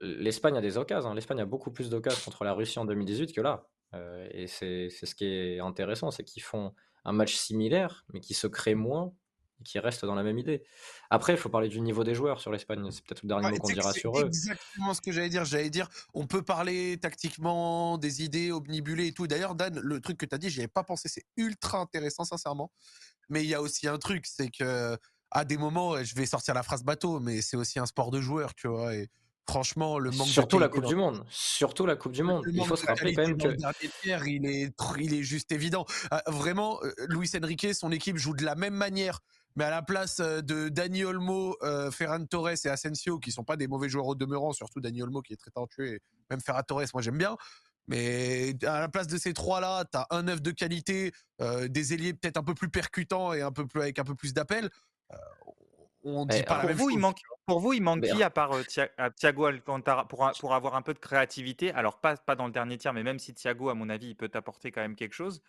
L'Espagne 0.00 0.56
a 0.56 0.60
des 0.60 0.76
occasions. 0.76 1.10
hein. 1.10 1.14
L'Espagne 1.14 1.40
a 1.40 1.44
beaucoup 1.44 1.70
plus 1.70 1.90
d'occasions 1.90 2.20
contre 2.24 2.44
la 2.44 2.52
Russie 2.52 2.78
en 2.78 2.84
2018 2.84 3.32
que 3.32 3.40
là. 3.40 3.66
Euh, 3.94 4.28
et 4.32 4.46
c'est 4.46 4.88
c'est 4.90 5.06
ce 5.06 5.14
qui 5.14 5.24
est 5.24 5.60
intéressant, 5.60 6.10
c'est 6.10 6.22
qu'ils 6.22 6.42
font 6.42 6.74
un 7.04 7.12
match 7.12 7.34
similaire, 7.34 8.04
mais 8.12 8.20
qui 8.20 8.34
se 8.34 8.46
crée 8.46 8.74
moins 8.74 9.12
et 9.60 9.64
qui 9.64 9.78
reste 9.78 10.04
dans 10.04 10.14
la 10.14 10.22
même 10.22 10.38
idée. 10.38 10.62
Après, 11.10 11.32
il 11.34 11.38
faut 11.38 11.48
parler 11.48 11.68
du 11.68 11.80
niveau 11.80 12.04
des 12.04 12.14
joueurs 12.14 12.40
sur 12.40 12.50
l'Espagne. 12.50 12.90
C'est 12.90 13.04
peut-être 13.04 13.22
le 13.22 13.28
dernier 13.28 13.46
Ouais, 13.46 13.52
mot 13.52 13.58
qu'on 13.58 13.72
dira 13.72 13.92
sur 13.92 14.18
eux. 14.18 14.26
exactement 14.26 14.94
ce 14.94 15.00
que 15.00 15.12
j'allais 15.12 15.28
dire. 15.28 15.44
J'allais 15.44 15.70
dire, 15.70 15.88
on 16.14 16.26
peut 16.26 16.42
parler 16.42 16.98
tactiquement, 16.98 17.98
des 17.98 18.22
idées 18.22 18.52
omnibulées 18.52 19.08
et 19.08 19.12
tout. 19.12 19.26
D'ailleurs, 19.26 19.54
Dan, 19.54 19.78
le 19.78 20.00
truc 20.00 20.16
que 20.18 20.26
tu 20.26 20.34
as 20.34 20.38
dit, 20.38 20.50
j'y 20.50 20.60
avais 20.60 20.68
pas 20.68 20.84
pensé. 20.84 21.08
C'est 21.08 21.24
ultra 21.36 21.78
intéressant, 21.78 22.24
sincèrement. 22.24 22.70
Mais 23.28 23.42
il 23.44 23.48
y 23.48 23.54
a 23.54 23.62
aussi 23.62 23.86
un 23.88 23.98
truc, 23.98 24.26
c'est 24.26 24.50
que 24.50 24.96
à 25.30 25.44
des 25.44 25.56
moments, 25.56 26.02
je 26.02 26.14
vais 26.16 26.26
sortir 26.26 26.54
la 26.54 26.62
phrase 26.62 26.82
bateau, 26.82 27.20
mais 27.20 27.40
c'est 27.40 27.56
aussi 27.56 27.78
un 27.78 27.86
sport 27.86 28.10
de 28.10 28.20
joueurs, 28.20 28.54
tu 28.54 28.66
vois. 28.66 28.96
Et 28.96 29.08
franchement, 29.48 29.98
le 29.98 30.10
manque 30.10 30.26
Surtout 30.26 30.56
de 30.56 30.62
la 30.62 30.68
Coupe 30.68 30.82
dans 30.82 30.88
du 30.88 30.96
Monde. 30.96 31.24
Surtout 31.30 31.86
la 31.86 31.96
Coupe 31.96 32.12
du 32.12 32.22
Monde. 32.24 32.44
le 32.46 32.52
Il 32.52 32.64
faut 32.64 32.76
se 32.76 32.86
rappeler 32.86 33.14
quand 33.14 33.22
même 33.26 33.36
que 33.38 33.56
tiers, 34.02 34.26
il 34.26 34.46
est, 34.46 34.72
il 34.98 35.14
est 35.14 35.22
juste 35.22 35.52
évident. 35.52 35.84
Ah, 36.10 36.22
vraiment, 36.26 36.80
euh, 36.82 36.92
Luis 37.08 37.30
Enrique, 37.40 37.74
son 37.74 37.92
équipe 37.92 38.16
joue 38.16 38.34
de 38.34 38.44
la 38.44 38.54
même 38.56 38.74
manière, 38.74 39.20
mais 39.56 39.64
à 39.64 39.70
la 39.70 39.82
place 39.82 40.20
euh, 40.20 40.40
de 40.40 40.68
Dani 40.68 41.04
Olmo, 41.04 41.56
euh, 41.62 41.90
Ferran 41.90 42.24
Torres 42.24 42.64
et 42.64 42.68
Asensio, 42.68 43.18
qui 43.18 43.32
sont 43.32 43.44
pas 43.44 43.56
des 43.56 43.68
mauvais 43.68 43.88
joueurs 43.88 44.06
au 44.06 44.14
demeurant, 44.14 44.52
surtout 44.52 44.80
Dani 44.80 45.02
Olmo 45.02 45.22
qui 45.22 45.32
est 45.32 45.36
très 45.36 45.50
talentueux, 45.50 45.94
et 45.94 46.00
même 46.30 46.40
Ferran 46.40 46.62
Torres, 46.62 46.84
moi 46.94 47.02
j'aime 47.02 47.18
bien. 47.18 47.36
Mais 47.88 48.54
à 48.64 48.78
la 48.78 48.88
place 48.88 49.08
de 49.08 49.18
ces 49.18 49.34
trois-là, 49.34 49.84
tu 49.90 49.98
as 49.98 50.06
un 50.10 50.22
neuf 50.22 50.40
de 50.40 50.52
qualité, 50.52 51.12
euh, 51.40 51.66
des 51.66 51.92
ailiers 51.92 52.14
peut-être 52.14 52.36
un 52.36 52.44
peu 52.44 52.54
plus 52.54 52.68
percutants 52.68 53.32
et 53.32 53.42
un 53.42 53.50
peu 53.50 53.66
plus, 53.66 53.80
avec 53.80 53.98
un 53.98 54.04
peu 54.04 54.14
plus 54.14 54.32
d'appel. 54.32 54.70
Euh, 55.10 55.16
on 56.04 56.24
dit 56.24 56.36
Eh, 56.38 56.42
pas 56.44 56.54
la 56.54 56.60
Pour 56.60 56.68
même 56.68 56.78
vous, 56.78 56.90
il 56.90 56.98
manque, 56.98 57.18
pour 57.46 57.58
vous, 57.58 57.72
il 57.72 57.82
manque 57.82 58.02
mais, 58.02 58.10
qui 58.10 58.22
à 58.22 58.30
part 58.30 58.52
euh, 58.52 59.10
Thiago 59.16 59.46
Alcantara 59.46 60.06
pour 60.06 60.54
avoir 60.54 60.76
un 60.76 60.82
peu 60.82 60.94
de 60.94 61.00
créativité? 61.00 61.72
Alors, 61.72 62.00
pas, 62.00 62.16
pas 62.16 62.36
dans 62.36 62.46
le 62.46 62.52
dernier 62.52 62.78
tiers, 62.78 62.92
mais 62.92 63.02
même 63.02 63.18
si 63.18 63.34
Thiago, 63.34 63.70
à 63.70 63.74
mon 63.74 63.88
avis, 63.88 64.10
il 64.10 64.14
peut 64.14 64.28
t'apporter 64.28 64.70
quand 64.70 64.82
même 64.82 64.94
quelque 64.94 65.14
chose, 65.14 65.42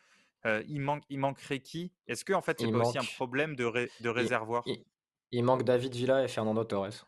euh, 0.46 0.64
il, 0.68 0.82
manque, 0.82 1.04
il 1.10 1.20
manquerait 1.20 1.60
qui? 1.60 1.92
Est-ce 2.08 2.26
que 2.26 2.34
en 2.34 2.42
fait, 2.42 2.60
c'est 2.60 2.68
il 2.68 2.72
pas 2.72 2.80
aussi 2.88 2.98
un 2.98 3.04
problème 3.04 3.56
de, 3.56 3.66
ré- 3.66 3.92
de 4.02 4.10
il, 4.10 4.12
réservoir? 4.12 4.64
il- 4.66 4.84
il 5.32 5.44
manque 5.44 5.64
David 5.64 5.94
Villa 5.96 6.24
et 6.24 6.28
Fernando 6.28 6.64
Torres. 6.64 7.08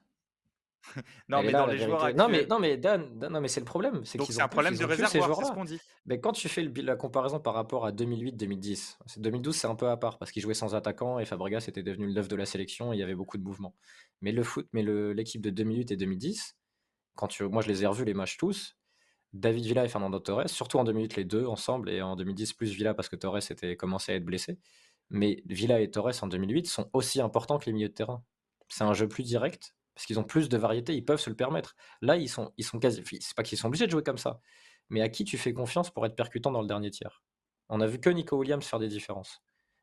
Non, 1.30 1.40
Elle 1.40 1.46
mais 1.46 1.52
là 1.54 1.66
dans 1.66 1.78
joueurs. 1.78 2.16
Non 2.16 2.28
mais 2.28 2.46
non 2.46 2.60
mais 2.60 2.78
Dan, 2.78 3.18
Dan- 3.18 3.32
non 3.32 3.40
mais 3.42 3.48
c'est 3.48 3.62
le 3.62 3.66
problème, 3.66 4.04
c'est 4.04 4.18
Donc, 4.18 4.30
un 4.38 4.48
problème 4.50 4.76
de 4.76 4.84
réservoir, 4.84 5.12
c'est 5.12 5.20
ce 5.20 5.36
joueurs-là. 5.36 5.56
qu'on 5.56 5.64
dit. 5.64 5.80
Mais 6.06 6.20
quand 6.20 6.34
tu 6.34 6.50
fais 6.50 6.62
le, 6.62 6.72
la 6.82 6.96
comparaison 6.98 7.40
par 7.40 7.54
rapport 7.54 7.86
à 7.86 7.92
2008-2010, 7.92 8.98
c'est- 9.06 9.20
2012 9.22 9.56
c'est 9.56 9.68
un 9.68 9.76
peu 9.76 9.88
à 9.90 9.96
part 9.98 10.18
parce 10.18 10.32
qu'ils 10.32 10.42
jouaient 10.42 10.54
sans 10.54 10.76
attaquant 10.76 11.20
et 11.20 11.26
Fabregas 11.26 11.66
était 11.70 11.84
devenu 11.84 12.08
le 12.08 12.14
neuf 12.14 12.28
de 12.28 12.36
la 12.36 12.46
sélection 12.46 12.92
et 12.92 12.98
il 12.98 13.00
y 13.00 13.04
avait 13.04 13.16
beaucoup 13.16 13.38
de 13.38 13.44
mouvements. 13.44 13.76
Mais 14.22 14.32
le 14.34 14.44
foot, 14.44 14.68
mais 14.74 14.84
le- 14.84 15.14
l'équipe 15.14 15.42
de 15.42 15.50
2008 15.50 15.92
et 15.92 15.96
2010, 15.96 16.58
quand 17.16 17.28
tu, 17.28 17.44
moi 17.46 17.62
je 17.62 17.70
les 17.70 17.84
ai 17.84 17.88
revus 17.88 18.04
les 18.06 18.14
matchs 18.14 18.38
tous, 18.38 18.76
David 19.34 19.66
Villa 19.66 19.86
et 19.86 19.90
Fernando 19.90 20.20
Torres, 20.20 20.50
surtout 20.50 20.78
en 20.78 20.84
2008 20.84 21.16
les 21.16 21.26
deux 21.26 21.46
ensemble 21.46 21.90
et 21.90 22.02
en 22.02 22.16
2010 22.16 22.54
plus 22.54 22.72
Villa 22.72 22.94
parce 22.94 23.10
que 23.10 23.16
Torres 23.16 23.52
était 23.52 23.76
commencé 23.76 24.12
à 24.12 24.16
être 24.16 24.26
blessé. 24.26 24.60
Mais 25.10 25.44
Villa 25.46 25.82
et 25.82 25.90
Torres 25.90 26.14
en 26.22 26.28
2008 26.28 26.68
sont 26.68 26.90
aussi 26.94 27.20
importants 27.20 27.58
que 27.58 27.66
les 27.66 27.74
milieux 27.74 27.90
de 27.90 27.94
terrain. 27.94 28.24
C'est 28.70 28.84
un 28.84 28.94
jeu 28.94 29.08
plus 29.08 29.24
direct 29.24 29.76
parce 29.96 30.06
qu'ils 30.06 30.20
ont 30.20 30.24
plus 30.24 30.50
de 30.50 30.58
variété, 30.58 30.96
ils 30.96 31.06
peuvent 31.06 31.20
se 31.20 31.30
le 31.30 31.36
permettre. 31.36 31.76
Là, 32.02 32.18
ils 32.18 32.30
sont, 32.30 32.52
ils 32.58 32.64
sont 32.64 32.80
quasi. 32.80 33.04
C'est 33.22 33.36
pas 33.36 33.44
qu'ils 33.44 33.58
sont 33.58 33.68
obligés 33.68 33.86
de 33.86 33.92
jouer 33.92 34.04
comme 34.04 34.18
ça, 34.18 34.40
mais 34.90 35.02
à 35.02 35.10
qui 35.10 35.24
tu 35.24 35.38
fais 35.38 35.54
confiance 35.54 35.92
pour 35.92 36.06
être 36.06 36.16
percutant 36.16 36.52
dans 36.52 36.62
le 36.62 36.68
dernier 36.68 36.90
tiers? 36.90 37.22
On 37.70 37.82
a 37.82 37.88
vu 37.88 38.00
que 38.00 38.10
Nico 38.10 38.38
Williams 38.38 38.66
faire 38.66 38.80
des 38.80 38.88
différences. 38.88 39.42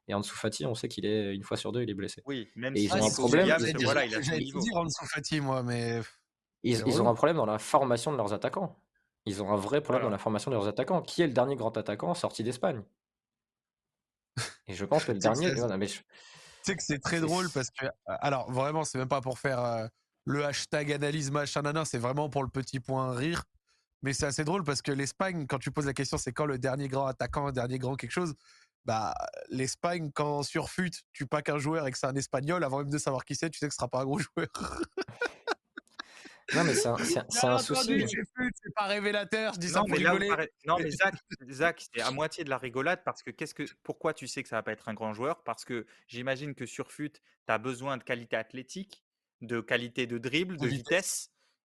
Et 0.09 0.14
Ansu 0.14 0.34
Fati, 0.34 0.66
on 0.66 0.74
sait 0.74 0.88
qu'il 0.88 1.07
est 1.07 1.34
une 1.34 1.44
fois 1.44 1.57
sur 1.57 1.70
deux, 1.70 1.82
il 1.82 1.90
est 1.90 1.94
blessé. 1.94 2.22
Oui, 2.26 2.48
même 2.57 2.74
Et 2.76 2.80
si 2.80 2.84
ils 2.86 2.92
ont 2.94 3.07
un 3.07 3.11
problème. 3.11 3.42
Williams, 3.42 3.61
j'allais 3.61 3.74
dire, 3.74 3.86
voilà, 3.86 4.07
il 4.07 4.14
a 4.14 4.16
son 4.18 4.22
j'allais 4.22 4.44
niveau. 4.44 4.61
dire 4.61 4.76
Ansu 4.76 5.07
Fati, 5.07 5.40
moi, 5.40 5.62
mais 5.62 6.01
Ils, 6.64 7.01
ont 7.01 7.09
un 7.09 7.14
problème 7.14 7.36
dans 7.36 7.46
la 7.46 7.59
formation 7.59 8.11
de 8.11 8.16
leurs 8.16 8.32
attaquants. 8.32 8.76
Ils 9.31 9.43
ont 9.43 9.53
un 9.53 9.57
vrai 9.57 9.81
problème 9.81 10.03
dans 10.03 10.11
la 10.11 10.18
formation 10.18 10.51
de 10.51 10.57
leurs 10.57 10.66
attaquants. 10.66 11.03
Qui 11.03 11.22
est 11.22 11.26
le 11.28 11.33
dernier 11.33 11.55
grand 11.55 11.76
attaquant 11.76 12.14
sorti 12.14 12.43
d'Espagne? 12.43 12.83
Et 14.66 14.74
je 14.74 14.85
pense 14.85 15.05
que 15.05 15.12
le 15.12 15.18
dernier. 15.18 15.55
mais 15.78 15.87
je- 15.87 15.99
Tu 15.99 16.05
sais 16.64 16.76
que 16.76 16.83
c'est 16.83 16.99
très 16.99 17.20
drôle 17.20 17.49
parce 17.51 17.70
que, 17.70 17.87
alors 18.07 18.51
vraiment, 18.51 18.85
c'est 18.85 18.99
même 18.99 19.09
pas 19.09 19.20
pour 19.20 19.39
faire 19.39 19.61
euh, 19.61 19.87
le 20.24 20.45
hashtag 20.45 20.93
analyse 20.93 21.31
machin 21.31 21.62
nana, 21.62 21.85
c'est 21.85 21.99
vraiment 21.99 22.28
pour 22.28 22.43
le 22.43 22.49
petit 22.49 22.81
point 22.81 23.14
rire. 23.14 23.45
Mais 24.03 24.12
c'est 24.14 24.26
assez 24.26 24.45
drôle 24.45 24.64
parce 24.64 24.83
que 24.83 24.93
l'Espagne, 24.93 25.47
quand 25.47 25.59
tu 25.59 25.70
poses 25.70 25.87
la 25.87 25.93
question, 25.95 26.18
c'est 26.18 26.33
quand 26.33 26.47
le 26.47 26.59
dernier 26.59 26.89
grand 26.89 27.07
attaquant, 27.07 27.47
le 27.47 27.53
dernier 27.53 27.78
grand 27.78 27.97
quelque 27.97 28.11
chose, 28.12 28.35
bah 28.85 29.14
l'Espagne, 29.51 30.11
quand 30.14 30.43
sur 30.43 30.70
fut, 30.70 30.91
tu 31.12 31.26
pas 31.26 31.43
qu'un 31.43 31.59
joueur 31.59 31.87
et 31.87 31.93
que 31.93 31.99
c'est 31.99 32.07
un 32.07 32.14
espagnol, 32.16 32.64
avant 32.64 32.78
même 32.78 32.91
de 32.91 32.99
savoir 32.99 33.24
qui 33.24 33.37
c'est, 33.37 33.51
tu 33.51 33.59
sais 33.59 33.68
que 33.68 33.74
ce 33.74 33.76
sera 33.76 33.89
pas 33.89 34.01
un 34.01 34.05
gros 34.05 34.18
joueur. 34.37 34.49
Non, 36.55 36.64
mais 36.64 36.74
c'est 36.74 36.88
un, 36.88 36.96
c'est 36.98 37.59
souci. 37.59 38.07
c'est 38.09 38.74
pas 38.74 38.86
révélateur, 38.86 39.55
je 39.55 39.59
dis 39.61 39.68
ça 39.68 39.80
Non, 39.80 39.84
pour 39.86 39.96
mais 39.96 40.03
là, 40.03 40.12
vous 40.12 40.18
rigoler. 40.18 40.48
non, 40.66 40.76
mais- 40.78 40.90
Zach, 40.90 41.14
Zach, 41.51 41.86
c'est 41.94 42.01
à 42.03 42.11
moitié 42.11 42.44
de 42.44 42.51
la 42.51 42.59
rigolade 42.59 43.03
parce 43.05 43.22
que 43.22 43.30
qu'est-ce 43.30 43.55
que, 43.55 43.64
pourquoi 43.82 44.14
tu 44.14 44.26
sais 44.26 44.42
que 44.42 44.48
ça 44.48 44.57
va 44.57 44.62
pas 44.62 44.72
être 44.72 44.88
un 44.88 44.94
grand 44.94 45.12
joueur? 45.12 45.42
Parce 45.44 45.64
que 45.64 45.86
j'imagine 46.09 46.55
que 46.55 46.66
sur 46.66 46.90
FUT, 46.90 47.11
tu 47.12 47.20
as 47.48 47.59
besoin 47.59 47.96
de 47.96 48.03
qualité 48.03 48.36
athlétique, 48.36 49.05
de 49.40 49.61
qualité 49.61 50.07
de 50.07 50.18
dribble, 50.18 50.57
De 50.57 50.66
vitesse. 50.66 50.78
vitesse, 50.78 51.30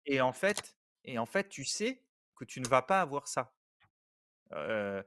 et 0.06 0.20
en 0.20 0.32
fait, 0.32 0.76
et 1.04 1.18
en 1.18 1.26
fait, 1.26 1.48
tu 1.48 1.64
sais 1.64 2.02
que 2.36 2.44
tu 2.44 2.60
ne 2.60 2.66
vas 2.66 2.82
pas 2.82 3.00
avoir 3.00 3.28
ça. 3.28 3.52
Euh, 4.52 5.02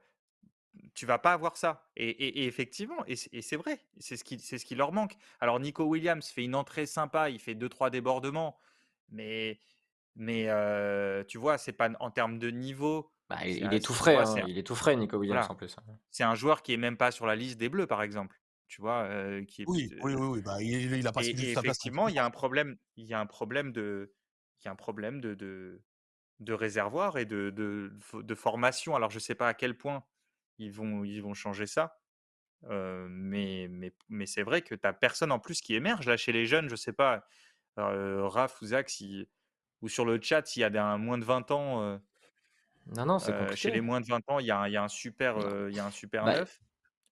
tu 0.94 1.06
vas 1.06 1.18
pas 1.18 1.32
avoir 1.32 1.56
ça. 1.56 1.88
Et, 1.96 2.08
et- 2.08 2.40
et 2.42 2.46
effectivement, 2.46 3.04
et 3.06 3.16
c'est 3.16 3.28
et 3.32 3.42
c'est 3.42 3.56
vrai, 3.56 3.80
c'est 3.98 4.16
ce, 4.16 4.24
qui, 4.24 4.38
c'est 4.38 4.58
ce 4.58 4.64
qui 4.64 4.74
leur 4.76 4.92
manque. 4.92 5.14
Alors, 5.40 5.58
Nico 5.60 5.84
Williams 5.84 6.26
fait 6.28 6.44
une 6.44 6.54
entrée 6.54 6.86
sympa, 6.86 7.30
il 7.30 7.38
fait 7.40 7.54
deux 7.54 7.68
trois 7.68 7.90
débordements, 7.90 8.56
mais, 9.10 9.60
mais 10.16 10.48
euh, 10.50 11.24
tu 11.24 11.38
vois, 11.38 11.58
c'est 11.58 11.72
pas 11.72 11.90
en 12.00 12.10
termes 12.10 12.38
de 12.38 12.50
niveau. 12.50 13.12
Bah, 13.30 13.46
il, 13.46 13.72
est 13.74 13.84
tout 13.84 13.94
frais, 13.94 14.16
vois, 14.16 14.22
hein, 14.22 14.42
un- 14.42 14.46
il 14.46 14.58
est 14.58 14.66
tout 14.66 14.74
frais, 14.74 14.96
Nico 14.96 15.16
Williams 15.18 15.48
voilà. 15.48 15.50
en 15.50 15.54
plus. 15.54 15.76
hein. 15.78 15.98
C'est 16.10 16.24
un 16.24 16.34
joueur 16.36 16.62
qui 16.62 16.72
est 16.74 16.78
même 16.78 16.96
pas 16.98 17.12
sur 17.12 17.26
la 17.26 17.36
liste 17.36 17.58
des 17.58 17.68
Bleus, 17.70 17.86
par 17.88 18.02
exemple. 18.02 18.40
Tu 18.68 18.80
vois, 18.82 19.04
euh, 19.04 19.44
qui 19.46 19.62
est, 19.64 19.66
Oui, 19.66 19.94
oui, 20.00 20.14
oui, 20.14 20.26
oui, 20.26 20.42
bah, 20.42 20.60
il, 20.62 20.92
il 20.94 21.06
a 21.06 21.12
pas 21.12 21.20
et, 21.20 21.48
et 21.48 21.52
place. 21.52 21.52
effectivement, 21.52 22.08
il 22.08 22.14
y 22.14 22.18
a 22.18 22.24
un 22.24 22.30
problème, 22.30 22.76
il 22.96 23.06
y 23.06 23.14
a 23.14 23.20
un 23.20 23.26
problème 23.26 23.72
de, 23.72 24.14
il 24.60 24.66
y 24.66 24.68
a 24.68 24.72
un 24.72 24.76
problème 24.76 25.20
de, 25.20 25.34
de, 25.34 25.82
de 26.40 26.52
réservoir 26.52 27.18
et 27.18 27.26
de, 27.26 27.50
de, 27.50 27.92
de 28.14 28.34
formation. 28.34 28.96
Alors, 28.96 29.10
je 29.10 29.18
sais 29.18 29.34
pas 29.36 29.48
à 29.48 29.54
quel 29.54 29.76
point 29.78 30.04
ils 30.58 30.72
vont, 30.72 31.04
ils 31.04 31.22
vont 31.22 31.34
changer 31.34 31.66
ça. 31.66 31.98
euh, 32.64 33.08
mais 33.10 33.68
mais, 33.70 33.94
mais 34.08 34.26
c'est 34.26 34.42
vrai 34.44 34.62
que 34.62 34.74
tu 34.76 34.82
n'as 34.84 34.92
personne 34.94 35.32
en 35.32 35.40
plus 35.40 35.60
qui 35.62 35.74
émerge 35.76 36.06
là 36.08 36.16
chez 36.18 36.32
les 36.32 36.46
jeunes. 36.46 36.68
Je 36.70 36.76
sais 36.76 36.92
pas, 36.94 37.26
Raph 37.82 38.60
ou 38.62 38.66
Zach, 38.66 38.88
si, 38.90 39.28
ou 39.82 39.88
sur 39.88 40.04
le 40.04 40.20
chat, 40.20 40.44
s'il 40.46 40.60
y 40.62 40.64
a 40.64 40.70
des, 40.70 40.78
un 40.78 40.98
moins 40.98 41.18
de 41.18 41.24
20 41.24 41.50
ans, 41.50 41.98
Non, 42.96 43.04
non, 43.06 43.18
c'est 43.18 43.32
euh, 43.32 43.40
chez 43.40 43.46
compliqué. 43.46 43.70
les 43.72 43.80
moins 43.80 44.00
de 44.00 44.06
20 44.06 44.20
ans, 44.28 44.38
il 44.38 44.46
y 44.46 44.50
a, 44.50 44.60
un- 44.60 44.66
il 44.68 44.72
y 44.72 44.76
a 44.76 44.82
un 44.82 44.88
super, 44.88 45.36
Non. 45.38 45.68
il 45.68 45.76
y 45.76 45.78
a 45.80 45.86
un 45.86 45.90
super 45.90 46.24
Bah, 46.24 46.38
neuf. 46.38 46.60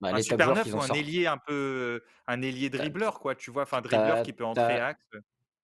bah, 0.00 0.08
Un 0.14 0.22
super 0.22 0.54
neuf 0.54 0.72
ou 0.72 0.80
un 0.80 0.88
ailier 0.88 1.26
un 1.26 1.38
peu, 1.38 2.02
un 2.26 2.42
ailier 2.42 2.70
dribbleur, 2.70 3.20
quoi, 3.20 3.34
tu 3.34 3.50
vois, 3.50 3.62
enfin, 3.62 3.80
dribbleur 3.80 4.22
qui 4.22 4.32
peut 4.32 4.44
entrer 4.44 4.80
axe. 4.80 5.04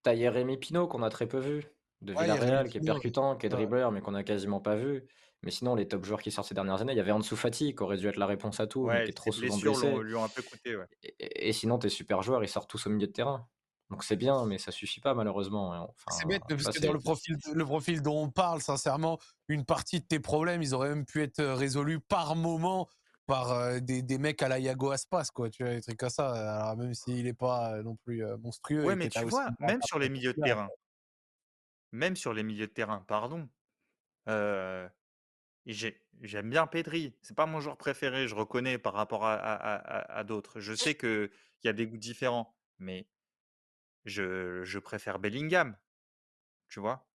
T'as 0.02 0.14
Jérémy 0.16 0.56
Pino 0.58 0.86
qu'on 0.88 1.02
a 1.02 1.10
très 1.10 1.26
peu 1.26 1.38
vu, 1.38 1.64
de 2.00 2.12
Ouais, 2.14 2.22
Villarreal, 2.22 2.68
qui 2.68 2.78
est 2.78 2.80
percutant, 2.84 3.36
qui 3.36 3.46
est 3.46 3.48
ouais. 3.50 3.56
dribbleur, 3.56 3.92
mais 3.92 4.00
qu'on 4.00 4.14
a 4.14 4.22
quasiment 4.24 4.60
pas 4.60 4.74
vu. 4.74 5.06
Mais 5.44 5.50
sinon, 5.50 5.74
les 5.74 5.88
top 5.88 6.04
joueurs 6.04 6.22
qui 6.22 6.30
sortent 6.30 6.46
ces 6.48 6.54
dernières 6.54 6.80
années, 6.82 6.92
il 6.92 6.96
y 6.96 7.00
avait 7.00 7.10
Ansu 7.12 7.34
Fati, 7.36 7.74
qui 7.74 7.82
aurait 7.82 7.96
dû 7.96 8.06
être 8.06 8.16
la 8.16 8.26
réponse 8.26 8.60
à 8.60 8.66
tout, 8.68 8.86
mais 8.86 9.02
qui 9.04 9.10
est 9.10 9.12
trop 9.12 9.32
souvent 9.32 9.56
blessé. 9.58 9.90
l'ont- 9.90 9.98
lui 10.00 10.14
ont 10.14 10.22
un 10.24 10.28
peu 10.28 10.42
coûté, 10.42 10.76
ouais. 10.76 10.86
Et, 11.02 11.14
et- 11.18 11.48
et 11.48 11.52
sinon, 11.52 11.78
tes 11.78 11.88
super 11.88 12.22
joueurs, 12.22 12.44
ils 12.44 12.48
sortent 12.48 12.70
tous 12.70 12.86
au 12.86 12.90
milieu 12.90 13.06
de 13.08 13.12
terrain. 13.12 13.48
Donc 13.92 14.04
c'est 14.04 14.16
bien, 14.16 14.46
mais 14.46 14.56
ça 14.56 14.72
suffit 14.72 15.00
pas, 15.00 15.12
malheureusement. 15.14 15.74
hein. 15.74 15.86
C'est 16.08 16.26
bête, 16.26 16.42
parce 16.48 16.78
que 16.78 16.84
dans 16.84 16.92
le 16.92 16.98
profil, 16.98 17.36
le 17.52 17.64
profil 17.64 18.02
dont 18.02 18.22
on 18.22 18.30
parle, 18.30 18.62
sincèrement, 18.62 19.18
une 19.48 19.66
partie 19.66 20.00
de 20.00 20.06
tes 20.06 20.18
problèmes, 20.18 20.62
ils 20.62 20.74
auraient 20.74 20.88
même 20.88 21.04
pu 21.04 21.22
être 21.22 21.40
euh, 21.40 21.54
résolus 21.54 22.00
par 22.00 22.34
moment 22.34 22.88
par 23.26 23.52
euh, 23.52 23.80
des, 23.80 24.02
des 24.02 24.18
mecs 24.18 24.42
à 24.42 24.48
la 24.48 24.58
Yago 24.58 24.90
Aspas, 24.90 25.24
quoi, 25.32 25.50
tu 25.50 25.62
vois, 25.62 25.74
des 25.74 25.82
trucs 25.82 25.98
comme 25.98 26.10
ça. 26.10 26.32
Alors, 26.32 26.76
même 26.76 26.94
s'il 26.94 27.24
n'est 27.24 27.34
pas 27.34 27.74
euh, 27.74 27.82
non 27.82 27.96
plus 27.96 28.24
euh, 28.24 28.36
monstrueux. 28.38 28.84
Ouais, 28.86 28.96
mais 28.96 29.08
tu 29.08 29.24
vois, 29.26 29.50
même 29.60 29.82
sur 29.82 29.98
les 29.98 30.08
milieux 30.08 30.32
de 30.32 30.40
terrain, 30.40 30.68
même 31.92 32.16
sur 32.16 32.32
les 32.32 32.42
milieux 32.42 32.66
de 32.66 32.72
terrain, 32.72 33.04
pardon, 33.06 33.48
euh, 34.28 34.88
j'aime 35.66 36.50
bien 36.50 36.66
Pedri. 36.66 37.14
C'est 37.22 37.36
pas 37.36 37.46
mon 37.46 37.60
joueur 37.60 37.76
préféré, 37.76 38.26
je 38.26 38.34
reconnais 38.34 38.78
par 38.78 38.94
rapport 38.94 39.24
à, 39.24 39.34
à- 39.34 39.54
à- 39.54 39.76
à- 39.76 40.18
à 40.18 40.24
d'autres. 40.24 40.60
Je 40.60 40.74
sais 40.74 40.96
qu'il 40.96 41.30
y 41.64 41.68
a 41.68 41.72
des 41.72 41.86
goûts 41.86 41.98
différents, 41.98 42.56
mais 42.78 43.06
je, 44.04 44.64
je 44.64 44.78
préfère 44.78 45.18
Bellingham, 45.18 45.76
tu 46.68 46.80
vois? 46.80 47.08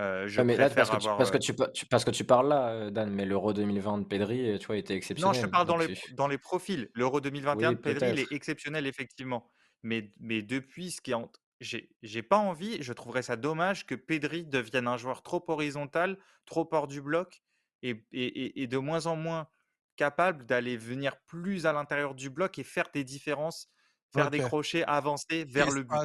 Euh, 0.00 0.28
je 0.28 0.40
Ouais, 0.40 0.44
mais 0.44 0.56
là, 0.56 0.70
préfère 0.70 0.70
parce 0.70 0.90
que, 0.90 0.96
tu, 0.96 1.08
avoir. 1.08 1.16
parce, 1.16 1.30
que 1.30 1.38
tu, 1.38 1.54
pa- 1.54 1.68
tu- 1.70 1.86
parce 1.86 2.04
que 2.04 2.10
tu 2.10 2.24
parles 2.24 2.48
là, 2.48 2.90
Dan, 2.90 3.10
mais 3.12 3.24
l'Euro 3.24 3.52
2020 3.52 3.98
de 3.98 4.04
Pedri, 4.04 4.56
tu 4.60 4.66
vois, 4.66 4.76
était 4.76 4.94
Non, 5.16 5.32
je 5.32 5.46
exceptionnel. 5.46 5.46
parle 5.46 5.66
dans 5.66 5.76
les, 5.76 5.88
c'est- 5.88 5.98
dans 6.08 6.28
les 6.28 6.38
profils. 6.38 6.90
L'Euro 6.94 7.20
2021 7.20 7.72
oui, 7.72 7.72
de 7.72 7.78
Pedri, 7.78 8.10
il 8.10 8.18
est 8.18 8.30
exceptionnel, 8.32 8.86
effectivement. 8.86 9.50
Mais, 9.82 10.12
mais 10.20 10.42
depuis, 10.42 10.90
ce 10.92 11.00
qui 11.00 11.10
est 11.10 11.14
en- 11.14 11.30
j'ai 11.60 12.22
pas 12.22 12.38
envie, 12.38 12.80
je 12.82 12.92
trouverais 12.92 13.22
ça 13.22 13.36
dommage 13.36 13.84
que 13.86 13.96
Pedri 13.96 14.46
devienne 14.46 14.86
un 14.86 14.96
joueur 14.96 15.22
trop 15.22 15.44
horizontal, 15.48 16.18
trop 16.46 16.68
hors 16.72 16.86
du 16.86 17.02
bloc. 17.02 17.42
est, 17.82 18.66
de 18.66 18.78
moins 18.78 19.06
en 19.06 19.14
moins 19.16 19.48
capable 19.96 20.46
d'aller 20.46 20.76
venir 20.76 21.16
plus 21.26 21.64
à 21.66 21.72
l'intérieur 21.72 22.14
du 22.16 22.28
bloc 22.30 22.58
et 22.58 22.64
faire 22.64 22.90
des 22.92 23.04
différences, 23.04 23.68
faire 24.12 24.30
des 24.30 24.40
crochets, 24.40 24.84
avancer 24.84 25.44
vers 25.44 25.70
le 25.70 25.82
but. 25.82 25.96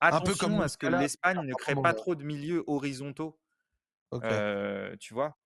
Attention 0.00 0.24
un 0.24 0.32
peu 0.32 0.34
comme 0.34 0.60
à 0.60 0.68
ce 0.68 0.76
que 0.76 0.88
l'Espagne 0.88 1.40
ne 1.46 1.54
crée 1.54 1.76
pas 1.76 1.94
trop 1.94 2.14
de 2.14 2.24
milieux 2.24 2.64
horizontaux. 2.66 3.38
tu 5.00 5.14
vois? 5.14 5.38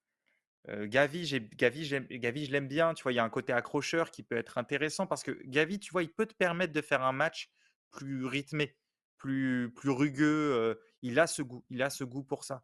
Gavi, 0.67 1.39
Gavi, 1.55 1.89
Gavi, 2.09 2.45
je 2.45 2.51
l'aime 2.51 2.67
bien. 2.67 2.93
Tu 2.93 3.03
vois, 3.03 3.13
il 3.13 3.15
y 3.15 3.19
a 3.19 3.23
un 3.23 3.29
côté 3.29 3.53
accrocheur 3.53 4.11
qui 4.11 4.23
peut 4.23 4.35
être 4.35 4.57
intéressant 4.57 5.07
parce 5.07 5.23
que 5.23 5.31
Gavi, 5.45 5.79
tu 5.79 5.91
vois, 5.91 6.03
il 6.03 6.11
peut 6.11 6.25
te 6.25 6.33
permettre 6.33 6.73
de 6.73 6.81
faire 6.81 7.03
un 7.03 7.13
match 7.13 7.49
plus 7.91 8.25
rythmé, 8.25 8.75
plus, 9.17 9.71
plus 9.73 9.91
rugueux. 9.91 10.79
il 11.01 11.19
a 11.19 11.27
ce 11.27 11.41
goût, 11.41 11.63
il 11.69 11.81
a 11.81 11.89
ce 11.89 12.03
goût 12.03 12.23
pour 12.23 12.43
ça. 12.43 12.63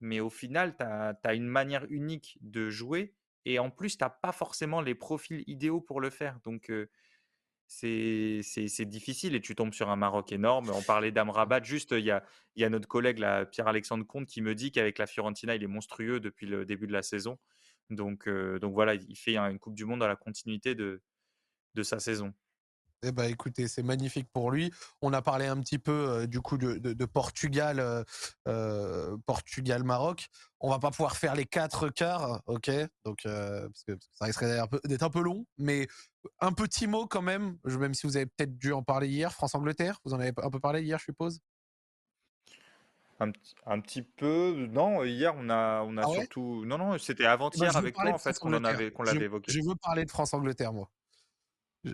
Mais 0.00 0.20
au 0.20 0.30
final, 0.30 0.76
tu 0.76 0.84
as, 0.84 1.34
une 1.34 1.46
manière 1.46 1.86
unique 1.88 2.38
de 2.40 2.68
jouer 2.68 3.14
et 3.44 3.58
en 3.58 3.70
plus, 3.70 3.96
tu 3.96 4.04
n'as 4.04 4.10
pas 4.10 4.32
forcément 4.32 4.80
les 4.80 4.94
profils 4.94 5.44
idéaux 5.46 5.80
pour 5.80 6.00
le 6.00 6.10
faire. 6.10 6.38
Donc, 6.44 6.72
c'est 7.66 8.84
difficile 8.84 9.34
et 9.34 9.40
tu 9.40 9.54
tombes 9.54 9.74
sur 9.74 9.90
un 9.90 9.96
Maroc 9.96 10.32
énorme. 10.32 10.70
On 10.70 10.82
parlait 10.82 11.12
d'Amrabat, 11.12 11.62
juste 11.62 11.92
il 11.92 12.04
y 12.04 12.10
a, 12.10 12.24
y 12.56 12.64
a 12.64 12.68
notre 12.70 12.88
collègue 12.88 13.24
Pierre-Alexandre 13.50 14.06
Comte 14.06 14.26
qui 14.26 14.40
me 14.42 14.54
dit 14.54 14.72
qu'avec 14.72 14.98
la 14.98 15.06
Fiorentina, 15.06 15.54
il 15.54 15.62
est 15.62 15.68
monstrueux 15.68 16.20
depuis 16.20 16.46
le 16.46 16.64
début 16.64 16.86
de 16.86 16.92
la 16.92 17.02
saison. 17.02 17.38
Donc, 17.90 18.28
donc 18.28 18.72
voilà, 18.72 18.94
il 18.94 19.16
fait 19.16 19.36
une 19.36 19.58
Coupe 19.58 19.74
du 19.74 19.84
Monde 19.84 20.02
à 20.02 20.08
la 20.08 20.16
continuité 20.16 20.74
de, 20.74 21.02
de 21.74 21.82
sa 21.82 21.98
saison. 22.00 22.32
Eh 23.02 23.12
ben, 23.12 23.24
écoutez, 23.24 23.68
c'est 23.68 23.82
magnifique 23.82 24.28
pour 24.32 24.50
lui. 24.50 24.72
On 25.02 25.12
a 25.12 25.22
parlé 25.22 25.46
un 25.46 25.60
petit 25.60 25.78
peu 25.78 26.26
du 26.26 26.40
coup 26.40 26.58
de, 26.58 27.04
Portugal, 27.04 28.04
Portugal-Maroc. 29.26 30.26
On 30.60 30.70
va 30.70 30.78
pas 30.78 30.90
pouvoir 30.90 31.16
faire 31.16 31.34
les 31.34 31.44
quatre 31.44 31.88
quarts, 31.88 32.42
ok? 32.46 32.70
Donc 33.04 33.20
parce 33.22 33.84
que 33.86 33.96
ça 34.14 34.24
risquerait 34.24 34.60
d'être 34.84 35.02
un, 35.02 35.10
peu 35.10 35.20
long, 35.20 35.46
mais 35.58 35.86
un 36.40 36.52
petit 36.52 36.86
mot 36.86 37.06
quand 37.06 37.22
même. 37.22 37.58
Même 37.64 37.94
si 37.94 38.06
vous 38.06 38.16
avez 38.16 38.26
peut-être 38.26 38.56
dû 38.56 38.72
en 38.72 38.82
parler 38.82 39.08
hier, 39.08 39.32
France-Angleterre. 39.32 40.00
Vous 40.04 40.14
en 40.14 40.20
avez 40.20 40.32
un 40.42 40.50
peu 40.50 40.60
parlé 40.60 40.82
hier, 40.82 40.98
je 40.98 41.04
suppose? 41.04 41.40
Un, 43.18 43.80
petit 43.80 44.02
peu. 44.02 44.66
Non, 44.70 45.02
hier, 45.04 45.34
on 45.36 45.48
a, 45.48 45.82
on 45.82 45.96
a 45.96 46.02
ah 46.02 46.12
surtout. 46.12 46.64
non, 46.66 46.76
non, 46.76 46.98
c'était 46.98 47.22
eh 47.22 47.26
ben, 47.26 47.32
avant-hier 47.32 47.74
avec 47.74 47.94
toi, 47.94 48.10
en 48.10 48.18
fait, 48.18 48.38
qu'on 48.38 48.52
avait, 48.52 48.90
qu'on 48.90 49.04
l'avait 49.04 49.24
évoqué. 49.24 49.50
Je 49.50 49.60
veux 49.60 49.74
parler 49.74 50.04
de 50.04 50.10
France-Angleterre, 50.10 50.72
moi 50.72 50.90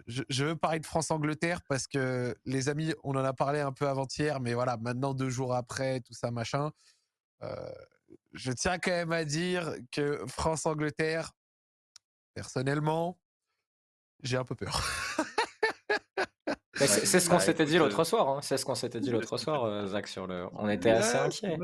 je, 0.06 0.44
veux 0.44 0.56
parler 0.56 0.80
de 0.80 0.86
France-Angleterre 0.86 1.60
parce 1.68 1.86
que 1.86 2.34
les 2.44 2.68
amis, 2.68 2.94
on 3.04 3.14
en 3.14 3.24
a 3.24 3.32
parlé 3.32 3.60
un 3.60 3.72
peu 3.72 3.88
avant-hier, 3.88 4.40
mais 4.40 4.54
voilà, 4.54 4.76
maintenant 4.76 5.14
deux 5.14 5.30
jours 5.30 5.54
après, 5.54 6.00
tout 6.00 6.14
ça, 6.14 6.30
machin. 6.30 6.70
Euh, 7.42 7.72
je 8.32 8.52
tiens 8.52 8.78
quand 8.78 8.90
même 8.90 9.12
à 9.12 9.24
dire 9.24 9.74
que 9.90 10.24
France-Angleterre, 10.26 11.32
personnellement, 12.34 13.18
j'ai 14.22 14.36
un 14.36 14.44
peu 14.44 14.54
peur. 14.54 14.82
c'est 16.74 17.20
ce 17.20 17.28
qu'on 17.28 17.38
s'était 17.38 17.66
dit 17.66 17.78
l'autre 17.78 18.04
soir. 18.04 18.28
Hein. 18.28 18.40
C'est 18.42 18.56
ce 18.56 18.64
qu'on 18.64 18.74
s'était 18.74 19.00
dit 19.00 19.10
l'autre 19.10 19.36
soir, 19.36 19.64
euh, 19.64 19.86
Zach, 19.86 20.08
sur 20.08 20.26
le. 20.26 20.46
On 20.54 20.68
était 20.68 20.90
assez 20.90 21.16
inquiets. 21.16 21.56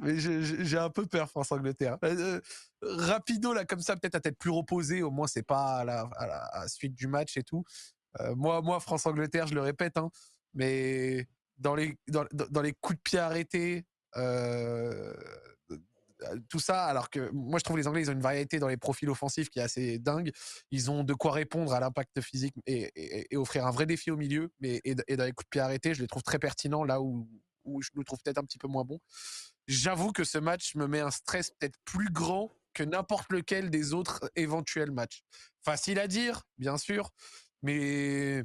Mais 0.00 0.18
j'ai 0.18 0.78
un 0.78 0.90
peu 0.90 1.06
peur 1.06 1.28
France-Angleterre. 1.28 1.98
Euh, 2.04 2.40
rapido 2.82 3.52
là, 3.52 3.64
comme 3.64 3.80
ça, 3.80 3.96
peut-être 3.96 4.14
à 4.14 4.20
tête 4.20 4.38
plus 4.38 4.50
reposée. 4.50 5.02
Au 5.02 5.10
moins, 5.10 5.26
c'est 5.26 5.42
pas 5.42 5.78
à 5.78 5.84
la, 5.84 6.68
suite 6.68 6.94
du 6.94 7.06
match 7.06 7.36
et 7.36 7.42
tout. 7.42 7.64
Euh, 8.20 8.34
moi, 8.34 8.62
moi, 8.62 8.80
France-Angleterre, 8.80 9.46
je 9.46 9.54
le 9.54 9.60
répète, 9.60 9.98
hein, 9.98 10.10
mais 10.54 11.28
dans 11.58 11.74
les 11.74 11.98
dans, 12.08 12.24
dans, 12.32 12.62
les 12.62 12.72
coups 12.72 12.96
de 12.98 13.02
pied 13.02 13.18
arrêtés, 13.18 13.84
euh, 14.16 15.12
tout 16.48 16.60
ça, 16.60 16.84
alors 16.86 17.10
que 17.10 17.30
moi 17.32 17.58
je 17.58 17.64
trouve 17.64 17.76
les 17.76 17.86
Anglais 17.86 18.02
ils 18.02 18.10
ont 18.10 18.14
une 18.14 18.20
variété 18.20 18.58
dans 18.58 18.68
les 18.68 18.76
profils 18.76 19.08
offensifs 19.08 19.48
qui 19.50 19.58
est 19.58 19.62
assez 19.62 19.98
dingue. 19.98 20.32
Ils 20.70 20.90
ont 20.90 21.04
de 21.04 21.14
quoi 21.14 21.32
répondre 21.32 21.72
à 21.72 21.80
l'impact 21.80 22.20
physique 22.20 22.54
et, 22.66 23.26
offrir 23.36 23.66
un 23.66 23.70
vrai 23.70 23.86
défi 23.86 24.10
au 24.10 24.16
milieu. 24.16 24.50
Mais 24.60 24.80
et, 24.84 24.94
dans 24.94 25.24
les 25.24 25.32
coups 25.32 25.46
de 25.46 25.50
pied 25.50 25.60
arrêtés, 25.60 25.94
je 25.94 26.02
les 26.02 26.08
trouve 26.08 26.22
très 26.22 26.38
pertinents 26.38 26.84
là 26.84 27.00
où, 27.00 27.28
je 27.80 27.90
le 27.94 28.04
trouve 28.04 28.18
peut-être 28.24 28.38
un 28.38 28.44
petit 28.44 28.58
peu 28.58 28.68
moins 28.68 28.84
bon. 28.84 28.98
J'avoue 29.66 30.12
que 30.12 30.24
ce 30.24 30.38
match 30.38 30.74
me 30.74 30.86
met 30.86 31.00
un 31.00 31.10
stress 31.10 31.50
peut-être 31.50 31.76
plus 31.84 32.10
grand 32.10 32.52
que 32.72 32.82
n'importe 32.82 33.30
lequel 33.30 33.70
des 33.70 33.92
autres 33.92 34.30
éventuels 34.36 34.90
matchs. 34.90 35.22
Facile 35.62 35.98
à 35.98 36.06
dire, 36.06 36.42
bien 36.56 36.78
sûr, 36.78 37.10
mais 37.62 38.44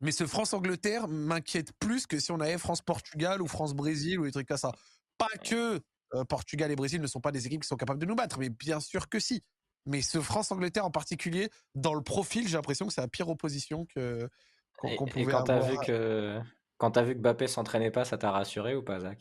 mais 0.00 0.12
ce 0.12 0.26
France-Angleterre 0.26 1.08
m'inquiète 1.08 1.72
plus 1.78 2.06
que 2.06 2.20
si 2.20 2.30
on 2.30 2.40
avait 2.40 2.58
France-Portugal 2.58 3.42
ou 3.42 3.48
France-Brésil 3.48 4.20
ou 4.20 4.24
des 4.24 4.32
trucs 4.32 4.46
comme 4.46 4.56
ça. 4.56 4.72
Pas 5.18 5.26
que 5.44 5.80
euh, 6.14 6.24
Portugal 6.24 6.70
et 6.70 6.76
Brésil 6.76 7.00
ne 7.00 7.06
sont 7.06 7.20
pas 7.20 7.32
des 7.32 7.46
équipes 7.46 7.62
qui 7.62 7.68
sont 7.68 7.76
capables 7.76 8.00
de 8.00 8.06
nous 8.06 8.14
battre, 8.14 8.38
mais 8.38 8.48
bien 8.48 8.80
sûr 8.80 9.08
que 9.08 9.18
si. 9.18 9.42
Mais 9.86 10.02
ce 10.02 10.20
France-Angleterre 10.20 10.84
en 10.84 10.90
particulier, 10.90 11.50
dans 11.74 11.94
le 11.94 12.02
profil, 12.02 12.46
j'ai 12.46 12.56
l'impression 12.56 12.86
que 12.86 12.92
c'est 12.92 13.00
la 13.00 13.08
pire 13.08 13.28
opposition 13.28 13.86
que 13.86 14.28
qu'on 14.76 15.06
pouvait 15.06 15.22
et 15.22 15.26
quand 15.26 15.48
avoir. 15.48 15.66
As 15.66 15.70
vu 15.70 15.78
que, 15.86 16.40
quand 16.76 16.92
tu 16.92 16.98
as 16.98 17.02
vu 17.02 17.14
que 17.14 17.20
Mbappé 17.20 17.46
s'entraînait 17.46 17.90
pas, 17.90 18.04
ça 18.04 18.18
t'a 18.18 18.30
rassuré 18.30 18.74
ou 18.74 18.82
pas, 18.82 19.00
Zach? 19.00 19.18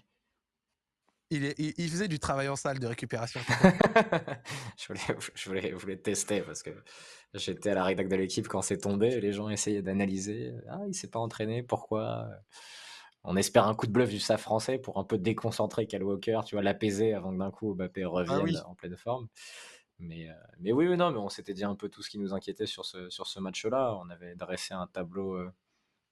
Il, 1.30 1.54
il, 1.58 1.90
faisait 1.90 2.08
du 2.08 2.20
travail 2.20 2.48
en 2.48 2.56
salle 2.56 2.80
de 2.80 2.88
récupération. 2.88 3.42
je, 4.78 4.88
voulais, 4.88 5.02
je, 5.36 5.50
voulais, 5.50 5.70
je, 5.72 5.76
voulais, 5.76 5.98
tester 5.98 6.40
parce 6.42 6.64
que 6.64 6.70
j'étais 7.34 7.72
à 7.72 7.76
la 7.76 7.84
rédac 7.84 8.08
de 8.08 8.16
l'équipe 8.16 8.48
quand 8.48 8.62
c'est 8.62 8.78
tombé. 8.78 9.20
Les 9.20 9.34
gens 9.34 9.50
essayaient 9.50 9.82
d'analyser. 9.82 10.54
Ah, 10.70 10.80
il 10.88 10.94
s'est 10.94 11.10
pas 11.10 11.20
entraîné, 11.20 11.64
pourquoi? 11.64 12.30
On 13.28 13.36
espère 13.36 13.68
un 13.68 13.76
coup 13.76 13.88
de 13.88 13.92
bluff 13.92 14.10
du 14.10 14.20
staff 14.20 14.42
français 14.42 14.78
pour 14.78 14.98
un 14.98 15.04
peu 15.04 15.18
déconcentrer 15.18 15.86
Cal 15.86 16.02
Walker, 16.02 16.40
tu 16.46 16.56
vois, 16.56 16.64
l'apaiser 16.64 17.14
avant 17.14 17.34
que 17.34 17.38
d'un 17.38 17.52
coup 17.52 17.76
Mbappé 17.76 18.04
ah 18.04 18.08
revienne 18.08 18.62
en 18.66 18.74
pleine 18.74 18.96
forme. 18.96 19.28
Mais, 20.00 20.30
euh, 20.30 20.34
mais 20.60 20.72
oui, 20.72 20.96
non, 20.96 21.12
mais 21.12 21.18
on 21.18 21.28
s'était 21.28 21.54
dit 21.54 21.66
un 21.66 21.76
peu 21.76 21.90
tout 21.90 22.02
ce 22.02 22.10
qui 22.10 22.20
nous 22.20 22.34
inquiétait 22.34 22.66
sur 22.66 22.86
ce, 22.86 23.10
sur 23.10 23.28
ce 23.28 23.42
match-là. 23.42 24.00
On 24.02 24.10
avait 24.10 24.36
dressé 24.36 24.74
un 24.74 24.88
tableau 24.88 25.34
euh, 25.34 25.52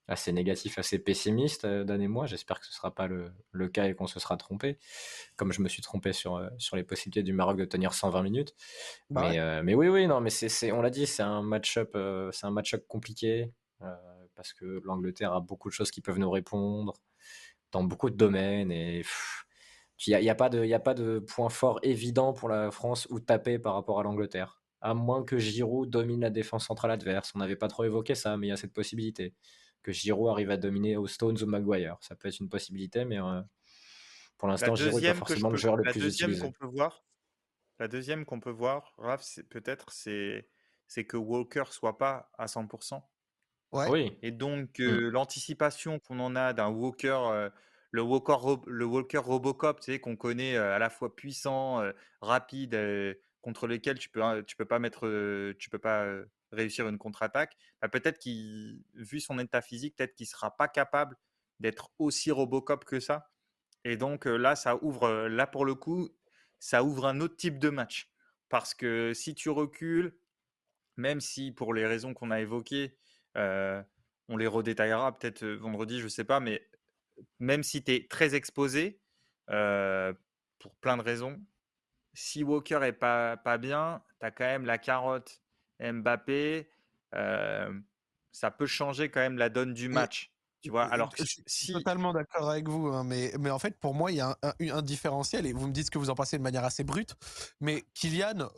assez 0.10 0.34
négatif, 0.34 0.78
assez 0.78 1.00
pessimiste, 1.00 1.64
euh, 1.64 1.86
Dan 1.86 2.02
et 2.02 2.10
moi. 2.10 2.26
J'espère 2.26 2.60
que 2.60 2.66
ce 2.66 2.72
ne 2.72 2.76
sera 2.76 2.94
pas 2.94 3.08
le, 3.08 3.32
le, 3.52 3.70
cas 3.70 3.86
et 3.86 3.96
qu'on 3.96 4.08
se 4.08 4.20
sera 4.20 4.36
trompé, 4.36 4.78
comme 5.38 5.54
je 5.54 5.62
me 5.62 5.70
suis 5.70 5.82
trompé 5.82 6.12
sur, 6.12 6.46
sur 6.58 6.76
les 6.76 6.84
possibilités 6.84 7.24
du 7.24 7.32
Maroc 7.32 7.56
de 7.56 7.66
tenir 7.66 7.94
120 7.94 8.24
minutes. 8.24 8.56
Bah 9.10 9.30
mais, 9.30 9.64
mais 9.64 9.74
oui, 9.74 9.88
oui, 9.88 10.06
non, 10.06 10.20
mais 10.20 10.32
c'est, 10.32 10.72
on 10.74 10.82
l'a 10.82 10.90
dit, 10.90 11.08
c'est 11.08 11.24
un 11.24 11.44
match-up, 11.44 11.96
c'est 12.34 12.46
un 12.46 12.52
match-up 12.52 12.84
compliqué 12.90 13.54
parce 14.36 14.54
que 14.54 14.82
l'Angleterre 14.84 15.34
a 15.34 15.42
beaucoup 15.42 15.70
de 15.70 15.74
choses 15.74 15.92
qui 15.92 16.02
peuvent 16.02 16.20
nous 16.20 16.30
répondre 16.30 16.94
dans 17.72 17.84
beaucoup 17.84 18.10
de 18.10 18.16
domaines 18.16 18.72
et 18.72 19.04
il 20.06 20.18
n'y 20.18 20.30
a, 20.30 20.32
a, 20.32 20.36
pas 20.36 20.50
de, 20.50 20.72
a 20.72 20.80
pas 20.80 20.94
de 20.94 21.20
point 21.20 21.50
fort 21.50 21.80
évident 21.84 22.34
pour 22.34 22.50
la 22.50 22.72
France 22.72 23.08
ou 23.10 23.20
taper 23.20 23.60
par 23.60 23.74
rapport 23.74 24.00
à 24.00 24.04
l'Angleterre. 24.04 24.62
À 24.82 24.94
moins 24.94 25.24
que 25.24 25.38
Giroud 25.38 25.90
domine 25.90 26.22
la 26.22 26.30
défense 26.30 26.68
centrale 26.68 26.92
adverse. 26.92 27.32
On 27.34 27.40
n'avait 27.40 27.56
pas 27.56 27.70
trop 27.70 27.86
évoqué 27.86 28.14
ça, 28.14 28.38
mais 28.38 28.48
il 28.48 28.50
y 28.50 28.54
a 28.54 28.58
cette 28.58 28.74
possibilité. 28.74 29.34
Que 29.82 29.92
Giroud 29.92 30.30
arrive 30.30 30.52
à 30.52 30.58
dominer 30.58 30.98
aux 30.98 31.08
Stones 31.08 31.42
ou 31.42 31.46
Maguire. 31.46 31.98
Ça 32.02 32.16
peut 32.16 32.28
être 32.28 32.40
une 32.40 32.50
possibilité, 32.50 33.06
mais 33.06 33.20
euh, 33.20 33.42
pour 34.38 34.50
l'instant, 34.50 34.76
Giroud 34.76 35.02
n'est 35.02 35.10
pas 35.10 35.16
forcément 35.16 35.50
le 35.50 35.58
joueur 35.58 35.78
le 35.78 35.84
plus 35.84 36.06
utilisé. 36.06 36.52
Peut 36.60 36.68
voir, 36.68 37.06
la 37.80 37.88
deuxième 37.88 38.26
qu'on 38.26 38.40
peut 38.40 38.52
voir, 38.52 38.94
Raph, 38.98 39.40
peut-être, 39.50 39.92
c'est 39.92 41.06
que 41.06 41.18
Walker 41.18 41.64
soit 41.72 41.98
pas 41.98 42.30
à 42.38 42.46
100%. 42.46 43.02
Oui. 43.72 44.18
Et 44.22 44.32
donc, 44.32 44.80
mmh. 44.80 45.10
l'anticipation 45.10 46.00
qu'on 46.00 46.20
en 46.20 46.36
a 46.36 46.54
d'un 46.54 46.70
Walker, 46.70 47.50
le 47.92 48.02
Walker, 48.02 48.38
le 48.68 48.86
Walker 48.86 49.18
Robocop, 49.18 49.80
tu 49.80 49.92
sais, 49.92 50.00
qu'on 50.00 50.16
connaît 50.16 50.58
à 50.58 50.80
la 50.80 50.90
fois 50.90 51.16
puissant, 51.16 51.84
rapide, 52.22 53.18
contre 53.42 53.68
lequel 53.68 54.00
tu 54.00 54.10
peux, 54.10 54.44
tu 54.48 54.56
peux 54.56 54.66
pas 54.66 54.80
mettre, 54.80 55.08
tu 55.60 55.70
peux 55.70 55.80
pas 55.80 56.06
réussir 56.52 56.88
une 56.88 56.98
contre-attaque. 56.98 57.58
Bah, 57.82 57.90
peut-être 57.90 58.18
qu'il, 58.18 58.82
vu 58.94 59.20
son 59.20 59.40
état 59.40 59.62
physique, 59.62 59.96
peut-être 59.98 60.16
qu'il 60.16 60.28
sera 60.28 60.56
pas 60.56 60.68
capable 60.68 61.18
d'être 61.60 61.92
aussi 62.00 62.32
Robocop 62.32 62.86
que 62.86 63.00
ça. 63.00 63.30
Et 63.84 63.98
donc 63.98 64.26
là, 64.26 64.56
ça 64.56 64.82
ouvre, 64.84 65.28
là 65.28 65.48
pour 65.48 65.66
le 65.66 65.76
coup, 65.76 66.10
ça 66.60 66.84
ouvre 66.84 67.06
un 67.06 67.20
autre 67.22 67.36
type 67.36 67.60
de 67.60 67.70
match. 67.70 68.10
Parce 68.50 68.74
que 68.74 69.14
si 69.14 69.36
tu 69.36 69.50
recules, 69.50 70.18
même 70.98 71.22
si 71.22 71.52
pour 71.52 71.74
les 71.74 71.86
raisons 71.86 72.14
qu'on 72.14 72.32
a 72.32 72.40
évoquées, 72.40 72.98
on 73.36 74.38
les 74.38 74.48
redétaillera 74.48 75.18
peut-être 75.18 75.46
vendredi, 75.46 76.00
je 76.00 76.08
sais 76.08 76.24
pas, 76.24 76.40
mais 76.40 76.68
même 77.40 77.64
si 77.64 77.84
tu 77.84 77.94
es 77.94 78.08
très 78.08 78.36
exposé, 78.36 79.02
pour 79.48 80.76
plein 80.82 80.98
de 80.98 81.02
raisons, 81.02 81.40
si 82.14 82.44
Walker 82.44 82.80
est 82.84 82.94
pas, 82.94 83.38
pas 83.38 83.58
bien, 83.58 84.02
tu 84.20 84.26
as 84.26 84.32
quand 84.32 84.46
même 84.46 84.66
la 84.66 84.78
carotte 84.78 85.42
Mbappé, 85.80 86.70
ça 87.12 88.52
peut 88.52 88.66
changer 88.66 89.10
quand 89.10 89.22
même 89.22 89.38
la 89.38 89.50
donne 89.50 89.74
du 89.74 89.90
match. 89.90 90.32
Tu 90.66 90.72
vois, 90.72 90.86
alors 90.86 91.12
je 91.16 91.24
suis 91.46 91.74
totalement 91.74 92.12
d'accord 92.12 92.50
avec 92.50 92.68
vous, 92.68 92.88
hein, 92.88 93.04
mais, 93.04 93.32
mais 93.40 93.52
en 93.52 93.60
fait, 93.60 93.80
pour 93.80 93.94
moi, 93.94 94.12
il 94.12 94.16
y 94.16 94.22
a 94.22 94.36
un, 94.42 94.54
un, 94.60 94.82
différentiel, 94.82 95.46
et 95.46 95.54
vous 95.54 95.68
me 95.68 95.72
dites 95.72 95.92
que 95.92 96.00
vous 96.00 96.10
en 96.10 96.16
passez 96.16 96.40
de 96.40 96.42
manière 96.42 96.64
assez 96.64 96.84
brute, 96.84 97.16
mais 97.60 97.84
Kylian, 97.94 98.50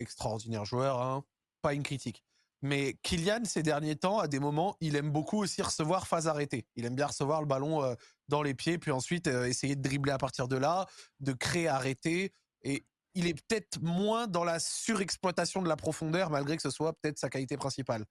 extraordinaire 0.00 0.66
joueur, 0.66 1.00
hein, 1.00 1.24
pas 1.62 1.72
une 1.72 1.82
critique. 1.82 2.26
Mais 2.62 2.94
Kylian, 3.02 3.44
ces 3.44 3.62
derniers 3.62 3.96
temps, 3.96 4.18
à 4.18 4.28
des 4.28 4.38
moments, 4.38 4.76
il 4.80 4.96
aime 4.96 5.10
beaucoup 5.10 5.42
aussi 5.42 5.62
recevoir 5.62 6.06
phase 6.06 6.28
arrêtée. 6.28 6.66
Il 6.76 6.84
aime 6.84 6.94
bien 6.94 7.06
recevoir 7.06 7.40
le 7.40 7.46
ballon 7.46 7.82
euh, 7.82 7.94
dans 8.28 8.42
les 8.42 8.54
pieds, 8.54 8.78
puis 8.78 8.90
ensuite 8.90 9.28
euh, 9.28 9.46
essayer 9.46 9.76
de 9.76 9.82
dribbler 9.82 10.12
à 10.12 10.18
partir 10.18 10.46
de 10.46 10.56
là, 10.56 10.86
de 11.20 11.32
créer, 11.32 11.68
arrêter. 11.68 12.32
Et 12.62 12.84
il 13.14 13.26
est 13.26 13.34
peut-être 13.34 13.80
moins 13.80 14.26
dans 14.26 14.44
la 14.44 14.58
surexploitation 14.58 15.62
de 15.62 15.68
la 15.68 15.76
profondeur, 15.76 16.30
malgré 16.30 16.56
que 16.56 16.62
ce 16.62 16.70
soit 16.70 16.92
peut-être 16.92 17.18
sa 17.18 17.30
qualité 17.30 17.56
principale. 17.56 18.04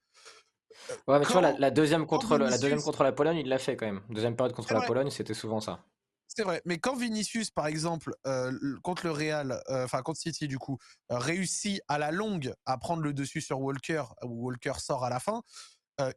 Ouais, 1.08 1.20
mais 1.20 1.26
tu 1.26 1.32
vois, 1.32 1.42
la, 1.42 1.72
deuxième 1.72 2.06
contre 2.06 2.38
la 2.38 2.58
deuxième 2.58 2.82
contre 2.82 3.04
la 3.04 3.12
Pologne, 3.12 3.38
il 3.38 3.50
l'a 3.50 3.58
fait 3.58 3.76
quand 3.76 3.86
même. 3.86 4.02
Deuxième 4.10 4.36
période 4.36 4.56
contre 4.56 4.74
la 4.74 4.82
Pologne, 4.82 5.10
c'était 5.10 5.34
souvent 5.34 5.60
ça. 5.60 5.84
C'est 6.32 6.44
vrai, 6.44 6.62
mais 6.64 6.78
quand 6.78 6.96
Vinicius, 6.96 7.50
par 7.50 7.66
exemple, 7.66 8.14
euh, 8.28 8.78
contre 8.84 9.08
le 9.08 9.12
Real, 9.12 9.64
euh, 9.70 9.86
enfin 9.86 10.04
contre 10.04 10.20
City 10.20 10.48
du 10.48 10.60
coup, 10.60 10.78
euh, 11.12 11.18
réussit 11.18 11.82
à 11.88 11.98
la 11.98 12.12
longue 12.12 12.54
à 12.68 12.78
prendre 12.78 13.02
le 13.02 13.14
dessus 13.14 13.42
sur 13.42 13.60
Walker, 13.60 14.04
où 14.24 14.46
Walker 14.46 14.74
sort 14.78 15.04
à 15.04 15.10
la 15.10 15.20
fin, 15.20 15.42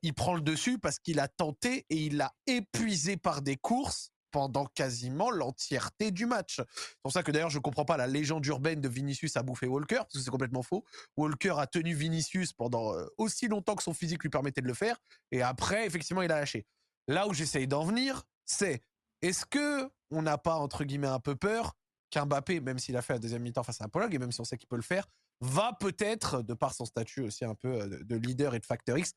il 0.03 0.15
prend 0.15 0.35
le 0.37 0.41
dessus 0.43 0.79
parce 0.79 1.01
qu'il 1.01 1.19
a 1.19 1.27
tenté 1.27 1.87
et 1.91 1.97
il 1.97 2.17
l'a 2.17 2.33
épuisé 2.47 3.17
par 3.17 3.43
des 3.43 3.57
courses 3.57 4.13
pendant 4.31 4.65
quasiment 4.65 5.33
l'entièreté 5.33 6.13
du 6.13 6.25
match. 6.25 6.59
C'est 6.59 7.03
pour 7.03 7.11
ça 7.11 7.25
que 7.25 7.33
d'ailleurs 7.33 7.51
je 7.51 7.59
comprends 7.59 7.85
pas 7.85 7.97
la 7.97 8.07
légende 8.07 8.47
urbaine 8.47 8.81
de 8.81 8.89
Vinicius 8.89 9.37
a 9.37 9.43
bouffé 9.43 9.67
Walker 9.67 9.97
parce 9.97 10.13
que 10.13 10.21
c'est 10.21 10.31
complètement 10.31 10.63
faux. 10.63 10.85
Walker 11.17 11.55
a 11.59 11.67
tenu 11.67 11.95
Vinicius 11.95 12.53
pendant 12.53 12.95
aussi 13.19 13.49
longtemps 13.49 13.75
que 13.75 13.83
son 13.83 13.93
physique 13.93 14.23
lui 14.23 14.31
permettait 14.31 14.61
de 14.61 14.69
le 14.69 14.75
faire 14.75 14.99
et 15.33 15.43
après 15.43 15.85
effectivement 15.85 16.23
il 16.23 16.31
a 16.31 16.39
lâché. 16.39 16.65
Là 17.09 17.27
où 17.27 17.35
j'essaye 17.35 17.67
d'en 17.67 17.85
venir, 17.85 18.23
c'est 18.45 18.85
est-ce 19.23 19.47
que 19.47 19.91
on 20.11 20.23
n'a 20.23 20.39
pas 20.39 20.57
entre 20.57 20.85
guillemets 20.85 21.07
un 21.07 21.21
peu 21.21 21.37
peur 21.37 21.75
qu'Mbappé, 22.11 22.61
même 22.61 22.79
s'il 22.79 22.97
a 22.97 23.03
fait 23.03 23.15
la 23.15 23.19
deuxième 23.19 23.43
mi-temps 23.43 23.63
face 23.63 23.81
à 23.81 23.85
un 23.85 23.89
Pologne 23.89 24.13
et 24.13 24.19
même 24.19 24.33
si 24.33 24.41
on 24.41 24.45
sait 24.45 24.59
qu'il 24.59 24.69
peut 24.69 24.77
le 24.77 24.83
faire, 24.83 25.07
va 25.41 25.73
peut-être, 25.81 26.43
de 26.43 26.53
par 26.53 26.75
son 26.75 26.85
statut 26.85 27.23
aussi 27.23 27.45
un 27.45 27.55
peu 27.55 27.81
euh, 27.81 27.87
de 28.03 28.17
leader 28.17 28.55
et 28.55 28.61
de 28.61 28.67
facteur 28.67 28.99
X, 28.99 29.15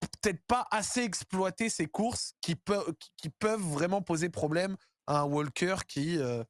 peut-être 0.00 0.42
pas 0.46 0.66
assez 0.70 1.02
exploiter 1.02 1.68
ces 1.68 1.86
courses 1.86 2.34
qui, 2.40 2.56
peuvent 2.56 2.92
qui 3.16 3.30
peuvent 3.30 3.60
vraiment 3.60 4.02
poser 4.02 4.28
problème 4.28 4.76
à 5.06 5.20
un 5.20 5.24
Walker 5.24 5.76
qui 5.86 6.18
euh, 6.18 6.42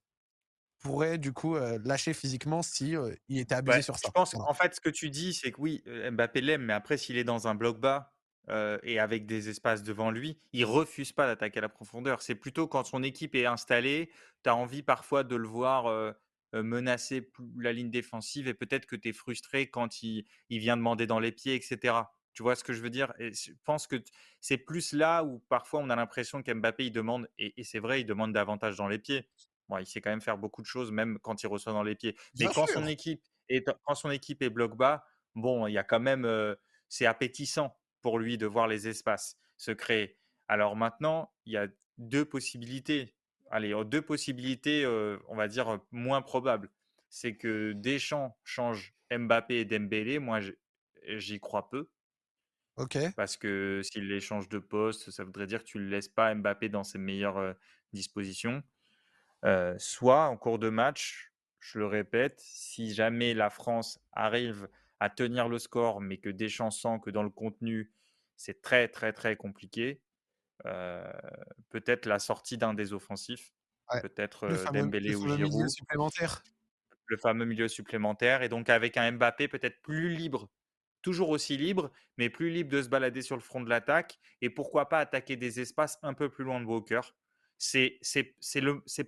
pourrait 0.80 1.18
du 1.18 1.32
coup 1.32 1.56
euh, 1.56 1.78
lâcher 1.84 2.14
physiquement 2.14 2.62
si 2.62 2.96
euh, 2.96 3.14
il 3.28 3.38
était 3.38 3.54
abusé 3.54 3.82
sur 3.82 3.96
ça. 3.96 4.08
Je 4.08 4.12
pense 4.12 4.34
en 4.34 4.54
fait 4.54 4.74
ce 4.74 4.80
que 4.80 4.90
tu 4.90 5.10
dis 5.10 5.34
c'est 5.34 5.52
que 5.52 5.60
oui 5.60 5.82
Mbappé 5.86 6.40
l'aime 6.40 6.62
mais 6.62 6.72
après 6.72 6.96
s'il 6.96 7.16
est 7.16 7.24
dans 7.24 7.48
un 7.48 7.54
bloc 7.54 7.80
bas 7.80 8.13
et 8.48 8.98
avec 8.98 9.26
des 9.26 9.48
espaces 9.48 9.82
devant 9.82 10.10
lui, 10.10 10.38
il 10.52 10.64
refuse 10.64 11.12
pas 11.12 11.26
d'attaquer 11.26 11.58
à 11.58 11.62
la 11.62 11.68
profondeur. 11.68 12.20
C'est 12.22 12.34
plutôt 12.34 12.66
quand 12.66 12.84
son 12.84 13.02
équipe 13.02 13.34
est 13.34 13.46
installée, 13.46 14.10
tu 14.42 14.50
as 14.50 14.54
envie 14.54 14.82
parfois 14.82 15.24
de 15.24 15.36
le 15.36 15.48
voir 15.48 16.14
menacer 16.52 17.30
la 17.58 17.72
ligne 17.72 17.90
défensive 17.90 18.48
et 18.48 18.54
peut-être 18.54 18.86
que 18.86 18.96
tu 18.96 19.08
es 19.08 19.12
frustré 19.12 19.68
quand 19.68 20.02
il, 20.02 20.24
il 20.50 20.58
vient 20.58 20.76
demander 20.76 21.06
dans 21.06 21.18
les 21.18 21.32
pieds, 21.32 21.54
etc. 21.54 21.94
Tu 22.34 22.42
vois 22.42 22.56
ce 22.56 22.64
que 22.64 22.72
je 22.72 22.82
veux 22.82 22.90
dire? 22.90 23.12
Et 23.18 23.32
Je 23.32 23.52
pense 23.64 23.86
que 23.86 24.02
c'est 24.40 24.58
plus 24.58 24.92
là 24.92 25.24
où 25.24 25.38
parfois 25.48 25.80
on 25.80 25.88
a 25.88 25.96
l'impression 25.96 26.42
qu'Mbappé 26.42 26.86
il 26.86 26.90
demande, 26.90 27.28
et, 27.38 27.62
c'est 27.62 27.78
vrai, 27.78 28.00
il 28.00 28.04
demande 28.04 28.32
davantage 28.32 28.76
dans 28.76 28.88
les 28.88 28.98
pieds. 28.98 29.28
Bon, 29.68 29.78
il 29.78 29.86
sait 29.86 30.00
quand 30.00 30.10
même 30.10 30.20
faire 30.20 30.36
beaucoup 30.36 30.60
de 30.60 30.66
choses, 30.66 30.90
même 30.90 31.18
quand 31.20 31.42
il 31.42 31.46
reçoit 31.46 31.72
dans 31.72 31.84
les 31.84 31.94
pieds. 31.94 32.16
Mais 32.38 32.46
quand 32.46 32.66
son, 32.66 32.86
équipe 32.86 33.22
est, 33.48 33.64
quand 33.84 33.94
son 33.94 34.10
équipe 34.10 34.42
est 34.42 34.50
bloc 34.50 34.76
bas, 34.76 35.06
bon, 35.34 35.66
il 35.66 35.72
y 35.72 35.78
a 35.78 35.84
quand 35.84 36.00
même, 36.00 36.28
c'est 36.88 37.06
appétissant 37.06 37.74
pour 38.04 38.18
lui 38.18 38.36
de 38.36 38.44
voir 38.44 38.68
les 38.68 38.86
espaces 38.86 39.38
se 39.56 39.70
créer. 39.70 40.18
Alors 40.46 40.76
maintenant, 40.76 41.32
il 41.46 41.54
y 41.54 41.56
a 41.56 41.68
deux 41.96 42.26
possibilités. 42.26 43.14
Allez, 43.50 43.72
deux 43.86 44.02
possibilités, 44.02 44.86
on 45.28 45.34
va 45.34 45.48
dire, 45.48 45.80
moins 45.90 46.20
probables. 46.20 46.70
C'est 47.08 47.34
que 47.34 47.72
Deschamps 47.72 48.36
change 48.44 48.92
Mbappé 49.10 49.60
et 49.60 49.64
Dembélé. 49.64 50.18
Moi, 50.18 50.40
j'y 51.06 51.40
crois 51.40 51.70
peu. 51.70 51.88
Ok. 52.76 52.98
Parce 53.16 53.38
que 53.38 53.80
s'il 53.82 54.12
échange 54.12 54.50
de 54.50 54.58
poste, 54.58 55.10
ça 55.10 55.24
voudrait 55.24 55.46
dire 55.46 55.60
que 55.64 55.68
tu 55.68 55.78
ne 55.78 55.88
laisses 55.88 56.08
pas 56.08 56.34
Mbappé 56.34 56.68
dans 56.68 56.84
ses 56.84 56.98
meilleures 56.98 57.54
dispositions. 57.94 58.62
soit 59.78 60.26
en 60.26 60.36
cours 60.36 60.58
de 60.58 60.68
match, 60.68 61.32
je 61.58 61.78
le 61.78 61.86
répète, 61.86 62.38
si 62.44 62.92
jamais 62.92 63.32
la 63.32 63.48
France 63.48 63.98
arrive 64.12 64.68
à 65.00 65.10
tenir 65.10 65.48
le 65.48 65.58
score, 65.58 66.00
mais 66.00 66.18
que 66.18 66.30
Deschamps 66.30 66.70
sent 66.70 67.00
que 67.04 67.10
dans 67.10 67.22
le 67.22 67.30
contenu, 67.30 67.92
c'est 68.36 68.62
très 68.62 68.88
très 68.88 69.12
très 69.12 69.36
compliqué, 69.36 70.02
peut-être 70.62 72.06
la 72.06 72.18
sortie 72.18 72.58
d'un 72.58 72.74
des 72.74 72.92
offensifs, 72.92 73.52
peut-être 74.02 74.48
Dembélé 74.72 75.14
ou 75.14 75.28
Giroud. 75.36 75.68
supplémentaire. 75.68 76.42
Le 77.06 77.16
fameux 77.18 77.44
milieu 77.44 77.68
supplémentaire. 77.68 78.42
Et 78.42 78.48
donc 78.48 78.70
avec 78.70 78.96
un 78.96 79.12
Mbappé 79.12 79.48
peut-être 79.48 79.82
plus 79.82 80.08
libre 80.08 80.48
toujours 81.04 81.28
aussi 81.28 81.58
libre, 81.58 81.92
mais 82.16 82.30
plus 82.30 82.48
libre 82.48 82.70
de 82.70 82.82
se 82.82 82.88
balader 82.88 83.20
sur 83.20 83.36
le 83.36 83.42
front 83.42 83.60
de 83.60 83.68
l'attaque 83.68 84.18
et 84.40 84.48
pourquoi 84.48 84.88
pas 84.88 85.00
attaquer 85.00 85.36
des 85.36 85.60
espaces 85.60 85.98
un 86.02 86.14
peu 86.14 86.30
plus 86.30 86.44
loin 86.44 86.60
de 86.60 86.64
Walker. 86.64 87.02
C'est 87.58 87.98
c'est 88.00 88.34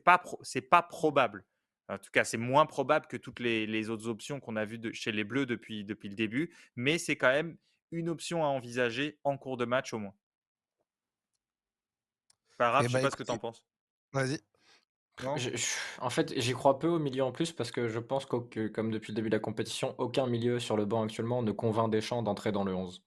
pas 0.05 0.23
c'est 0.43 0.61
pas 0.61 0.83
probable. 0.83 1.47
En 1.89 1.99
tout 1.99 2.11
cas, 2.11 2.25
c'est 2.25 2.37
moins 2.37 2.67
probable 2.67 3.07
que 3.07 3.17
toutes 3.17 3.41
les, 3.41 3.91
autres 3.91 4.09
options 4.09 4.41
qu'on 4.41 4.57
a 4.57 4.65
vues 4.65 4.81
chez 4.93 5.13
les 5.13 5.25
Bleus 5.25 5.47
depuis, 5.47 5.85
depuis 5.85 6.09
le 6.09 6.17
début, 6.17 6.53
mais 6.75 6.99
c'est 6.99 7.17
quand 7.17 7.31
même 7.31 7.57
une 7.93 8.09
option 8.09 8.45
à 8.45 8.49
envisager 8.49 9.19
en 9.23 9.39
cours 9.39 9.57
de 9.57 9.65
match 9.65 9.93
au 9.93 9.99
moins. 9.99 10.15
Par 12.59 12.81
eh 12.81 12.85
je 12.85 12.89
sais 12.89 12.95
bah, 12.95 13.03
pas 13.03 13.11
ce 13.11 13.17
que 13.17 13.23
tu 13.23 13.31
en 13.31 13.39
penses. 13.39 13.65
Vas-y 14.13 14.41
en 15.25 16.11
fait, 16.11 16.39
j'y 16.39 16.53
crois 16.53 16.79
peu 16.79 16.89
au 16.89 16.99
milieu 16.99 17.25
en 17.25 17.33
plus 17.33 17.53
parce 17.53 17.71
que 17.71 17.89
je 17.89 17.99
pense 17.99 18.27
que, 18.27 18.69
comme 18.69 18.91
depuis 18.91 19.13
le 19.13 19.17
début 19.17 19.31
de 19.31 19.37
la 19.37 19.41
compétition, 19.41 19.95
aucun 19.99 20.27
milieu 20.27 20.61
sur 20.61 20.77
le 20.77 20.85
banc 20.85 21.03
actuellement 21.03 21.43
ne 21.43 21.53
convainc 21.53 21.91
Deschamps 21.91 22.23
d'entrer 22.23 22.53
dans 22.53 22.65
le 22.65 22.75
11. 22.75 23.03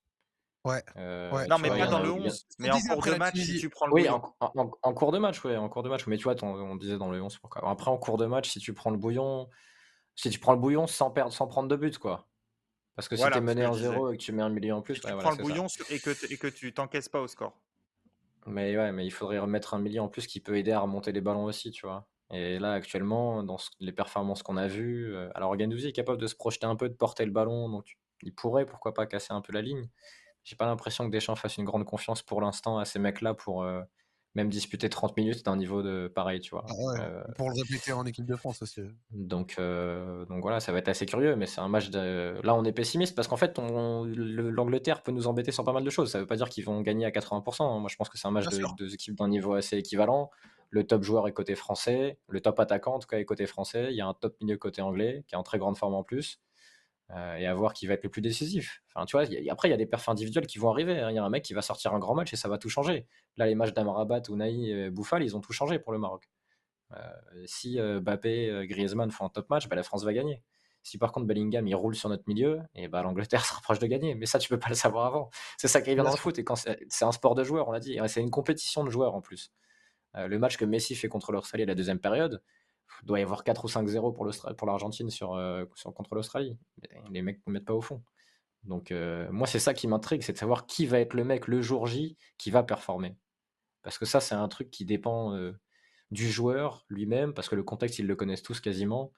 Ouais. 0.69 0.83
Euh, 0.97 1.47
non, 1.47 1.57
mais 1.57 1.69
pas 1.69 1.87
dans 1.87 2.01
le 2.03 2.11
11, 2.11 2.47
mais 2.59 2.69
en 2.69 2.79
cours 2.79 3.03
de 3.03 3.15
match, 3.15 3.35
si 3.39 3.57
tu 3.59 3.69
prends 3.69 3.87
le 3.87 3.93
Oui, 3.93 4.07
en, 4.09 4.19
cours 4.19 5.11
de 5.11 5.17
match, 5.17 5.43
oui, 5.43 5.55
en 5.55 5.69
cours 5.69 5.83
de 5.83 5.89
match. 5.89 6.05
Mais 6.07 6.17
tu 6.17 6.23
vois, 6.23 6.35
on, 6.43 6.75
disait 6.75 6.97
dans 6.97 7.09
le 7.09 7.21
11. 7.21 7.37
Pourquoi? 7.37 7.69
Après, 7.69 7.89
en 7.89 7.97
cours 7.97 8.17
de 8.17 8.25
match, 8.25 8.49
si 8.49 8.59
tu 8.59 8.73
prends 8.73 8.91
le 8.91 8.97
bouillon, 8.97 9.49
si 10.15 10.29
tu 10.29 10.39
prends 10.39 10.53
le 10.53 10.59
bouillon 10.59 10.85
sans 10.87 11.11
perdre, 11.11 11.33
sans 11.33 11.47
prendre 11.47 11.67
de 11.69 11.75
but, 11.75 11.97
quoi. 11.97 12.27
Parce 12.95 13.07
que 13.07 13.15
si 13.15 13.23
tu 13.23 13.37
es 13.37 13.41
mené 13.41 13.65
en 13.65 13.73
0 13.73 14.11
et 14.11 14.17
que 14.17 14.21
tu 14.21 14.31
mets 14.31 14.43
un 14.43 14.49
milieu 14.49 14.73
en 14.73 14.81
plus, 14.81 14.95
si 14.95 15.01
tu 15.01 15.07
prends 15.07 15.31
le 15.31 15.37
bouillon 15.37 15.67
et 15.89 15.99
que, 15.99 16.33
et 16.33 16.37
que 16.37 16.47
tu 16.47 16.73
t'encaisses 16.73 17.09
pas 17.09 17.21
au 17.21 17.27
score. 17.27 17.53
Mais 18.45 18.75
ouais, 18.77 18.91
mais 18.91 19.05
il 19.05 19.11
faudrait 19.11 19.39
remettre 19.39 19.73
un 19.73 19.79
milieu 19.79 20.01
en 20.01 20.07
plus 20.07 20.27
qui 20.27 20.39
peut 20.39 20.57
aider 20.57 20.71
à 20.71 20.79
remonter 20.79 21.11
les 21.11 21.21
ballons 21.21 21.45
aussi, 21.45 21.71
tu 21.71 21.85
vois. 21.85 22.07
Et 22.31 22.59
là, 22.59 22.73
actuellement, 22.73 23.43
dans 23.43 23.57
les 23.79 23.91
performances 23.91 24.43
qu'on 24.43 24.57
a 24.57 24.67
vues, 24.67 25.15
euh, 25.15 25.29
alors 25.33 25.57
Gendouzi 25.57 25.87
est 25.87 25.93
capable 25.93 26.19
de 26.19 26.27
se 26.27 26.35
projeter 26.35 26.65
un 26.65 26.75
peu, 26.75 26.87
de 26.87 26.93
porter 26.93 27.25
le 27.25 27.31
ballon, 27.31 27.69
donc 27.69 27.97
il 28.21 28.33
pourrait, 28.33 28.65
pourquoi 28.65 28.93
pas, 28.93 29.07
casser 29.07 29.33
un 29.33 29.41
peu 29.41 29.51
la 29.51 29.61
ligne. 29.61 29.89
J'ai 30.43 30.55
pas 30.55 30.65
l'impression 30.65 31.05
que 31.05 31.11
Deschamps 31.11 31.35
fasse 31.35 31.57
une 31.57 31.65
grande 31.65 31.85
confiance 31.85 32.21
pour 32.21 32.41
l'instant 32.41 32.77
à 32.79 32.85
ces 32.85 32.99
mecs-là 32.99 33.33
pour 33.33 33.63
euh, 33.63 33.81
même 34.35 34.49
disputer 34.49 34.89
30 34.89 35.17
minutes 35.17 35.45
d'un 35.45 35.55
niveau 35.55 35.81
de 35.83 36.07
pareil, 36.07 36.39
tu 36.39 36.51
vois. 36.51 36.65
Ah 36.67 37.01
euh, 37.01 37.23
pour 37.35 37.49
le 37.49 37.55
répéter 37.55 37.91
en 37.91 38.05
équipe 38.05 38.25
de 38.25 38.35
France 38.35 38.61
aussi. 38.61 38.81
donc, 39.11 39.57
donc 39.57 40.41
voilà, 40.41 40.59
ça 40.59 40.71
va 40.71 40.79
être 40.79 40.87
assez 40.87 41.05
curieux, 41.05 41.35
mais 41.35 41.45
c'est 41.45 41.61
un 41.61 41.67
match 41.67 41.89
de... 41.89 42.39
Là, 42.43 42.55
on 42.55 42.63
est 42.63 42.71
pessimiste 42.71 43.15
parce 43.15 43.27
qu'en 43.27 43.37
fait, 43.37 43.59
l'Angleterre 43.59 45.03
peut 45.03 45.11
nous 45.11 45.27
embêter 45.27 45.51
sur 45.51 45.63
pas 45.63 45.73
mal 45.73 45.83
de 45.83 45.89
choses. 45.89 46.11
Ça 46.11 46.19
veut 46.19 46.27
pas 46.27 46.37
dire 46.37 46.49
qu'ils 46.49 46.65
vont 46.65 46.81
gagner 46.81 47.05
à 47.05 47.11
80%. 47.11 47.63
Hein. 47.63 47.79
Moi, 47.79 47.89
je 47.89 47.95
pense 47.95 48.09
que 48.09 48.17
c'est 48.17 48.27
un 48.27 48.31
match 48.31 48.47
de 48.47 48.75
deux 48.77 48.93
équipes 48.93 49.15
d'un 49.15 49.27
niveau 49.27 49.53
assez 49.53 49.77
équivalent 49.77 50.29
le 50.69 50.85
top 50.85 51.03
joueur 51.03 51.27
est 51.27 51.33
côté 51.33 51.55
français, 51.55 52.19
le 52.27 52.41
top 52.41 52.59
attaquant 52.59 52.95
en 52.95 52.99
tout 52.99 53.07
cas 53.07 53.17
est 53.17 53.25
côté 53.25 53.45
français, 53.45 53.87
il 53.89 53.95
y 53.95 54.01
a 54.01 54.07
un 54.07 54.13
top 54.13 54.35
milieu 54.41 54.57
côté 54.57 54.81
anglais 54.81 55.23
qui 55.27 55.35
est 55.35 55.37
en 55.37 55.43
très 55.43 55.57
grande 55.57 55.77
forme 55.77 55.95
en 55.95 56.03
plus, 56.03 56.39
euh, 57.11 57.35
et 57.35 57.47
à 57.47 57.53
voir 57.53 57.73
qui 57.73 57.87
va 57.87 57.93
être 57.95 58.03
le 58.03 58.09
plus 58.09 58.21
décisif. 58.21 58.81
Enfin, 58.87 59.05
tu 59.05 59.17
vois, 59.17 59.25
après 59.51 59.67
il 59.67 59.71
y 59.71 59.73
a 59.73 59.77
des 59.77 59.85
perfs 59.85 60.09
individuels 60.09 60.47
qui 60.47 60.59
vont 60.59 60.69
arriver, 60.69 60.99
hein. 60.99 61.09
il 61.09 61.15
y 61.15 61.19
a 61.19 61.23
un 61.23 61.29
mec 61.29 61.43
qui 61.43 61.53
va 61.53 61.61
sortir 61.61 61.93
un 61.93 61.99
grand 61.99 62.15
match 62.15 62.33
et 62.33 62.35
ça 62.35 62.47
va 62.49 62.57
tout 62.57 62.69
changer. 62.69 63.07
Là, 63.37 63.47
les 63.47 63.55
matchs 63.55 63.73
d'Amrabat, 63.73 64.21
Ounaï 64.29 64.89
Bouffal, 64.91 65.23
ils 65.23 65.35
ont 65.35 65.41
tout 65.41 65.53
changé 65.53 65.79
pour 65.79 65.91
le 65.91 65.99
Maroc. 65.99 66.29
Euh, 66.93 66.97
si 67.45 67.79
euh, 67.79 67.99
Bappé, 67.99 68.65
Griezmann 68.67 69.11
font 69.11 69.25
un 69.25 69.29
top 69.29 69.49
match, 69.49 69.67
bah, 69.67 69.75
la 69.75 69.83
France 69.83 70.03
va 70.03 70.13
gagner. 70.13 70.43
Si 70.81 70.97
par 70.97 71.11
contre 71.11 71.27
Bellingham 71.27 71.67
il 71.67 71.75
roule 71.75 71.93
sur 71.93 72.07
notre 72.09 72.23
milieu, 72.27 72.61
et 72.73 72.87
bah, 72.87 73.01
l'Angleterre 73.01 73.43
se 73.45 73.53
rapproche 73.53 73.79
de 73.79 73.87
gagner. 73.87 74.15
Mais 74.15 74.25
ça, 74.25 74.39
tu 74.39 74.49
peux 74.49 74.59
pas 74.59 74.69
le 74.69 74.75
savoir 74.75 75.05
avant. 75.05 75.29
C'est 75.57 75.67
ça 75.67 75.81
qui 75.81 75.89
arrive 75.89 76.03
dans 76.03 76.11
le 76.11 76.17
foot. 76.17 76.39
Et 76.39 76.43
quand 76.43 76.55
c'est 76.55 77.05
un 77.05 77.11
sport 77.11 77.35
de 77.35 77.43
joueurs, 77.43 77.67
on 77.67 77.71
l'a 77.71 77.79
dit. 77.79 77.99
C'est 78.07 78.21
une 78.21 78.31
compétition 78.31 78.83
de 78.83 78.89
joueurs 78.89 79.15
en 79.15 79.21
plus. 79.21 79.51
Euh, 80.15 80.27
le 80.27 80.39
match 80.39 80.57
que 80.57 80.65
Messi 80.65 80.95
fait 80.95 81.07
contre 81.07 81.31
l'Australie 81.31 81.63
à 81.63 81.67
la 81.67 81.75
deuxième 81.75 81.99
période, 81.99 82.41
il 83.01 83.05
doit 83.05 83.19
y 83.19 83.23
avoir 83.23 83.43
4 83.43 83.65
ou 83.65 83.67
5-0 83.67 84.55
pour 84.55 84.67
l'Argentine 84.67 85.09
euh, 85.21 85.65
contre 85.95 86.15
l'Australie. 86.15 86.57
Les 87.11 87.21
mecs 87.21 87.39
ne 87.47 87.53
mettent 87.53 87.65
pas 87.65 87.73
au 87.73 87.81
fond. 87.81 88.03
Donc 88.63 88.91
euh, 88.91 89.29
moi, 89.31 89.47
c'est 89.47 89.59
ça 89.59 89.73
qui 89.73 89.87
m'intrigue, 89.87 90.21
c'est 90.21 90.33
de 90.33 90.37
savoir 90.37 90.65
qui 90.65 90.85
va 90.85 90.99
être 90.99 91.13
le 91.13 91.23
mec 91.23 91.47
le 91.47 91.61
jour 91.61 91.87
J 91.87 92.17
qui 92.37 92.51
va 92.51 92.63
performer. 92.63 93.15
Parce 93.81 93.97
que 93.97 94.05
ça, 94.05 94.19
c'est 94.19 94.35
un 94.35 94.47
truc 94.49 94.69
qui 94.69 94.83
dépend 94.85 95.33
du 96.11 96.29
joueur 96.29 96.85
lui-même, 96.89 97.33
parce 97.33 97.49
que 97.49 97.55
le 97.55 97.63
contexte, 97.63 97.99
ils 97.99 98.07
le 98.07 98.15
connaissent 98.15 98.43
tous 98.43 98.59
quasiment, 98.59 99.13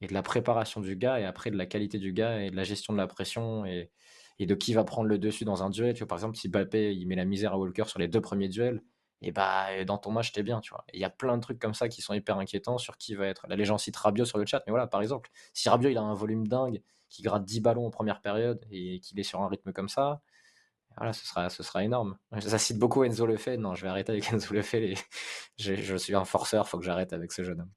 et 0.00 0.06
de 0.06 0.14
la 0.14 0.22
préparation 0.22 0.80
du 0.80 0.96
gars, 0.96 1.20
et 1.20 1.24
après 1.24 1.50
de 1.50 1.56
la 1.56 1.66
qualité 1.66 1.98
du 1.98 2.12
gars, 2.12 2.42
et 2.42 2.50
de 2.50 2.56
la 2.56 2.64
gestion 2.64 2.92
de 2.92 2.98
la 2.98 3.06
pression, 3.06 3.64
et, 3.64 3.90
de 4.38 4.54
qui 4.54 4.74
va 4.74 4.84
prendre 4.84 5.08
le 5.08 5.18
dessus 5.18 5.44
dans 5.44 5.62
un 5.62 5.70
duel. 5.70 5.94
Tu 5.94 6.06
par 6.06 6.18
exemple, 6.18 6.36
si 6.36 6.48
Bappé, 6.48 6.94
il 6.94 7.06
met 7.06 7.14
la 7.14 7.24
misère 7.24 7.54
à 7.54 7.58
Walker 7.58 7.84
sur 7.86 7.98
les 7.98 8.08
deux 8.08 8.20
premiers 8.20 8.48
duels, 8.48 8.82
et 9.22 9.32
bah 9.32 9.84
dans 9.84 9.98
ton 9.98 10.10
match 10.12 10.32
t'es 10.32 10.42
bien 10.42 10.60
tu 10.60 10.70
vois 10.70 10.84
il 10.92 11.00
y 11.00 11.04
a 11.04 11.10
plein 11.10 11.36
de 11.36 11.42
trucs 11.42 11.58
comme 11.58 11.74
ça 11.74 11.88
qui 11.88 12.02
sont 12.02 12.14
hyper 12.14 12.38
inquiétants 12.38 12.78
sur 12.78 12.96
qui 12.98 13.14
va 13.14 13.26
être 13.26 13.46
là 13.48 13.56
les 13.56 13.64
gens 13.64 13.78
citent 13.78 13.96
Rabiot 13.96 14.24
sur 14.24 14.38
le 14.38 14.46
chat 14.46 14.62
mais 14.66 14.70
voilà 14.70 14.86
par 14.86 15.00
exemple 15.02 15.30
si 15.52 15.68
Rabiot 15.68 15.90
il 15.90 15.98
a 15.98 16.02
un 16.02 16.14
volume 16.14 16.46
dingue 16.48 16.82
qui 17.08 17.22
gratte 17.22 17.44
10 17.44 17.60
ballons 17.60 17.86
en 17.86 17.90
première 17.90 18.20
période 18.20 18.64
et 18.70 19.00
qu'il 19.00 19.18
est 19.20 19.22
sur 19.24 19.40
un 19.42 19.48
rythme 19.48 19.72
comme 19.72 19.88
ça 19.88 20.22
voilà 20.96 21.12
ce 21.12 21.26
sera 21.26 21.48
ce 21.50 21.62
sera 21.62 21.84
énorme 21.84 22.18
ça 22.40 22.58
cite 22.58 22.78
beaucoup 22.78 23.04
Enzo 23.04 23.26
Lefebvre 23.26 23.60
non 23.62 23.74
je 23.74 23.82
vais 23.82 23.88
arrêter 23.88 24.12
avec 24.12 24.28
Enzo 24.32 24.54
Lefebvre 24.54 25.00
je, 25.58 25.74
je 25.76 25.96
suis 25.96 26.14
un 26.14 26.24
forceur 26.24 26.68
faut 26.68 26.78
que 26.78 26.84
j'arrête 26.84 27.12
avec 27.12 27.32
ce 27.32 27.42
jeune 27.44 27.60
homme 27.62 27.72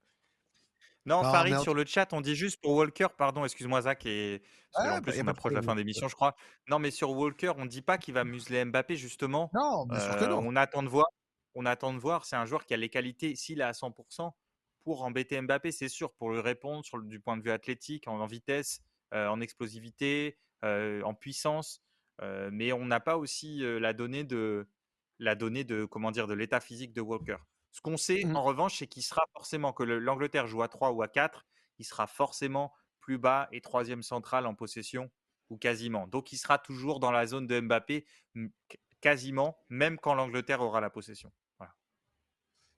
Non, 1.05 1.23
Non, 1.23 1.31
Farid, 1.31 1.53
en 1.55 1.59
sur 1.59 1.73
le 1.73 1.85
chat, 1.85 2.11
on 2.13 2.21
dit 2.21 2.35
juste 2.35 2.61
pour 2.61 2.73
Walker, 2.73 3.07
pardon, 3.17 3.45
excuse-moi 3.45 3.81
Zach, 3.83 4.05
et 4.05 4.41
bah, 4.75 4.99
plus 5.01 5.21
on 5.21 5.23
de 5.23 5.29
approche 5.29 5.53
la 5.53 5.61
fin 5.61 5.75
d'émission, 5.75 6.07
je 6.09 6.15
crois. 6.15 6.35
Non, 6.67 6.79
mais 6.79 6.91
sur 6.91 7.11
Walker, 7.11 7.53
on 7.57 7.65
dit 7.65 7.81
pas 7.81 7.97
qu'il 7.97 8.13
va 8.13 8.25
museler 8.25 8.65
Mbappé, 8.65 8.97
justement. 8.97 9.49
Non, 9.53 9.85
bien 9.85 9.99
sûr 9.99 10.15
que 10.17 10.25
Euh, 10.25 10.27
non. 10.27 10.41
on 10.43 10.55
attend 10.55 10.83
de 10.83 10.89
voir. 10.89 11.07
On 11.59 11.65
attend 11.65 11.91
de 11.93 11.97
voir. 11.99 12.23
C'est 12.25 12.35
un 12.35 12.45
joueur 12.45 12.65
qui 12.65 12.73
a 12.75 12.77
les 12.77 12.89
qualités, 12.89 13.35
s'il 13.35 13.61
est 13.61 13.63
à 13.63 13.73
100%, 13.73 14.31
pour 14.83 15.03
embêter 15.03 15.41
Mbappé, 15.41 15.71
c'est 15.71 15.89
sûr, 15.89 16.13
pour 16.13 16.31
lui 16.31 16.39
répondre 16.39 16.85
sur 16.85 17.01
du 17.01 17.19
point 17.19 17.35
de 17.35 17.41
vue 17.41 17.51
athlétique, 17.51 18.07
en, 18.07 18.19
en 18.21 18.27
vitesse, 18.27 18.81
euh, 19.13 19.27
en 19.27 19.41
explosivité, 19.41 20.37
euh, 20.63 21.01
en 21.01 21.13
puissance. 21.15 21.81
Euh, 22.21 22.49
mais 22.53 22.71
on 22.73 22.85
n'a 22.85 22.99
pas 22.99 23.17
aussi 23.17 23.59
la 23.61 23.93
donnée 23.93 24.23
de 24.23 24.67
la 25.19 25.33
donnée 25.35 25.63
de 25.63 25.85
comment 25.85 26.11
dire 26.11 26.27
de 26.27 26.35
l'état 26.35 26.59
physique 26.59 26.93
de 26.93 27.01
Walker. 27.01 27.37
Ce 27.71 27.81
qu'on 27.81 27.97
sait 27.97 28.23
Mmh. 28.23 28.35
en 28.35 28.43
revanche, 28.43 28.77
c'est 28.77 28.87
qu'il 28.87 29.03
sera 29.03 29.23
forcément 29.33 29.73
que 29.73 29.83
le- 29.83 29.97
l'Angleterre 29.99 30.45
joue 30.47 30.61
à 30.61 30.67
3 30.67 30.91
ou 30.91 31.01
à 31.01 31.07
4, 31.07 31.47
il 31.79 31.85
sera 31.85 32.05
forcément 32.07 32.71
plus 32.99 33.17
bas 33.17 33.47
et 33.51 33.61
troisième 33.61 34.03
central 34.03 34.45
en 34.45 34.53
possession 34.53 35.09
ou 35.49 35.57
quasiment. 35.57 36.07
Donc 36.07 36.31
il 36.31 36.37
sera 36.37 36.59
toujours 36.59 36.99
dans 36.99 37.11
la 37.11 37.25
zone 37.25 37.47
de 37.47 37.59
Mbappé, 37.59 38.05
quasiment, 39.01 39.57
même 39.69 39.97
quand 39.97 40.13
l'Angleterre 40.15 40.61
aura 40.61 40.81
la 40.81 40.89
possession. 40.89 41.31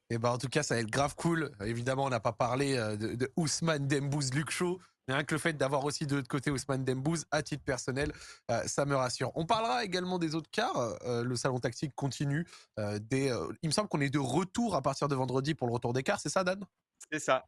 Et 0.10 0.18
ben 0.18 0.32
en 0.32 0.38
tout 0.38 0.50
cas, 0.50 0.64
ça 0.64 0.76
va 0.76 0.82
être 0.82 0.90
grave 0.90 1.16
cool. 1.16 1.52
Évidemment, 1.64 2.06
on 2.06 2.10
n'a 2.10 2.20
pas 2.20 2.32
parlé 2.32 2.78
euh, 2.78 2.96
de, 2.96 3.16
de 3.16 3.32
Ousmane 3.36 3.88
Dembouz 3.88 4.32
Shaw. 4.50 4.80
Mais 5.08 5.16
rien 5.16 5.24
que 5.24 5.34
le 5.34 5.40
fait 5.40 5.54
d'avoir 5.54 5.86
aussi 5.86 6.06
de 6.06 6.16
l'autre 6.16 6.28
côté 6.28 6.52
Ousmane 6.52 6.86
Dembouz, 6.86 7.26
à 7.32 7.42
titre 7.42 7.64
personnel, 7.64 8.12
euh, 8.52 8.62
ça 8.68 8.86
me 8.86 8.96
rassure. 8.96 9.32
On 9.34 9.44
parlera 9.44 9.84
également 9.84 10.20
des 10.20 10.36
autres 10.36 10.52
quarts. 10.52 10.78
Euh, 11.04 11.24
le 11.24 11.36
salon 11.36 11.60
tactique 11.60 11.96
continue. 11.96 12.46
Euh, 12.78 13.00
il 13.12 13.70
me 13.70 13.72
semble 13.72 13.90
qu'on 13.90 14.02
est 14.02 14.12
de 14.12 14.20
retour 14.20 14.76
à 14.76 14.84
partir 14.84 15.08
de 15.08 15.16
vendredi 15.16 15.56
pour 15.56 15.68
le 15.68 15.74
retour 15.74 15.94
des 15.94 16.04
quarts, 16.04 16.20
c'est 16.20 16.30
ça, 16.30 16.44
Dan? 16.44 16.64
C'est 17.12 17.20
ça. 17.20 17.44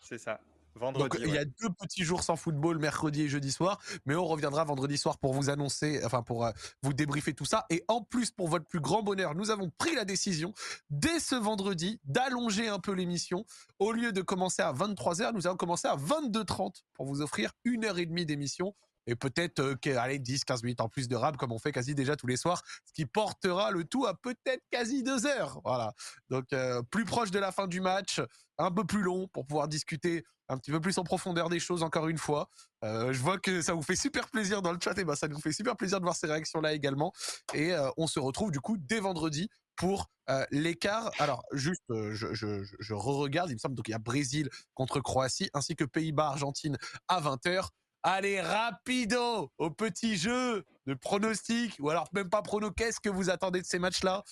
C'est 0.00 0.18
ça. 0.18 0.40
Vendredi. 0.76 1.18
Donc 1.18 1.28
il 1.28 1.32
y 1.32 1.38
a 1.38 1.44
deux 1.44 1.70
petits 1.70 2.04
jours 2.04 2.22
sans 2.22 2.36
football, 2.36 2.78
mercredi 2.78 3.22
et 3.22 3.28
jeudi 3.28 3.52
soir, 3.52 3.78
mais 4.06 4.14
on 4.14 4.24
reviendra 4.24 4.64
vendredi 4.64 4.98
soir 4.98 5.18
pour 5.18 5.32
vous 5.32 5.48
annoncer, 5.48 6.00
enfin 6.04 6.22
pour 6.22 6.44
euh, 6.44 6.50
vous 6.82 6.92
débriefer 6.92 7.32
tout 7.32 7.44
ça. 7.44 7.66
Et 7.70 7.84
en 7.88 8.02
plus, 8.02 8.30
pour 8.30 8.48
votre 8.48 8.66
plus 8.66 8.80
grand 8.80 9.02
bonheur, 9.02 9.34
nous 9.34 9.50
avons 9.50 9.70
pris 9.78 9.94
la 9.94 10.04
décision 10.04 10.52
dès 10.90 11.20
ce 11.20 11.36
vendredi 11.36 12.00
d'allonger 12.04 12.68
un 12.68 12.80
peu 12.80 12.92
l'émission. 12.92 13.44
Au 13.78 13.92
lieu 13.92 14.12
de 14.12 14.22
commencer 14.22 14.62
à 14.62 14.72
23h, 14.72 15.32
nous 15.32 15.46
allons 15.46 15.56
commencer 15.56 15.86
à 15.86 15.96
22h30 15.96 16.82
pour 16.94 17.06
vous 17.06 17.22
offrir 17.22 17.52
une 17.64 17.84
heure 17.84 17.98
et 17.98 18.06
demie 18.06 18.26
d'émission. 18.26 18.74
Et 19.06 19.16
peut-être, 19.16 19.60
euh, 19.60 19.74
que- 19.76 19.90
allez, 19.96 20.18
10, 20.18 20.44
15 20.44 20.62
minutes 20.62 20.80
en 20.80 20.88
plus 20.88 21.08
de 21.08 21.16
rap, 21.16 21.36
comme 21.36 21.52
on 21.52 21.58
fait 21.58 21.72
quasi 21.72 21.94
déjà 21.94 22.16
tous 22.16 22.26
les 22.26 22.36
soirs, 22.36 22.62
ce 22.86 22.92
qui 22.92 23.06
portera 23.06 23.70
le 23.70 23.84
tout 23.84 24.06
à 24.06 24.14
peut-être 24.14 24.62
quasi 24.70 25.02
deux 25.02 25.26
heures. 25.26 25.60
Voilà. 25.64 25.92
Donc, 26.30 26.52
euh, 26.52 26.82
plus 26.82 27.04
proche 27.04 27.30
de 27.30 27.38
la 27.38 27.52
fin 27.52 27.66
du 27.66 27.80
match, 27.80 28.20
un 28.58 28.70
peu 28.70 28.84
plus 28.84 29.02
long 29.02 29.28
pour 29.28 29.46
pouvoir 29.46 29.68
discuter 29.68 30.24
un 30.48 30.58
petit 30.58 30.70
peu 30.70 30.80
plus 30.80 30.98
en 30.98 31.04
profondeur 31.04 31.48
des 31.48 31.58
choses 31.58 31.82
encore 31.82 32.08
une 32.08 32.18
fois. 32.18 32.48
Euh, 32.84 33.12
je 33.12 33.18
vois 33.20 33.38
que 33.38 33.62
ça 33.62 33.72
vous 33.72 33.82
fait 33.82 33.96
super 33.96 34.28
plaisir 34.28 34.60
dans 34.62 34.72
le 34.72 34.78
chat, 34.82 34.96
et 34.98 35.04
ben 35.04 35.14
ça 35.14 35.26
nous 35.26 35.40
fait 35.40 35.52
super 35.52 35.74
plaisir 35.76 35.98
de 36.00 36.04
voir 36.04 36.14
ces 36.14 36.26
réactions 36.26 36.60
là 36.60 36.74
également. 36.74 37.12
Et 37.54 37.72
euh, 37.72 37.88
on 37.96 38.06
se 38.06 38.20
retrouve 38.20 38.50
du 38.50 38.60
coup 38.60 38.76
dès 38.78 39.00
vendredi 39.00 39.48
pour 39.76 40.10
l'écart. 40.50 41.10
Alors 41.18 41.42
juste, 41.52 41.82
je, 41.90 42.32
je 42.78 42.94
re-regarde, 42.94 43.50
il 43.50 43.54
me 43.54 43.58
semble 43.58 43.74
donc 43.74 43.88
il 43.88 43.90
y 43.90 43.94
a 43.94 43.98
Brésil 43.98 44.48
contre 44.74 45.00
Croatie 45.00 45.50
ainsi 45.52 45.76
que 45.76 45.84
Pays-Bas 45.84 46.28
Argentine 46.28 46.78
à 47.08 47.20
20h. 47.20 47.68
Allez 48.06 48.38
rapido 48.38 49.50
au 49.56 49.70
petit 49.70 50.16
jeu 50.16 50.62
de 50.86 50.92
pronostic 50.92 51.74
ou 51.80 51.88
alors 51.88 52.06
même 52.12 52.28
pas 52.28 52.42
prono. 52.42 52.70
Qu'est-ce 52.70 53.00
que 53.00 53.08
vous 53.08 53.30
attendez 53.30 53.62
de 53.62 53.66
ces 53.66 53.78
matchs-là? 53.78 54.22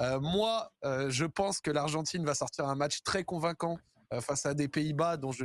Euh, 0.00 0.18
Moi, 0.18 0.72
euh, 0.86 1.10
je 1.10 1.26
pense 1.26 1.60
que 1.60 1.70
l'Argentine 1.70 2.24
va 2.24 2.34
sortir 2.34 2.64
un 2.64 2.74
match 2.74 3.02
très 3.02 3.24
convaincant 3.24 3.76
euh, 4.14 4.22
face 4.22 4.46
à 4.46 4.54
des 4.54 4.66
Pays-Bas 4.66 5.18
dont 5.18 5.30
je 5.30 5.44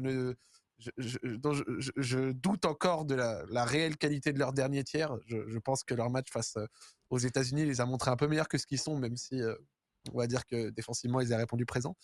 doute 2.32 2.66
encore 2.66 3.04
de 3.04 3.16
la, 3.16 3.44
la 3.50 3.66
réelle 3.66 3.98
qualité 3.98 4.32
de 4.32 4.40
leur 4.40 4.54
dernier 4.54 4.86
tiers. 4.86 5.18
Je, 5.28 5.60
pense 5.60 5.84
que 5.84 5.94
leur 5.94 6.10
match 6.10 6.32
face 6.32 6.58
aux 7.10 7.18
États-Unis 7.18 7.66
les 7.66 7.82
a 7.82 7.86
montrés 7.86 8.12
un 8.12 8.16
peu 8.16 8.28
meilleurs 8.28 8.48
que 8.48 8.58
ce 8.58 8.66
qu'ils 8.66 8.80
sont, 8.80 8.98
même 8.98 9.18
si 9.18 9.42
on 10.12 10.18
va 10.18 10.28
dire 10.28 10.46
que 10.46 10.70
défensivement 10.70 11.22
ils 11.22 11.32
aient 11.32 11.38
répondu 11.38 11.66
présent. 11.66 11.96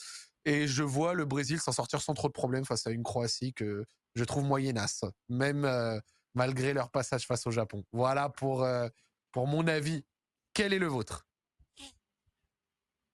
Et 0.45 0.67
je 0.67 0.84
vois 0.84 1.13
le 1.13 1.26
Brésil 1.26 1.59
s'en 1.59 1.71
sortir 1.71 2.01
sans 2.01 2.13
trop 2.13 2.27
de 2.27 2.34
problèmes 2.34 2.65
face 2.65 2.88
à 2.88 2.91
une 2.91 3.03
Croatie 3.03 3.53
que 3.53 3.85
je 4.15 4.23
trouve 4.23 4.43
moyennasse, 4.43 5.03
même 5.27 5.65
euh, 5.65 5.99
malgré 6.34 6.73
leur 6.73 6.91
passage 6.91 7.27
face 7.27 7.45
au 7.45 7.51
Japon. 7.51 7.84
Voilà 7.91 8.30
pour, 8.30 8.63
euh, 8.63 8.88
pour 9.31 9.47
mon 9.47 9.67
avis. 9.67 10.05
Quel 10.53 10.73
est 10.73 10.80
le 10.80 10.88
vôtre? 10.88 11.27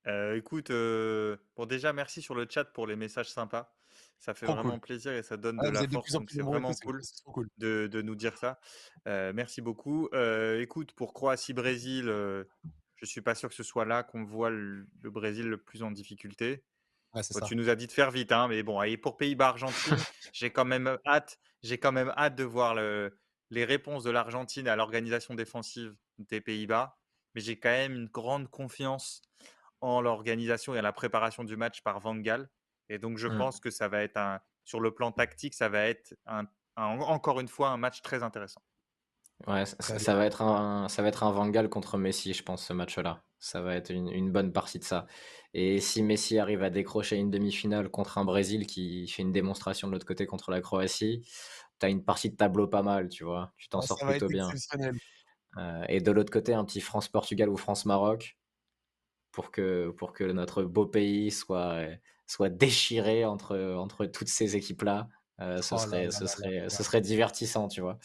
Euh, 0.07 0.35
écoute, 0.35 0.69
bon 0.69 1.65
déjà 1.65 1.91
merci 1.91 2.21
sur 2.21 2.35
le 2.35 2.45
chat 2.47 2.65
pour 2.65 2.85
les 2.85 2.95
messages 2.95 3.31
sympas. 3.31 3.75
Ça 4.19 4.33
fait 4.33 4.45
vraiment 4.45 4.71
cool. 4.71 4.79
plaisir 4.79 5.11
et 5.13 5.23
ça 5.23 5.35
donne 5.35 5.59
Ah, 5.61 5.69
de 5.69 5.73
la 5.73 5.87
force, 5.89 6.15
c'est 6.29 6.41
vraiment 6.41 6.71
cool 7.25 7.49
de, 7.57 7.87
de 7.87 8.01
nous 8.01 8.15
dire 8.15 8.37
ça. 8.37 8.59
Merci 9.05 9.61
beaucoup. 9.61 10.09
Écoute, 10.59 10.93
pour 10.93 11.13
Croatie-Brésil, 11.13 12.09
je 12.95 13.05
suis 13.05 13.21
pas 13.21 13.35
sûr 13.35 13.49
que 13.49 13.55
ce 13.55 13.63
soit 13.63 13.85
là 13.85 14.03
qu'on 14.03 14.23
voit 14.23 14.49
le, 14.49 14.87
le 15.01 15.11
Brésil 15.11 15.47
le 15.47 15.57
plus 15.61 15.83
en 15.83 15.91
difficulté. 15.91 16.65
Ouais, 17.13 17.23
Bon, 17.31 17.39
tu 17.41 17.55
nous 17.55 17.69
as 17.69 17.75
dit 17.75 17.87
de 17.87 17.91
faire 17.91 18.11
vite, 18.11 18.31
hein, 18.31 18.47
mais 18.47 18.63
bon, 18.63 18.81
et 18.83 18.97
pour 18.97 19.17
Pays-Bas-Argentine, 19.17 20.05
j'ai 20.31 20.51
quand 20.51 20.65
même 20.65 20.97
hâte, 21.05 21.39
j'ai 21.63 21.77
quand 21.79 21.91
même 21.91 22.13
hâte 22.17 22.35
de 22.35 22.43
voir 22.43 22.75
le- 22.75 23.17
les 23.49 23.65
réponses 23.65 24.03
de 24.03 24.11
l'Argentine 24.11 24.67
à 24.67 24.75
l'organisation 24.75 25.35
défensive 25.35 25.95
des 26.19 26.41
Pays-Bas. 26.41 26.97
Mais 27.35 27.41
j'ai 27.41 27.59
quand 27.59 27.69
même 27.69 27.93
une 27.95 28.07
grande 28.07 28.49
confiance 28.49 29.21
en 29.81 30.01
l'organisation 30.01 30.75
et 30.75 30.79
à 30.79 30.81
la 30.81 30.93
préparation 30.93 31.43
du 31.43 31.57
match 31.57 31.81
par 31.83 31.99
Van 31.99 32.15
Gaal. 32.15 32.49
Et 32.89 32.97
donc, 32.99 33.17
je 33.17 33.27
Mm. 33.27 33.37
pense 33.37 33.59
que 33.59 33.71
ça 33.71 33.87
va 33.87 34.03
être 34.03 34.17
un, 34.17 34.39
sur 34.63 34.79
le 34.79 34.93
plan 34.93 35.11
tactique, 35.11 35.53
ça 35.53 35.69
va 35.69 35.85
être 35.87 36.15
un, 36.25 36.45
un- 36.77 36.99
encore 36.99 37.39
une 37.39 37.47
fois 37.47 37.69
un 37.69 37.77
match 37.77 38.01
très 38.01 38.23
intéressant. 38.23 38.61
Ouais, 39.47 39.65
ça, 39.65 40.15
va 40.15 40.25
être 40.25 40.41
un, 40.41 40.87
ça 40.87 41.01
va 41.01 41.09
être 41.09 41.23
un 41.23 41.31
Van 41.31 41.47
Gaal 41.49 41.69
contre 41.69 41.97
Messi, 41.97 42.33
je 42.33 42.41
pense, 42.41 42.65
ce 42.65 42.73
match-là. 42.73 43.23
Ça 43.37 43.61
va 43.61 43.75
être 43.75 43.91
une, 43.91 44.09
une 44.09 44.31
bonne 44.31 44.51
partie 44.51 44.79
de 44.79 44.83
ça. 44.83 45.05
Et 45.53 45.79
si 45.79 46.01
Messi 46.01 46.39
arrive 46.39 46.63
à 46.63 46.69
décrocher 46.69 47.17
une 47.17 47.29
demi-finale 47.29 47.89
contre 47.89 48.17
un 48.17 48.25
Brésil 48.25 48.65
qui 48.65 49.07
fait 49.07 49.21
une 49.21 49.31
démonstration 49.31 49.87
de 49.87 49.93
l'autre 49.93 50.05
côté 50.05 50.25
contre 50.25 50.51
la 50.51 50.61
Croatie, 50.61 51.21
t'as 51.79 51.89
une 51.89 52.03
partie 52.03 52.29
de 52.31 52.35
tableau 52.35 52.67
pas 52.67 52.81
mal, 52.81 53.09
tu 53.09 53.23
vois. 53.23 53.53
Tu 53.57 53.69
t'en 53.69 53.79
Ah, 53.79 53.85
sors 53.85 53.99
plutôt 53.99 54.27
bien. 54.27 54.49
Euh, 55.57 55.85
et 55.87 56.01
de 56.01 56.11
l'autre 56.11 56.31
côté, 56.31 56.53
un 56.53 56.65
petit 56.65 56.81
France-Portugal 56.81 57.49
ou 57.49 57.57
France-Maroc 57.57 58.37
pour 59.31 59.51
que, 59.51 59.91
pour 59.91 60.13
que 60.13 60.23
notre 60.23 60.63
beau 60.63 60.85
pays 60.85 61.31
soit, 61.31 61.85
soit 62.25 62.49
déchiré 62.49 63.25
entre, 63.25 63.57
entre 63.77 64.05
toutes 64.05 64.29
ces 64.29 64.55
équipes-là. 64.55 65.07
Euh, 65.41 65.61
ce, 65.61 65.75
Oh 65.75 65.77
serait, 65.77 66.05
là 66.05 66.11
ce, 66.11 66.21
là 66.23 66.27
serait, 66.27 66.59
là 66.61 66.69
ce 66.69 66.83
serait 66.83 67.01
divertissant, 67.01 67.67
tu 67.67 67.81
vois. 67.81 67.97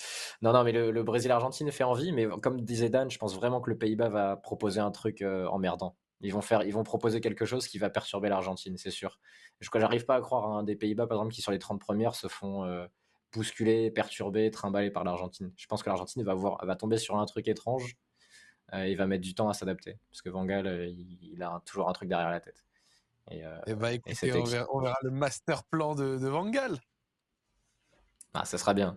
Non, 0.43 0.53
non, 0.53 0.65
mais 0.65 0.73
le, 0.73 0.91
le 0.91 1.03
Brésil-Argentine 1.05 1.71
fait 1.71 1.85
envie, 1.85 2.11
mais 2.13 2.27
comme 2.43 2.61
disait 2.63 2.91
Dan, 2.91 3.11
je 3.11 3.19
pense 3.19 3.35
vraiment 3.37 3.61
que 3.61 3.71
le 3.71 3.79
Pays-Bas 3.79 4.09
va 4.09 4.37
proposer 4.37 4.81
un 4.81 4.91
truc 4.91 5.23
euh, 5.23 5.47
emmerdant. 5.47 5.97
Ils 6.23 6.35
vont, 6.35 6.43
faire, 6.43 6.65
ils 6.65 6.73
vont 6.75 6.83
proposer 6.83 7.21
quelque 7.21 7.47
chose 7.47 7.67
qui 7.67 7.79
va 7.79 7.89
perturber 7.89 8.29
l'Argentine, 8.29 8.77
c'est 8.77 8.91
sûr. 8.91 9.21
Je 9.61 9.71
n'arrive 9.79 10.05
pas 10.05 10.17
à 10.17 10.21
croire 10.21 10.45
à 10.45 10.59
un 10.59 10.63
des 10.65 10.77
Pays-Bas, 10.77 11.07
par 11.07 11.17
exemple, 11.19 11.33
qui 11.33 11.41
sur 11.41 11.53
les 11.53 11.59
30 11.59 11.81
premières 11.81 12.15
se 12.15 12.27
font 12.29 12.65
euh, 12.65 12.87
bousculer, 13.33 13.91
perturber, 13.91 14.51
trimballer 14.51 14.91
par 14.91 15.05
l'Argentine. 15.05 15.53
Je 15.57 15.67
pense 15.67 15.83
que 15.83 15.89
l'Argentine 15.89 16.23
va, 16.25 16.35
voir, 16.35 16.63
va 16.67 16.77
tomber 16.77 16.99
sur 16.99 17.17
un 17.17 17.25
truc 17.27 17.49
étrange. 17.49 17.97
il 18.75 18.97
va 18.97 19.07
mettre 19.07 19.23
du 19.23 19.35
temps 19.35 19.49
à 19.49 19.55
s'adapter. 19.55 19.99
Parce 20.11 20.21
que 20.21 20.29
Van 20.31 20.45
Gaal, 20.45 20.67
il, 20.91 21.19
il 21.33 21.43
a 21.43 21.53
un- 21.53 21.61
toujours 21.61 21.89
un 21.89 21.93
truc 21.93 22.09
derrière 22.09 22.31
la 22.31 22.41
tête. 22.41 22.65
Et, 23.31 23.43
et 24.11 24.15
écoutez, 24.27 24.33
on 24.41 24.45
verra, 24.51 24.67
on 24.75 24.81
verra 24.81 24.99
le 25.03 25.11
master 25.11 25.65
plan 25.65 25.95
de, 25.95 26.19
de 26.19 26.29
Van 26.29 26.49
Gaal. 26.51 26.81
Ah, 28.35 28.45
ça 28.45 28.59
sera 28.59 28.75
bien. 28.75 28.97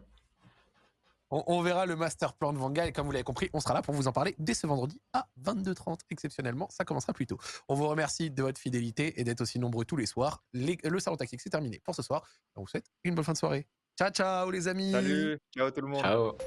On, 1.36 1.44
on 1.48 1.62
verra 1.64 1.88
le 1.88 1.96
master 1.96 2.34
plan 2.34 2.54
de 2.54 2.60
Van 2.60 2.70
Gaal 2.70 2.90
et 2.90 2.92
comme 2.92 3.08
vous 3.08 3.12
l'avez 3.12 3.24
compris, 3.24 3.50
on 3.54 3.60
sera 3.60 3.74
là 3.74 3.82
pour 3.82 3.96
vous 3.96 4.08
en 4.08 4.12
parler 4.12 4.36
dès 4.38 4.54
ce 4.54 4.68
vendredi 4.68 5.02
à 5.14 5.28
22h30. 5.42 6.02
Exceptionnellement, 6.12 6.68
ça 6.70 6.86
commencera 6.86 7.12
plus 7.14 7.26
tôt. 7.26 7.40
On 7.68 7.74
vous 7.74 7.88
remercie 7.88 8.30
de 8.30 8.44
votre 8.44 8.60
fidélité 8.62 9.20
et 9.20 9.24
d'être 9.24 9.42
aussi 9.42 9.58
nombreux 9.58 9.84
tous 9.86 9.96
les 9.98 10.06
soirs. 10.06 10.44
Les- 10.54 10.78
le 10.84 11.00
salon 11.00 11.18
tactique, 11.18 11.42
c'est 11.42 11.50
terminé 11.50 11.80
pour 11.84 11.96
ce 11.96 12.04
soir. 12.04 12.22
On 12.56 12.62
vous 12.62 12.68
souhaite 12.68 12.86
une 13.04 13.16
bonne 13.16 13.26
fin 13.26 13.34
de 13.34 13.38
soirée. 13.38 13.68
Ciao, 13.98 14.12
ciao 14.12 14.52
les 14.52 14.68
amis 14.68 14.92
Salut, 14.92 15.40
ciao 15.56 15.72
tout 15.72 15.82
le 15.82 15.88
monde. 15.88 16.02
Ciao. 16.02 16.38